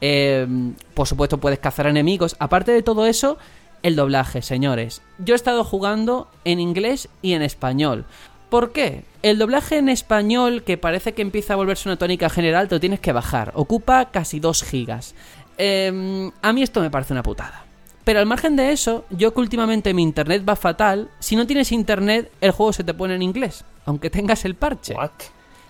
Em, 0.01 0.75
por 0.95 1.07
supuesto, 1.07 1.39
puedes 1.39 1.59
cazar 1.59 1.87
enemigos. 1.87 2.37
Aparte 2.39 2.73
de 2.73 2.83
todo 2.83 3.07
eso, 3.07 3.39
el 3.83 3.97
doblaje, 3.97 4.43
señores. 4.43 5.03
Yo 5.19 5.35
he 5.35 5.37
estado 5.37 5.65
jugando 5.65 6.29
en 6.45 6.61
inglés 6.61 7.09
y 7.23 7.33
en 7.33 7.43
español. 7.43 8.05
¿Por 8.51 8.73
qué? 8.73 9.05
El 9.23 9.39
doblaje 9.39 9.79
en 9.79 9.89
español, 9.89 10.63
que 10.63 10.79
parece 10.79 11.13
que 11.13 11.23
empieza 11.23 11.55
a 11.55 11.57
volverse 11.57 11.89
una 11.89 11.97
tónica 11.97 12.29
general, 12.31 12.69
te 12.69 12.77
lo 12.77 12.81
tienes 12.81 13.01
que 13.01 13.13
bajar. 13.13 13.53
Ocupa 13.55 14.11
casi 14.11 14.41
2 14.41 14.63
gigas. 14.63 15.15
eh, 15.59 16.31
a 16.43 16.53
mí 16.53 16.63
esto 16.63 16.81
me 16.81 16.91
parece 16.91 17.13
una 17.13 17.23
putada. 17.23 17.64
Pero 18.05 18.21
al 18.21 18.27
margen 18.27 18.55
de 18.55 18.71
eso, 18.73 19.07
yo 19.11 19.33
que 19.33 19.41
últimamente 19.41 19.95
mi 19.95 20.03
internet 20.03 20.45
va 20.47 20.57
fatal, 20.57 21.09
si 21.21 21.37
no 21.37 21.47
tienes 21.47 21.73
internet, 21.73 22.31
el 22.41 22.51
juego 22.51 22.73
se 22.73 22.85
te 22.85 22.93
pone 22.93 23.15
en 23.15 23.23
inglés, 23.23 23.65
aunque 23.87 24.11
tengas 24.11 24.45
el 24.45 24.55
parche. 24.55 24.95
What? 24.95 25.11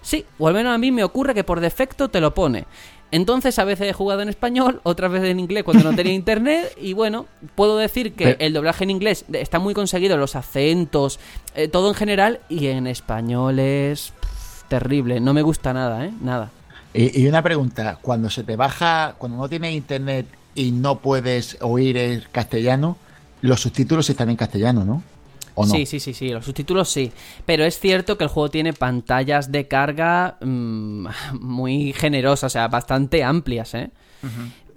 Sí, 0.02 0.26
o 0.38 0.48
al 0.48 0.54
menos 0.54 0.74
a 0.74 0.78
mí 0.78 0.90
me 0.90 1.04
ocurre 1.04 1.32
que 1.32 1.44
por 1.44 1.60
defecto 1.60 2.08
te 2.08 2.20
lo 2.20 2.34
pone. 2.34 2.66
Entonces 3.10 3.58
a 3.60 3.64
veces 3.64 3.88
he 3.88 3.92
jugado 3.92 4.22
en 4.22 4.28
español, 4.28 4.80
otras 4.82 5.12
veces 5.12 5.30
en 5.30 5.38
inglés 5.38 5.62
cuando 5.62 5.84
no 5.84 5.96
tenía 5.96 6.12
internet 6.14 6.76
y 6.80 6.92
bueno, 6.92 7.26
puedo 7.54 7.78
decir 7.78 8.14
que 8.14 8.36
el 8.40 8.52
doblaje 8.52 8.82
en 8.82 8.90
inglés 8.90 9.24
está 9.32 9.60
muy 9.60 9.72
conseguido, 9.72 10.16
los 10.16 10.34
acentos, 10.34 11.20
eh, 11.54 11.68
todo 11.68 11.88
en 11.88 11.94
general 11.94 12.40
y 12.48 12.66
en 12.66 12.88
español 12.88 13.60
es 13.60 14.12
pff, 14.20 14.64
terrible, 14.68 15.20
no 15.20 15.32
me 15.32 15.42
gusta 15.42 15.72
nada, 15.72 16.04
¿eh? 16.06 16.12
Nada. 16.20 16.50
Y, 16.92 17.22
y 17.22 17.28
una 17.28 17.42
pregunta, 17.42 17.98
cuando 18.02 18.28
se 18.30 18.42
te 18.42 18.56
baja, 18.56 19.14
cuando 19.16 19.38
no 19.38 19.48
tienes 19.48 19.72
internet 19.74 20.26
y 20.54 20.72
no 20.72 21.00
puedes 21.00 21.58
oír 21.60 21.96
el 21.96 22.28
castellano, 22.30 22.96
los 23.40 23.60
subtítulos 23.60 24.08
están 24.10 24.30
en 24.30 24.36
castellano, 24.36 24.84
¿no? 24.84 25.02
¿O 25.54 25.66
no? 25.66 25.72
Sí, 25.72 25.86
sí, 25.86 26.00
sí, 26.00 26.14
sí, 26.14 26.30
los 26.30 26.44
subtítulos 26.44 26.88
sí. 26.88 27.12
Pero 27.46 27.64
es 27.64 27.78
cierto 27.78 28.18
que 28.18 28.24
el 28.24 28.30
juego 28.30 28.50
tiene 28.50 28.72
pantallas 28.72 29.52
de 29.52 29.68
carga 29.68 30.38
mm, 30.40 31.06
muy 31.40 31.92
generosas, 31.92 32.44
o 32.44 32.52
sea, 32.52 32.68
bastante 32.68 33.22
amplias, 33.22 33.74
¿eh? 33.74 33.90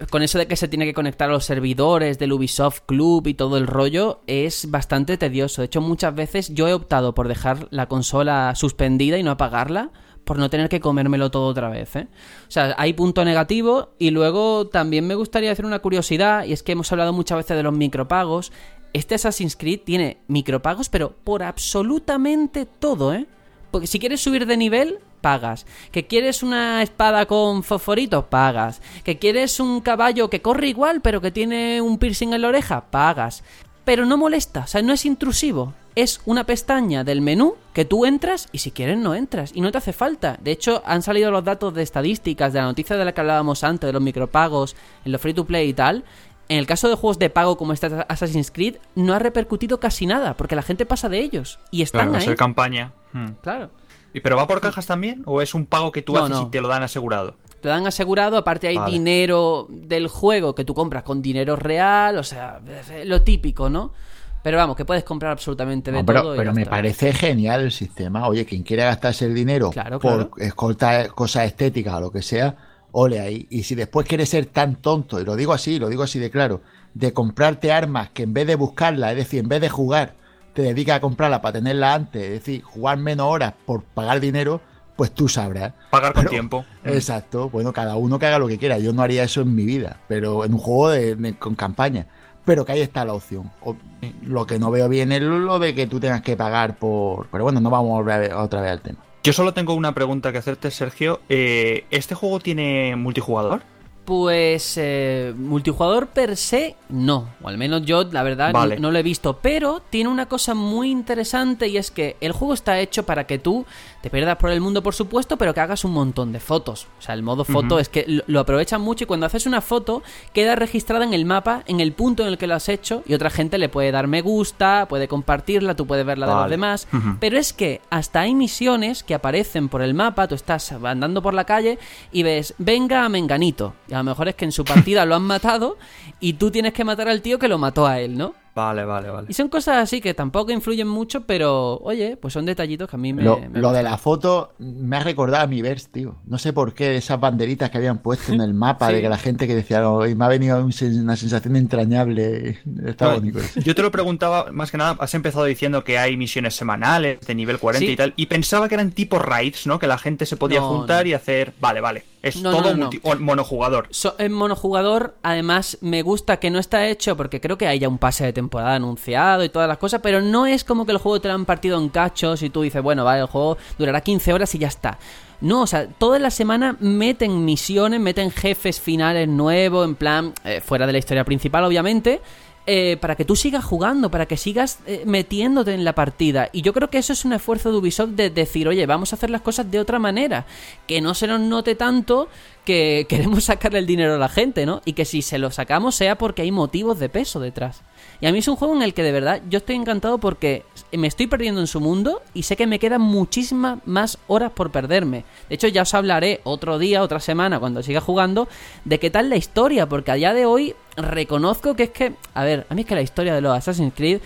Con 0.10 0.24
eso 0.24 0.38
de 0.38 0.46
que 0.46 0.58
se 0.58 0.68
tiene 0.68 0.86
que 0.86 0.94
conectar 0.94 1.30
a 1.30 1.32
los 1.32 1.46
servidores 1.46 2.20
del 2.20 2.34
Ubisoft 2.34 2.82
Club 2.86 3.26
y 3.28 3.34
todo 3.34 3.58
el 3.58 3.66
rollo, 3.66 4.20
es 4.28 4.70
bastante 4.70 5.18
tedioso. 5.18 5.62
De 5.62 5.68
hecho, 5.68 5.80
muchas 5.80 6.14
veces 6.14 6.54
yo 6.54 6.68
he 6.68 6.74
optado 6.74 7.16
por 7.16 7.30
dejar 7.30 7.68
la 7.72 7.88
consola 7.88 8.54
suspendida 8.56 9.18
y 9.18 9.24
no 9.24 9.32
apagarla 9.32 9.90
por 10.28 10.38
no 10.38 10.50
tener 10.50 10.68
que 10.68 10.82
comérmelo 10.82 11.32
todo 11.32 11.48
otra 11.48 11.70
vez, 11.70 11.96
¿eh? 11.96 12.08
O 12.48 12.52
sea, 12.52 12.76
hay 12.78 12.92
punto 12.92 13.24
negativo 13.24 13.94
y 13.98 14.12
luego 14.12 14.68
también 14.68 15.08
me 15.08 15.16
gustaría 15.16 15.54
hacer 15.54 15.66
una 15.66 15.80
curiosidad 15.80 16.44
y 16.44 16.52
es 16.52 16.64
que 16.64 16.74
hemos 16.74 16.92
hablado 16.92 17.14
muchas 17.14 17.38
veces 17.38 17.56
de 17.56 17.64
los 17.64 17.74
micropagos. 17.74 18.52
Este 18.92 19.16
Assassin's 19.16 19.56
Creed 19.56 19.82
tiene 19.86 20.18
micropagos, 20.28 20.90
pero 20.90 21.16
por 21.24 21.44
absolutamente 21.44 22.66
todo, 22.66 23.14
¿eh? 23.14 23.26
Porque 23.72 23.88
si 23.88 24.00
quieres 24.00 24.20
subir 24.20 24.46
de 24.46 24.58
nivel, 24.58 25.00
pagas. 25.22 25.66
Que 25.92 26.08
quieres 26.08 26.44
una 26.44 26.84
espada 26.84 27.26
con 27.26 27.64
fosforitos, 27.64 28.26
pagas. 28.26 28.82
Que 29.06 29.18
quieres 29.18 29.62
un 29.62 29.80
caballo 29.80 30.30
que 30.30 30.42
corre 30.42 30.68
igual, 30.68 31.00
pero 31.02 31.22
que 31.22 31.32
tiene 31.32 31.82
un 31.82 32.00
piercing 32.00 32.34
en 32.34 32.42
la 32.42 32.50
oreja, 32.50 32.92
pagas. 32.92 33.46
Pero 33.86 34.06
no 34.06 34.18
molesta, 34.18 34.62
o 34.62 34.68
sea, 34.68 34.82
no 34.82 34.92
es 34.92 35.06
intrusivo. 35.06 35.74
Es 36.00 36.22
una 36.26 36.44
pestaña 36.46 37.04
del 37.04 37.22
menú 37.22 37.56
que 37.74 37.84
tú 37.84 38.06
entras 38.06 38.50
y 38.52 38.60
si 38.60 38.70
quieres 38.70 39.00
no 39.00 39.16
entras 39.16 39.52
y 39.56 39.62
no 39.62 39.72
te 39.72 39.80
hace 39.80 39.94
falta. 39.94 40.38
De 40.40 40.52
hecho, 40.52 40.84
han 40.86 41.02
salido 41.02 41.32
los 41.32 41.44
datos 41.44 41.74
de 41.74 41.82
estadísticas 41.82 42.54
de 42.54 42.60
la 42.60 42.66
noticia 42.66 42.96
de 42.98 43.04
la 43.04 43.14
que 43.14 43.22
hablábamos 43.22 43.64
antes, 43.64 43.88
de 43.88 43.94
los 43.94 44.02
micropagos, 44.04 44.76
en 45.06 45.12
los 45.12 45.20
free 45.20 45.34
to 45.34 45.46
play 45.46 45.70
y 45.70 45.74
tal. 45.74 46.04
En 46.50 46.60
el 46.60 46.68
caso 46.68 46.88
de 46.88 46.94
juegos 46.94 47.18
de 47.18 47.32
pago 47.32 47.58
como 47.58 47.74
este 47.74 47.88
Assassin's 48.10 48.52
Creed, 48.52 48.76
no 48.94 49.16
ha 49.16 49.20
repercutido 49.20 49.80
casi 49.80 50.06
nada, 50.06 50.38
porque 50.38 50.56
la 50.56 50.62
gente 50.62 50.86
pasa 50.86 51.10
de 51.10 51.18
ellos 51.20 51.58
y 51.72 51.82
están 51.82 52.10
Claro, 52.10 52.20
ahí. 52.20 52.26
ser 52.26 52.38
campaña. 52.38 52.94
Hmm. 53.14 53.32
Claro. 53.42 53.72
¿Y 54.14 54.20
pero 54.22 54.38
va 54.38 54.46
por 54.46 54.62
cajas 54.62 54.86
también? 54.86 55.24
¿O 55.26 55.42
es 55.42 55.56
un 55.56 55.66
pago 55.66 55.92
que 55.92 56.04
tú 56.04 56.14
No, 56.14 56.26
haces 56.26 56.38
no. 56.38 56.44
y 56.44 56.52
te 56.52 56.62
lo 56.62 56.68
dan 56.68 56.84
asegurado? 56.84 57.36
Te 57.60 57.70
dan 57.70 57.88
asegurado, 57.88 58.38
aparte 58.38 58.68
hay 58.68 58.78
Vale. 58.78 58.92
dinero 58.92 59.66
del 59.70 60.08
juego 60.10 60.54
que 60.54 60.64
tú 60.64 60.76
compras 60.76 61.02
con 61.02 61.24
dinero 61.24 61.56
real, 61.56 62.20
o 62.20 62.24
sea, 62.24 62.62
lo 63.04 63.24
típico, 63.24 63.68
¿no? 63.72 63.94
Pero 64.44 64.58
vamos, 64.58 64.76
que 64.78 64.86
puedes 64.86 65.04
comprar 65.04 65.32
absolutamente 65.34 65.92
de 65.92 65.98
No, 66.00 66.06
pero 66.06 66.22
todo. 66.22 66.36
y 66.36 66.38
pero 66.38 66.54
me 66.54 66.66
parece 66.66 67.12
genial 67.14 67.62
el 67.62 67.72
sistema. 67.72 68.28
Oye, 68.28 68.46
quien 68.46 68.64
quiera 68.64 68.86
gastarse 68.86 69.26
el 69.26 69.34
dinero 69.34 69.72
Claro, 69.72 70.00
por 70.00 70.30
claro. 70.30 70.32
escoltar 70.38 71.10
cosas 71.10 71.46
estéticas 71.48 71.96
o 71.96 72.00
lo 72.02 72.12
que 72.12 72.22
sea, 72.22 72.56
ole 72.92 73.20
ahí. 73.20 73.46
Y 73.50 73.64
si 73.64 73.76
después 73.76 74.08
quieres 74.08 74.30
ser 74.30 74.46
tan 74.46 74.76
tonto, 74.78 75.20
y 75.20 75.26
lo 75.26 75.36
digo 75.36 75.52
así, 75.54 75.80
lo 75.80 75.90
digo 75.90 76.04
así 76.04 76.18
de 76.20 76.32
claro, 76.32 76.62
de 76.94 77.12
comprarte 77.14 77.72
armas 77.72 78.10
que 78.12 78.24
en 78.24 78.34
vez 78.34 78.48
de 78.48 78.56
buscarlas, 78.56 79.12
es 79.12 79.18
decir, 79.18 79.42
en 79.42 79.50
vez 79.50 79.60
de 79.62 79.70
jugar, 79.70 80.14
te 80.54 80.62
dedicas 80.62 80.98
a 80.98 81.02
comprarla 81.02 81.42
para 81.42 81.54
tenerla 81.54 81.94
antes, 81.94 82.24
es 82.24 82.30
decir, 82.32 82.62
jugar 82.64 82.98
menos 82.98 83.28
horas 83.28 83.54
por 83.66 83.84
pagar 83.84 84.20
dinero, 84.22 84.62
pues 84.96 85.12
tú 85.12 85.28
sabrás. 85.28 85.74
Pagar 85.92 86.14
con 86.14 86.22
Pero- 86.24 86.30
tiempo. 86.32 86.66
Exacto, 86.86 87.50
bueno, 87.50 87.74
cada 87.74 87.98
uno 87.98 88.18
que 88.18 88.26
haga 88.26 88.40
lo 88.40 88.48
que 88.48 88.58
quiera. 88.58 88.80
Yo 88.80 88.94
no 88.94 89.02
haría 89.04 89.24
eso 89.24 89.42
en 89.42 89.54
mi 89.54 89.66
vida, 89.66 89.98
pero 90.08 90.46
en 90.46 90.54
un 90.54 90.60
juego 90.60 90.90
de- 90.90 91.16
de- 91.16 91.38
con 91.38 91.54
campaña. 91.56 92.08
Pero 92.48 92.66
que 92.66 92.72
ahí 92.72 92.82
está 92.82 93.06
la 93.06 93.14
opción. 93.14 93.52
O- 93.64 93.76
lo 94.24 94.48
que 94.48 94.58
no 94.58 94.72
veo 94.72 94.90
bien 94.90 95.12
es 95.12 95.22
lo 95.22 95.60
de 95.60 95.76
que 95.76 95.86
tú 95.86 96.00
tengas 96.00 96.22
que 96.24 96.36
pagar 96.36 96.78
por. 96.80 97.28
Pero 97.28 97.44
bueno, 97.44 97.60
no 97.62 97.70
vamos 97.70 97.90
a 97.92 97.94
volver 98.02 98.32
a 98.32 98.42
otra 98.42 98.62
vez 98.62 98.72
al 98.72 98.82
tema. 98.82 99.00
Yo 99.24 99.34
solo 99.34 99.54
tengo 99.54 99.74
una 99.76 99.94
pregunta 99.94 100.32
que 100.32 100.38
hacerte, 100.40 100.72
Sergio. 100.72 101.20
Eh, 101.30 101.86
¿Este 101.92 102.16
juego 102.16 102.40
tiene 102.40 102.96
multijugador? 102.96 103.62
Pues 104.06 104.76
eh, 104.78 105.34
multijugador 105.38 106.08
per 106.08 106.38
se, 106.38 106.78
no. 106.88 107.28
O 107.42 107.50
al 107.50 107.58
menos 107.58 107.82
yo, 107.86 108.06
la 108.06 108.24
verdad, 108.24 108.54
no- 108.54 108.66
no, 108.80 108.92
lo 108.92 108.98
he 108.98 109.04
visto. 109.04 109.40
Pero 109.42 109.82
tiene 109.90 110.10
una 110.10 110.28
cosa 110.28 110.54
muy 110.54 110.90
interesante 110.90 111.68
y 111.68 111.76
es 111.76 111.92
que 111.92 112.16
el 112.22 112.32
juego 112.32 112.54
está 112.54 112.80
hecho 112.80 113.04
para 113.06 113.28
que 113.28 113.38
tú 113.38 113.66
te 114.02 114.10
pierdas 114.10 114.38
por 114.38 114.52
el 114.52 114.62
mundo, 114.62 114.84
por 114.84 114.94
supuesto, 114.94 115.38
pero 115.38 115.54
que 115.54 115.60
hagas 115.60 115.84
un 115.84 115.92
montón 115.92 116.32
de 116.32 116.40
fotos. 116.40 116.88
O 117.00 117.02
sea, 117.02 117.16
el 117.16 117.24
modo 117.24 117.44
foto 117.44 117.80
es 117.80 117.90
que 117.90 118.22
lo, 118.28 118.40
aprovechan 118.40 118.82
mucho 118.82 119.04
y 119.04 119.08
cuando 119.08 119.26
haces 119.26 119.46
una 119.46 119.62
foto 119.62 120.04
queda 120.34 120.56
registrada 120.56 121.04
en 121.04 121.14
el 121.14 121.26
mapa, 121.26 121.64
en 121.68 121.80
el 121.80 121.94
punto 121.94 122.24
en 122.24 122.30
el 122.30 122.38
que 122.38 122.48
lo 122.48 122.56
has 122.56 122.70
hecho 122.70 123.04
y 123.06 123.14
otra 123.14 123.30
gente 123.30 123.58
le 123.58 123.70
puede 123.70 123.92
dar 123.92 124.08
me 124.08 124.22
gusta, 124.22 124.88
puede 124.88 125.08
compartirla, 125.08 125.76
tú 125.76 125.88
puedes 125.88 126.06
verla 126.06 126.28
de 126.28 126.34
los 126.34 126.50
demás. 126.50 126.88
Pero 127.20 127.38
es 127.38 127.54
que 127.54 127.82
hasta 127.90 128.22
hay 128.22 128.36
misiones 128.36 129.04
que 129.04 129.14
aparecen 129.14 129.70
por 129.70 129.82
el 129.82 129.94
mapa, 129.94 130.28
tú 130.28 130.36
estás 130.36 130.72
andando 130.72 131.22
por 131.22 131.34
la 131.34 131.46
calle 131.46 131.80
y 132.12 132.24
ves, 132.24 132.54
venga 132.58 133.06
a 133.06 133.10
Menganito. 133.10 133.74
Y 133.88 133.94
a 133.94 133.98
lo 133.98 134.04
mejor 134.04 134.28
es 134.28 134.36
que 134.36 134.46
en 134.46 134.52
su 134.52 134.64
partida 134.64 135.06
lo 135.06 135.16
han 135.16 135.24
matado 135.24 135.78
y 136.20 136.34
tú 136.34 136.52
tienes 136.52 136.74
que 136.74 136.84
matar 136.84 137.08
al 137.08 137.22
tío 137.22 137.40
que 137.40 137.48
lo 137.48 137.58
mató 137.58 137.88
a 137.88 138.00
él, 138.00 138.18
¿no? 138.18 138.34
Vale, 138.58 138.86
vale, 138.86 139.10
vale. 139.12 139.28
Y 139.30 139.34
son 139.34 139.50
cosas 139.50 139.78
así 139.78 140.02
que 140.02 140.16
tampoco 140.16 140.52
influyen 140.52 140.88
mucho, 140.88 141.22
pero 141.28 141.78
oye, 141.84 142.18
pues 142.18 142.34
son 142.34 142.44
detallitos 142.46 142.90
que 142.90 142.96
a 142.96 143.00
mí 143.00 143.14
me... 143.14 143.22
lo 143.22 143.38
me 143.38 143.60
lo 143.60 143.72
de 143.72 143.84
la 143.84 143.98
foto 144.00 144.54
me 144.58 144.98
ha 144.98 145.04
recordado 145.04 145.44
a 145.44 145.48
mi 145.48 145.62
verse, 145.62 145.88
tío. 145.92 146.16
No 146.26 146.40
sé 146.40 146.54
por 146.54 146.74
qué 146.74 146.98
esas 146.98 147.20
banderitas 147.20 147.70
que 147.70 147.78
habían 147.78 148.00
puesto 148.00 148.34
en 148.34 148.42
el 148.42 148.54
mapa, 148.66 148.88
Sí. 148.88 148.96
de 148.96 149.02
que 149.02 149.10
la 149.10 149.18
gente 149.20 149.46
que 149.48 149.54
decía, 149.54 149.84
"Ay, 150.02 150.16
me 150.16 150.26
ha 150.26 150.28
venido 150.28 150.58
una 150.66 151.16
sensación 151.16 151.56
entrañable. 151.56 152.58
Está 152.86 153.06
No, 153.10 153.14
bonito. 153.16 153.40
eso. 153.40 153.60
Yo 153.60 153.76
te 153.76 153.82
lo 153.84 153.92
preguntaba, 153.92 154.48
más 154.52 154.72
que 154.72 154.78
nada, 154.78 154.96
has 155.00 155.14
empezado 155.14 155.46
diciendo 155.46 155.84
que 155.84 155.98
hay 156.00 156.18
misiones 156.18 156.56
semanales 156.56 157.20
de 157.22 157.36
nivel 157.36 157.60
40 157.60 157.86
Sí. 157.86 157.92
y 157.92 157.96
tal, 157.96 158.14
y 158.16 158.26
pensaba 158.26 158.68
que 158.68 158.74
eran 158.76 158.92
tipo 158.92 159.20
raids, 159.20 159.68
¿no? 159.68 159.78
Que 159.78 159.86
la 159.88 159.98
gente 160.00 160.26
se 160.26 160.36
podía 160.38 160.60
No, 160.62 160.70
juntar 160.70 161.04
no. 161.06 161.10
y 161.12 161.14
hacer... 161.14 161.54
Vale, 161.60 161.80
vale. 161.82 162.04
Es 162.24 162.42
No, 162.42 162.52
todo 162.52 162.90
monojugador. 163.20 163.88
So- 163.92 164.16
en 164.18 164.34
monojugador, 164.34 165.16
además, 165.22 165.78
me 165.82 166.02
gusta 166.02 166.38
que 166.38 166.50
no 166.50 166.60
está 166.60 166.88
hecho 166.88 167.16
porque 167.16 167.40
creo 167.40 167.58
que 167.58 167.68
hay 167.68 167.80
ya 167.80 167.88
un 167.88 168.00
pase 168.00 168.26
de 168.26 168.34
temporada 168.34 168.47
anunciado 168.56 169.44
y 169.44 169.50
todas 169.50 169.68
las 169.68 169.78
cosas, 169.78 170.02
pero 170.02 170.22
no 170.22 170.46
es 170.46 170.64
como 170.64 170.86
que 170.86 170.92
el 170.92 170.98
juego 170.98 171.22
te 171.22 171.28
lo 171.28 171.34
han 171.34 171.46
partido 171.46 171.80
en 171.80 171.90
cachos 171.90 172.42
y 172.44 172.50
tú 172.50 172.62
dices, 172.62 172.82
bueno, 172.82 173.04
vale, 173.04 173.22
el 173.22 173.28
juego 173.28 173.58
durará 173.78 174.02
15 174.02 174.34
horas 174.34 174.54
y 174.56 174.60
ya 174.60 174.68
está. 174.68 174.98
No, 175.40 175.62
o 175.62 175.68
sea, 175.68 175.88
toda 175.88 176.18
la 176.18 176.32
semana 176.32 176.76
meten 176.80 177.46
misiones, 177.46 178.00
meten 178.00 178.32
jefes 178.32 178.82
finales 178.82 179.28
nuevos, 179.28 179.88
en 179.88 179.96
plan, 179.96 180.34
eh, 180.44 180.62
fuera 180.62 180.88
de 180.88 180.94
la 180.94 180.98
historia 180.98 181.24
principal, 181.24 181.64
obviamente, 181.64 182.22
eh, 182.70 182.98
para 183.00 183.16
que 183.16 183.24
tú 183.24 183.38
sigas 183.38 183.64
jugando, 183.64 184.12
para 184.12 184.26
que 184.26 184.36
sigas 184.36 184.80
eh, 184.88 185.04
metiéndote 185.06 185.74
en 185.74 185.86
la 185.86 185.96
partida. 185.96 186.50
Y 186.52 186.64
yo 186.64 186.74
creo 186.74 186.90
que 186.90 186.98
eso 186.98 187.14
es 187.14 187.24
un 187.24 187.32
esfuerzo 187.32 187.72
de 187.72 187.78
Ubisoft 187.78 188.10
de 188.10 188.30
decir, 188.30 188.68
oye, 188.68 188.86
vamos 188.86 189.14
a 189.14 189.16
hacer 189.16 189.30
las 189.30 189.40
cosas 189.40 189.72
de 189.72 189.80
otra 189.80 190.00
manera. 190.00 190.46
Que 190.86 191.00
no 191.00 191.14
se 191.14 191.28
nos 191.28 191.40
note 191.40 191.76
tanto 191.76 192.28
que 192.66 193.06
queremos 193.10 193.46
sacarle 193.46 193.80
el 193.80 193.86
dinero 193.86 194.16
a 194.16 194.18
la 194.18 194.28
gente, 194.28 194.66
¿no? 194.66 194.82
Y 194.84 194.94
que 194.94 195.06
si 195.06 195.22
se 195.22 195.38
lo 195.38 195.50
sacamos 195.50 195.96
sea 195.96 196.18
porque 196.18 196.42
hay 196.42 196.52
motivos 196.52 197.00
de 197.00 197.08
peso 197.08 197.40
detrás. 197.40 197.84
Y 198.20 198.26
a 198.26 198.32
mí 198.32 198.40
es 198.40 198.48
un 198.48 198.56
juego 198.56 198.76
en 198.76 198.82
el 198.82 198.94
que 198.94 199.04
de 199.04 199.12
verdad 199.12 199.42
yo 199.50 199.58
estoy 199.58 199.76
encantado 199.76 200.18
porque 200.18 200.64
me 200.92 201.08
estoy 201.08 201.28
perdiendo 201.28 201.62
en 201.62 201.68
su 201.68 201.80
mundo 201.80 202.22
y 202.34 202.44
sé 202.44 202.56
que 202.56 202.66
me 202.66 202.80
quedan 202.80 203.02
muchísimas 203.02 203.80
más 203.86 204.18
horas 204.28 204.52
por 204.52 204.72
perderme. 204.72 205.24
De 205.50 205.56
hecho, 205.56 205.68
ya 205.68 205.84
os 205.84 205.94
hablaré 205.94 206.42
otro 206.44 206.80
día, 206.80 207.04
otra 207.04 207.20
semana, 207.20 207.60
cuando 207.60 207.84
siga 207.84 208.02
jugando, 208.02 208.48
de 208.86 209.00
qué 209.00 209.10
tal 209.10 209.30
la 209.30 209.36
historia, 209.36 209.88
porque 209.88 210.12
a 210.12 210.16
día 210.16 210.34
de 210.34 210.46
hoy 210.46 210.76
reconozco 210.96 211.76
que 211.76 211.84
es 211.84 211.90
que, 211.92 212.14
a 212.34 212.44
ver, 212.44 212.66
a 212.70 212.74
mí 212.74 212.82
es 212.82 212.88
que 212.88 212.96
la 212.96 213.02
historia 213.02 213.36
de 213.36 213.42
los 213.42 213.56
Assassin's 213.56 213.94
Creed, 213.96 214.20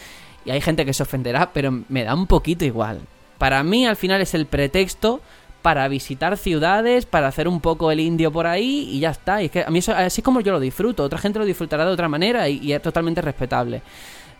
y 0.45 0.51
hay 0.51 0.61
gente 0.61 0.85
que 0.85 0.93
se 0.93 1.03
ofenderá, 1.03 1.51
pero 1.51 1.83
me 1.89 2.03
da 2.03 2.15
un 2.15 2.27
poquito 2.27 2.63
igual. 2.63 3.01
Para 3.37 3.63
mí 3.63 3.85
al 3.85 3.95
final 3.95 4.21
es 4.21 4.33
el 4.33 4.45
pretexto 4.45 5.19
para 5.61 5.87
visitar 5.87 6.37
ciudades, 6.37 7.05
para 7.05 7.27
hacer 7.27 7.47
un 7.47 7.61
poco 7.61 7.91
el 7.91 7.99
indio 7.99 8.31
por 8.31 8.47
ahí 8.47 8.89
y 8.91 8.99
ya 8.99 9.11
está. 9.11 9.41
Y 9.41 9.45
es 9.45 9.51
que 9.51 9.63
a 9.63 9.69
mí 9.69 9.79
así 9.79 10.21
es 10.21 10.23
como 10.23 10.41
yo 10.41 10.51
lo 10.51 10.59
disfruto, 10.59 11.03
otra 11.03 11.19
gente 11.19 11.39
lo 11.39 11.45
disfrutará 11.45 11.85
de 11.85 11.91
otra 11.91 12.09
manera 12.09 12.49
y, 12.49 12.73
es 12.73 12.81
totalmente 12.81 13.21
respetable. 13.21 13.81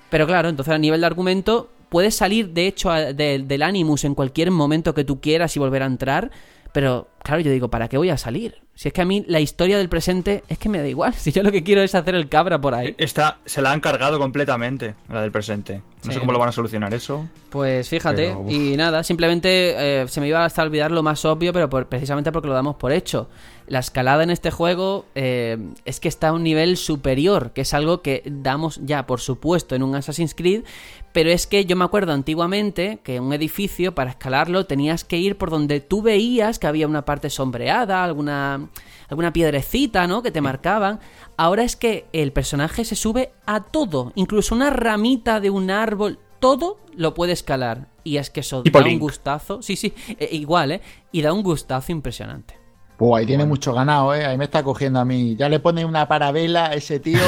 Pero 0.10 0.28
claro, 0.28 0.50
entonces 0.50 0.74
a 0.74 0.78
nivel 0.78 1.02
de 1.02 1.08
argumento 1.08 1.70
puedes 1.90 2.16
salir 2.16 2.50
de 2.50 2.68
hecho 2.68 2.92
del 2.92 3.62
Animus 3.62 4.04
en 4.04 4.16
cualquier 4.16 4.52
momento 4.52 4.94
que 4.94 5.04
tú 5.04 5.22
quieras 5.22 5.56
y 5.56 5.60
volver 5.60 5.84
a 5.84 5.86
entrar, 5.86 6.32
pero 6.74 7.08
claro, 7.24 7.42
yo 7.42 7.52
digo, 7.52 7.70
¿para 7.70 7.88
qué 7.88 7.98
voy 7.98 8.10
a 8.10 8.18
salir? 8.18 8.62
Si 8.74 8.88
es 8.88 8.94
que 8.94 9.02
a 9.02 9.06
mí 9.06 9.24
la 9.28 9.40
historia 9.40 9.78
del 9.78 9.90
presente 9.90 10.44
es 10.48 10.58
que 10.58 10.68
me 10.70 10.80
da 10.80 10.88
igual. 10.88 11.14
Si 11.18 11.32
yo 11.32 11.44
lo 11.44 11.52
que 11.52 11.64
quiero 11.64 11.82
es 11.82 11.94
hacer 11.94 12.16
el 12.16 12.30
cabra 12.30 12.60
por 12.60 12.74
ahí. 12.74 12.96
Esta 12.98 13.38
se 13.46 13.62
la 13.62 13.72
han 13.72 13.80
cargado 13.80 14.18
completamente, 14.18 14.96
la 15.10 15.22
del 15.22 15.32
presente. 15.32 15.82
No 16.04 16.12
Sí. 16.12 16.14
sé 16.14 16.20
cómo 16.20 16.32
lo 16.32 16.40
van 16.40 16.50
a 16.50 16.52
solucionar 16.52 16.94
eso. 16.94 17.28
Pues 17.50 17.88
fíjate, 17.90 18.30
Pero, 18.30 18.46
y 18.50 18.76
nada, 18.78 19.04
simplemente 19.04 20.02
eh, 20.02 20.08
se 20.08 20.20
me 20.20 20.28
iba 20.28 20.44
hasta 20.44 20.64
olvidar 20.64 20.90
lo 20.92 21.04
más 21.04 21.24
obvio, 21.26 21.54
pero 21.54 21.70
por- 21.70 21.86
precisamente 21.88 22.32
porque 22.32 22.48
lo 22.48 22.54
damos 22.56 22.76
por 22.78 22.92
hecho. 22.92 23.30
La 23.72 23.80
escalada 23.80 24.22
en 24.24 24.32
este 24.32 24.52
juego 24.52 25.06
eh, 25.16 25.58
es 25.86 26.02
que 26.02 26.10
está 26.10 26.28
a 26.28 26.34
un 26.34 26.44
nivel 26.44 26.76
superior, 26.76 27.52
que 27.54 27.62
es 27.62 27.74
algo 27.74 28.02
que 28.02 28.22
damos 28.26 28.82
ya, 28.84 29.08
por 29.08 29.22
supuesto, 29.22 29.76
en 29.76 29.84
un 29.84 29.96
Assassin's 29.96 30.36
Creed, 30.36 30.66
pero 31.14 31.30
es 31.30 31.48
que 31.48 31.64
yo 31.64 31.78
me 31.78 31.86
acuerdo 31.86 32.12
antiguamente 32.12 33.00
que 33.02 33.22
un 33.22 33.32
edificio, 33.32 33.96
para 33.96 34.10
escalarlo, 34.10 34.66
tenías 34.66 35.06
que 35.06 35.20
ir 35.20 35.38
por 35.38 35.52
donde 35.52 35.80
tú 35.80 36.02
veías 36.02 36.60
que 36.60 36.68
había 36.68 36.86
una 36.86 37.06
parte 37.06 37.30
sombreada, 37.30 38.04
alguna, 38.04 38.68
alguna 39.08 39.32
piedrecita, 39.32 40.06
¿no? 40.06 40.22
Que 40.22 40.32
te 40.32 40.42
marcaban. 40.42 41.00
Ahora 41.38 41.64
es 41.64 41.78
que 41.78 42.08
el 42.12 42.34
personaje 42.34 42.84
se 42.84 42.98
sube 42.98 43.32
a 43.46 43.64
todo, 43.64 44.12
incluso 44.16 44.54
una 44.54 44.70
ramita 44.70 45.40
de 45.40 45.50
un 45.50 45.72
árbol, 45.72 46.20
todo 46.42 46.78
lo 46.94 47.14
puede 47.14 47.32
escalar. 47.32 47.88
Y 48.04 48.18
es 48.18 48.30
que 48.30 48.42
eso 48.42 48.64
da 48.64 48.84
un 48.84 49.00
gustazo. 49.00 49.62
Sí, 49.62 49.78
sí, 49.78 49.94
eh, 50.20 50.28
igual, 50.34 50.74
¿eh? 50.74 50.82
Y 51.14 51.22
da 51.22 51.32
un 51.32 51.42
gustazo 51.42 51.94
impresionante. 51.94 52.61
Pues 53.02 53.22
ahí 53.22 53.26
tiene 53.26 53.46
mucho 53.46 53.74
ganado, 53.74 54.14
¿eh? 54.14 54.28
Ahí 54.28 54.38
me 54.38 54.44
está 54.44 54.62
cogiendo 54.62 55.00
a 55.00 55.06
mí. 55.06 55.36
Ya 55.36 55.50
le 55.50 55.60
pone 55.60 55.84
una 55.84 56.08
parabela 56.08 56.68
a 56.68 56.74
ese 56.76 57.00
tío 57.00 57.20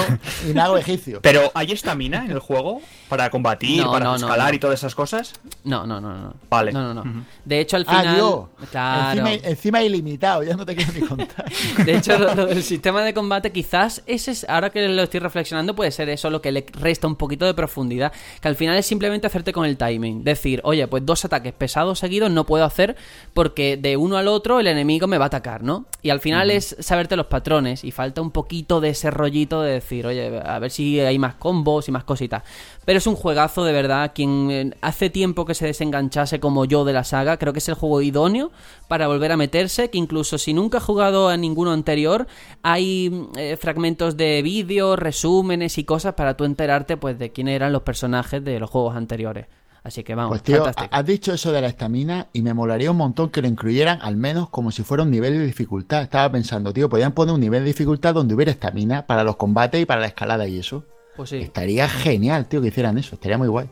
y 0.48 0.54
nago 0.54 0.78
egipcio. 0.78 1.20
Pero 1.24 1.50
¿hay 1.56 1.72
estamina 1.72 2.24
en 2.24 2.30
el 2.30 2.38
juego 2.38 2.80
para 3.10 3.32
combatir, 3.32 3.82
No, 3.82 3.92
para 3.92 4.06
no, 4.06 4.16
escalar 4.18 4.50
no. 4.50 4.54
y 4.54 4.60
todas 4.60 4.80
esas 4.80 4.94
cosas? 4.94 5.34
No, 5.64 5.88
no, 5.88 6.00
no, 6.00 6.16
no. 6.16 6.34
Vale. 6.48 6.72
No, 6.72 6.94
no, 6.94 7.04
no. 7.04 7.26
De 7.44 7.60
hecho, 7.60 7.78
al 7.78 7.86
final. 7.86 8.08
Ah, 8.08 8.14
Dios. 8.14 8.46
Claro. 8.70 9.20
Encima, 9.20 9.50
encima 9.50 9.82
ilimitado, 9.82 10.44
ya 10.44 10.56
no 10.56 10.64
te 10.64 10.76
quiero 10.76 10.94
ni 10.94 11.02
contar. 11.02 11.46
De 11.86 11.98
hecho, 11.98 12.20
lo, 12.20 12.36
lo 12.36 12.46
del 12.46 12.62
sistema 12.62 13.02
de 13.02 13.16
combate, 13.16 13.52
quizás 13.52 14.04
ese 14.06 14.30
es, 14.30 14.46
ahora 14.48 14.70
que 14.70 14.88
lo 14.88 15.02
estoy 15.02 15.22
reflexionando, 15.22 15.76
puede 15.76 15.90
ser 15.90 16.08
eso 16.10 16.30
lo 16.30 16.40
que 16.40 16.52
le 16.52 16.68
resta 16.74 17.08
un 17.08 17.16
poquito 17.16 17.48
de 17.48 17.56
profundidad. 17.56 18.14
Que 18.42 18.48
al 18.48 18.56
final 18.56 18.78
es 18.78 18.86
simplemente 18.86 19.26
hacerte 19.26 19.52
con 19.52 19.66
el 19.66 19.76
timing. 19.76 20.24
Decir, 20.24 20.62
oye, 20.66 20.88
pues 20.88 21.04
dos 21.04 21.26
ataques 21.26 21.54
pesados 21.54 21.98
seguidos 21.98 22.30
no 22.30 22.46
puedo 22.46 22.64
hacer 22.64 22.96
porque 23.34 23.76
de 23.76 23.98
uno 23.98 24.18
al 24.18 24.28
otro 24.28 24.60
el 24.60 24.68
enemigo 24.68 25.08
me 25.08 25.18
va 25.18 25.26
a 25.26 25.28
atacar, 25.28 25.63
¿no? 25.64 25.86
Y 26.02 26.10
al 26.10 26.20
final 26.20 26.52
es 26.52 26.76
saberte 26.80 27.16
los 27.16 27.28
patrones 27.28 27.84
y 27.84 27.92
falta 27.92 28.22
un 28.22 28.32
poquito 28.32 28.82
de 28.82 28.90
ese 28.90 29.10
rollito 29.10 29.62
de 29.62 29.74
decir, 29.74 30.06
oye, 30.06 30.40
a 30.44 30.60
ver 30.60 30.72
si 30.72 31.00
hay 31.00 31.18
más 31.18 31.36
combos 31.36 31.88
y 31.88 31.92
más 31.92 32.04
cositas. 32.04 32.44
Pero 32.86 32.98
es 32.98 33.08
un 33.08 33.16
juegazo 33.16 33.64
de 33.64 33.72
verdad. 33.72 34.12
Quien 34.14 34.52
eh, 34.52 34.72
hace 34.82 35.10
tiempo 35.10 35.46
que 35.46 35.56
se 35.56 35.66
desenganchase 35.66 36.40
como 36.40 36.66
yo 36.66 36.86
de 36.86 36.94
la 36.94 37.04
saga, 37.04 37.38
creo 37.38 37.54
que 37.54 37.60
es 37.60 37.70
el 37.70 37.76
juego 37.76 38.02
idóneo 38.02 38.52
para 38.88 39.08
volver 39.08 39.32
a 39.32 39.38
meterse. 39.38 39.90
Que 39.90 39.98
incluso 39.98 40.38
si 40.38 40.54
nunca 40.54 40.80
has 40.80 40.84
jugado 40.84 41.30
a 41.30 41.38
ninguno 41.38 41.72
anterior, 41.72 42.28
hay 42.62 43.28
eh, 43.38 43.58
fragmentos 43.60 44.18
de 44.18 44.42
vídeos, 44.42 45.00
resúmenes 45.00 45.78
y 45.78 45.86
cosas 45.86 46.14
para 46.14 46.36
tú 46.36 46.44
enterarte 46.44 46.98
pues 46.98 47.18
de 47.18 47.32
quién 47.32 47.48
eran 47.48 47.72
los 47.72 47.84
personajes 47.84 48.44
de 48.44 48.60
los 48.60 48.70
juegos 48.70 48.96
anteriores. 48.96 49.48
Así 49.84 50.04
que 50.04 50.16
vamos, 50.16 50.30
Pues 50.32 50.44
tío, 50.44 50.64
fantástico. 50.64 50.96
has 50.96 51.06
dicho 51.06 51.34
eso 51.34 51.52
de 51.52 51.60
la 51.60 51.68
estamina 51.68 52.28
y 52.32 52.42
me 52.42 52.54
molaría 52.54 52.90
un 52.90 52.98
montón 52.98 53.30
que 53.30 53.42
lo 53.42 53.48
incluyeran 53.50 54.00
al 54.02 54.16
menos 54.16 54.50
como 54.50 54.72
si 54.72 54.82
fuera 54.84 55.04
un 55.04 55.12
nivel 55.12 55.38
de 55.38 55.46
dificultad. 55.46 56.04
Estaba 56.04 56.32
pensando, 56.32 56.72
tío, 56.72 56.88
podían 56.88 57.12
poner 57.12 57.34
un 57.36 57.42
nivel 57.42 57.64
de 57.64 57.68
dificultad 57.68 58.14
donde 58.14 58.34
hubiera 58.34 58.52
estamina 58.52 59.06
para 59.06 59.26
los 59.26 59.36
combates 59.36 59.82
y 59.82 59.86
para 59.86 60.00
la 60.00 60.08
escalada 60.08 60.48
y 60.48 60.60
eso. 60.60 60.86
Pues 61.18 61.32
sí. 61.32 61.38
Estaría 61.38 61.90
genial, 61.90 62.48
tío, 62.48 62.62
que 62.62 62.70
hicieran 62.70 62.98
eso. 62.98 63.16
Estaría 63.16 63.38
muy 63.38 63.50
guay. 63.50 63.68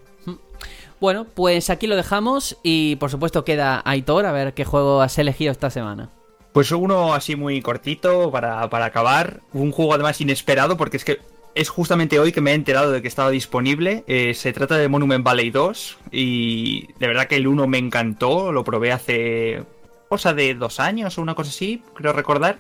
Bueno, 0.99 1.25
pues 1.33 1.69
aquí 1.71 1.87
lo 1.87 1.95
dejamos 1.95 2.57
y 2.61 2.95
por 2.97 3.09
supuesto 3.09 3.43
queda 3.43 3.81
Aitor 3.85 4.25
a 4.27 4.31
ver 4.31 4.53
qué 4.53 4.65
juego 4.65 5.01
has 5.01 5.17
elegido 5.17 5.51
esta 5.51 5.71
semana. 5.71 6.09
Pues 6.51 6.71
uno 6.71 7.13
así 7.15 7.35
muy 7.35 7.61
cortito 7.61 8.29
para, 8.31 8.69
para 8.69 8.85
acabar. 8.85 9.41
Un 9.53 9.71
juego 9.71 9.93
además 9.95 10.21
inesperado 10.21 10.77
porque 10.77 10.97
es 10.97 11.05
que 11.05 11.19
es 11.55 11.69
justamente 11.69 12.19
hoy 12.19 12.31
que 12.31 12.41
me 12.41 12.51
he 12.51 12.53
enterado 12.53 12.91
de 12.91 13.01
que 13.01 13.07
estaba 13.07 13.29
disponible. 13.29 14.03
Eh, 14.07 14.33
se 14.33 14.53
trata 14.53 14.77
de 14.77 14.87
Monument 14.87 15.23
Valley 15.23 15.49
2 15.49 15.97
y 16.11 16.87
de 16.99 17.07
verdad 17.07 17.27
que 17.27 17.35
el 17.35 17.47
1 17.47 17.67
me 17.67 17.77
encantó. 17.77 18.51
Lo 18.51 18.63
probé 18.63 18.91
hace 18.91 19.63
cosa 20.09 20.33
de 20.33 20.55
dos 20.55 20.79
años 20.79 21.17
o 21.17 21.21
una 21.21 21.35
cosa 21.35 21.49
así, 21.49 21.83
creo 21.93 22.13
recordar. 22.13 22.59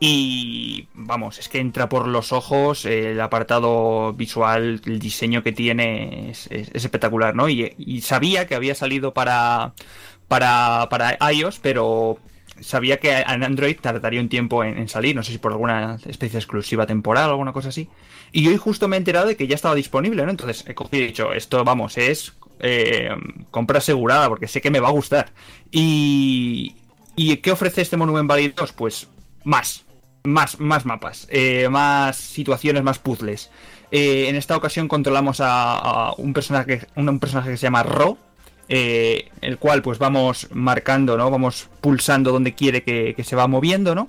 Y 0.00 0.88
vamos, 0.92 1.38
es 1.38 1.48
que 1.48 1.60
entra 1.60 1.88
por 1.88 2.08
los 2.08 2.32
ojos, 2.32 2.84
el 2.84 3.20
apartado 3.20 4.12
visual, 4.12 4.80
el 4.84 4.98
diseño 4.98 5.42
que 5.42 5.52
tiene 5.52 6.30
es 6.30 6.48
espectacular, 6.50 7.34
¿no? 7.34 7.48
Y, 7.48 7.74
y 7.78 8.00
sabía 8.00 8.46
que 8.46 8.54
había 8.54 8.74
salido 8.74 9.14
para, 9.14 9.72
para, 10.28 10.88
para 10.90 11.16
iOS, 11.32 11.60
pero 11.60 12.18
sabía 12.60 12.98
que 12.98 13.12
en 13.12 13.42
Android 13.42 13.76
tardaría 13.80 14.20
un 14.20 14.28
tiempo 14.28 14.64
en, 14.64 14.88
salir, 14.88 15.14
no 15.16 15.22
sé 15.22 15.32
si 15.32 15.38
por 15.38 15.52
alguna 15.52 15.98
especie 16.06 16.38
exclusiva 16.38 16.86
temporal 16.86 17.28
o 17.28 17.32
alguna 17.32 17.52
cosa 17.52 17.68
así. 17.68 17.88
Y 18.32 18.48
hoy 18.48 18.56
justo 18.56 18.88
me 18.88 18.96
he 18.96 18.98
enterado 18.98 19.26
de 19.26 19.36
que 19.36 19.46
ya 19.46 19.54
estaba 19.54 19.74
disponible, 19.74 20.24
¿no? 20.24 20.30
Entonces 20.30 20.64
he 20.66 20.74
cogido 20.74 21.04
y 21.04 21.06
dicho, 21.06 21.32
esto, 21.32 21.64
vamos, 21.64 21.98
es 21.98 22.32
eh, 22.60 23.10
compra 23.50 23.78
asegurada 23.78 24.28
porque 24.28 24.48
sé 24.48 24.60
que 24.60 24.70
me 24.70 24.80
va 24.80 24.88
a 24.88 24.92
gustar. 24.92 25.32
Y, 25.70 26.74
¿Y 27.16 27.36
qué 27.38 27.52
ofrece 27.52 27.82
este 27.82 27.96
Monument 27.96 28.28
Valley 28.28 28.48
2? 28.48 28.72
Pues 28.72 29.08
más, 29.44 29.84
más, 30.24 30.58
más 30.58 30.84
mapas, 30.84 31.28
eh, 31.30 31.68
más 31.68 32.16
situaciones, 32.16 32.82
más 32.82 32.98
puzzles. 32.98 33.50
Eh, 33.90 34.28
en 34.28 34.36
esta 34.36 34.56
ocasión 34.56 34.88
controlamos 34.88 35.38
a, 35.40 36.14
un 36.18 36.32
personaje, 36.32 36.86
un 36.96 37.20
personaje 37.20 37.50
que 37.50 37.56
se 37.56 37.66
llama 37.66 37.84
Ro, 37.84 38.18
eh, 38.68 39.30
el 39.42 39.58
cual 39.58 39.82
pues 39.82 39.98
vamos 39.98 40.48
marcando, 40.52 41.16
¿no? 41.16 41.30
Vamos 41.30 41.68
pulsando 41.80 42.32
donde 42.32 42.54
quiere 42.54 42.82
que, 42.82 43.14
se 43.22 43.36
va 43.36 43.46
moviendo, 43.46 43.94
¿no? 43.94 44.08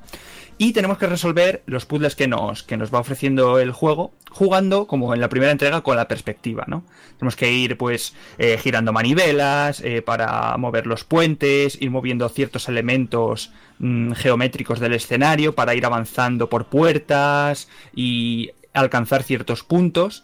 Y 0.58 0.72
tenemos 0.72 0.98
que 0.98 1.08
resolver 1.08 1.64
los 1.66 1.86
puzzles 1.86 2.16
que 2.16 2.30
nos, 2.30 2.64
que 2.64 2.78
nos 2.78 2.94
va 2.94 3.00
ofreciendo 3.00 3.60
el 3.60 3.74
juego, 3.74 4.14
jugando 4.32 4.88
como 4.88 5.14
en 5.14 5.20
la 5.20 5.28
primera 5.28 5.52
entrega 5.52 5.82
con 5.82 5.98
la 5.98 6.08
perspectiva, 6.08 6.64
¿no? 6.68 6.86
Tenemos 7.18 7.36
que 7.36 7.52
ir 7.52 7.78
pues 7.78 8.16
eh, 8.38 8.58
girando 8.58 8.94
manivelas 8.94 9.82
eh, 9.82 10.02
para 10.02 10.56
mover 10.58 10.88
los 10.88 11.04
puentes, 11.04 11.82
ir 11.82 11.92
moviendo 11.92 12.30
ciertos 12.30 12.70
elementos 12.70 13.52
mm, 13.80 14.14
geométricos 14.14 14.80
del 14.80 14.94
escenario 14.94 15.54
para 15.54 15.76
ir 15.76 15.86
avanzando 15.86 16.50
por 16.50 16.68
puertas 16.68 17.68
y 17.94 18.52
alcanzar 18.74 19.24
ciertos 19.24 19.64
puntos. 19.64 20.24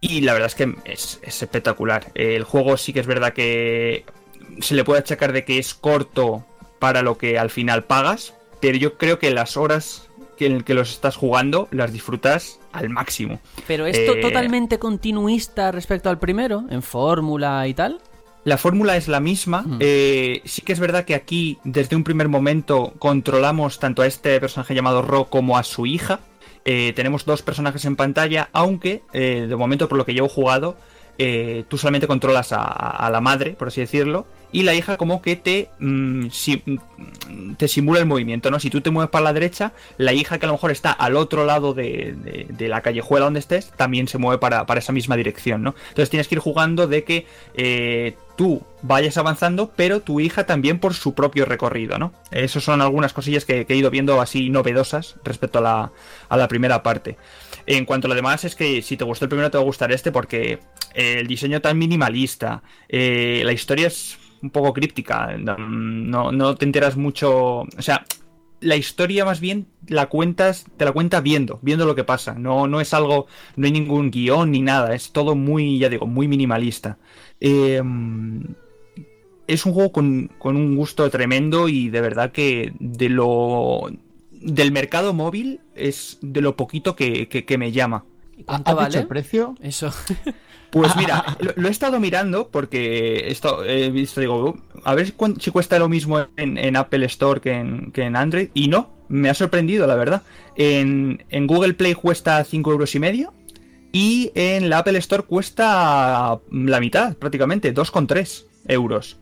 Y 0.00 0.20
la 0.20 0.32
verdad 0.34 0.46
es 0.48 0.54
que 0.54 0.74
es, 0.84 1.20
es 1.22 1.42
espectacular. 1.42 2.12
El 2.14 2.44
juego 2.44 2.76
sí 2.76 2.92
que 2.92 3.00
es 3.00 3.06
verdad 3.06 3.32
que 3.32 4.04
se 4.60 4.74
le 4.74 4.84
puede 4.84 5.00
achacar 5.00 5.32
de 5.32 5.44
que 5.44 5.58
es 5.58 5.74
corto 5.74 6.44
para 6.78 7.02
lo 7.02 7.18
que 7.18 7.38
al 7.38 7.50
final 7.50 7.84
pagas, 7.84 8.34
pero 8.60 8.76
yo 8.76 8.98
creo 8.98 9.18
que 9.18 9.30
las 9.30 9.56
horas 9.56 10.08
en 10.38 10.62
que 10.62 10.74
los 10.74 10.90
estás 10.90 11.16
jugando 11.16 11.68
las 11.70 11.92
disfrutas 11.92 12.60
al 12.72 12.90
máximo. 12.90 13.40
Pero 13.66 13.86
esto 13.86 14.14
Eh, 14.14 14.20
totalmente 14.20 14.78
continuista 14.78 15.72
respecto 15.72 16.10
al 16.10 16.18
primero, 16.18 16.64
en 16.70 16.82
fórmula 16.82 17.66
y 17.66 17.74
tal. 17.74 18.00
La 18.44 18.58
fórmula 18.58 18.96
es 18.96 19.08
la 19.08 19.18
misma. 19.18 19.62
Mm. 19.62 19.78
eh, 19.80 20.42
sí 20.44 20.62
que 20.62 20.72
es 20.72 20.78
verdad 20.78 21.04
que 21.04 21.14
aquí, 21.14 21.58
desde 21.64 21.96
un 21.96 22.04
primer 22.04 22.28
momento, 22.28 22.92
controlamos 22.98 23.80
tanto 23.80 24.02
a 24.02 24.06
este 24.06 24.38
personaje 24.38 24.74
llamado 24.74 25.02
Ro 25.02 25.24
como 25.24 25.58
a 25.58 25.62
su 25.64 25.86
hija. 25.86 26.20
Eh, 26.68 26.92
tenemos 26.96 27.24
dos 27.24 27.42
personajes 27.42 27.84
en 27.84 27.94
pantalla, 27.94 28.50
aunque 28.52 29.02
eh, 29.12 29.46
de 29.48 29.56
momento, 29.56 29.88
por 29.88 29.96
lo 29.96 30.04
que 30.04 30.14
llevo 30.14 30.28
jugado, 30.28 30.76
eh, 31.16 31.64
tú 31.68 31.78
solamente 31.78 32.08
controlas 32.08 32.52
a, 32.52 32.64
a 32.64 33.08
la 33.08 33.20
madre, 33.20 33.52
por 33.52 33.68
así 33.68 33.80
decirlo, 33.80 34.26
y 34.52 34.62
la 34.62 34.74
hija 34.74 34.96
como 34.96 35.22
que 35.22 35.36
te, 35.36 35.68
mm, 35.78 36.26
mm, 36.26 37.54
te 37.56 37.68
simula 37.68 38.00
el 38.00 38.06
movimiento, 38.06 38.50
¿no? 38.50 38.60
Si 38.60 38.70
tú 38.70 38.80
te 38.80 38.90
mueves 38.90 39.10
para 39.10 39.24
la 39.24 39.32
derecha, 39.32 39.72
la 39.98 40.12
hija 40.12 40.38
que 40.38 40.46
a 40.46 40.48
lo 40.48 40.54
mejor 40.54 40.70
está 40.70 40.92
al 40.92 41.16
otro 41.16 41.44
lado 41.44 41.74
de, 41.74 42.14
de- 42.48 42.68
la 42.68 42.80
callejuela 42.80 43.24
donde 43.26 43.40
estés, 43.40 43.70
también 43.76 44.08
se 44.08 44.18
mueve 44.18 44.38
para, 44.38 44.66
para 44.66 44.80
esa 44.80 44.92
misma 44.92 45.16
dirección, 45.16 45.62
¿no? 45.62 45.74
Entonces 45.88 46.10
tienes 46.10 46.26
que 46.28 46.34
ir 46.34 46.40
jugando 46.40 46.86
de 46.88 47.04
que 47.04 47.26
eh, 47.54 48.16
tú 48.36 48.62
vayas 48.82 49.16
avanzando, 49.18 49.70
pero 49.76 50.00
tu 50.00 50.18
hija 50.20 50.46
también 50.46 50.80
por 50.80 50.94
su 50.94 51.14
propio 51.14 51.44
recorrido, 51.44 51.98
¿no? 51.98 52.12
Esas 52.32 52.64
son 52.64 52.80
algunas 52.82 53.12
cosillas 53.12 53.44
que, 53.44 53.66
que 53.66 53.74
he 53.74 53.76
ido 53.76 53.90
viendo 53.90 54.20
así 54.20 54.50
novedosas 54.50 55.16
respecto 55.24 55.58
a 55.60 55.62
la, 55.62 55.92
a 56.28 56.36
la 56.36 56.48
primera 56.48 56.82
parte. 56.82 57.16
En 57.66 57.84
cuanto 57.84 58.06
a 58.06 58.10
lo 58.10 58.14
demás, 58.14 58.44
es 58.44 58.54
que 58.56 58.82
si 58.82 58.96
te 58.96 59.04
gustó 59.04 59.24
el 59.24 59.28
primero, 59.28 59.50
te 59.50 59.58
va 59.58 59.62
a 59.62 59.66
gustar 59.66 59.92
este, 59.92 60.12
porque 60.12 60.60
eh, 60.94 61.16
el 61.20 61.26
diseño 61.26 61.60
tan 61.60 61.78
minimalista, 61.78 62.62
eh, 62.88 63.42
la 63.44 63.52
historia 63.52 63.86
es 63.88 64.18
un 64.42 64.50
poco 64.50 64.72
críptica, 64.72 65.36
no, 65.38 65.56
no, 65.58 66.32
no 66.32 66.54
te 66.56 66.64
enteras 66.64 66.96
mucho. 66.96 67.60
O 67.62 67.66
sea, 67.82 68.04
la 68.60 68.76
historia 68.76 69.24
más 69.24 69.40
bien 69.40 69.66
la 69.86 70.06
cuentas, 70.06 70.64
te 70.76 70.84
la 70.84 70.92
cuenta 70.92 71.20
viendo, 71.20 71.58
viendo 71.62 71.84
lo 71.86 71.94
que 71.94 72.04
pasa. 72.04 72.34
No, 72.34 72.66
no 72.66 72.80
es 72.80 72.94
algo, 72.94 73.26
no 73.56 73.66
hay 73.66 73.72
ningún 73.72 74.10
guion 74.10 74.50
ni 74.50 74.62
nada, 74.62 74.94
es 74.94 75.12
todo 75.12 75.34
muy, 75.34 75.78
ya 75.78 75.88
digo, 75.88 76.06
muy 76.06 76.26
minimalista. 76.28 76.98
Eh, 77.40 77.82
es 79.46 79.64
un 79.64 79.72
juego 79.72 79.92
con, 79.92 80.30
con 80.38 80.56
un 80.56 80.76
gusto 80.76 81.08
tremendo 81.10 81.68
y 81.68 81.88
de 81.88 82.00
verdad 82.00 82.32
que 82.32 82.72
de 82.80 83.08
lo 83.08 83.90
del 84.32 84.72
mercado 84.72 85.12
móvil 85.12 85.60
es 85.74 86.18
de 86.20 86.40
lo 86.40 86.56
poquito 86.56 86.96
que, 86.96 87.28
que- 87.28 87.44
que 87.44 87.58
me 87.58 87.72
llama. 87.72 88.04
¿Y 88.36 88.42
¿Ha- 88.42 88.44
cuánto 88.46 88.70
¿Has 88.70 88.76
vale? 88.76 88.88
dicho 88.88 88.98
el 89.00 89.06
precio? 89.06 89.54
Eso. 89.60 89.90
Pues 90.70 90.94
mira, 90.96 91.24
lo, 91.40 91.52
lo 91.56 91.68
he 91.68 91.70
estado 91.70 92.00
mirando 92.00 92.48
porque 92.48 93.28
esto 93.28 93.64
he 93.64 93.90
visto, 93.90 94.20
digo, 94.20 94.56
a 94.84 94.94
ver 94.94 95.12
si 95.38 95.50
cuesta 95.50 95.78
lo 95.78 95.88
mismo 95.88 96.26
en, 96.36 96.58
en 96.58 96.76
Apple 96.76 97.06
Store 97.06 97.40
que 97.40 97.52
en, 97.52 97.92
que 97.92 98.02
en 98.02 98.16
Android. 98.16 98.48
Y 98.54 98.68
no, 98.68 98.90
me 99.08 99.30
ha 99.30 99.34
sorprendido, 99.34 99.86
la 99.86 99.94
verdad. 99.94 100.22
En, 100.56 101.24
en 101.30 101.46
Google 101.46 101.74
Play 101.74 101.94
cuesta 101.94 102.42
5 102.44 102.70
euros 102.72 102.94
y 102.94 102.98
medio. 102.98 103.32
Y 103.92 104.30
en 104.34 104.68
la 104.68 104.78
Apple 104.78 104.98
Store 104.98 105.22
cuesta 105.22 106.38
la 106.52 106.80
mitad, 106.80 107.14
prácticamente, 107.16 107.72
2,3 107.74 108.44
euros. 108.68 109.18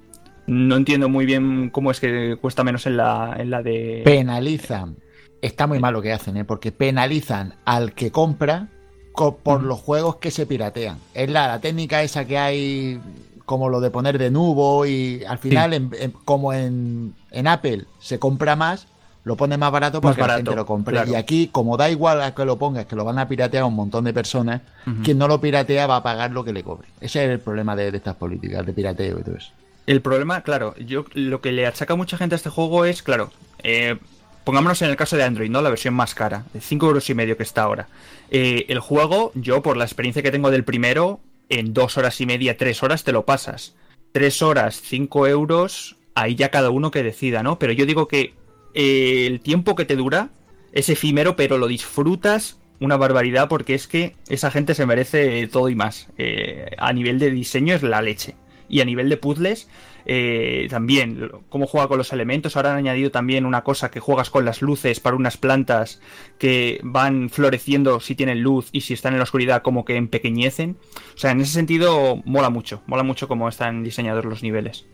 No 0.46 0.76
entiendo 0.76 1.08
muy 1.08 1.26
bien 1.26 1.70
cómo 1.70 1.90
es 1.90 2.00
que 2.00 2.36
cuesta 2.40 2.64
menos 2.64 2.86
en 2.86 2.96
la, 2.96 3.36
en 3.38 3.50
la 3.50 3.62
de... 3.62 4.02
Penalizan. 4.04 4.96
Está 5.40 5.66
muy 5.66 5.78
mal 5.78 5.92
lo 5.92 6.02
que 6.02 6.12
hacen, 6.12 6.36
¿eh? 6.38 6.44
porque 6.44 6.72
penalizan 6.72 7.54
al 7.64 7.92
que 7.94 8.10
compra 8.10 8.68
co- 8.68 8.73
por 9.14 9.62
los 9.62 9.80
juegos 9.80 10.16
que 10.16 10.30
se 10.30 10.46
piratean. 10.46 10.98
Es 11.14 11.30
la, 11.30 11.46
la 11.48 11.60
técnica 11.60 12.02
esa 12.02 12.24
que 12.24 12.36
hay, 12.38 13.00
como 13.46 13.68
lo 13.68 13.80
de 13.80 13.90
poner 13.90 14.18
de 14.18 14.30
nubo, 14.30 14.84
y 14.86 15.22
al 15.24 15.38
final, 15.38 15.72
en- 15.72 15.90
en- 15.98 16.10
como 16.24 16.52
en, 16.52 17.14
en 17.30 17.46
Apple 17.46 17.84
se 18.00 18.18
compra 18.18 18.56
más, 18.56 18.86
lo 19.22 19.36
pone 19.36 19.56
más 19.56 19.72
barato 19.72 20.00
para 20.02 20.10
Más 20.10 20.16
que 20.16 20.28
la 20.28 20.36
gente 20.36 20.54
lo 20.54 20.66
compre. 20.66 20.92
claro. 20.96 21.10
Y 21.10 21.14
aquí, 21.14 21.48
como 21.50 21.76
da 21.78 21.88
igual 21.88 22.20
a 22.20 22.34
que 22.34 22.44
lo 22.44 22.58
pongas, 22.58 22.84
que 22.86 22.94
lo 22.96 23.04
van 23.04 23.18
a 23.18 23.26
piratear 23.26 23.64
un 23.64 23.74
montón 23.74 24.04
de 24.04 24.12
personas, 24.12 24.60
quien 25.02 25.16
no 25.16 25.28
lo 25.28 25.40
piratea 25.40 25.86
va 25.86 25.96
a 25.96 26.02
pagar 26.02 26.30
lo 26.32 26.44
que 26.44 26.52
le 26.52 26.62
cobre. 26.62 26.88
Ese 27.00 27.24
es 27.24 27.30
el 27.30 27.40
problema 27.40 27.74
de, 27.74 27.90
de 27.90 27.96
estas 27.96 28.16
políticas 28.16 28.66
de 28.66 28.72
pirateo 28.74 29.18
y 29.20 29.22
todo 29.22 29.36
eso. 29.36 29.50
El 29.86 30.00
problema, 30.02 30.40
claro, 30.42 30.74
yo 30.76 31.04
lo 31.14 31.40
que 31.40 31.52
le 31.52 31.66
achaca 31.66 31.94
mucha 31.94 32.16
gente 32.18 32.34
a 32.34 32.36
este 32.36 32.50
juego 32.50 32.84
es, 32.84 33.02
claro, 33.02 33.30
eh, 33.62 33.96
pongámonos 34.44 34.82
en 34.82 34.90
el 34.90 34.96
caso 34.96 35.16
de 35.16 35.24
Android, 35.24 35.50
¿no? 35.50 35.62
La 35.62 35.70
versión 35.70 35.94
más 35.94 36.14
cara, 36.14 36.44
de 36.52 36.60
5 36.60 36.86
euros 36.86 37.10
y 37.10 37.14
medio 37.14 37.36
que 37.36 37.42
está 37.42 37.62
ahora. 37.62 37.88
Eh, 38.30 38.66
el 38.68 38.80
juego, 38.80 39.32
yo 39.34 39.62
por 39.62 39.76
la 39.76 39.84
experiencia 39.84 40.22
que 40.22 40.30
tengo 40.30 40.50
del 40.50 40.64
primero, 40.64 41.20
en 41.48 41.72
dos 41.72 41.98
horas 41.98 42.20
y 42.20 42.26
media, 42.26 42.56
tres 42.56 42.82
horas 42.82 43.04
te 43.04 43.12
lo 43.12 43.24
pasas. 43.24 43.74
Tres 44.12 44.42
horas, 44.42 44.80
5 44.82 45.26
euros, 45.26 45.96
ahí 46.14 46.34
ya 46.34 46.50
cada 46.50 46.70
uno 46.70 46.90
que 46.90 47.02
decida, 47.02 47.42
¿no? 47.42 47.58
Pero 47.58 47.72
yo 47.72 47.86
digo 47.86 48.08
que 48.08 48.34
eh, 48.74 49.26
el 49.26 49.40
tiempo 49.40 49.74
que 49.74 49.84
te 49.84 49.96
dura 49.96 50.30
es 50.72 50.88
efímero, 50.88 51.36
pero 51.36 51.58
lo 51.58 51.66
disfrutas 51.66 52.58
una 52.80 52.96
barbaridad 52.96 53.48
porque 53.48 53.74
es 53.74 53.86
que 53.86 54.16
esa 54.28 54.50
gente 54.50 54.74
se 54.74 54.86
merece 54.86 55.46
todo 55.48 55.68
y 55.68 55.74
más. 55.74 56.08
Eh, 56.18 56.70
a 56.78 56.92
nivel 56.92 57.18
de 57.18 57.30
diseño 57.30 57.74
es 57.74 57.82
la 57.82 58.02
leche. 58.02 58.34
Y 58.68 58.80
a 58.80 58.84
nivel 58.84 59.08
de 59.08 59.16
puzzles, 59.16 59.68
eh, 60.06 60.66
también, 60.70 61.30
cómo 61.48 61.66
juega 61.66 61.88
con 61.88 61.98
los 61.98 62.12
elementos. 62.12 62.56
Ahora 62.56 62.72
han 62.72 62.78
añadido 62.78 63.10
también 63.10 63.46
una 63.46 63.64
cosa 63.64 63.90
que 63.90 64.00
juegas 64.00 64.30
con 64.30 64.44
las 64.44 64.62
luces 64.62 65.00
para 65.00 65.16
unas 65.16 65.36
plantas 65.36 66.00
que 66.38 66.80
van 66.82 67.30
floreciendo 67.30 68.00
si 68.00 68.14
tienen 68.14 68.42
luz 68.42 68.68
y 68.72 68.82
si 68.82 68.94
están 68.94 69.12
en 69.12 69.18
la 69.18 69.24
oscuridad 69.24 69.62
como 69.62 69.84
que 69.84 69.96
empequeñecen. 69.96 70.76
O 71.14 71.18
sea, 71.18 71.30
en 71.30 71.40
ese 71.40 71.52
sentido 71.52 72.22
mola 72.24 72.50
mucho, 72.50 72.82
mola 72.86 73.02
mucho 73.02 73.28
cómo 73.28 73.48
están 73.48 73.82
diseñados 73.82 74.24
los 74.24 74.42
niveles. 74.42 74.86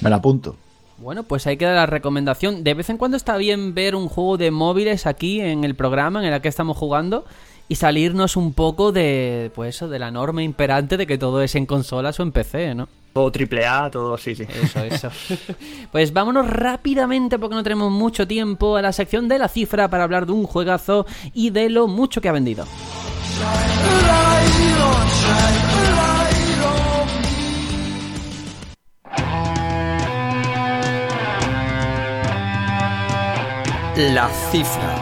Me 0.00 0.10
lo 0.10 0.16
apunto. 0.16 0.56
Bueno, 0.98 1.22
pues 1.22 1.46
ahí 1.46 1.56
queda 1.56 1.74
la 1.74 1.86
recomendación. 1.86 2.62
De 2.62 2.74
vez 2.74 2.90
en 2.90 2.98
cuando 2.98 3.16
está 3.16 3.38
bien 3.38 3.74
ver 3.74 3.94
un 3.94 4.08
juego 4.08 4.36
de 4.36 4.50
móviles 4.50 5.06
aquí 5.06 5.40
en 5.40 5.64
el 5.64 5.74
programa 5.74 6.26
en 6.26 6.32
el 6.32 6.40
que 6.42 6.48
estamos 6.48 6.76
jugando 6.76 7.24
y 7.68 7.76
salirnos 7.76 8.36
un 8.36 8.52
poco 8.52 8.92
de, 8.92 9.50
pues 9.54 9.76
eso, 9.76 9.88
de 9.88 9.98
la 9.98 10.10
norma 10.10 10.42
imperante 10.42 10.96
de 10.96 11.06
que 11.06 11.16
todo 11.16 11.40
es 11.40 11.54
en 11.54 11.66
consolas 11.66 12.20
o 12.20 12.22
en 12.22 12.32
PC, 12.32 12.74
¿no? 12.74 12.88
Todo 13.12 13.32
triple 13.32 13.66
A, 13.66 13.90
todo, 13.90 14.16
sí, 14.16 14.34
sí. 14.34 14.46
Eso, 14.62 14.84
eso. 14.84 15.10
Pues 15.90 16.12
vámonos 16.12 16.48
rápidamente, 16.48 17.38
porque 17.38 17.56
no 17.56 17.62
tenemos 17.62 17.90
mucho 17.90 18.26
tiempo, 18.26 18.76
a 18.76 18.82
la 18.82 18.92
sección 18.92 19.28
de 19.28 19.38
la 19.38 19.48
cifra 19.48 19.88
para 19.88 20.04
hablar 20.04 20.26
de 20.26 20.32
un 20.32 20.44
juegazo 20.44 21.06
y 21.34 21.50
de 21.50 21.70
lo 21.70 21.88
mucho 21.88 22.20
que 22.20 22.28
ha 22.28 22.32
vendido. 22.32 22.66
La 33.96 34.30
cifra. 34.50 34.99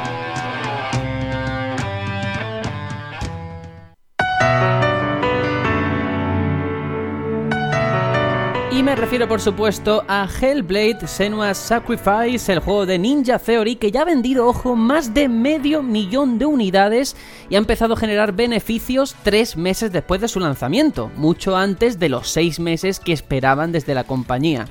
Me 8.89 8.97
refiero, 8.97 9.29
por 9.29 9.43
supuesto, 9.43 10.03
a 10.09 10.27
Hellblade 10.27 11.07
Senua's 11.07 11.59
Sacrifice, 11.59 12.51
el 12.51 12.61
juego 12.61 12.87
de 12.87 12.99
Ninja 12.99 13.39
Theory, 13.39 13.77
que 13.77 13.91
ya 13.91 14.01
ha 14.01 14.05
vendido, 14.07 14.47
ojo, 14.47 14.77
más 14.77 15.13
de 15.13 15.29
medio 15.29 15.83
millón 15.83 16.39
de 16.39 16.47
unidades 16.47 17.15
y 17.51 17.57
ha 17.57 17.59
empezado 17.59 17.93
a 17.93 17.97
generar 17.99 18.33
beneficios 18.33 19.15
tres 19.23 19.59
meses 19.59 19.93
después 19.93 20.23
de 20.23 20.29
su 20.29 20.41
lanzamiento, 20.41 21.11
mucho 21.17 21.55
antes 21.55 21.99
de 21.99 22.09
los 22.09 22.31
seis 22.31 22.61
meses 22.61 22.99
que 22.99 23.13
esperaban 23.13 23.73
desde 23.73 23.95
la 23.95 24.05
compañía. 24.05 24.69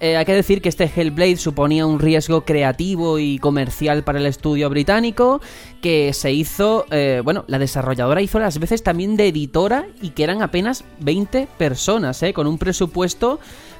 Eh, 0.00 0.16
hay 0.16 0.24
que 0.24 0.34
decir 0.34 0.60
que 0.60 0.68
este 0.68 0.90
Hellblade 0.94 1.36
suponía 1.36 1.86
un 1.86 1.98
riesgo 1.98 2.44
creativo 2.44 3.18
y 3.18 3.38
comercial 3.38 4.04
para 4.04 4.18
el 4.18 4.26
estudio 4.26 4.68
británico, 4.68 5.40
que 5.80 6.12
se 6.12 6.32
hizo, 6.32 6.86
eh, 6.90 7.22
bueno, 7.24 7.44
la 7.46 7.58
desarrolladora 7.58 8.20
hizo 8.22 8.38
las 8.38 8.58
veces 8.58 8.82
también 8.82 9.16
de 9.16 9.28
editora 9.28 9.86
y 10.02 10.10
que 10.10 10.24
eran 10.24 10.42
apenas 10.42 10.84
20 11.00 11.48
personas, 11.58 12.22
eh, 12.22 12.32
con 12.32 12.46
un 12.46 12.58
presupuesto 12.58 13.38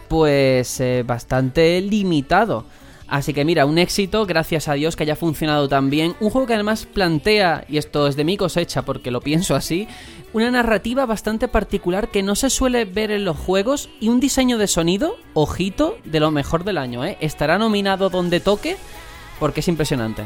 pues 0.09 0.81
eh, 0.81 1.03
bastante 1.07 1.81
limitado. 1.81 2.65
Así 3.07 3.35
que 3.35 3.45
mira, 3.45 3.67
un 3.67 3.79
éxito, 3.79 4.27
gracias 4.27 4.69
a 4.69 4.75
Dios 4.75 4.97
que 4.97 5.03
haya 5.03 5.17
funcionado 5.17 5.69
tan 5.69 5.91
bien. 5.91 6.15
Un 6.21 6.31
juego 6.31 6.47
que 6.47 6.55
además 6.55 6.87
plantea, 6.87 7.65
y 7.69 7.77
esto 7.77 8.07
es 8.07 8.17
de 8.17 8.25
mi 8.25 8.37
cosecha 8.37 8.83
porque 8.83 9.11
lo 9.11 9.21
pienso 9.21 9.55
así, 9.55 9.87
una 10.35 10.51
narrativa 10.51 11.07
bastante 11.07 11.49
particular 11.49 12.09
que 12.09 12.23
no 12.23 12.35
se 12.35 12.51
suele 12.51 12.85
ver 12.85 13.11
en 13.13 13.25
los 13.25 13.39
juegos 13.39 13.89
y 14.01 14.09
un 14.09 14.21
diseño 14.21 14.59
de 14.59 14.67
sonido, 14.67 15.17
ojito, 15.33 15.97
de 16.05 16.21
lo 16.21 16.31
mejor 16.33 16.65
del 16.65 16.77
año, 16.77 17.05
¿eh? 17.05 17.17
Estará 17.21 17.57
nominado 17.57 18.11
donde 18.11 18.41
toque 18.41 18.77
porque 19.39 19.61
es 19.61 19.69
impresionante. 19.69 20.25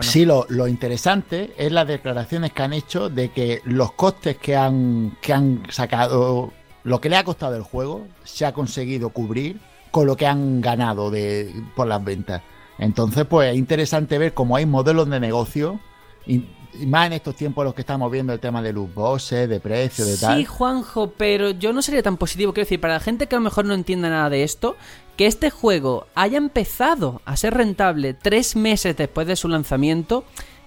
Sí, 0.00 0.24
lo, 0.24 0.46
lo 0.48 0.66
interesante 0.68 1.52
es 1.56 1.70
las 1.70 1.86
declaraciones 1.86 2.52
que 2.52 2.62
han 2.62 2.72
hecho 2.72 3.08
de 3.08 3.30
que 3.30 3.60
los 3.64 3.92
costes 3.92 4.38
que 4.38 4.56
han, 4.56 5.16
que 5.20 5.32
han 5.32 5.62
sacado, 5.70 6.52
lo 6.82 7.00
que 7.00 7.08
le 7.08 7.16
ha 7.16 7.24
costado 7.24 7.56
el 7.56 7.62
juego, 7.62 8.06
se 8.24 8.44
ha 8.44 8.52
conseguido 8.52 9.10
cubrir 9.10 9.60
con 9.90 10.06
lo 10.06 10.16
que 10.16 10.26
han 10.26 10.60
ganado 10.60 11.10
de, 11.10 11.52
por 11.76 11.86
las 11.86 12.02
ventas. 12.02 12.42
Entonces, 12.78 13.24
pues 13.26 13.52
es 13.52 13.56
interesante 13.56 14.18
ver 14.18 14.34
cómo 14.34 14.56
hay 14.56 14.66
modelos 14.66 15.08
de 15.08 15.20
negocio, 15.20 15.78
y, 16.78 16.86
más 16.86 17.06
en 17.06 17.14
estos 17.14 17.36
tiempos 17.36 17.62
en 17.62 17.66
los 17.66 17.74
que 17.74 17.82
estamos 17.82 18.10
viendo 18.10 18.32
el 18.32 18.40
tema 18.40 18.62
de 18.62 18.72
los 18.72 18.92
bosses, 18.92 19.48
de 19.48 19.60
precio, 19.60 20.04
de 20.04 20.16
tal. 20.16 20.38
Sí, 20.38 20.44
Juanjo, 20.44 21.12
pero 21.16 21.50
yo 21.50 21.72
no 21.72 21.82
sería 21.82 22.02
tan 22.02 22.16
positivo. 22.16 22.52
Quiero 22.52 22.66
decir, 22.66 22.80
para 22.80 22.94
la 22.94 23.00
gente 23.00 23.26
que 23.26 23.36
a 23.36 23.38
lo 23.38 23.44
mejor 23.44 23.64
no 23.64 23.74
entienda 23.74 24.08
nada 24.08 24.30
de 24.30 24.42
esto, 24.42 24.76
que 25.16 25.26
este 25.26 25.50
juego 25.50 26.06
haya 26.14 26.38
empezado 26.38 27.20
a 27.24 27.36
ser 27.36 27.54
rentable 27.54 28.14
tres 28.14 28.56
meses 28.56 28.96
después 28.96 29.26
de 29.26 29.36
su 29.36 29.48
lanzamiento, 29.48 30.24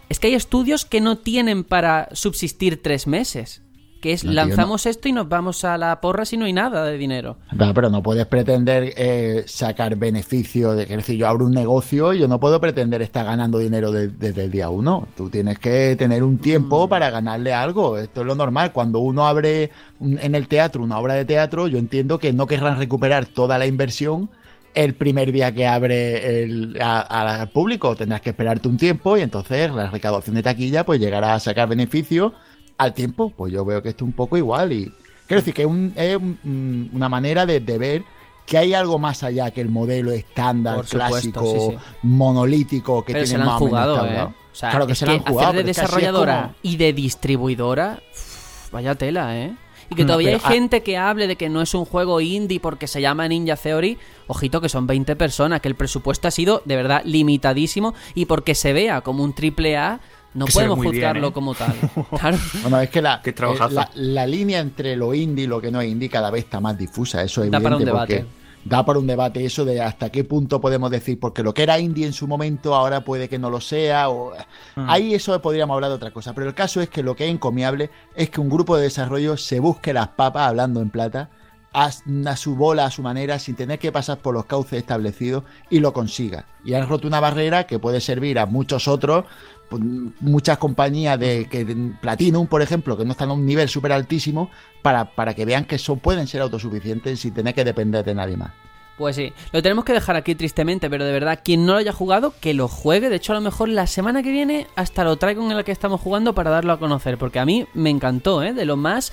es 0.09 0.19
que 0.19 0.27
hay 0.27 0.35
estudios 0.35 0.85
que 0.85 1.01
no 1.01 1.17
tienen 1.17 1.63
para 1.63 2.09
subsistir 2.13 2.81
tres 2.81 3.07
meses. 3.07 3.61
Que 4.05 4.13
es, 4.13 4.23
No, 4.23 4.29
tío, 4.29 4.35
lanzamos 4.35 4.85
esto 4.85 5.09
y 5.09 5.13
nos 5.13 5.27
vamos 5.27 5.63
a 5.65 5.79
la 5.79 5.99
porra 5.99 6.25
si 6.25 6.37
no 6.37 6.45
hay 6.45 6.53
nada 6.53 6.85
de 6.85 6.95
dinero. 6.95 7.37
Va, 7.59 7.73
pero 7.73 7.89
no 7.89 8.03
puedes 8.03 8.27
pretender 8.27 8.93
eh, 8.95 9.45
sacar 9.47 9.95
beneficio 9.95 10.73
de 10.73 10.83
es 10.83 10.89
decir, 10.89 11.17
yo 11.17 11.27
abro 11.27 11.43
un 11.47 11.53
negocio 11.53 12.13
y 12.13 12.19
yo 12.19 12.27
no 12.27 12.39
puedo 12.39 12.61
pretender 12.61 13.01
estar 13.01 13.25
ganando 13.25 13.57
dinero 13.57 13.91
de- 13.91 14.09
desde 14.09 14.43
el 14.43 14.51
día 14.51 14.69
uno. 14.69 15.07
Tú 15.17 15.31
tienes 15.31 15.57
que 15.57 15.95
tener 15.97 16.21
un 16.21 16.35
Mm. 16.35 16.37
tiempo 16.37 16.87
para 16.87 17.09
ganarle 17.09 17.51
algo. 17.51 17.97
Esto 17.97 18.21
es 18.21 18.27
lo 18.27 18.35
normal. 18.35 18.71
Cuando 18.73 18.99
uno 18.99 19.25
abre 19.25 19.71
en 19.99 20.35
el 20.35 20.47
teatro 20.47 20.83
una 20.83 20.99
obra 20.99 21.15
de 21.15 21.25
teatro, 21.25 21.67
yo 21.67 21.79
entiendo 21.79 22.19
que 22.19 22.31
no 22.31 22.45
querrán 22.45 22.77
recuperar 22.77 23.25
toda 23.25 23.57
la 23.57 23.65
inversión 23.65 24.29
el 24.75 24.93
primer 24.93 25.31
día 25.31 25.51
que 25.51 25.65
abre 25.65 26.43
el, 26.43 26.77
a- 26.79 26.99
a- 26.99 27.41
al 27.41 27.49
público. 27.49 27.95
Tendrás 27.95 28.21
que 28.21 28.29
esperarte 28.29 28.67
un 28.67 28.77
tiempo 28.77 29.17
y 29.17 29.21
entonces 29.21 29.71
la 29.71 29.89
recaudación 29.89 30.35
de 30.35 30.43
taquilla 30.43 30.85
pues 30.85 30.99
llegará 30.99 31.33
a 31.33 31.39
sacar 31.39 31.67
beneficio 31.67 32.33
al 32.77 32.93
tiempo. 32.93 33.31
Pues 33.35 33.51
yo 33.53 33.63
veo 33.65 33.81
que 33.81 33.89
esto 33.89 34.03
es 34.05 34.07
un 34.07 34.13
poco 34.13 34.37
igual 34.37 34.71
y 34.73 34.91
quiero 35.27 35.41
decir 35.41 35.53
que 35.53 35.61
es, 35.63 35.67
un- 35.67 35.93
es 35.95 36.15
un- 36.17 36.39
un- 36.43 36.89
una 36.93 37.09
manera 37.09 37.45
de, 37.45 37.59
de 37.59 37.77
ver 37.77 38.03
que 38.45 38.57
hay 38.59 38.73
algo 38.75 38.99
más 38.99 39.23
allá 39.23 39.49
que 39.51 39.61
el 39.61 39.69
modelo 39.69 40.11
estándar, 40.11 40.85
supuesto, 40.85 40.97
clásico, 41.41 41.71
sí, 41.71 41.77
sí. 41.77 41.77
monolítico 42.03 43.03
que 43.03 43.13
tiene 43.13 43.37
más 43.43 43.47
o 43.61 43.65
menos 43.65 43.69
jugado, 43.69 43.95
¿eh? 43.95 43.99
tablado. 43.99 44.27
O 44.27 44.55
sea, 44.55 44.69
claro 44.69 44.87
que 44.87 44.95
se 44.95 45.05
la 45.05 45.13
han 45.13 45.19
jugado. 45.19 45.39
hacer 45.49 45.55
de 45.55 45.61
que 45.63 45.67
desarrolladora 45.67 46.41
como- 46.43 46.55
y 46.61 46.77
de 46.77 46.93
distribuidora, 46.93 47.99
uf, 48.13 48.71
vaya 48.71 48.95
tela, 48.95 49.35
¿eh? 49.37 49.55
Y 49.89 49.95
que 49.95 50.03
Mm, 50.03 50.07
todavía 50.07 50.29
hay 50.29 50.35
pero, 50.37 50.49
gente 50.49 50.81
que 50.83 50.97
hable 50.97 51.27
de 51.27 51.35
que 51.35 51.47
no 51.49 51.61
es 51.61 51.73
un 51.75 51.85
juego 51.85 52.19
indie 52.21 52.59
porque 52.59 52.87
se 52.87 53.01
llama 53.01 53.27
Ninja 53.27 53.55
Theory. 53.55 53.97
Ojito 54.27 54.59
que 54.59 54.67
son 54.69 54.87
20 54.87 55.15
personas, 55.15 55.61
que 55.61 55.67
el 55.67 55.75
presupuesto 55.75 56.27
ha 56.27 56.31
sido 56.31 56.63
de 56.65 56.75
verdad 56.75 57.01
limitadísimo 57.05 57.93
y 58.15 58.25
porque 58.25 58.55
se 58.55 58.73
vea 58.73 59.01
como 59.01 59.23
un 59.23 59.33
triple 59.33 59.77
A, 59.77 59.99
no 60.35 60.45
podemos 60.45 60.79
bien, 60.79 60.93
juzgarlo 60.93 61.27
¿eh? 61.29 61.33
como 61.33 61.55
tal. 61.55 61.73
Claro. 62.19 62.37
Bueno, 62.61 62.79
es 62.81 62.89
que 62.89 63.01
la, 63.01 63.21
Qué 63.23 63.33
trabajazo. 63.33 63.71
eh, 63.71 63.73
la, 63.73 63.89
la 63.95 64.27
línea 64.27 64.59
entre 64.59 64.95
lo 64.95 65.13
indie 65.13 65.45
y 65.45 65.47
lo 65.47 65.59
que 65.59 65.71
no 65.71 65.81
es 65.81 65.89
indie 65.89 66.09
cada 66.09 66.29
vez 66.29 66.43
está 66.43 66.59
más 66.59 66.77
difusa. 66.77 67.23
Eso 67.23 67.43
es 67.43 67.49
Da 67.51 67.59
para 67.59 67.75
un 67.77 67.81
evidente 67.81 67.97
porque 67.99 68.13
debate. 68.15 68.35
da 68.65 68.83
por 68.85 68.97
un 68.97 69.07
debate 69.07 69.45
eso 69.45 69.63
de 69.65 69.81
hasta 69.81 70.09
qué 70.11 70.23
punto 70.23 70.59
podemos 70.61 70.89
decir, 70.91 71.19
porque 71.19 71.43
lo 71.43 71.53
que 71.53 71.63
era 71.63 71.79
indie 71.79 72.05
en 72.05 72.13
su 72.13 72.27
momento 72.27 72.73
ahora 72.75 73.01
puede 73.01 73.29
que 73.29 73.37
no 73.39 73.49
lo 73.49 73.61
sea, 73.61 74.09
o 74.09 74.33
Mm. 74.75 74.89
ahí 74.89 75.13
eso 75.13 75.39
podríamos 75.41 75.75
hablar 75.75 75.89
de 75.91 75.95
otra 75.97 76.11
cosa, 76.11 76.33
pero 76.33 76.47
el 76.47 76.53
caso 76.55 76.81
es 76.81 76.89
que 76.89 77.01
lo 77.03 77.15
que 77.15 77.25
es 77.25 77.31
encomiable 77.31 77.89
es 78.15 78.29
que 78.29 78.41
un 78.41 78.49
grupo 78.49 78.75
de 78.75 78.83
desarrollo 78.83 79.37
se 79.37 79.59
busque 79.59 79.93
las 79.93 80.09
papas, 80.09 80.47
hablando 80.49 80.81
en 80.81 80.89
plata, 80.89 81.29
a, 81.77 81.91
a 82.27 82.35
su 82.37 82.55
bola, 82.55 82.85
a 82.85 82.91
su 82.91 83.01
manera, 83.01 83.37
sin 83.37 83.55
tener 83.55 83.77
que 83.79 83.91
pasar 83.91 84.17
por 84.19 84.33
los 84.33 84.45
cauces 84.45 84.79
establecidos 84.79 85.43
y 85.69 85.79
lo 85.79 85.91
consiga. 85.93 86.45
Y 86.63 86.73
han 86.73 86.87
roto 86.87 87.05
una 87.07 87.19
barrera 87.19 87.67
que 87.67 87.79
puede 87.79 87.99
servir 88.01 88.39
a 88.39 88.45
muchos 88.45 88.87
otros, 88.87 89.25
pues, 89.69 89.81
muchas 90.19 90.57
compañías 90.57 91.19
de, 91.19 91.47
que, 91.49 91.65
de 91.65 91.93
Platinum, 92.01 92.47
por 92.47 92.61
ejemplo, 92.61 92.97
que 92.97 93.05
no 93.05 93.11
están 93.11 93.29
a 93.29 93.33
un 93.33 93.45
nivel 93.45 93.69
súper 93.69 93.91
altísimo, 93.91 94.49
para, 94.81 95.15
para 95.15 95.33
que 95.33 95.45
vean 95.45 95.65
que 95.65 95.77
son, 95.77 95.99
pueden 95.99 96.27
ser 96.27 96.41
autosuficientes 96.41 97.19
sin 97.19 97.33
tener 97.33 97.53
que 97.53 97.63
depender 97.63 98.03
de 98.03 98.15
nadie 98.15 98.37
más. 98.37 98.51
Pues 98.97 99.17
sí, 99.17 99.33
lo 99.51 99.61
tenemos 99.61 99.83
que 99.83 99.91
dejar 99.91 100.15
aquí 100.15 100.35
tristemente, 100.35 100.89
pero 100.89 101.03
de 101.03 101.11
verdad, 101.11 101.41
quien 101.43 101.65
no 101.65 101.73
lo 101.73 101.79
haya 101.79 101.91
jugado, 101.91 102.33
que 102.39 102.53
lo 102.53 102.69
juegue. 102.69 103.09
De 103.09 103.17
hecho, 103.17 103.33
a 103.33 103.35
lo 103.35 103.41
mejor 103.41 103.67
la 103.67 103.87
semana 103.87 104.23
que 104.23 104.31
viene 104.31 104.67
hasta 104.75 105.03
lo 105.03 105.17
traigo 105.17 105.43
en 105.43 105.57
el 105.57 105.65
que 105.65 105.73
estamos 105.73 105.99
jugando 105.99 106.33
para 106.33 106.49
darlo 106.49 106.71
a 106.71 106.79
conocer, 106.79 107.17
porque 107.17 107.39
a 107.39 107.45
mí 107.45 107.67
me 107.73 107.89
encantó, 107.89 108.41
¿eh? 108.41 108.53
De 108.53 108.63
lo 108.63 108.77
más 108.77 109.11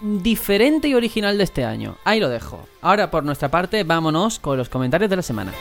diferente 0.00 0.88
y 0.88 0.94
original 0.94 1.36
de 1.36 1.44
este 1.44 1.64
año. 1.64 1.96
Ahí 2.04 2.20
lo 2.20 2.28
dejo. 2.28 2.66
Ahora, 2.80 3.10
por 3.10 3.24
nuestra 3.24 3.50
parte, 3.50 3.84
vámonos 3.84 4.38
con 4.38 4.56
los 4.56 4.70
comentarios 4.70 5.10
de 5.10 5.16
la 5.16 5.22
semana. 5.22 5.52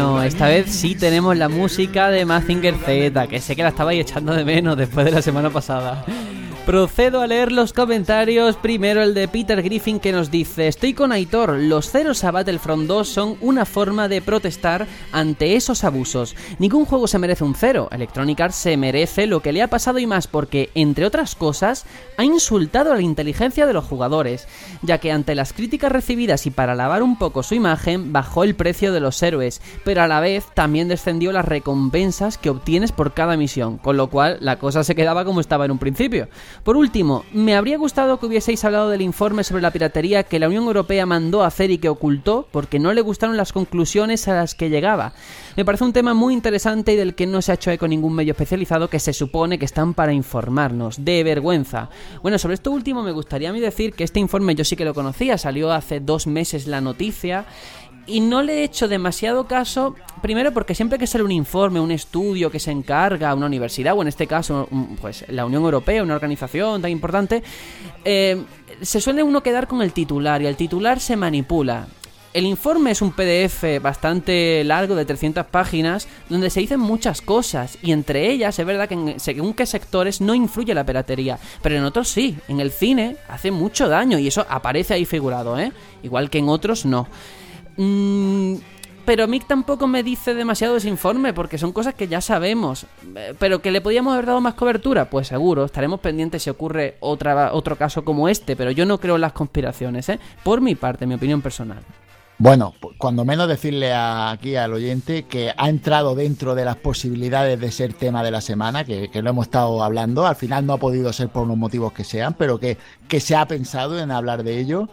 Bueno, 0.00 0.22
esta 0.22 0.48
vez 0.48 0.70
sí 0.70 0.94
tenemos 0.94 1.36
la 1.36 1.50
música 1.50 2.08
de 2.08 2.24
Mazinger 2.24 2.74
Z, 2.74 3.26
que 3.26 3.38
sé 3.38 3.54
que 3.54 3.62
la 3.62 3.68
estabais 3.68 4.00
echando 4.00 4.32
de 4.32 4.46
menos 4.46 4.74
después 4.74 5.04
de 5.04 5.12
la 5.12 5.20
semana 5.20 5.50
pasada. 5.50 6.06
Procedo 6.66 7.20
a 7.20 7.26
leer 7.26 7.50
los 7.50 7.72
comentarios. 7.72 8.54
Primero 8.54 9.02
el 9.02 9.12
de 9.12 9.26
Peter 9.26 9.60
Griffin 9.60 9.98
que 9.98 10.12
nos 10.12 10.30
dice: 10.30 10.68
Estoy 10.68 10.94
con 10.94 11.10
Aitor. 11.10 11.58
Los 11.58 11.90
ceros 11.90 12.22
a 12.22 12.30
Battlefront 12.30 12.86
2 12.86 13.08
son 13.08 13.36
una 13.40 13.64
forma 13.64 14.06
de 14.06 14.22
protestar 14.22 14.86
ante 15.10 15.56
esos 15.56 15.82
abusos. 15.82 16.36
Ningún 16.60 16.84
juego 16.84 17.08
se 17.08 17.18
merece 17.18 17.42
un 17.42 17.56
cero. 17.56 17.88
Electronic 17.90 18.40
Arts 18.40 18.54
se 18.54 18.76
merece 18.76 19.26
lo 19.26 19.40
que 19.40 19.52
le 19.52 19.62
ha 19.62 19.68
pasado 19.68 19.98
y 19.98 20.06
más 20.06 20.28
porque, 20.28 20.70
entre 20.74 21.06
otras 21.06 21.34
cosas, 21.34 21.86
ha 22.16 22.24
insultado 22.24 22.92
a 22.92 22.96
la 22.96 23.02
inteligencia 23.02 23.66
de 23.66 23.72
los 23.72 23.86
jugadores, 23.86 24.46
ya 24.82 24.98
que 24.98 25.10
ante 25.10 25.34
las 25.34 25.52
críticas 25.52 25.90
recibidas 25.90 26.46
y 26.46 26.50
para 26.50 26.76
lavar 26.76 27.02
un 27.02 27.18
poco 27.18 27.42
su 27.42 27.54
imagen, 27.54 28.12
bajó 28.12 28.44
el 28.44 28.54
precio 28.54 28.92
de 28.92 29.00
los 29.00 29.20
héroes, 29.22 29.60
pero 29.84 30.02
a 30.02 30.08
la 30.08 30.20
vez 30.20 30.44
también 30.54 30.88
descendió 30.88 31.32
las 31.32 31.46
recompensas 31.46 32.38
que 32.38 32.50
obtienes 32.50 32.92
por 32.92 33.12
cada 33.12 33.36
misión, 33.36 33.78
con 33.78 33.96
lo 33.96 34.08
cual 34.08 34.36
la 34.40 34.58
cosa 34.58 34.84
se 34.84 34.94
quedaba 34.94 35.24
como 35.24 35.40
estaba 35.40 35.64
en 35.64 35.72
un 35.72 35.78
principio. 35.78 36.28
Por 36.64 36.76
último, 36.76 37.24
me 37.32 37.56
habría 37.56 37.78
gustado 37.78 38.18
que 38.18 38.26
hubieseis 38.26 38.64
hablado 38.64 38.90
del 38.90 39.02
informe 39.02 39.44
sobre 39.44 39.62
la 39.62 39.70
piratería 39.70 40.22
que 40.22 40.38
la 40.38 40.48
Unión 40.48 40.64
Europea 40.64 41.06
mandó 41.06 41.42
a 41.42 41.46
hacer 41.46 41.70
y 41.70 41.78
que 41.78 41.88
ocultó 41.88 42.46
porque 42.50 42.78
no 42.78 42.92
le 42.92 43.00
gustaron 43.00 43.36
las 43.36 43.52
conclusiones 43.52 44.28
a 44.28 44.34
las 44.34 44.54
que 44.54 44.70
llegaba. 44.70 45.12
Me 45.56 45.64
parece 45.64 45.84
un 45.84 45.92
tema 45.92 46.14
muy 46.14 46.34
interesante 46.34 46.92
y 46.92 46.96
del 46.96 47.14
que 47.14 47.26
no 47.26 47.42
se 47.42 47.52
ha 47.52 47.54
hecho 47.54 47.70
eco 47.70 47.88
ningún 47.88 48.14
medio 48.14 48.32
especializado 48.32 48.88
que 48.88 48.98
se 48.98 49.12
supone 49.12 49.58
que 49.58 49.64
están 49.64 49.94
para 49.94 50.12
informarnos. 50.12 51.04
De 51.04 51.24
vergüenza. 51.24 51.90
Bueno, 52.22 52.38
sobre 52.38 52.54
esto 52.54 52.70
último 52.70 53.02
me 53.02 53.12
gustaría 53.12 53.50
a 53.50 53.52
mí 53.52 53.60
decir 53.60 53.92
que 53.92 54.04
este 54.04 54.20
informe 54.20 54.54
yo 54.54 54.64
sí 54.64 54.76
que 54.76 54.84
lo 54.84 54.94
conocía, 54.94 55.38
salió 55.38 55.72
hace 55.72 56.00
dos 56.00 56.26
meses 56.26 56.66
la 56.66 56.80
noticia 56.80 57.46
y 58.10 58.20
no 58.20 58.42
le 58.42 58.58
he 58.58 58.64
hecho 58.64 58.88
demasiado 58.88 59.46
caso, 59.46 59.94
primero 60.20 60.52
porque 60.52 60.74
siempre 60.74 60.98
que 60.98 61.06
sale 61.06 61.24
un 61.24 61.30
informe, 61.30 61.80
un 61.80 61.92
estudio 61.92 62.50
que 62.50 62.58
se 62.58 62.72
encarga, 62.72 63.34
una 63.34 63.46
universidad, 63.46 63.96
o 63.96 64.02
en 64.02 64.08
este 64.08 64.26
caso, 64.26 64.68
pues 65.00 65.24
la 65.28 65.46
Unión 65.46 65.62
Europea, 65.62 66.02
una 66.02 66.16
organización 66.16 66.82
tan 66.82 66.90
importante, 66.90 67.42
eh, 68.04 68.42
se 68.82 69.00
suele 69.00 69.22
uno 69.22 69.42
quedar 69.42 69.68
con 69.68 69.80
el 69.82 69.92
titular 69.92 70.42
y 70.42 70.46
el 70.46 70.56
titular 70.56 71.00
se 71.00 71.16
manipula. 71.16 71.86
El 72.32 72.46
informe 72.46 72.92
es 72.92 73.02
un 73.02 73.10
PDF 73.10 73.82
bastante 73.82 74.62
largo 74.62 74.94
de 74.94 75.04
300 75.04 75.46
páginas 75.46 76.06
donde 76.28 76.50
se 76.50 76.60
dicen 76.60 76.78
muchas 76.78 77.22
cosas 77.22 77.76
y 77.82 77.90
entre 77.90 78.30
ellas 78.30 78.56
es 78.56 78.64
verdad 78.64 78.88
que 78.88 78.94
en 78.94 79.18
según 79.18 79.52
qué 79.52 79.66
sectores 79.66 80.20
no 80.20 80.32
influye 80.32 80.72
la 80.72 80.86
piratería, 80.86 81.40
pero 81.60 81.74
en 81.74 81.82
otros 81.82 82.08
sí, 82.08 82.36
en 82.46 82.60
el 82.60 82.70
cine 82.70 83.16
hace 83.28 83.50
mucho 83.50 83.88
daño 83.88 84.16
y 84.20 84.28
eso 84.28 84.46
aparece 84.48 84.94
ahí 84.94 85.06
figurado, 85.06 85.58
¿eh? 85.58 85.72
Igual 86.04 86.30
que 86.30 86.38
en 86.38 86.48
otros 86.48 86.86
no. 86.86 87.08
Mm, 87.84 88.56
pero 89.06 89.26
Mick 89.26 89.46
tampoco 89.46 89.86
me 89.86 90.02
dice 90.02 90.34
demasiado 90.34 90.76
ese 90.76 90.88
informe 90.88 91.32
porque 91.32 91.56
son 91.56 91.72
cosas 91.72 91.94
que 91.94 92.06
ya 92.08 92.20
sabemos. 92.20 92.84
Eh, 93.16 93.34
Pero 93.38 93.60
que 93.62 93.70
le 93.70 93.80
podíamos 93.80 94.12
haber 94.12 94.26
dado 94.26 94.40
más 94.42 94.54
cobertura, 94.54 95.08
pues 95.08 95.28
seguro. 95.28 95.64
Estaremos 95.64 95.98
pendientes 96.00 96.42
si 96.42 96.50
ocurre 96.50 96.96
otra, 97.00 97.54
otro 97.54 97.76
caso 97.76 98.04
como 98.04 98.28
este, 98.28 98.54
pero 98.54 98.70
yo 98.70 98.84
no 98.84 98.98
creo 98.98 99.14
en 99.14 99.22
las 99.22 99.32
conspiraciones, 99.32 100.08
¿eh? 100.10 100.20
Por 100.44 100.60
mi 100.60 100.74
parte, 100.74 101.06
mi 101.06 101.14
opinión 101.14 101.40
personal. 101.40 101.78
Bueno, 102.38 102.72
pues, 102.80 102.96
cuando 102.98 103.24
menos 103.24 103.48
decirle 103.48 103.92
a- 103.92 104.30
aquí 104.30 104.56
al 104.56 104.72
oyente 104.72 105.24
que 105.24 105.52
ha 105.56 105.68
entrado 105.68 106.14
dentro 106.14 106.54
de 106.54 106.64
las 106.64 106.76
posibilidades 106.76 107.58
de 107.60 107.70
ser 107.70 107.94
tema 107.94 108.22
de 108.22 108.30
la 108.30 108.40
semana, 108.40 108.84
que, 108.84 109.10
que 109.10 109.20
lo 109.22 109.30
hemos 109.30 109.46
estado 109.46 109.82
hablando, 109.82 110.26
al 110.26 110.36
final 110.36 110.64
no 110.66 110.74
ha 110.74 110.78
podido 110.78 111.12
ser 111.12 111.28
por 111.30 111.46
los 111.46 111.56
motivos 111.56 111.92
que 111.92 112.04
sean, 112.04 112.34
pero 112.34 112.58
que, 112.60 112.76
que 113.08 113.20
se 113.20 113.34
ha 113.36 113.46
pensado 113.46 113.98
en 113.98 114.10
hablar 114.10 114.42
de 114.42 114.58
ello. 114.58 114.88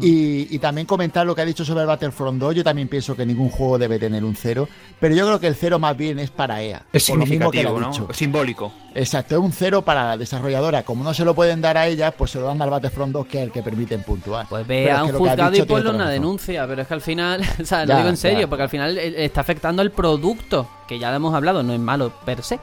Y, 0.00 0.54
y 0.54 0.58
también 0.58 0.86
comentar 0.86 1.26
lo 1.26 1.34
que 1.34 1.42
ha 1.42 1.44
dicho 1.44 1.64
sobre 1.64 1.80
el 1.82 1.86
Battlefront 1.86 2.38
2, 2.38 2.54
yo 2.56 2.64
también 2.64 2.88
pienso 2.88 3.16
que 3.16 3.24
ningún 3.24 3.48
juego 3.50 3.78
debe 3.78 3.98
tener 3.98 4.24
un 4.24 4.36
cero, 4.36 4.68
pero 4.98 5.14
yo 5.14 5.26
creo 5.26 5.40
que 5.40 5.46
el 5.46 5.54
cero 5.54 5.78
más 5.78 5.96
bien 5.96 6.18
es 6.18 6.30
para 6.30 6.62
EA. 6.62 6.82
Es 6.92 7.08
por 7.08 7.18
lo 7.18 7.26
significativo, 7.26 7.80
¿no? 7.80 8.12
Simbólico. 8.12 8.72
Exacto, 8.94 9.36
es 9.36 9.40
un 9.40 9.52
cero 9.52 9.82
para 9.82 10.04
la 10.08 10.16
desarrolladora. 10.16 10.82
Como 10.82 11.04
no 11.04 11.14
se 11.14 11.24
lo 11.24 11.34
pueden 11.34 11.60
dar 11.60 11.76
a 11.78 11.86
ella, 11.86 12.10
pues 12.10 12.32
se 12.32 12.38
lo 12.40 12.46
dan 12.46 12.60
al 12.60 12.70
Battlefront 12.70 13.12
2, 13.12 13.26
que 13.26 13.38
es 13.38 13.44
el 13.44 13.52
que 13.52 13.62
permiten 13.62 14.02
puntuar. 14.02 14.46
Pues 14.48 14.66
ve 14.66 14.90
a 14.90 15.04
un 15.04 15.12
juzgado 15.12 15.56
y 15.56 15.62
ponle 15.62 15.90
una 15.90 16.08
denuncia, 16.10 16.66
pero 16.66 16.82
es 16.82 16.88
que 16.88 16.94
al 16.94 17.00
final, 17.00 17.40
o 17.62 17.64
sea, 17.64 17.82
lo 17.82 17.88
Ya, 17.88 17.96
digo 17.98 18.08
en 18.10 18.16
serio, 18.16 18.40
ya. 18.40 18.46
porque 18.48 18.62
al 18.64 18.68
final 18.68 18.98
eh, 18.98 19.24
está 19.24 19.40
afectando 19.40 19.80
el 19.82 19.90
producto, 19.92 20.68
que 20.88 20.98
ya 20.98 21.10
lo 21.10 21.16
hemos 21.16 21.34
hablado, 21.34 21.62
no 21.62 21.72
es 21.72 21.80
malo 21.80 22.12
per 22.24 22.42
se. 22.42 22.58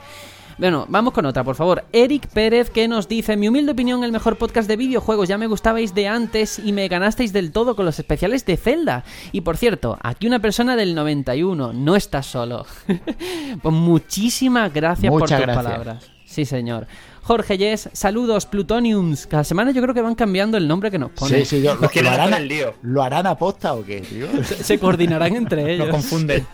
Bueno, 0.57 0.87
vamos 0.89 1.13
con 1.13 1.23
otra, 1.27 1.43
por 1.43 1.55
favor. 1.55 1.83
Eric 1.93 2.27
Pérez 2.29 2.71
que 2.71 2.87
nos 2.87 3.07
dice, 3.07 3.37
mi 3.37 3.47
humilde 3.47 3.73
opinión, 3.73 4.03
el 4.03 4.11
mejor 4.11 4.37
podcast 4.37 4.67
de 4.67 4.75
videojuegos, 4.75 5.27
ya 5.27 5.37
me 5.37 5.45
gustabais 5.45 5.93
de 5.93 6.07
antes 6.07 6.57
y 6.57 6.73
me 6.73 6.87
ganasteis 6.87 7.31
del 7.31 7.51
todo 7.51 7.75
con 7.75 7.85
los 7.85 7.99
especiales 7.99 8.43
de 8.45 8.57
Zelda. 8.57 9.03
Y 9.31 9.41
por 9.41 9.55
cierto, 9.57 9.99
aquí 10.01 10.25
una 10.25 10.39
persona 10.39 10.75
del 10.75 10.95
91, 10.95 11.73
no 11.73 11.95
estás 11.95 12.25
solo. 12.25 12.65
pues 13.61 13.75
muchísimas 13.75 14.73
gracias 14.73 15.11
por 15.11 15.21
tus 15.21 15.31
Muchas 15.31 15.41
gracias. 15.41 15.63
palabras. 15.65 16.11
Sí, 16.25 16.43
señor. 16.45 16.87
Jorge 17.21 17.57
Yes, 17.57 17.89
saludos, 17.93 18.47
Plutoniums. 18.47 19.27
Cada 19.27 19.43
semana 19.43 19.71
yo 19.71 19.81
creo 19.81 19.93
que 19.93 20.01
van 20.01 20.15
cambiando 20.15 20.57
el 20.57 20.67
nombre 20.67 20.89
que 20.89 20.97
nos 20.97 21.11
ponen. 21.11 21.45
Sí, 21.45 21.57
sí, 21.57 21.61
yo, 21.61 21.75
lo, 21.75 21.81
lo 22.01 22.09
harán, 22.09 22.33
el 22.33 22.47
lío. 22.47 22.73
¿Lo 22.81 23.03
harán 23.03 23.27
aposta 23.27 23.73
o 23.75 23.83
qué, 23.85 24.01
tío? 24.01 24.27
Se 24.43 24.79
coordinarán 24.79 25.35
entre 25.35 25.73
ellos. 25.73 25.87
Nos 25.87 25.95
confunden. 25.95 26.47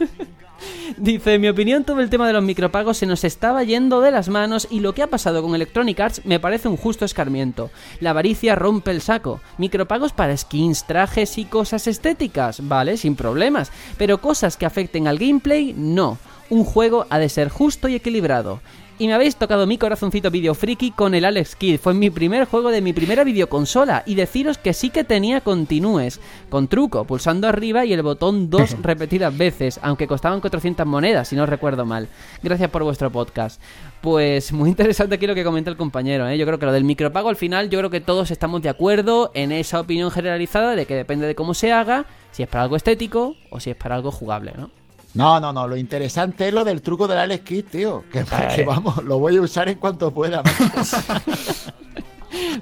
Dice, 0.98 1.36
en 1.36 1.42
mi 1.42 1.48
opinión, 1.48 1.84
todo 1.84 2.02
el 2.02 2.10
tema 2.10 2.28
de 2.28 2.34
los 2.34 2.44
micropagos 2.44 2.98
se 2.98 3.06
nos 3.06 3.24
estaba 3.24 3.64
yendo 3.64 4.02
de 4.02 4.12
las 4.12 4.30
manos 4.30 4.68
y 4.70 4.80
lo 4.80 4.94
que 4.94 5.04
ha 5.04 5.08
pasado 5.08 5.42
con 5.42 5.56
Electronic 5.56 6.00
Arts 6.00 6.26
me 6.26 6.40
parece 6.40 6.68
un 6.68 6.78
justo 6.78 7.06
escarmiento. 7.06 7.72
La 8.00 8.12
avaricia 8.12 8.56
rompe 8.56 8.92
el 8.92 9.02
saco. 9.02 9.42
Micropagos 9.58 10.14
para 10.14 10.36
skins, 10.38 10.86
trajes 10.86 11.38
y 11.38 11.46
cosas 11.46 11.88
estéticas, 11.88 12.68
vale, 12.68 12.98
sin 12.98 13.16
problemas. 13.16 13.72
Pero 13.98 14.20
cosas 14.20 14.58
que 14.58 14.66
afecten 14.66 15.08
al 15.08 15.18
gameplay, 15.18 15.74
no. 15.76 16.18
Un 16.50 16.64
juego 16.64 17.08
ha 17.10 17.20
de 17.20 17.30
ser 17.30 17.50
justo 17.50 17.88
y 17.88 17.96
equilibrado. 17.96 18.60
Y 19.00 19.08
me 19.08 19.14
habéis 19.14 19.36
tocado 19.36 19.66
mi 19.66 19.80
corazoncito 19.80 20.30
video 20.30 20.54
friki 20.54 20.92
con 20.92 21.16
el 21.16 21.26
Alex 21.26 21.56
Kidd. 21.56 21.80
Fue 21.80 21.96
mi 21.96 22.12
primer 22.12 22.46
juego 22.46 22.70
de 22.70 22.80
mi 22.80 22.94
primera 22.94 23.24
videoconsola. 23.24 24.04
Y 24.06 24.14
deciros 24.14 24.60
que 24.60 24.74
sí 24.74 24.92
que 24.92 25.04
tenía 25.04 25.42
continúes. 25.42 26.20
Con 26.50 26.68
truco, 26.68 27.04
pulsando 27.04 27.48
arriba 27.48 27.86
y 27.86 27.94
el 27.94 28.04
botón 28.04 28.52
2 28.52 28.78
repetidas 28.84 29.36
veces. 29.36 29.80
Aunque 29.82 30.08
costaban 30.08 30.42
400 30.42 30.86
monedas, 30.86 31.28
si 31.28 31.36
no 31.36 31.48
recuerdo 31.48 31.86
mal. 31.86 32.08
Gracias 32.44 32.70
por 32.70 32.84
vuestro 32.84 33.12
podcast. 33.12 33.60
Pues 34.02 34.54
muy 34.54 34.70
interesante 34.70 35.16
aquí 35.16 35.26
lo 35.26 35.34
que 35.34 35.44
comenta 35.44 35.72
el 35.72 35.78
compañero. 35.78 36.28
¿eh? 36.28 36.38
Yo 36.38 36.46
creo 36.46 36.60
que 36.60 36.68
lo 36.68 36.72
del 36.72 36.84
micropago 36.84 37.30
al 37.30 37.36
final, 37.36 37.72
yo 37.72 37.80
creo 37.80 37.90
que 37.90 38.00
todos 38.00 38.30
estamos 38.30 38.62
de 38.62 38.70
acuerdo 38.70 39.32
en 39.34 39.52
esa 39.52 39.80
opinión 39.80 40.12
generalizada 40.12 40.76
de 40.76 40.86
que 40.86 40.96
depende 40.96 41.26
de 41.26 41.34
cómo 41.34 41.56
se 41.56 41.72
haga, 41.72 42.06
si 42.32 42.44
es 42.44 42.50
para 42.50 42.64
algo 42.64 42.76
estético 42.76 43.36
o 43.50 43.60
si 43.60 43.72
es 43.72 43.76
para 43.76 43.96
algo 43.96 44.12
jugable, 44.12 44.54
¿no? 44.56 44.83
No, 45.14 45.40
no, 45.40 45.54
no. 45.54 45.68
Lo 45.68 45.78
interesante 45.78 46.48
es 46.48 46.54
lo 46.54 46.64
del 46.64 46.82
truco 46.82 47.08
del 47.08 47.20
Alex 47.20 47.44
Kidd, 47.44 47.66
tío. 47.66 48.04
Que, 48.12 48.26
que 48.56 48.64
vamos, 48.64 49.04
lo 49.04 49.20
voy 49.20 49.38
a 49.38 49.42
usar 49.42 49.70
en 49.70 49.78
cuanto 49.78 50.12
pueda. 50.12 50.44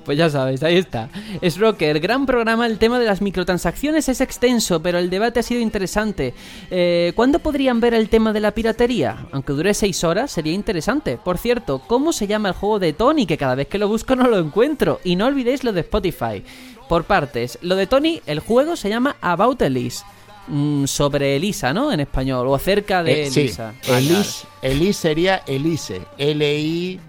Pues 0.03 0.17
ya 0.17 0.29
sabes, 0.29 0.63
ahí 0.63 0.77
está. 0.77 1.09
Es 1.41 1.57
Rocker, 1.57 1.99
gran 1.99 2.25
programa. 2.25 2.65
El 2.65 2.77
tema 2.77 2.99
de 2.99 3.05
las 3.05 3.21
microtransacciones 3.21 4.09
es 4.09 4.21
extenso, 4.21 4.81
pero 4.81 4.97
el 4.99 5.09
debate 5.09 5.39
ha 5.39 5.43
sido 5.43 5.61
interesante. 5.61 6.33
Eh, 6.69 7.13
¿Cuándo 7.15 7.39
podrían 7.39 7.79
ver 7.79 7.93
el 7.93 8.09
tema 8.09 8.33
de 8.33 8.39
la 8.39 8.51
piratería? 8.51 9.27
Aunque 9.31 9.53
dure 9.53 9.73
6 9.73 10.03
horas, 10.03 10.31
sería 10.31 10.53
interesante. 10.53 11.17
Por 11.17 11.37
cierto, 11.37 11.81
¿cómo 11.87 12.13
se 12.13 12.27
llama 12.27 12.49
el 12.49 12.55
juego 12.55 12.79
de 12.79 12.93
Tony? 12.93 13.25
Que 13.25 13.37
cada 13.37 13.55
vez 13.55 13.67
que 13.67 13.77
lo 13.77 13.87
busco 13.87 14.15
no 14.15 14.27
lo 14.27 14.39
encuentro. 14.39 14.99
Y 15.03 15.15
no 15.15 15.27
olvidéis 15.27 15.63
lo 15.63 15.71
de 15.71 15.81
Spotify. 15.81 16.43
Por 16.89 17.05
partes, 17.05 17.57
lo 17.61 17.75
de 17.75 17.87
Tony, 17.87 18.21
el 18.25 18.39
juego 18.39 18.75
se 18.75 18.89
llama 18.89 19.15
About 19.21 19.61
Elise. 19.61 20.03
Mm, 20.47 20.85
sobre 20.85 21.35
Elisa, 21.35 21.73
¿no? 21.73 21.91
En 21.91 21.99
español, 21.99 22.47
o 22.47 22.55
acerca 22.55 23.03
de 23.03 23.23
Eh, 23.23 23.31
sí, 23.31 23.41
Elisa. 23.41 23.73
Elise, 23.87 24.47
Elise 24.61 24.93
sería 25.01 25.43
Elise. 25.45 26.01
L-I. 26.17 26.99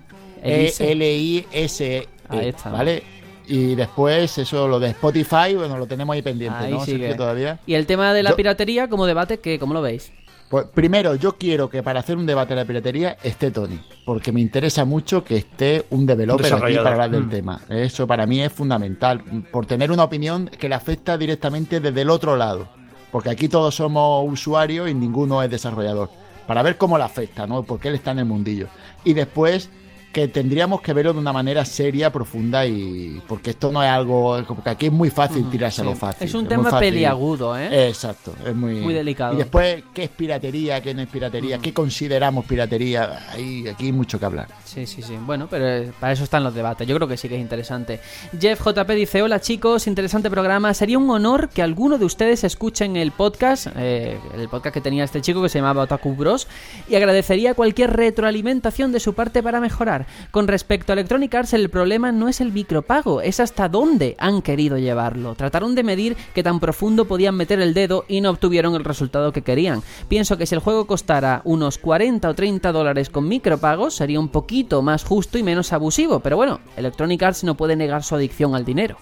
Elise. 0.43 0.93
L-I-S. 0.93 2.09
Ahí 2.29 2.49
está. 2.49 2.69
E, 2.69 2.73
¿Vale? 2.73 3.03
Y 3.47 3.75
después, 3.75 4.39
eso, 4.39 4.69
lo 4.69 4.79
de 4.79 4.89
Spotify, 4.91 5.55
bueno, 5.57 5.77
lo 5.77 5.87
tenemos 5.87 6.15
ahí 6.15 6.23
pendiente, 6.23 6.59
Ahí 6.65 6.73
¿no? 6.73 6.85
sigue. 6.85 6.99
Sergio, 6.99 7.17
todavía. 7.17 7.59
Y 7.67 7.75
el 7.75 7.87
tema 7.87 8.13
de 8.15 8.23
la 8.23 8.31
Yo- 8.31 8.37
piratería 8.37 8.89
como 8.89 9.07
debate, 9.07 9.39
que 9.41 9.59
¿cómo 9.59 9.75
lo 9.75 9.83
veis? 9.83 10.13
Pues 10.49 10.67
primero, 10.67 11.15
yo 11.15 11.39
quiero 11.39 11.71
que 11.71 11.83
para 11.83 12.01
hacer 12.01 12.17
un 12.19 12.27
debate 12.27 12.51
de 12.55 12.61
la 12.61 12.67
piratería 12.67 13.17
esté 13.23 13.51
Tony, 13.51 13.81
porque 14.05 14.33
me 14.33 14.41
interesa 14.43 14.85
mucho 14.85 15.25
que 15.25 15.39
esté 15.39 15.87
un 15.91 16.05
developer 16.05 16.53
aquí 16.53 16.77
para 16.77 16.91
hablar 16.91 17.11
del 17.11 17.25
Mm. 17.25 17.31
tema. 17.31 17.61
Eso 17.71 18.07
para 18.07 18.27
mí 18.27 18.41
es 18.43 18.53
fundamental, 18.53 19.23
por 19.51 19.65
tener 19.65 19.91
una 19.91 20.05
opinión 20.05 20.49
que 20.59 20.69
le 20.69 20.75
afecta 20.75 21.17
directamente 21.17 21.81
desde 21.81 22.03
el 22.03 22.11
otro 22.11 22.37
lado, 22.37 22.69
porque 23.13 23.31
aquí 23.31 23.49
todos 23.49 23.75
somos 23.75 24.27
usuarios 24.29 24.91
y 24.91 24.95
ninguno 24.95 25.43
es 25.43 25.51
desarrollador, 25.51 26.11
para 26.47 26.63
ver 26.63 26.77
cómo 26.77 26.99
le 26.99 27.05
afecta, 27.05 27.47
¿no? 27.47 27.63
Porque 27.63 27.89
él 27.89 27.95
está 27.95 28.11
en 28.11 28.21
el 28.21 28.25
mundillo. 28.25 28.67
Y 29.05 29.13
después 29.13 29.71
que 30.13 30.29
tendríamos 30.29 30.83
que 30.83 30.93
verlo 30.93 31.15
de 31.15 31.19
una 31.19 31.33
manera 31.33 31.65
seria, 31.65 32.13
profunda 32.13 32.67
y 32.67 33.21
porque 33.27 33.51
esto 33.51 33.73
no 33.73 33.83
es 33.83 33.89
algo 33.89 34.43
porque 34.47 34.71
aquí 34.71 34.87
es 34.87 34.93
muy 34.93 35.09
fácil 35.09 35.49
tirarse 35.49 35.81
a 35.81 35.85
lo 35.85 35.95
fácil. 35.95 36.27
Es 36.27 36.35
un 36.35 36.47
tema 36.47 36.79
peliagudo, 36.79 37.59
¿eh? 37.59 37.89
Exacto, 37.89 38.35
es 38.47 38.55
muy, 38.55 38.75
Muy 38.75 38.93
delicado. 38.93 39.35
Y 39.35 39.39
después, 39.39 39.83
¿qué 39.95 40.05
es 40.05 40.11
piratería? 40.11 40.83
¿Qué 40.83 40.93
no 40.93 41.01
es 41.01 41.09
piratería? 41.09 41.59
¿Qué 41.59 41.73
consideramos 41.73 42.45
piratería? 42.45 43.31
Ahí, 43.31 43.67
aquí 43.67 43.87
hay 43.87 43.93
mucho 43.93 44.19
que 44.19 44.27
hablar. 44.27 44.49
Sí, 44.73 44.87
sí, 44.87 45.03
sí. 45.03 45.19
Bueno, 45.21 45.49
pero 45.51 45.69
eh, 45.69 45.93
para 46.01 46.15
eso 46.15 46.25
están 46.25 46.43
los 46.43 46.55
debates. 46.55 46.89
Yo 46.89 46.97
creo 46.97 47.07
que 47.07 47.19
sí 47.19 47.29
que 47.29 47.35
es 47.35 47.43
interesante. 47.43 48.01
Jeff 48.41 48.59
JP 48.65 48.89
dice, 48.93 49.21
hola 49.21 49.39
chicos, 49.39 49.87
interesante 49.87 50.31
programa. 50.31 50.73
Sería 50.73 50.97
un 50.97 51.11
honor 51.11 51.51
que 51.51 51.61
alguno 51.61 51.99
de 51.99 52.07
ustedes 52.07 52.43
escuchen 52.43 52.97
el 52.97 53.13
podcast, 53.13 53.67
eh, 53.77 54.19
el 54.35 54.49
podcast 54.49 54.73
que 54.73 54.81
tenía 54.81 55.05
este 55.05 55.21
chico 55.21 55.43
que 55.43 55.51
se 55.51 55.59
llamaba 55.59 55.83
Otaku 55.83 56.15
Bros, 56.15 56.49
y 56.89 56.95
agradecería 56.95 57.53
cualquier 57.53 57.93
retroalimentación 57.93 58.93
de 58.93 59.01
su 59.01 59.13
parte 59.13 59.43
para 59.43 59.61
mejorar. 59.61 60.07
Con 60.31 60.49
respecto 60.49 60.93
a 60.93 60.95
Electronic 60.95 61.35
Arts, 61.35 61.53
el 61.53 61.69
problema 61.69 62.11
no 62.11 62.31
es 62.31 62.41
el 62.41 62.51
micropago, 62.51 63.21
es 63.21 63.41
hasta 63.41 63.69
dónde 63.69 64.17
han 64.19 64.41
querido 64.41 64.79
llevarlo. 64.79 65.35
Trataron 65.35 65.75
de 65.75 65.83
medir 65.83 66.17
qué 66.35 66.43
tan 66.43 66.61
profundo 66.61 67.05
podían 67.05 67.35
meter 67.35 67.61
el 67.61 67.75
dedo 67.75 68.07
y 68.09 68.23
no 68.23 68.31
obtuvieron 68.31 68.75
el 68.75 68.85
resultado 68.85 69.33
que 69.33 69.43
querían. 69.43 69.83
Pienso 70.09 70.39
que 70.39 70.47
si 70.47 70.55
el 70.55 70.63
juego 70.63 70.87
costara 70.87 71.43
unos 71.45 71.77
40 71.77 72.27
o 72.27 72.35
30 72.35 72.73
dólares 72.73 73.11
con 73.11 73.29
micropagos, 73.29 73.97
sería 73.97 74.19
un 74.19 74.31
poquito 74.31 74.62
más 74.71 75.03
justo 75.05 75.39
y 75.39 75.43
menos 75.43 75.73
abusivo. 75.73 76.21
Pero 76.21 76.37
bueno, 76.37 76.61
Electronic 76.77 77.23
Arts 77.23 77.45
no 77.45 77.57
puede 77.57 77.75
negar 77.75 78.03
su 78.05 78.15
adicción 78.15 78.55
al 78.55 78.65
dinero. 78.65 78.97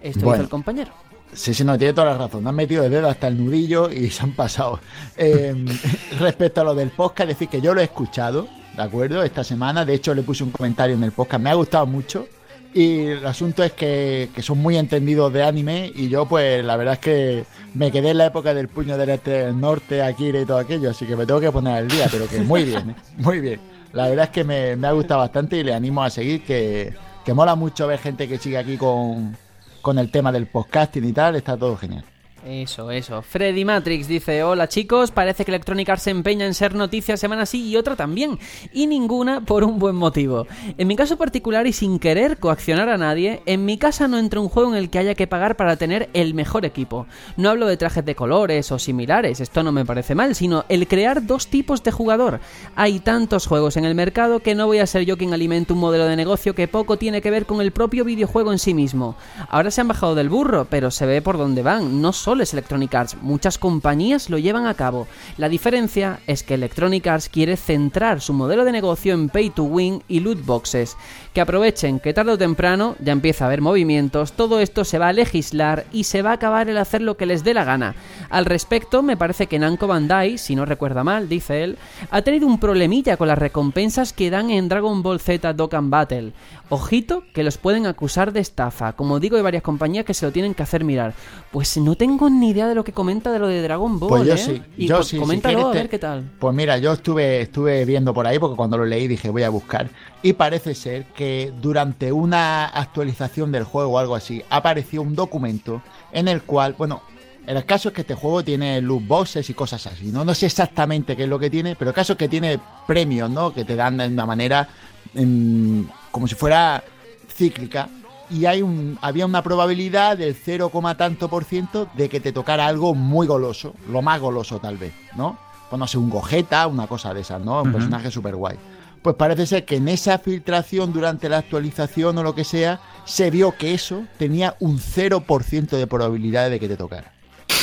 Esto 0.00 0.20
Bueno. 0.20 0.32
dice 0.34 0.42
el 0.44 0.48
compañero. 0.48 0.92
Sí, 1.32 1.54
sí, 1.54 1.62
no, 1.64 1.76
tiene 1.78 1.92
toda 1.92 2.08
la 2.12 2.18
razón. 2.18 2.46
Han 2.46 2.54
metido 2.54 2.84
el 2.84 2.90
dedo 2.90 3.08
hasta 3.08 3.28
el 3.28 3.42
nudillo 3.44 3.90
y 3.90 4.10
se 4.10 4.22
han 4.22 4.32
pasado. 4.32 4.80
Eh, 5.16 5.54
respecto 6.18 6.60
a 6.60 6.64
lo 6.64 6.74
del 6.74 6.90
podcast, 6.90 7.28
decir 7.28 7.48
que 7.48 7.60
yo 7.60 7.72
lo 7.74 7.80
he 7.80 7.84
escuchado, 7.84 8.48
¿de 8.76 8.82
acuerdo? 8.82 9.22
Esta 9.22 9.44
semana, 9.44 9.84
de 9.84 9.94
hecho, 9.94 10.14
le 10.14 10.22
puse 10.22 10.42
un 10.42 10.50
comentario 10.50 10.96
en 10.96 11.04
el 11.04 11.12
podcast, 11.12 11.42
me 11.42 11.50
ha 11.50 11.54
gustado 11.54 11.86
mucho. 11.86 12.26
Y 12.72 13.06
el 13.06 13.26
asunto 13.26 13.64
es 13.64 13.72
que, 13.72 14.30
que 14.32 14.42
son 14.42 14.58
muy 14.58 14.76
entendidos 14.76 15.32
de 15.32 15.42
anime 15.42 15.90
y 15.92 16.08
yo, 16.08 16.26
pues, 16.26 16.64
la 16.64 16.76
verdad 16.76 16.94
es 16.94 17.00
que 17.00 17.44
me 17.74 17.90
quedé 17.90 18.10
en 18.10 18.18
la 18.18 18.26
época 18.26 18.54
del 18.54 18.68
puño 18.68 18.96
del 18.96 19.10
este 19.10 19.30
del 19.30 19.60
norte, 19.60 20.02
Akira 20.02 20.40
y 20.40 20.44
todo 20.46 20.58
aquello, 20.58 20.90
así 20.90 21.04
que 21.04 21.16
me 21.16 21.26
tengo 21.26 21.40
que 21.40 21.50
poner 21.50 21.74
al 21.78 21.88
día, 21.88 22.06
pero 22.10 22.28
que 22.28 22.38
muy 22.40 22.62
bien, 22.64 22.90
¿eh? 22.90 22.94
muy 23.18 23.40
bien. 23.40 23.60
La 23.92 24.08
verdad 24.08 24.26
es 24.26 24.30
que 24.30 24.44
me, 24.44 24.86
ha 24.86 24.92
gustado 24.92 25.20
bastante 25.20 25.56
y 25.56 25.64
le 25.64 25.74
animo 25.74 26.02
a 26.02 26.10
seguir, 26.10 26.44
que, 26.44 26.94
que 27.24 27.34
mola 27.34 27.54
mucho 27.54 27.86
ver 27.86 27.98
gente 27.98 28.28
que 28.28 28.38
sigue 28.38 28.58
aquí 28.58 28.76
con, 28.76 29.36
con 29.82 29.98
el 29.98 30.10
tema 30.10 30.30
del 30.30 30.46
podcasting 30.46 31.04
y 31.04 31.12
tal, 31.12 31.36
está 31.36 31.56
todo 31.56 31.76
genial. 31.76 32.04
Eso, 32.44 32.90
eso. 32.90 33.20
Freddy 33.20 33.66
Matrix 33.66 34.08
dice, 34.08 34.42
hola 34.42 34.66
chicos, 34.66 35.10
parece 35.10 35.44
que 35.44 35.50
Electronic 35.50 35.90
Arts 35.90 36.04
se 36.04 36.10
empeña 36.10 36.46
en 36.46 36.54
ser 36.54 36.74
noticia 36.74 37.18
semana 37.18 37.44
sí 37.44 37.68
y 37.68 37.76
otra 37.76 37.96
también, 37.96 38.38
y 38.72 38.86
ninguna 38.86 39.42
por 39.42 39.62
un 39.62 39.78
buen 39.78 39.94
motivo. 39.94 40.46
En 40.78 40.88
mi 40.88 40.96
caso 40.96 41.18
particular 41.18 41.66
y 41.66 41.74
sin 41.74 41.98
querer 41.98 42.38
coaccionar 42.38 42.88
a 42.88 42.96
nadie, 42.96 43.42
en 43.44 43.66
mi 43.66 43.76
casa 43.76 44.08
no 44.08 44.18
entra 44.18 44.40
un 44.40 44.48
juego 44.48 44.70
en 44.70 44.78
el 44.78 44.88
que 44.88 44.98
haya 44.98 45.14
que 45.14 45.26
pagar 45.26 45.56
para 45.56 45.76
tener 45.76 46.08
el 46.14 46.32
mejor 46.32 46.64
equipo. 46.64 47.06
No 47.36 47.50
hablo 47.50 47.66
de 47.66 47.76
trajes 47.76 48.06
de 48.06 48.14
colores 48.14 48.72
o 48.72 48.78
similares, 48.78 49.40
esto 49.40 49.62
no 49.62 49.70
me 49.70 49.84
parece 49.84 50.14
mal, 50.14 50.34
sino 50.34 50.64
el 50.70 50.88
crear 50.88 51.26
dos 51.26 51.48
tipos 51.48 51.82
de 51.82 51.92
jugador. 51.92 52.40
Hay 52.74 53.00
tantos 53.00 53.46
juegos 53.46 53.76
en 53.76 53.84
el 53.84 53.94
mercado 53.94 54.40
que 54.40 54.54
no 54.54 54.66
voy 54.66 54.78
a 54.78 54.86
ser 54.86 55.04
yo 55.04 55.18
quien 55.18 55.34
alimente 55.34 55.74
un 55.74 55.80
modelo 55.80 56.06
de 56.06 56.16
negocio 56.16 56.54
que 56.54 56.68
poco 56.68 56.96
tiene 56.96 57.20
que 57.20 57.30
ver 57.30 57.44
con 57.44 57.60
el 57.60 57.70
propio 57.70 58.06
videojuego 58.06 58.50
en 58.50 58.58
sí 58.58 58.72
mismo. 58.72 59.14
Ahora 59.50 59.70
se 59.70 59.82
han 59.82 59.88
bajado 59.88 60.14
del 60.14 60.30
burro, 60.30 60.66
pero 60.70 60.90
se 60.90 61.04
ve 61.04 61.20
por 61.20 61.36
dónde 61.36 61.62
van, 61.62 62.00
no 62.00 62.14
solo 62.14 62.29
es 62.38 62.52
Electronic 62.52 62.94
Arts, 62.94 63.16
muchas 63.20 63.58
compañías 63.58 64.30
lo 64.30 64.38
llevan 64.38 64.66
a 64.66 64.74
cabo. 64.74 65.08
La 65.36 65.48
diferencia 65.48 66.20
es 66.28 66.44
que 66.44 66.54
Electronic 66.54 67.06
Arts 67.08 67.28
quiere 67.28 67.56
centrar 67.56 68.20
su 68.20 68.32
modelo 68.32 68.64
de 68.64 68.70
negocio 68.70 69.14
en 69.14 69.28
pay 69.28 69.50
to 69.50 69.64
win 69.64 70.02
y 70.06 70.20
loot 70.20 70.44
boxes, 70.44 70.96
que 71.34 71.40
aprovechen 71.40 71.98
que 71.98 72.14
tarde 72.14 72.32
o 72.32 72.38
temprano 72.38 72.94
ya 73.00 73.12
empieza 73.12 73.44
a 73.44 73.48
haber 73.48 73.60
movimientos, 73.60 74.32
todo 74.32 74.60
esto 74.60 74.84
se 74.84 74.98
va 74.98 75.08
a 75.08 75.12
legislar 75.12 75.86
y 75.92 76.04
se 76.04 76.22
va 76.22 76.30
a 76.30 76.34
acabar 76.34 76.68
el 76.68 76.78
hacer 76.78 77.02
lo 77.02 77.16
que 77.16 77.26
les 77.26 77.42
dé 77.42 77.52
la 77.52 77.64
gana. 77.64 77.96
Al 78.28 78.44
respecto, 78.44 79.02
me 79.02 79.16
parece 79.16 79.48
que 79.48 79.58
Namco 79.58 79.88
Bandai, 79.88 80.38
si 80.38 80.54
no 80.54 80.64
recuerda 80.64 81.02
mal, 81.02 81.28
dice 81.28 81.64
él, 81.64 81.78
ha 82.10 82.22
tenido 82.22 82.46
un 82.46 82.60
problemilla 82.60 83.16
con 83.16 83.26
las 83.26 83.38
recompensas 83.38 84.12
que 84.12 84.30
dan 84.30 84.50
en 84.50 84.68
Dragon 84.68 85.02
Ball 85.02 85.20
Z 85.20 85.52
Dokkan 85.54 85.90
Battle. 85.90 86.32
Ojito 86.70 87.24
que 87.34 87.42
los 87.42 87.58
pueden 87.58 87.86
acusar 87.86 88.32
de 88.32 88.38
estafa. 88.40 88.92
Como 88.92 89.18
digo, 89.18 89.36
hay 89.36 89.42
varias 89.42 89.62
compañías 89.62 90.04
que 90.04 90.14
se 90.14 90.24
lo 90.24 90.30
tienen 90.30 90.54
que 90.54 90.62
hacer 90.62 90.84
mirar. 90.84 91.14
Pues 91.50 91.76
no 91.76 91.96
tengo 91.96 92.30
ni 92.30 92.50
idea 92.50 92.68
de 92.68 92.76
lo 92.76 92.84
que 92.84 92.92
comenta 92.92 93.32
de 93.32 93.40
lo 93.40 93.48
de 93.48 93.60
Dragon 93.60 93.98
Ball. 93.98 94.08
Pues 94.08 94.26
yo 94.26 94.34
¿eh? 94.34 94.38
sí, 94.38 94.62
Y 94.76 94.86
yo 94.86 95.02
sí. 95.02 95.10
si 95.10 95.18
Coméntalo 95.18 95.56
quieres 95.56 95.76
a 95.76 95.78
ver 95.78 95.88
qué 95.88 95.98
tal. 95.98 96.30
Pues 96.38 96.54
mira, 96.54 96.78
yo 96.78 96.92
estuve, 96.92 97.40
estuve 97.40 97.84
viendo 97.84 98.14
por 98.14 98.24
ahí 98.26 98.38
porque 98.38 98.56
cuando 98.56 98.78
lo 98.78 98.84
leí 98.84 99.08
dije 99.08 99.30
voy 99.30 99.42
a 99.42 99.50
buscar 99.50 99.90
y 100.22 100.32
parece 100.34 100.74
ser 100.76 101.06
que 101.06 101.52
durante 101.60 102.12
una 102.12 102.66
actualización 102.66 103.50
del 103.50 103.64
juego 103.64 103.94
o 103.94 103.98
algo 103.98 104.14
así 104.14 104.42
apareció 104.48 105.02
un 105.02 105.16
documento 105.16 105.82
en 106.12 106.28
el 106.28 106.42
cual, 106.42 106.76
bueno, 106.78 107.02
el 107.46 107.64
caso 107.64 107.88
es 107.88 107.94
que 107.94 108.02
este 108.02 108.14
juego 108.14 108.44
tiene 108.44 108.80
loot 108.80 109.06
boxes 109.06 109.50
y 109.50 109.54
cosas 109.54 109.84
así, 109.86 110.06
¿no? 110.06 110.24
No 110.24 110.34
sé 110.34 110.46
exactamente 110.46 111.16
qué 111.16 111.24
es 111.24 111.28
lo 111.28 111.38
que 111.38 111.50
tiene, 111.50 111.74
pero 111.74 111.90
el 111.90 111.94
caso 111.94 112.12
es 112.12 112.18
que 112.18 112.28
tiene 112.28 112.60
premios, 112.86 113.28
¿no? 113.28 113.52
Que 113.52 113.64
te 113.64 113.74
dan 113.74 113.96
de 113.96 114.06
una 114.06 114.26
manera 114.26 114.68
mm, 115.14 115.82
como 116.10 116.26
si 116.26 116.34
fuera 116.34 116.82
cíclica 117.28 117.88
y 118.30 118.46
hay 118.46 118.62
un, 118.62 118.98
había 119.00 119.26
una 119.26 119.42
probabilidad 119.42 120.16
del 120.16 120.34
0, 120.34 120.70
tanto 120.96 121.28
por 121.28 121.44
ciento 121.44 121.88
de 121.94 122.08
que 122.08 122.20
te 122.20 122.32
tocara 122.32 122.66
algo 122.66 122.94
muy 122.94 123.26
goloso, 123.26 123.74
lo 123.88 124.02
más 124.02 124.20
goloso 124.20 124.60
tal 124.60 124.76
vez, 124.76 124.92
¿no? 125.16 125.38
Pues 125.68 125.78
no 125.78 125.86
sé, 125.86 125.98
un 125.98 126.10
Gogeta, 126.10 126.66
una 126.66 126.86
cosa 126.86 127.12
de 127.12 127.20
esas, 127.20 127.40
¿no? 127.40 127.62
Un 127.62 127.72
personaje 127.72 128.10
súper 128.10 128.36
guay. 128.36 128.56
Pues 129.02 129.16
parece 129.16 129.46
ser 129.46 129.64
que 129.64 129.76
en 129.76 129.88
esa 129.88 130.18
filtración 130.18 130.92
durante 130.92 131.28
la 131.28 131.38
actualización 131.38 132.18
o 132.18 132.22
lo 132.22 132.34
que 132.34 132.44
sea, 132.44 132.80
se 133.04 133.30
vio 133.30 133.56
que 133.56 133.72
eso 133.72 134.04
tenía 134.18 134.56
un 134.60 134.78
0% 134.78 135.68
de 135.68 135.86
probabilidad 135.86 136.50
de 136.50 136.60
que 136.60 136.68
te 136.68 136.76
tocara. 136.76 137.12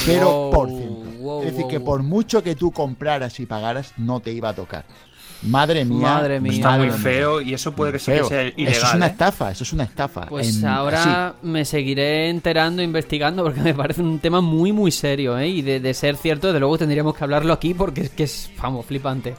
0%. 0.06 1.20
wow, 1.20 1.40
es 1.42 1.46
decir, 1.46 1.62
wow, 1.62 1.70
que 1.70 1.80
por 1.80 2.02
mucho 2.04 2.44
que 2.44 2.56
tú 2.56 2.72
compraras 2.72 3.40
y 3.40 3.46
pagaras, 3.46 3.94
no 3.98 4.20
te 4.20 4.32
iba 4.32 4.50
a 4.50 4.56
tocar. 4.56 4.86
Madre 5.44 5.86
mía. 5.86 6.00
Madre 6.02 6.40
mía. 6.40 6.54
Está 6.54 6.78
muy 6.78 6.90
feo 6.90 7.42
y 7.42 7.54
eso 7.54 7.72
puede 7.74 7.94
que 7.94 8.00
sea 8.00 8.16
Eso 8.16 8.36
es 8.40 8.54
ilegal. 8.58 8.96
una 8.98 9.06
¿eh? 9.08 9.10
estafa, 9.10 9.52
eso 9.52 9.64
es 9.64 9.74
una 9.74 9.84
estafa. 9.84 10.26
Pues 10.28 10.58
En- 10.58 10.66
ahora 10.68 11.36
me 11.44 11.64
seguiré 11.66 12.30
enterando, 12.30 12.82
investigando, 12.82 13.44
porque 13.44 13.62
me 13.62 13.74
parece 13.74 14.02
un 14.02 14.20
tema 14.20 14.42
muy, 14.42 14.72
muy 14.72 14.92
serio, 14.92 15.38
¿eh? 15.38 15.48
Y 15.50 15.62
de, 15.62 15.80
de 15.80 15.94
ser 15.94 16.18
cierto, 16.18 16.48
desde 16.48 16.60
luego 16.60 16.78
tendríamos 16.78 17.16
que 17.16 17.24
hablarlo 17.24 17.54
aquí 17.54 17.74
porque 17.74 18.02
es 18.02 18.10
que 18.10 18.24
es, 18.24 18.50
vamos, 18.62 18.86
flipante. 18.86 19.36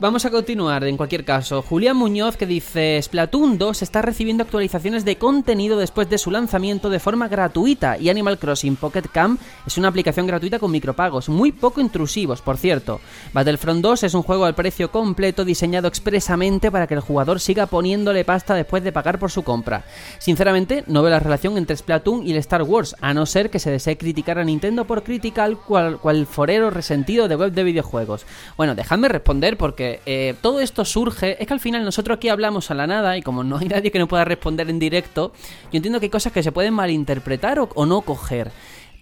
Vamos 0.00 0.24
a 0.24 0.30
continuar, 0.30 0.82
en 0.82 0.96
cualquier 0.96 1.24
caso. 1.24 1.62
Julián 1.62 1.96
Muñoz 1.96 2.36
que 2.36 2.46
dice, 2.46 3.00
Splatoon 3.00 3.58
2 3.58 3.80
está 3.80 4.02
recibiendo 4.02 4.42
actualizaciones 4.42 5.04
de 5.04 5.18
contenido 5.18 5.78
después 5.78 6.10
de 6.10 6.18
su 6.18 6.32
lanzamiento 6.32 6.90
de 6.90 6.98
forma 6.98 7.28
gratuita 7.28 7.96
y 7.96 8.08
Animal 8.08 8.40
Crossing 8.40 8.74
Pocket 8.74 9.04
Camp 9.12 9.40
es 9.64 9.78
una 9.78 9.86
aplicación 9.86 10.26
gratuita 10.26 10.58
con 10.58 10.72
micropagos, 10.72 11.28
muy 11.28 11.52
poco 11.52 11.80
intrusivos, 11.80 12.42
por 12.42 12.56
cierto. 12.56 13.00
Battlefront 13.32 13.82
2 13.82 14.02
es 14.02 14.14
un 14.14 14.24
juego 14.24 14.46
al 14.46 14.56
precio 14.56 14.90
completo 14.90 15.44
diseñado 15.44 15.86
expresamente 15.86 16.72
para 16.72 16.88
que 16.88 16.94
el 16.94 17.00
jugador 17.00 17.38
siga 17.38 17.66
poniéndole 17.66 18.24
pasta 18.24 18.54
después 18.54 18.82
de 18.82 18.90
pagar 18.90 19.20
por 19.20 19.30
su 19.30 19.44
compra. 19.44 19.84
Sinceramente, 20.18 20.82
no 20.88 21.02
veo 21.02 21.10
la 21.10 21.20
relación 21.20 21.56
entre 21.56 21.76
Splatoon 21.76 22.26
y 22.26 22.32
el 22.32 22.38
Star 22.38 22.64
Wars, 22.64 22.96
a 23.00 23.14
no 23.14 23.26
ser 23.26 23.48
que 23.48 23.60
se 23.60 23.70
desee 23.70 23.96
criticar 23.96 24.40
a 24.40 24.44
Nintendo 24.44 24.86
por 24.86 25.04
criticar 25.04 25.54
cual, 25.56 25.98
cual 25.98 26.26
forero 26.26 26.70
resentido 26.70 27.28
de 27.28 27.36
web 27.36 27.52
de 27.52 27.62
videojuegos. 27.62 28.26
Bueno, 28.56 28.74
dejadme 28.74 29.08
responder 29.08 29.56
porque 29.56 29.83
porque 29.84 30.00
eh, 30.06 30.34
todo 30.40 30.60
esto 30.60 30.84
surge, 30.84 31.36
es 31.40 31.46
que 31.46 31.52
al 31.52 31.60
final 31.60 31.84
nosotros 31.84 32.16
aquí 32.16 32.28
hablamos 32.28 32.70
a 32.70 32.74
la 32.74 32.86
nada 32.86 33.18
y 33.18 33.22
como 33.22 33.44
no 33.44 33.58
hay 33.58 33.68
nadie 33.68 33.90
que 33.90 33.98
nos 33.98 34.08
pueda 34.08 34.24
responder 34.24 34.70
en 34.70 34.78
directo, 34.78 35.32
yo 35.70 35.76
entiendo 35.76 36.00
que 36.00 36.06
hay 36.06 36.10
cosas 36.10 36.32
que 36.32 36.42
se 36.42 36.52
pueden 36.52 36.72
malinterpretar 36.72 37.58
o, 37.58 37.68
o 37.74 37.84
no 37.84 38.00
coger. 38.00 38.50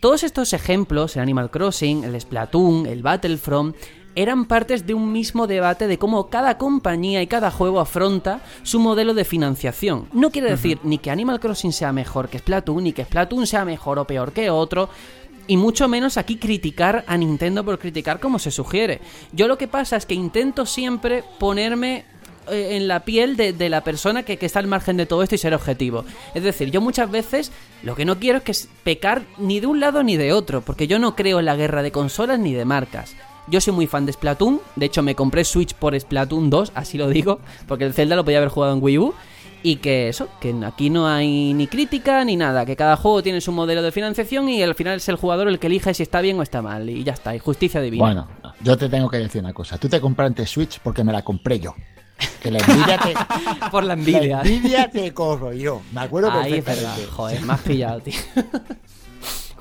Todos 0.00 0.24
estos 0.24 0.52
ejemplos, 0.52 1.14
el 1.14 1.22
Animal 1.22 1.50
Crossing, 1.50 2.02
el 2.02 2.20
Splatoon, 2.20 2.86
el 2.86 3.02
Battlefront, 3.02 3.76
eran 4.14 4.46
partes 4.46 4.86
de 4.86 4.94
un 4.94 5.12
mismo 5.12 5.46
debate 5.46 5.86
de 5.86 5.98
cómo 5.98 6.28
cada 6.28 6.59
compañía 6.59 7.22
y 7.22 7.26
cada 7.26 7.50
juego 7.50 7.80
afronta 7.80 8.40
su 8.62 8.78
modelo 8.78 9.14
de 9.14 9.24
financiación. 9.24 10.09
No 10.12 10.30
quiere 10.30 10.50
decir 10.50 10.78
ni 10.82 10.98
que 10.98 11.10
Animal 11.10 11.40
Crossing 11.40 11.72
sea 11.72 11.92
mejor 11.92 12.28
que 12.28 12.38
Splatoon, 12.38 12.84
ni 12.84 12.92
que 12.92 13.04
Splatoon 13.04 13.46
sea 13.46 13.64
mejor 13.64 13.98
o 13.98 14.06
peor 14.06 14.32
que 14.32 14.50
otro, 14.50 14.90
y 15.47 15.56
mucho 15.56 15.89
menos 15.89 16.16
aquí 16.16 16.36
criticar 16.36 17.05
a 17.06 17.16
Nintendo 17.16 17.64
por 17.64 17.78
criticar 17.78 18.20
como 18.20 18.39
se 18.39 18.51
sugiere. 18.51 19.01
Yo 19.32 19.48
lo 19.48 19.59
que 19.59 19.69
pasa 19.69 19.97
es 19.97 20.06
que 20.06 20.14
intento 20.14 20.66
siempre 20.66 21.24
ponerme 21.39 22.05
eh, 22.51 22.77
en 22.77 22.89
la 22.89 23.05
piel 23.05 23.36
de, 23.36 23.69
la 23.69 23.85
persona 23.85 24.24
que, 24.24 24.39
está 24.40 24.59
al 24.59 24.66
margen 24.66 24.97
de 24.97 25.06
todo 25.06 25.23
esto 25.23 25.35
y 25.35 25.39
ser 25.39 25.55
objetivo. 25.55 26.05
Es 26.35 26.43
decir, 26.43 26.70
yo 26.70 26.81
muchas 26.81 27.10
veces 27.10 27.52
lo 27.82 27.94
que 27.94 28.05
no 28.05 28.19
quiero 28.19 28.39
es 28.39 28.44
que 28.44 28.69
pecar 28.82 29.23
ni 29.39 29.60
de 29.60 29.69
un 29.69 29.81
lado 29.81 30.02
ni 30.02 30.16
de 30.16 30.32
otro, 30.32 30.60
porque 30.60 30.86
yo 30.86 30.98
no 30.98 31.14
creo 31.14 31.39
en 31.39 31.47
la 31.47 31.56
guerra 31.56 31.82
de 31.82 31.93
consolas 31.93 32.39
ni 32.39 32.52
de 32.52 32.64
marcas. 32.64 33.14
Yo 33.48 33.60
soy 33.60 33.73
muy 33.73 33.86
fan 33.86 34.06
de 34.06 34.12
Splatoon, 34.12 34.60
de 34.77 34.86
hecho 34.86 35.02
me 35.02 35.16
compré 35.16 35.44
Switch 35.44 35.74
por 35.74 35.98
Splatoon 35.98 36.48
2, 36.48 36.73
así 36.74 36.97
lo 36.97 37.09
digo, 37.09 37.40
porque 37.66 37.85
el 37.85 37.93
Zelda 37.93 38.14
lo 38.16 38.24
podía 38.24 38.39
haber 38.39 38.51
jugado 38.51 38.73
en 38.74 38.82
Wii 38.82 38.98
U. 38.98 39.14
Y 39.64 39.76
que 39.76 40.09
eso, 40.09 40.28
que 40.40 40.55
aquí 40.66 40.90
no 40.90 41.06
hay 41.06 41.55
ni 41.55 41.68
crítica 41.68 42.24
ni 42.24 42.36
nada, 42.36 42.66
que 42.66 42.74
cada 42.74 42.97
juego 42.97 43.22
tiene 43.22 43.40
su 43.40 43.52
modelo 43.52 43.82
de 43.82 43.93
financiación 43.93 44.48
y 44.48 44.62
al 44.62 44.74
final 44.74 44.97
es 44.97 45.09
el 45.09 45.16
jugador 45.16 45.47
el 45.48 45.59
que 45.60 45.68
elige 45.68 45.94
si 45.94 46.02
está 46.02 46.20
bien 46.20 46.39
o 46.39 46.43
está 46.43 46.62
mal. 46.62 46.90
Y 46.90 47.05
ya 47.05 47.12
está, 47.12 47.34
y 47.36 47.39
justicia 47.39 47.80
divina. 47.80 48.05
Bueno, 48.05 48.28
yo 48.60 48.76
te 48.76 48.89
tengo 48.89 49.09
que 49.09 49.18
decir 49.18 49.40
una 49.40 49.52
cosa. 49.52 49.78
Tú 49.78 49.89
te 49.89 50.01
compraste 50.01 50.47
Switch 50.47 50.80
porque 50.80 51.05
me 51.05 51.12
la 51.12 51.22
compré 51.22 51.60
yo. 51.60 51.74
Que 52.40 52.51
la 52.51 52.59
envidia 52.59 52.98
te, 52.98 53.14
Por 53.70 53.84
la 53.84 53.94
la 53.94 54.01
envidia. 54.01 54.40
envidia 54.43 54.90
te 54.90 55.12
corro 55.14 55.52
yo. 55.52 55.80
Me 55.93 56.01
acuerdo 56.02 56.30
Ahí 56.32 56.55
es 56.55 56.64
verdad, 56.64 56.97
joder, 57.10 57.40
me 57.43 57.52
has 57.52 57.60
pillado, 57.60 58.01
tío. 58.01 58.14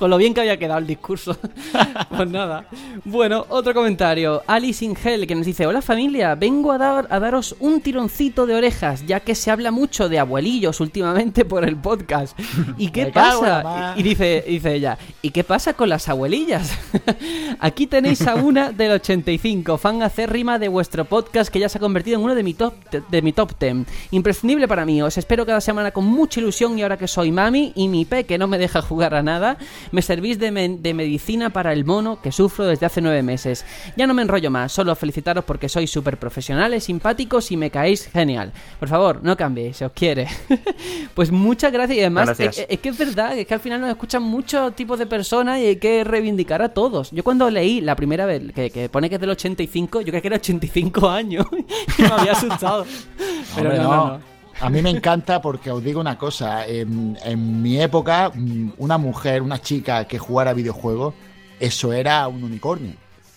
Con 0.02 0.10
lo 0.10 0.18
bien 0.18 0.34
que 0.34 0.42
había 0.42 0.58
quedado 0.58 0.80
el 0.80 0.88
discurso. 0.88 1.38
pues 2.10 2.28
nada. 2.28 2.66
Bueno, 3.06 3.46
otro 3.50 3.72
comentario. 3.76 4.42
Alice 4.48 4.84
in 4.84 4.98
Hell 4.98 5.28
que 5.28 5.36
nos 5.36 5.46
dice: 5.46 5.68
Hola 5.68 5.80
familia, 5.80 6.34
vengo 6.34 6.72
a, 6.72 6.80
dar, 6.80 7.08
a 7.12 7.20
daros 7.20 7.56
un 7.60 7.82
tironcito 7.82 8.48
de 8.48 8.56
orejas, 8.56 9.06
ya 9.06 9.20
que 9.20 9.36
se 9.36 9.52
habla 9.52 9.70
mucho 9.70 10.10
de 10.10 10.18
abuelillos 10.18 10.80
últimamente 10.80 11.46
por 11.46 11.66
el 11.66 11.76
podcast. 11.76 12.36
¿Y 12.80 12.90
qué 12.90 13.06
pasa? 13.14 13.94
y 13.96 14.02
dice, 14.02 14.44
dice 14.48 14.74
ella: 14.74 14.98
¿Y 15.22 15.30
qué 15.30 15.44
pasa 15.44 15.76
con 15.76 15.88
las 15.88 16.10
abuelillas? 16.10 16.76
Aquí 17.60 17.86
tenéis 17.86 18.26
a 18.26 18.34
una 18.34 18.72
del 18.72 18.94
85, 18.94 19.78
fan 19.78 20.02
acérrima 20.02 20.58
de 20.58 20.68
vuestro 20.68 21.06
podcast 21.06 21.54
que 21.54 21.60
ya 21.60 21.70
se 21.70 21.78
ha 21.78 21.82
convertido 21.82 22.18
en 22.18 22.24
uno 22.24 22.34
de 22.34 22.42
mi 22.42 22.56
top 22.56 22.74
de 22.90 23.22
mi 23.22 23.34
top 23.34 23.52
10. 23.60 23.86
Imprescindible 24.10 24.68
para 24.68 24.84
mí, 24.84 25.00
os 25.04 25.16
espero 25.20 25.46
cada 25.46 25.62
semana 25.62 25.92
con 25.92 26.06
mucha 26.06 26.40
ilusión 26.40 26.80
y 26.80 26.82
ahora 26.82 26.98
que 26.98 27.08
soy 27.08 27.32
mami 27.32 27.72
y 27.76 27.88
mi 27.88 28.06
pe 28.06 28.24
que 28.24 28.40
no 28.40 28.48
me 28.48 28.58
deja 28.58 28.82
jugar 28.82 29.14
a 29.14 29.22
nada, 29.22 29.60
me 29.92 30.02
servís 30.02 30.40
de, 30.40 30.52
men- 30.52 30.82
de 30.82 30.94
medicina 30.94 31.50
para 31.52 31.74
el 31.74 31.86
mono 31.86 32.22
que 32.22 32.32
sufro 32.32 32.66
desde 32.66 32.86
hace 32.86 33.02
nueve 33.02 33.24
meses. 33.24 33.66
Ya 33.96 34.08
no 34.08 34.14
me 34.14 34.22
enrollo 34.22 34.50
más, 34.52 34.72
solo 34.72 34.96
felicitaros 34.96 35.44
porque 35.46 35.70
sois 35.70 35.90
súper 35.92 36.18
profesionales, 36.18 36.84
simpáticos 36.86 37.52
y 37.52 37.58
me 37.58 37.70
caéis 37.72 38.08
genial. 38.08 38.52
Por 38.80 38.90
favor, 38.90 39.20
no 39.24 39.36
cambiéis, 39.38 39.78
se 39.78 39.86
os 39.86 39.92
quiere. 39.94 40.28
pues 41.14 41.32
muchas 41.32 41.72
gracias 41.72 41.98
y 41.98 42.02
además 42.02 42.26
Gracias. 42.28 42.58
es, 42.60 42.66
es 42.70 42.80
que 42.80 42.90
es 42.90 42.98
verdad, 42.98 43.38
es 43.38 43.46
que 43.46 43.54
al 43.54 43.60
final 43.60 43.82
nos 43.82 43.90
escuchan 43.90 44.24
muchos 44.24 44.76
tipos 44.76 44.98
de 45.00 45.06
personas 45.06 45.60
y 45.60 45.66
hay 45.66 45.76
que 45.78 46.04
reivindicar 46.04 46.62
a 46.62 46.70
todos. 46.70 47.12
Yo 47.12 47.24
cuando 47.24 47.50
leí 47.50 47.82
la 47.82 47.96
primera 47.96 48.26
vez 48.26 48.52
que, 48.54 48.70
que 48.70 48.90
pone 48.90 49.10
que 49.10 49.16
es 49.16 49.22
del 49.22 49.30
85, 49.32 50.02
yo 50.02 50.06
creía 50.08 50.22
que 50.22 50.28
era 50.28 50.38
85 50.38 51.10
años 51.10 51.46
y 51.98 52.02
me 52.02 52.08
había 52.08 52.32
asustado. 52.34 52.86
Pero 53.56 53.70
Hombre, 53.70 53.84
no, 53.84 53.84
no, 53.96 54.08
no. 54.08 54.20
A 54.62 54.70
mí 54.70 54.82
me 54.82 54.92
encanta 54.92 55.42
porque 55.42 55.72
os 55.72 55.84
digo 55.84 56.00
una 56.00 56.18
cosa. 56.18 56.68
En, 56.68 57.18
en 57.24 57.62
mi 57.62 57.82
época, 57.82 58.32
mm, 58.34 58.74
una 58.78 58.98
mujer, 58.98 59.42
una 59.42 59.60
chica 59.60 60.06
que 60.06 60.20
jugara 60.20 60.54
videojuegos, 60.54 61.16
eso 61.60 61.94
era 61.94 62.28
un 62.28 62.44
unicornio. 62.44 62.94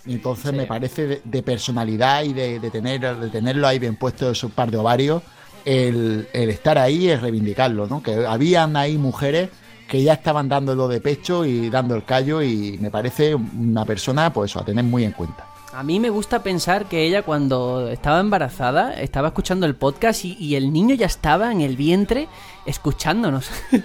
Y 0.06 0.14
entonces 0.14 0.50
Sí. 0.50 0.56
me 0.56 0.66
parece 0.66 1.06
de, 1.06 1.22
de 1.24 1.42
personalidad 1.42 2.24
y 2.24 2.34
de, 2.34 2.60
de 2.60 2.70
tener, 2.70 3.16
de 3.18 3.30
tenerlo 3.30 3.66
ahí 3.66 3.78
bien 3.78 3.96
puesto 3.96 4.30
esos 4.30 4.52
par 4.52 4.70
de 4.70 4.76
ovarios, 4.76 5.22
el, 5.64 6.28
el 6.34 6.50
estar 6.50 6.76
ahí 6.76 7.08
es 7.08 7.22
reivindicarlo, 7.22 7.86
¿no? 7.86 8.02
Que 8.02 8.26
habían 8.26 8.76
ahí 8.76 8.98
mujeres 8.98 9.48
que 9.88 10.02
ya 10.02 10.12
estaban 10.14 10.48
dándolo 10.48 10.88
de 10.88 11.00
pecho 11.00 11.44
y 11.46 11.70
dando 11.70 11.94
el 11.94 12.04
callo 12.04 12.42
y 12.42 12.76
me 12.80 12.90
parece 12.90 13.34
una 13.34 13.86
persona, 13.86 14.30
pues 14.32 14.50
eso, 14.50 14.60
a 14.60 14.64
tener 14.64 14.84
muy 14.84 15.04
en 15.04 15.12
cuenta. 15.12 15.46
A 15.74 15.82
mí 15.82 15.98
me 15.98 16.08
gusta 16.08 16.44
pensar 16.44 16.86
que 16.86 17.04
ella 17.04 17.22
cuando 17.22 17.88
estaba 17.88 18.20
embarazada 18.20 18.94
estaba 18.94 19.28
escuchando 19.28 19.66
el 19.66 19.74
podcast 19.74 20.24
y, 20.24 20.36
y 20.38 20.54
el 20.54 20.72
niño 20.72 20.94
ya 20.94 21.06
estaba 21.06 21.50
en 21.50 21.62
el 21.62 21.76
vientre 21.76 22.28
escuchándonos. 22.66 23.48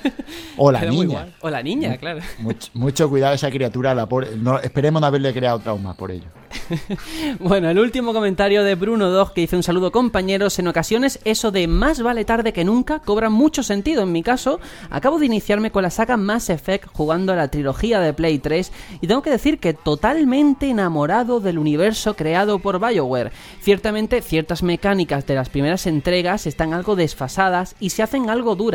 O 0.62 0.72
la 0.72 0.82
niña. 0.82 1.28
O 1.42 1.50
la 1.50 1.64
niña, 1.64 1.96
claro. 1.98 2.20
Mucho, 2.40 2.70
mucho 2.74 3.10
cuidado 3.10 3.34
esa 3.34 3.50
criatura, 3.50 3.96
la 3.96 4.08
pobre- 4.08 4.36
no, 4.36 4.60
esperemos 4.60 5.00
no 5.02 5.08
haberle 5.08 5.34
creado 5.34 5.60
traumas 5.60 5.96
por 5.96 6.12
ello. 6.12 6.26
Bueno, 7.40 7.70
el 7.70 7.80
último 7.80 8.14
comentario 8.14 8.64
de 8.64 8.76
Bruno 8.76 9.10
Dog 9.10 9.34
que 9.34 9.42
dice 9.42 9.56
un 9.56 9.64
saludo 9.64 9.92
compañeros. 9.92 10.58
En 10.60 10.68
ocasiones 10.68 11.20
eso 11.26 11.52
de 11.52 11.68
más 11.68 12.02
vale 12.02 12.26
tarde 12.26 12.54
que 12.54 12.64
nunca 12.66 13.00
cobra 13.00 13.30
mucho 13.30 13.64
sentido. 13.64 14.04
En 14.04 14.12
mi 14.12 14.24
caso, 14.24 14.60
acabo 14.90 15.20
de 15.20 15.26
iniciarme 15.28 15.72
con 15.72 15.84
la 15.84 15.90
saga 15.90 16.18
Mass 16.18 16.50
Effect 16.50 16.88
jugando 16.92 17.32
a 17.34 17.36
la 17.36 17.48
trilogía 17.50 18.00
de 18.00 18.14
Play 18.14 18.40
3 18.40 18.72
y 19.02 19.08
tengo 19.08 19.22
que 19.22 19.30
decir 19.30 19.60
que 19.60 19.74
totalmente 19.74 20.70
enamorado 20.70 21.40
del 21.40 21.58
universo 21.60 22.16
creado 22.16 22.60
por 22.60 22.80
BioWare. 22.80 23.32
Ciertamente 23.62 24.22
ciertas 24.22 24.64
mecánicas 24.64 25.26
de 25.26 25.36
las 25.36 25.50
primeras 25.50 25.86
entregas 25.88 26.46
están 26.48 26.74
algo 26.74 26.96
desfasadas 26.96 27.76
y 27.80 27.92
se 27.92 28.04
hacen 28.04 28.30
algo 28.30 28.56
duras, 28.56 28.69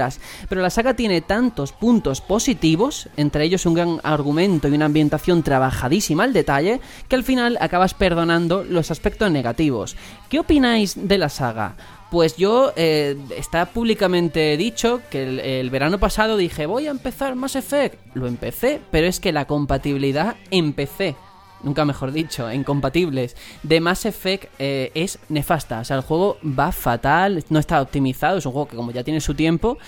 pero 0.48 0.62
la 0.62 0.70
saga 0.70 0.94
tiene 0.94 1.20
tantos 1.20 1.72
puntos 1.72 2.20
positivos, 2.20 3.08
entre 3.16 3.44
ellos 3.44 3.66
un 3.66 3.74
gran 3.74 4.00
argumento 4.02 4.68
y 4.68 4.72
una 4.72 4.86
ambientación 4.86 5.42
trabajadísima 5.42 6.24
al 6.24 6.32
detalle, 6.32 6.80
que 7.08 7.16
al 7.16 7.24
final 7.24 7.58
acabas 7.60 7.94
perdonando 7.94 8.64
los 8.64 8.90
aspectos 8.90 9.30
negativos. 9.30 9.96
¿Qué 10.28 10.40
opináis 10.40 10.94
de 10.96 11.18
la 11.18 11.28
saga? 11.28 11.76
Pues 12.10 12.36
yo, 12.36 12.72
eh, 12.76 13.16
está 13.36 13.66
públicamente 13.66 14.56
dicho 14.56 15.00
que 15.10 15.24
el, 15.24 15.40
el 15.40 15.70
verano 15.70 15.98
pasado 15.98 16.36
dije 16.36 16.66
voy 16.66 16.86
a 16.86 16.90
empezar 16.90 17.34
Mass 17.34 17.56
Effect. 17.56 17.98
Lo 18.14 18.26
empecé, 18.26 18.80
pero 18.90 19.06
es 19.06 19.18
que 19.18 19.32
la 19.32 19.46
compatibilidad 19.46 20.36
empecé 20.50 21.16
nunca 21.64 21.84
mejor 21.84 22.12
dicho, 22.12 22.50
incompatibles, 22.52 23.36
de 23.62 23.80
Mass 23.80 24.06
Effect 24.06 24.52
eh, 24.58 24.92
es 24.94 25.18
nefasta. 25.28 25.80
O 25.80 25.84
sea, 25.84 25.96
el 25.96 26.02
juego 26.02 26.38
va 26.44 26.72
fatal, 26.72 27.44
no 27.48 27.58
está 27.58 27.80
optimizado, 27.80 28.38
es 28.38 28.46
un 28.46 28.52
juego 28.52 28.68
que 28.68 28.76
como 28.76 28.90
ya 28.90 29.02
tiene 29.02 29.20
su 29.20 29.34
tiempo. 29.34 29.78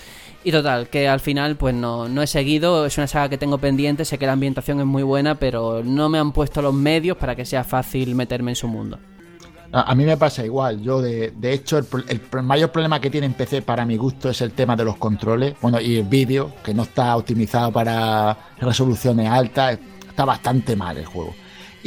Y 0.43 0.51
total, 0.51 0.87
que 0.87 1.07
al 1.07 1.19
final 1.19 1.55
pues 1.57 1.75
no, 1.75 2.07
no 2.07 2.21
he 2.21 2.27
seguido, 2.27 2.85
es 2.85 2.97
una 2.97 3.07
saga 3.07 3.29
que 3.29 3.37
tengo 3.37 3.57
pendiente, 3.57 4.05
sé 4.05 4.17
que 4.17 4.25
la 4.25 4.33
ambientación 4.33 4.79
es 4.79 4.85
muy 4.85 5.03
buena, 5.03 5.35
pero 5.35 5.83
no 5.83 6.09
me 6.09 6.19
han 6.19 6.31
puesto 6.31 6.61
los 6.61 6.73
medios 6.73 7.17
para 7.17 7.35
que 7.35 7.45
sea 7.45 7.63
fácil 7.63 8.15
meterme 8.15 8.51
en 8.51 8.55
su 8.55 8.67
mundo. 8.67 8.97
A, 9.71 9.93
mí 9.95 10.05
me 10.05 10.15
pasa 10.15 10.45
igual. 10.45 10.81
Yo, 10.81 11.01
de, 11.01 11.31
de 11.31 11.53
hecho, 11.53 11.77
el, 11.77 11.85
el 12.07 12.43
mayor 12.43 12.71
problema 12.71 13.01
que 13.01 13.09
tiene 13.09 13.27
en 13.27 13.33
PC 13.33 13.61
para 13.61 13.85
mi 13.85 13.97
gusto 13.97 14.29
es 14.29 14.41
el 14.41 14.53
tema 14.53 14.75
de 14.75 14.85
los 14.85 14.95
controles. 14.95 15.55
Bueno, 15.61 15.81
y 15.81 15.97
el 15.97 16.05
vídeo, 16.05 16.53
que 16.63 16.73
no 16.73 16.83
está 16.83 17.15
optimizado 17.17 17.71
para 17.71 18.37
resoluciones 18.59 19.29
altas. 19.29 19.77
Está 20.07 20.23
bastante 20.25 20.75
mal 20.75 20.97
el 20.97 21.05
juego. 21.05 21.35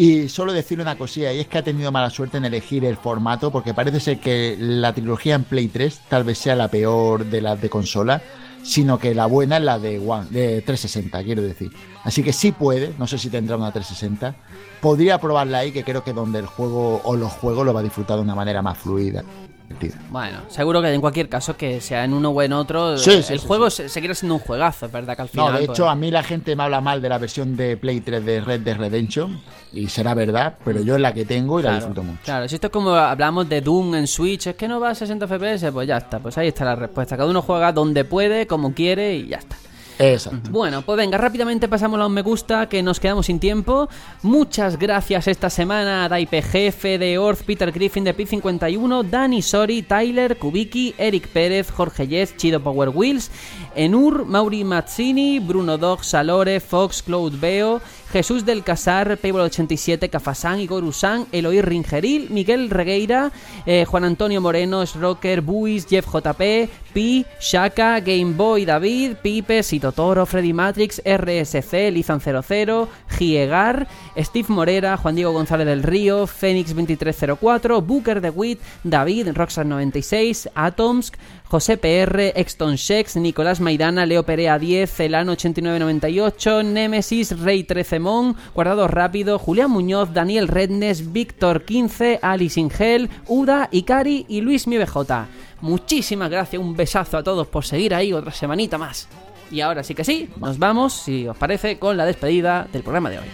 Y 0.01 0.31
solo 0.31 0.55
decirle 0.55 0.81
una 0.81 0.97
cosilla, 0.97 1.31
y 1.31 1.40
es 1.40 1.47
que 1.47 1.59
ha 1.59 1.62
tenido 1.62 1.93
mala 1.93 2.09
suerte 2.09 2.39
en 2.39 2.47
elegir 2.47 2.86
el 2.86 2.97
formato, 2.97 3.52
porque 3.52 3.74
parece 3.74 4.01
ser 4.01 4.18
que 4.18 4.56
la 4.59 4.94
trilogía 4.94 5.35
en 5.35 5.44
Play 5.44 5.68
3 5.68 6.01
tal 6.09 6.24
vez 6.24 6.39
sea 6.39 6.56
la 6.56 6.68
peor 6.68 7.27
de 7.27 7.43
las 7.43 7.60
de 7.60 7.68
consola, 7.68 8.22
sino 8.62 8.98
que 8.98 9.14
la 9.14 9.27
buena 9.27 9.59
es 9.59 9.62
la 9.62 9.78
de 9.78 9.98
One, 9.98 10.28
de 10.31 10.62
360, 10.62 11.22
quiero 11.22 11.43
decir. 11.43 11.70
Así 12.02 12.22
que 12.22 12.32
sí 12.32 12.51
puede, 12.51 12.94
no 12.98 13.06
sé 13.06 13.18
si 13.18 13.28
tendrá 13.28 13.59
una 13.59 13.72
360. 13.72 14.36
Podría 14.81 15.18
probarla 15.18 15.59
ahí, 15.59 15.70
que 15.70 15.85
creo 15.85 16.02
que 16.02 16.14
donde 16.14 16.39
el 16.39 16.47
juego 16.47 17.02
o 17.05 17.14
los 17.14 17.32
juegos 17.32 17.66
lo 17.66 17.74
va 17.74 17.81
a 17.81 17.82
disfrutar 17.82 18.16
de 18.16 18.22
una 18.22 18.35
manera 18.35 18.62
más 18.62 18.78
fluida. 18.78 19.22
Divertida. 19.71 20.03
Bueno, 20.11 20.39
seguro 20.49 20.83
que 20.83 20.93
en 20.93 21.01
cualquier 21.01 21.29
caso, 21.29 21.57
que 21.57 21.81
sea 21.81 22.05
en 22.05 22.13
uno 22.13 22.31
o 22.31 22.43
en 22.43 22.53
otro, 22.53 22.99
Sí, 22.99 23.23
sí, 23.23 23.33
el 23.33 23.41
sí, 23.41 23.47
juego 23.47 23.71
se- 23.71 23.89
seguirá 23.89 24.15
siendo 24.15 24.35
un 24.35 24.41
juegazo, 24.41 24.87
es 24.87 24.93
verdad 24.93 25.17
que 25.17 25.23
al 25.23 25.29
final... 25.29 25.47
No, 25.53 25.59
de 25.61 25.67
pues- 25.67 25.79
hecho, 25.79 25.89
a 25.89 25.95
mí 25.95 26.11
la 26.11 26.23
gente 26.23 26.55
me 26.57 26.63
habla 26.65 26.81
mal 26.81 27.01
de 27.01 27.09
la 27.09 27.19
versión 27.19 27.57
de 27.57 27.77
Play 27.77 28.01
3 28.01 28.25
de 28.25 28.41
Red 28.41 28.61
Dead 28.61 28.77
Redemption, 28.77 29.41
y 29.73 29.89
será 29.89 30.15
verdad, 30.15 30.57
pero 30.65 30.83
yo 30.83 30.97
es 30.97 31.01
la 31.01 31.15
que 31.15 31.25
tengo 31.25 31.61
y 31.61 31.63
la 31.63 31.77
disfruto 31.77 32.03
mucho. 32.03 32.21
Claro, 32.25 32.49
si 32.49 32.57
esto 32.57 32.67
es 32.67 32.73
como 32.73 32.91
hablamos 32.91 33.49
de 33.49 33.61
Doom 33.61 33.95
en 33.95 34.07
Switch, 34.07 34.49
es 34.49 34.57
que 34.57 34.67
no 34.69 34.81
va 34.81 34.91
a 34.91 34.95
60 34.95 35.27
FPS, 35.27 35.71
pues 35.73 35.87
ya 35.87 35.99
está, 35.99 36.19
pues 36.19 36.37
ahí 36.39 36.49
está 36.49 36.65
la 36.65 36.75
respuesta. 36.77 37.17
Cada 37.17 37.31
uno 37.31 37.41
juega 37.43 37.73
donde 37.73 38.05
puede, 38.05 38.47
como 38.47 38.75
quiere 38.75 39.15
y 39.17 39.29
ya 39.29 39.37
está. 39.39 39.57
Exacto. 40.01 40.51
Bueno, 40.51 40.81
pues 40.81 40.97
venga, 40.97 41.18
rápidamente 41.18 41.68
pasamos 41.68 42.01
a 42.01 42.06
un 42.06 42.14
me 42.14 42.22
gusta, 42.22 42.68
que 42.70 42.82
nos 42.82 42.98
quedamos 42.98 43.27
sin 43.27 43.39
tiempo. 43.39 43.89
Muchas 44.22 44.78
gracias 44.78 45.28
esta 45.28 45.51
semana 45.51 46.05
a 46.05 46.09
Daipe 46.09 46.40
Jefe 46.40 46.97
de 46.97 47.18
Orth, 47.18 47.43
Peter 47.43 47.70
Griffin 47.70 48.05
de 48.05 48.16
P51, 48.16 49.05
Dani 49.05 49.43
Sori, 49.43 49.82
Tyler, 49.82 50.39
Kubiki, 50.39 50.94
Eric 50.97 51.28
Pérez, 51.28 51.70
Jorge 51.70 52.09
Yes, 52.09 52.35
Chido 52.36 52.60
Power 52.60 52.89
Wheels, 52.89 53.31
Enur, 53.74 54.24
Mauri 54.24 54.64
Mazzini, 54.64 55.39
Bruno 55.39 55.77
Dog, 55.77 56.02
Salore, 56.02 56.60
Fox, 56.60 57.02
Cloud 57.02 57.35
Beo, 57.39 57.82
Jesús 58.12 58.45
del 58.45 58.65
Casar, 58.65 59.16
Payball 59.19 59.43
87, 59.43 60.09
Cafasán, 60.09 60.59
Igor 60.59 60.82
Usán, 60.82 61.27
Eloy 61.31 61.62
Ringeril, 61.62 62.28
Miguel 62.31 62.69
Regueira, 62.69 63.31
eh, 63.66 63.85
Juan 63.85 64.05
Antonio 64.05 64.41
Moreno, 64.41 64.82
Rocker, 65.01 65.43
Buis, 65.43 65.87
Jeff 65.87 66.07
JP, 66.07 66.69
Pi, 66.93 67.24
Shaka, 67.41 68.01
Game 68.01 68.32
Boy 68.32 68.65
David, 68.65 69.16
Pipe, 69.23 69.62
Totoro, 69.81 70.27
Freddy 70.27 70.53
Matrix, 70.53 71.01
RSC, 71.05 71.93
Lizan 71.93 72.20
00, 72.20 72.89
Giegar, 73.16 73.87
Steve 74.16 74.49
Morera, 74.49 74.97
Juan 74.97 75.15
Diego 75.15 75.32
González 75.32 75.66
del 75.66 75.85
Río, 75.85 76.27
Fénix 76.27 76.70
2304, 76.74 77.81
Booker 77.81 78.20
de 78.20 78.31
Witt, 78.31 78.61
David, 78.82 79.28
Roxas 79.35 79.66
96, 79.66 80.51
Atoms, 80.57 81.12
José 81.51 81.77
PR, 81.78 82.39
Exton 82.39 82.77
Shex, 82.77 83.16
Nicolás 83.16 83.60
Maidana, 83.60 84.06
Leo 84.06 84.22
Perea 84.22 84.56
10, 84.56 84.89
Celano 84.89 85.32
8998, 85.32 86.62
Nemesis, 86.62 87.40
Rey 87.40 87.64
13 87.64 87.98
Mon, 87.98 88.36
Guardado 88.55 88.86
Rápido, 88.86 89.36
Julián 89.36 89.72
Muñoz, 89.72 90.12
Daniel 90.12 90.47
Rednes, 90.47 91.12
Víctor 91.12 91.64
15, 91.64 92.20
Alice 92.22 92.60
Ingel, 92.60 93.10
Uda, 93.27 93.68
Ikari 93.72 94.27
y 94.28 94.43
Luis 94.43 94.68
MBJ. 94.68 95.27
Muchísimas 95.60 96.31
gracias, 96.31 96.62
un 96.62 96.77
besazo 96.77 97.18
a 97.18 97.24
todos 97.24 97.48
por 97.48 97.64
seguir 97.64 97.97
ahí 97.97 98.12
otra 98.12 98.31
semanita 98.31 98.78
más. 98.78 99.09
Y 99.51 99.60
ahora 99.60 99.82
sí 99.82 99.93
que 99.97 100.05
sí, 100.05 100.31
nos 100.40 100.56
vamos, 100.56 100.93
si 100.93 101.27
os 101.27 101.36
parece, 101.36 101.81
con 101.81 101.97
la 101.97 102.06
despedida 102.06 102.68
del 102.72 102.85
programa 102.85 103.10
de 103.10 103.18
hoy. 103.18 103.27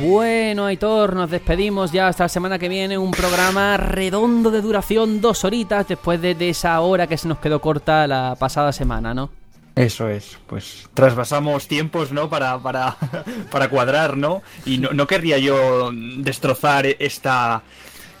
Bueno, 0.00 0.66
Aitor, 0.66 1.16
nos 1.16 1.30
despedimos 1.30 1.90
ya 1.90 2.08
hasta 2.08 2.24
la 2.24 2.28
semana 2.28 2.58
que 2.58 2.68
viene. 2.68 2.96
Un 2.96 3.10
programa 3.10 3.76
redondo 3.76 4.50
de 4.50 4.60
duración, 4.60 5.20
dos 5.20 5.44
horitas, 5.44 5.88
después 5.88 6.20
de, 6.20 6.36
esa 6.48 6.78
hora 6.80 7.06
que 7.06 7.16
se 7.16 7.26
nos 7.26 7.38
quedó 7.38 7.60
corta 7.60 8.06
la 8.06 8.36
pasada 8.38 8.72
semana, 8.72 9.14
¿no? 9.14 9.30
Eso 9.74 10.08
es, 10.08 10.38
pues 10.46 10.88
trasvasamos 10.94 11.66
tiempos, 11.66 12.12
¿no? 12.12 12.30
Para, 12.30 12.58
para, 12.58 12.96
para 13.50 13.68
cuadrar, 13.68 14.16
¿no? 14.16 14.42
Y 14.64 14.78
no, 14.78 14.90
no 14.90 15.06
querría 15.06 15.38
yo 15.38 15.90
destrozar 15.92 16.86
esta, 16.86 17.62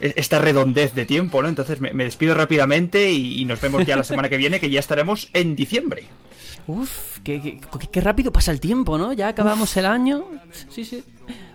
esta 0.00 0.38
redondez 0.38 0.94
de 0.94 1.06
tiempo, 1.06 1.40
¿no? 1.40 1.48
Entonces 1.48 1.80
me, 1.80 1.92
me 1.92 2.04
despido 2.04 2.34
rápidamente 2.34 3.12
y, 3.12 3.40
y 3.40 3.44
nos 3.44 3.60
vemos 3.60 3.86
ya 3.86 3.96
la 3.96 4.04
semana 4.04 4.28
que 4.28 4.38
viene, 4.38 4.60
que 4.60 4.70
ya 4.70 4.80
estaremos 4.80 5.28
en 5.34 5.54
diciembre. 5.54 6.08
Uf, 6.68 7.18
qué, 7.22 7.40
qué- 7.40 7.60
qué- 7.78 7.86
qué 7.88 8.00
rápido 8.00 8.32
pasa 8.32 8.50
el 8.50 8.60
tiempo, 8.60 8.98
¿no? 8.98 9.12
Ya 9.12 9.28
acabamos 9.28 9.76
el 9.76 9.86
año. 9.86 10.24
Sí, 10.68 10.84
sí. 10.84 11.04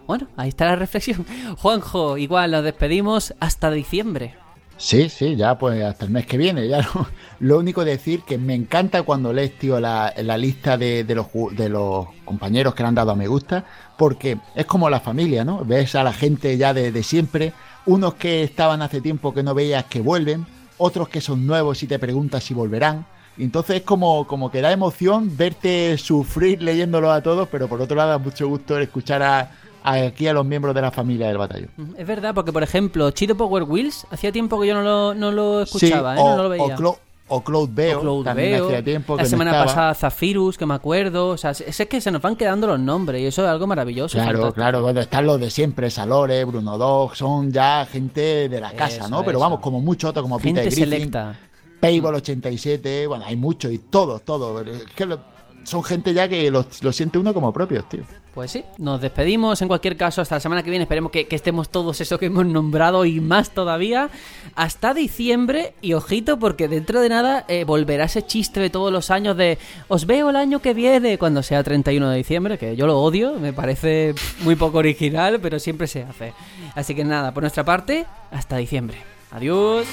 Bueno, 0.08 0.28
ahí 0.38 0.50
está 0.50 0.66
la 0.66 0.76
reflexión. 0.76 1.26
Juanjo, 1.58 2.18
igual 2.18 2.52
nos 2.52 2.64
despedimos 2.64 3.34
hasta 3.40 3.72
diciembre. 3.72 4.36
Sí, 4.78 5.10
sí, 5.10 5.36
ya 5.36 5.60
pues 5.60 5.84
hasta 5.84 6.06
el 6.06 6.12
mes 6.12 6.26
que 6.26 6.38
viene. 6.38 6.68
Ya 6.68 6.82
no- 6.82 7.08
Lo 7.40 7.60
único 7.60 7.84
decir 7.86 8.22
que 8.24 8.38
me 8.38 8.56
encanta 8.56 9.04
cuando 9.04 9.32
lees, 9.34 9.58
tío, 9.60 9.80
la, 9.80 10.14
la 10.18 10.38
lista 10.38 10.78
de, 10.78 11.04
de 11.04 11.16
los, 11.16 11.28
ju- 11.28 11.52
de 11.52 11.70
los 11.70 12.08
compañeros 12.26 12.74
que 12.74 12.84
le 12.84 12.90
han 12.90 12.96
dado 12.96 13.12
a 13.12 13.16
me 13.16 13.28
gusta, 13.28 13.66
porque 13.98 14.38
es 14.56 14.66
como 14.66 14.90
la 14.90 15.00
familia, 15.00 15.44
¿no? 15.46 15.64
Ves 15.66 15.94
a 15.96 16.04
la 16.04 16.14
gente 16.14 16.58
ya 16.58 16.74
de, 16.74 16.92
de 16.92 17.04
siempre, 17.04 17.54
unos 17.86 18.16
que 18.16 18.44
estaban 18.44 18.82
hace 18.82 19.02
tiempo 19.02 19.34
que 19.34 19.44
no 19.44 19.54
veías 19.54 19.86
que 19.86 20.02
vuelven, 20.02 20.46
otros 20.78 21.10
que 21.10 21.22
son 21.22 21.46
nuevos 21.46 21.84
y 21.84 21.88
te 21.88 22.00
preguntas 22.00 22.44
si 22.44 22.54
volverán. 22.54 23.06
Entonces 23.38 23.78
es 23.78 23.82
como, 23.84 24.28
como 24.28 24.52
que 24.52 24.62
da 24.62 24.72
emoción 24.72 25.36
verte 25.36 25.98
sufrir 25.98 26.62
leyéndolo 26.62 27.12
a 27.12 27.22
todos, 27.22 27.48
pero 27.50 27.68
por 27.68 27.82
otro 27.82 27.96
lado 27.96 28.10
da 28.12 28.18
mucho 28.18 28.48
gusto 28.48 28.78
escuchar 28.78 29.24
a, 29.24 29.52
a- 29.84 29.94
aquí 29.94 30.28
a 30.28 30.34
los 30.34 30.46
miembros 30.46 30.76
de 30.76 30.82
la 30.82 30.92
familia 30.92 31.28
del 31.28 31.38
batallón. 31.38 31.70
Es 31.98 32.06
verdad, 32.06 32.34
porque 32.36 32.52
por 32.52 32.62
ejemplo, 32.64 33.10
Chido 33.12 33.36
Power 33.36 33.64
Wheels, 33.64 34.06
hacía 34.12 34.32
tiempo 34.32 34.60
que 34.60 34.68
yo 34.68 34.74
no 34.76 34.84
lo, 34.84 35.14
no 35.14 35.32
lo 35.32 35.66
Sí, 35.66 35.78
escuchaba, 35.88 36.16
¿eh? 36.18 36.20
o, 36.22 36.36
no 36.38 36.44
lo 36.44 36.50
veía. 36.50 36.64
o 36.76 36.78
Clo- 36.78 36.98
o 37.34 37.42
Cloud 37.42 37.70
Veo, 37.72 38.24
también 38.26 38.62
hacía 38.62 38.84
tiempo 38.84 39.16
La 39.16 39.24
que 39.24 39.24
no 39.24 39.30
semana 39.30 39.52
pasada 39.64 39.94
Zafirus, 39.94 40.58
que 40.58 40.66
me 40.66 40.74
acuerdo. 40.74 41.30
O 41.30 41.38
sea, 41.38 41.52
es 41.52 41.88
que 41.90 42.02
se 42.02 42.12
nos 42.12 42.22
van 42.22 42.36
quedando 42.36 42.68
los 42.68 42.78
nombres 42.78 43.22
y 43.22 43.26
eso 43.28 43.42
es 43.44 43.48
algo 43.50 43.66
maravilloso. 43.68 44.18
Claro, 44.18 44.32
fantástico. 44.34 44.54
claro, 44.54 44.82
bueno, 44.82 45.00
están 45.00 45.26
los 45.26 45.40
de 45.40 45.50
siempre, 45.50 45.90
Salore, 45.90 46.44
Bruno 46.44 46.78
Dog, 46.78 47.16
son 47.16 47.50
ya 47.50 47.88
gente 47.90 48.50
de 48.50 48.60
la 48.60 48.74
casa, 48.74 48.98
Eso, 48.98 49.08
¿no? 49.10 49.20
Pero 49.24 49.38
eso. 49.38 49.40
vamos, 49.40 49.60
como 49.62 49.80
mucho 49.80 50.10
otro, 50.10 50.22
como 50.24 50.40
Gente 50.40 50.60
Peter 50.64 50.74
Griffin, 50.76 50.90
selecta. 50.94 51.36
Payball 51.82 52.16
87, 52.16 53.08
bueno, 53.08 53.26
hay 53.26 53.36
muchos 53.36 53.72
y 53.72 53.80
todos, 53.80 54.24
todos. 54.24 54.66
Es 54.68 54.84
que 54.96 55.18
son 55.64 55.84
gente 55.84 56.14
ya 56.14 56.30
que 56.30 56.50
lo, 56.50 56.66
lo 56.82 56.92
siente 56.94 57.18
uno 57.18 57.34
como 57.34 57.52
propios, 57.52 57.88
tío. 57.90 58.04
Pues 58.34 58.52
sí, 58.52 58.64
nos 58.78 59.02
despedimos 59.02 59.62
en 59.62 59.68
cualquier 59.68 59.98
caso 59.98 60.22
hasta 60.22 60.36
la 60.36 60.40
semana 60.40 60.64
que 60.64 60.70
viene. 60.70 60.84
Esperemos 60.84 61.12
que, 61.12 61.28
que 61.28 61.36
estemos 61.36 61.70
todos 61.70 62.00
eso 62.00 62.18
que 62.18 62.28
hemos 62.28 62.46
nombrado 62.46 63.04
y 63.04 63.20
más 63.20 63.50
todavía. 63.50 64.10
Hasta 64.56 64.94
diciembre 64.94 65.74
y 65.82 65.94
ojito 65.94 66.40
porque 66.40 66.70
dentro 66.70 67.02
de 67.02 67.10
nada 67.10 67.44
eh, 67.50 67.66
volverá 67.66 68.06
ese 68.06 68.26
chiste 68.26 68.62
de 68.62 68.70
todos 68.70 68.92
los 68.92 69.12
años 69.12 69.36
de 69.36 69.58
os 69.90 70.06
veo 70.06 70.30
el 70.30 70.38
año 70.38 70.62
que 70.62 70.74
viene 70.74 71.18
cuando 71.18 71.44
sea 71.44 71.62
31 71.62 72.10
de 72.10 72.18
diciembre, 72.18 72.58
que 72.58 72.78
yo 72.78 72.88
lo 72.88 73.00
odio, 73.02 73.34
me 73.34 73.52
parece 73.52 74.16
muy 74.44 74.56
poco 74.56 74.78
original, 74.78 75.40
pero 75.42 75.60
siempre 75.60 75.88
se 75.88 76.04
hace. 76.04 76.34
Así 76.74 76.96
que 76.96 77.04
nada, 77.04 77.34
por 77.34 77.44
nuestra 77.44 77.66
parte, 77.66 78.06
hasta 78.32 78.56
diciembre. 78.56 79.11
Adiós. 79.32 79.88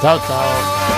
Chao, 0.00 0.18
chao. 0.18 0.88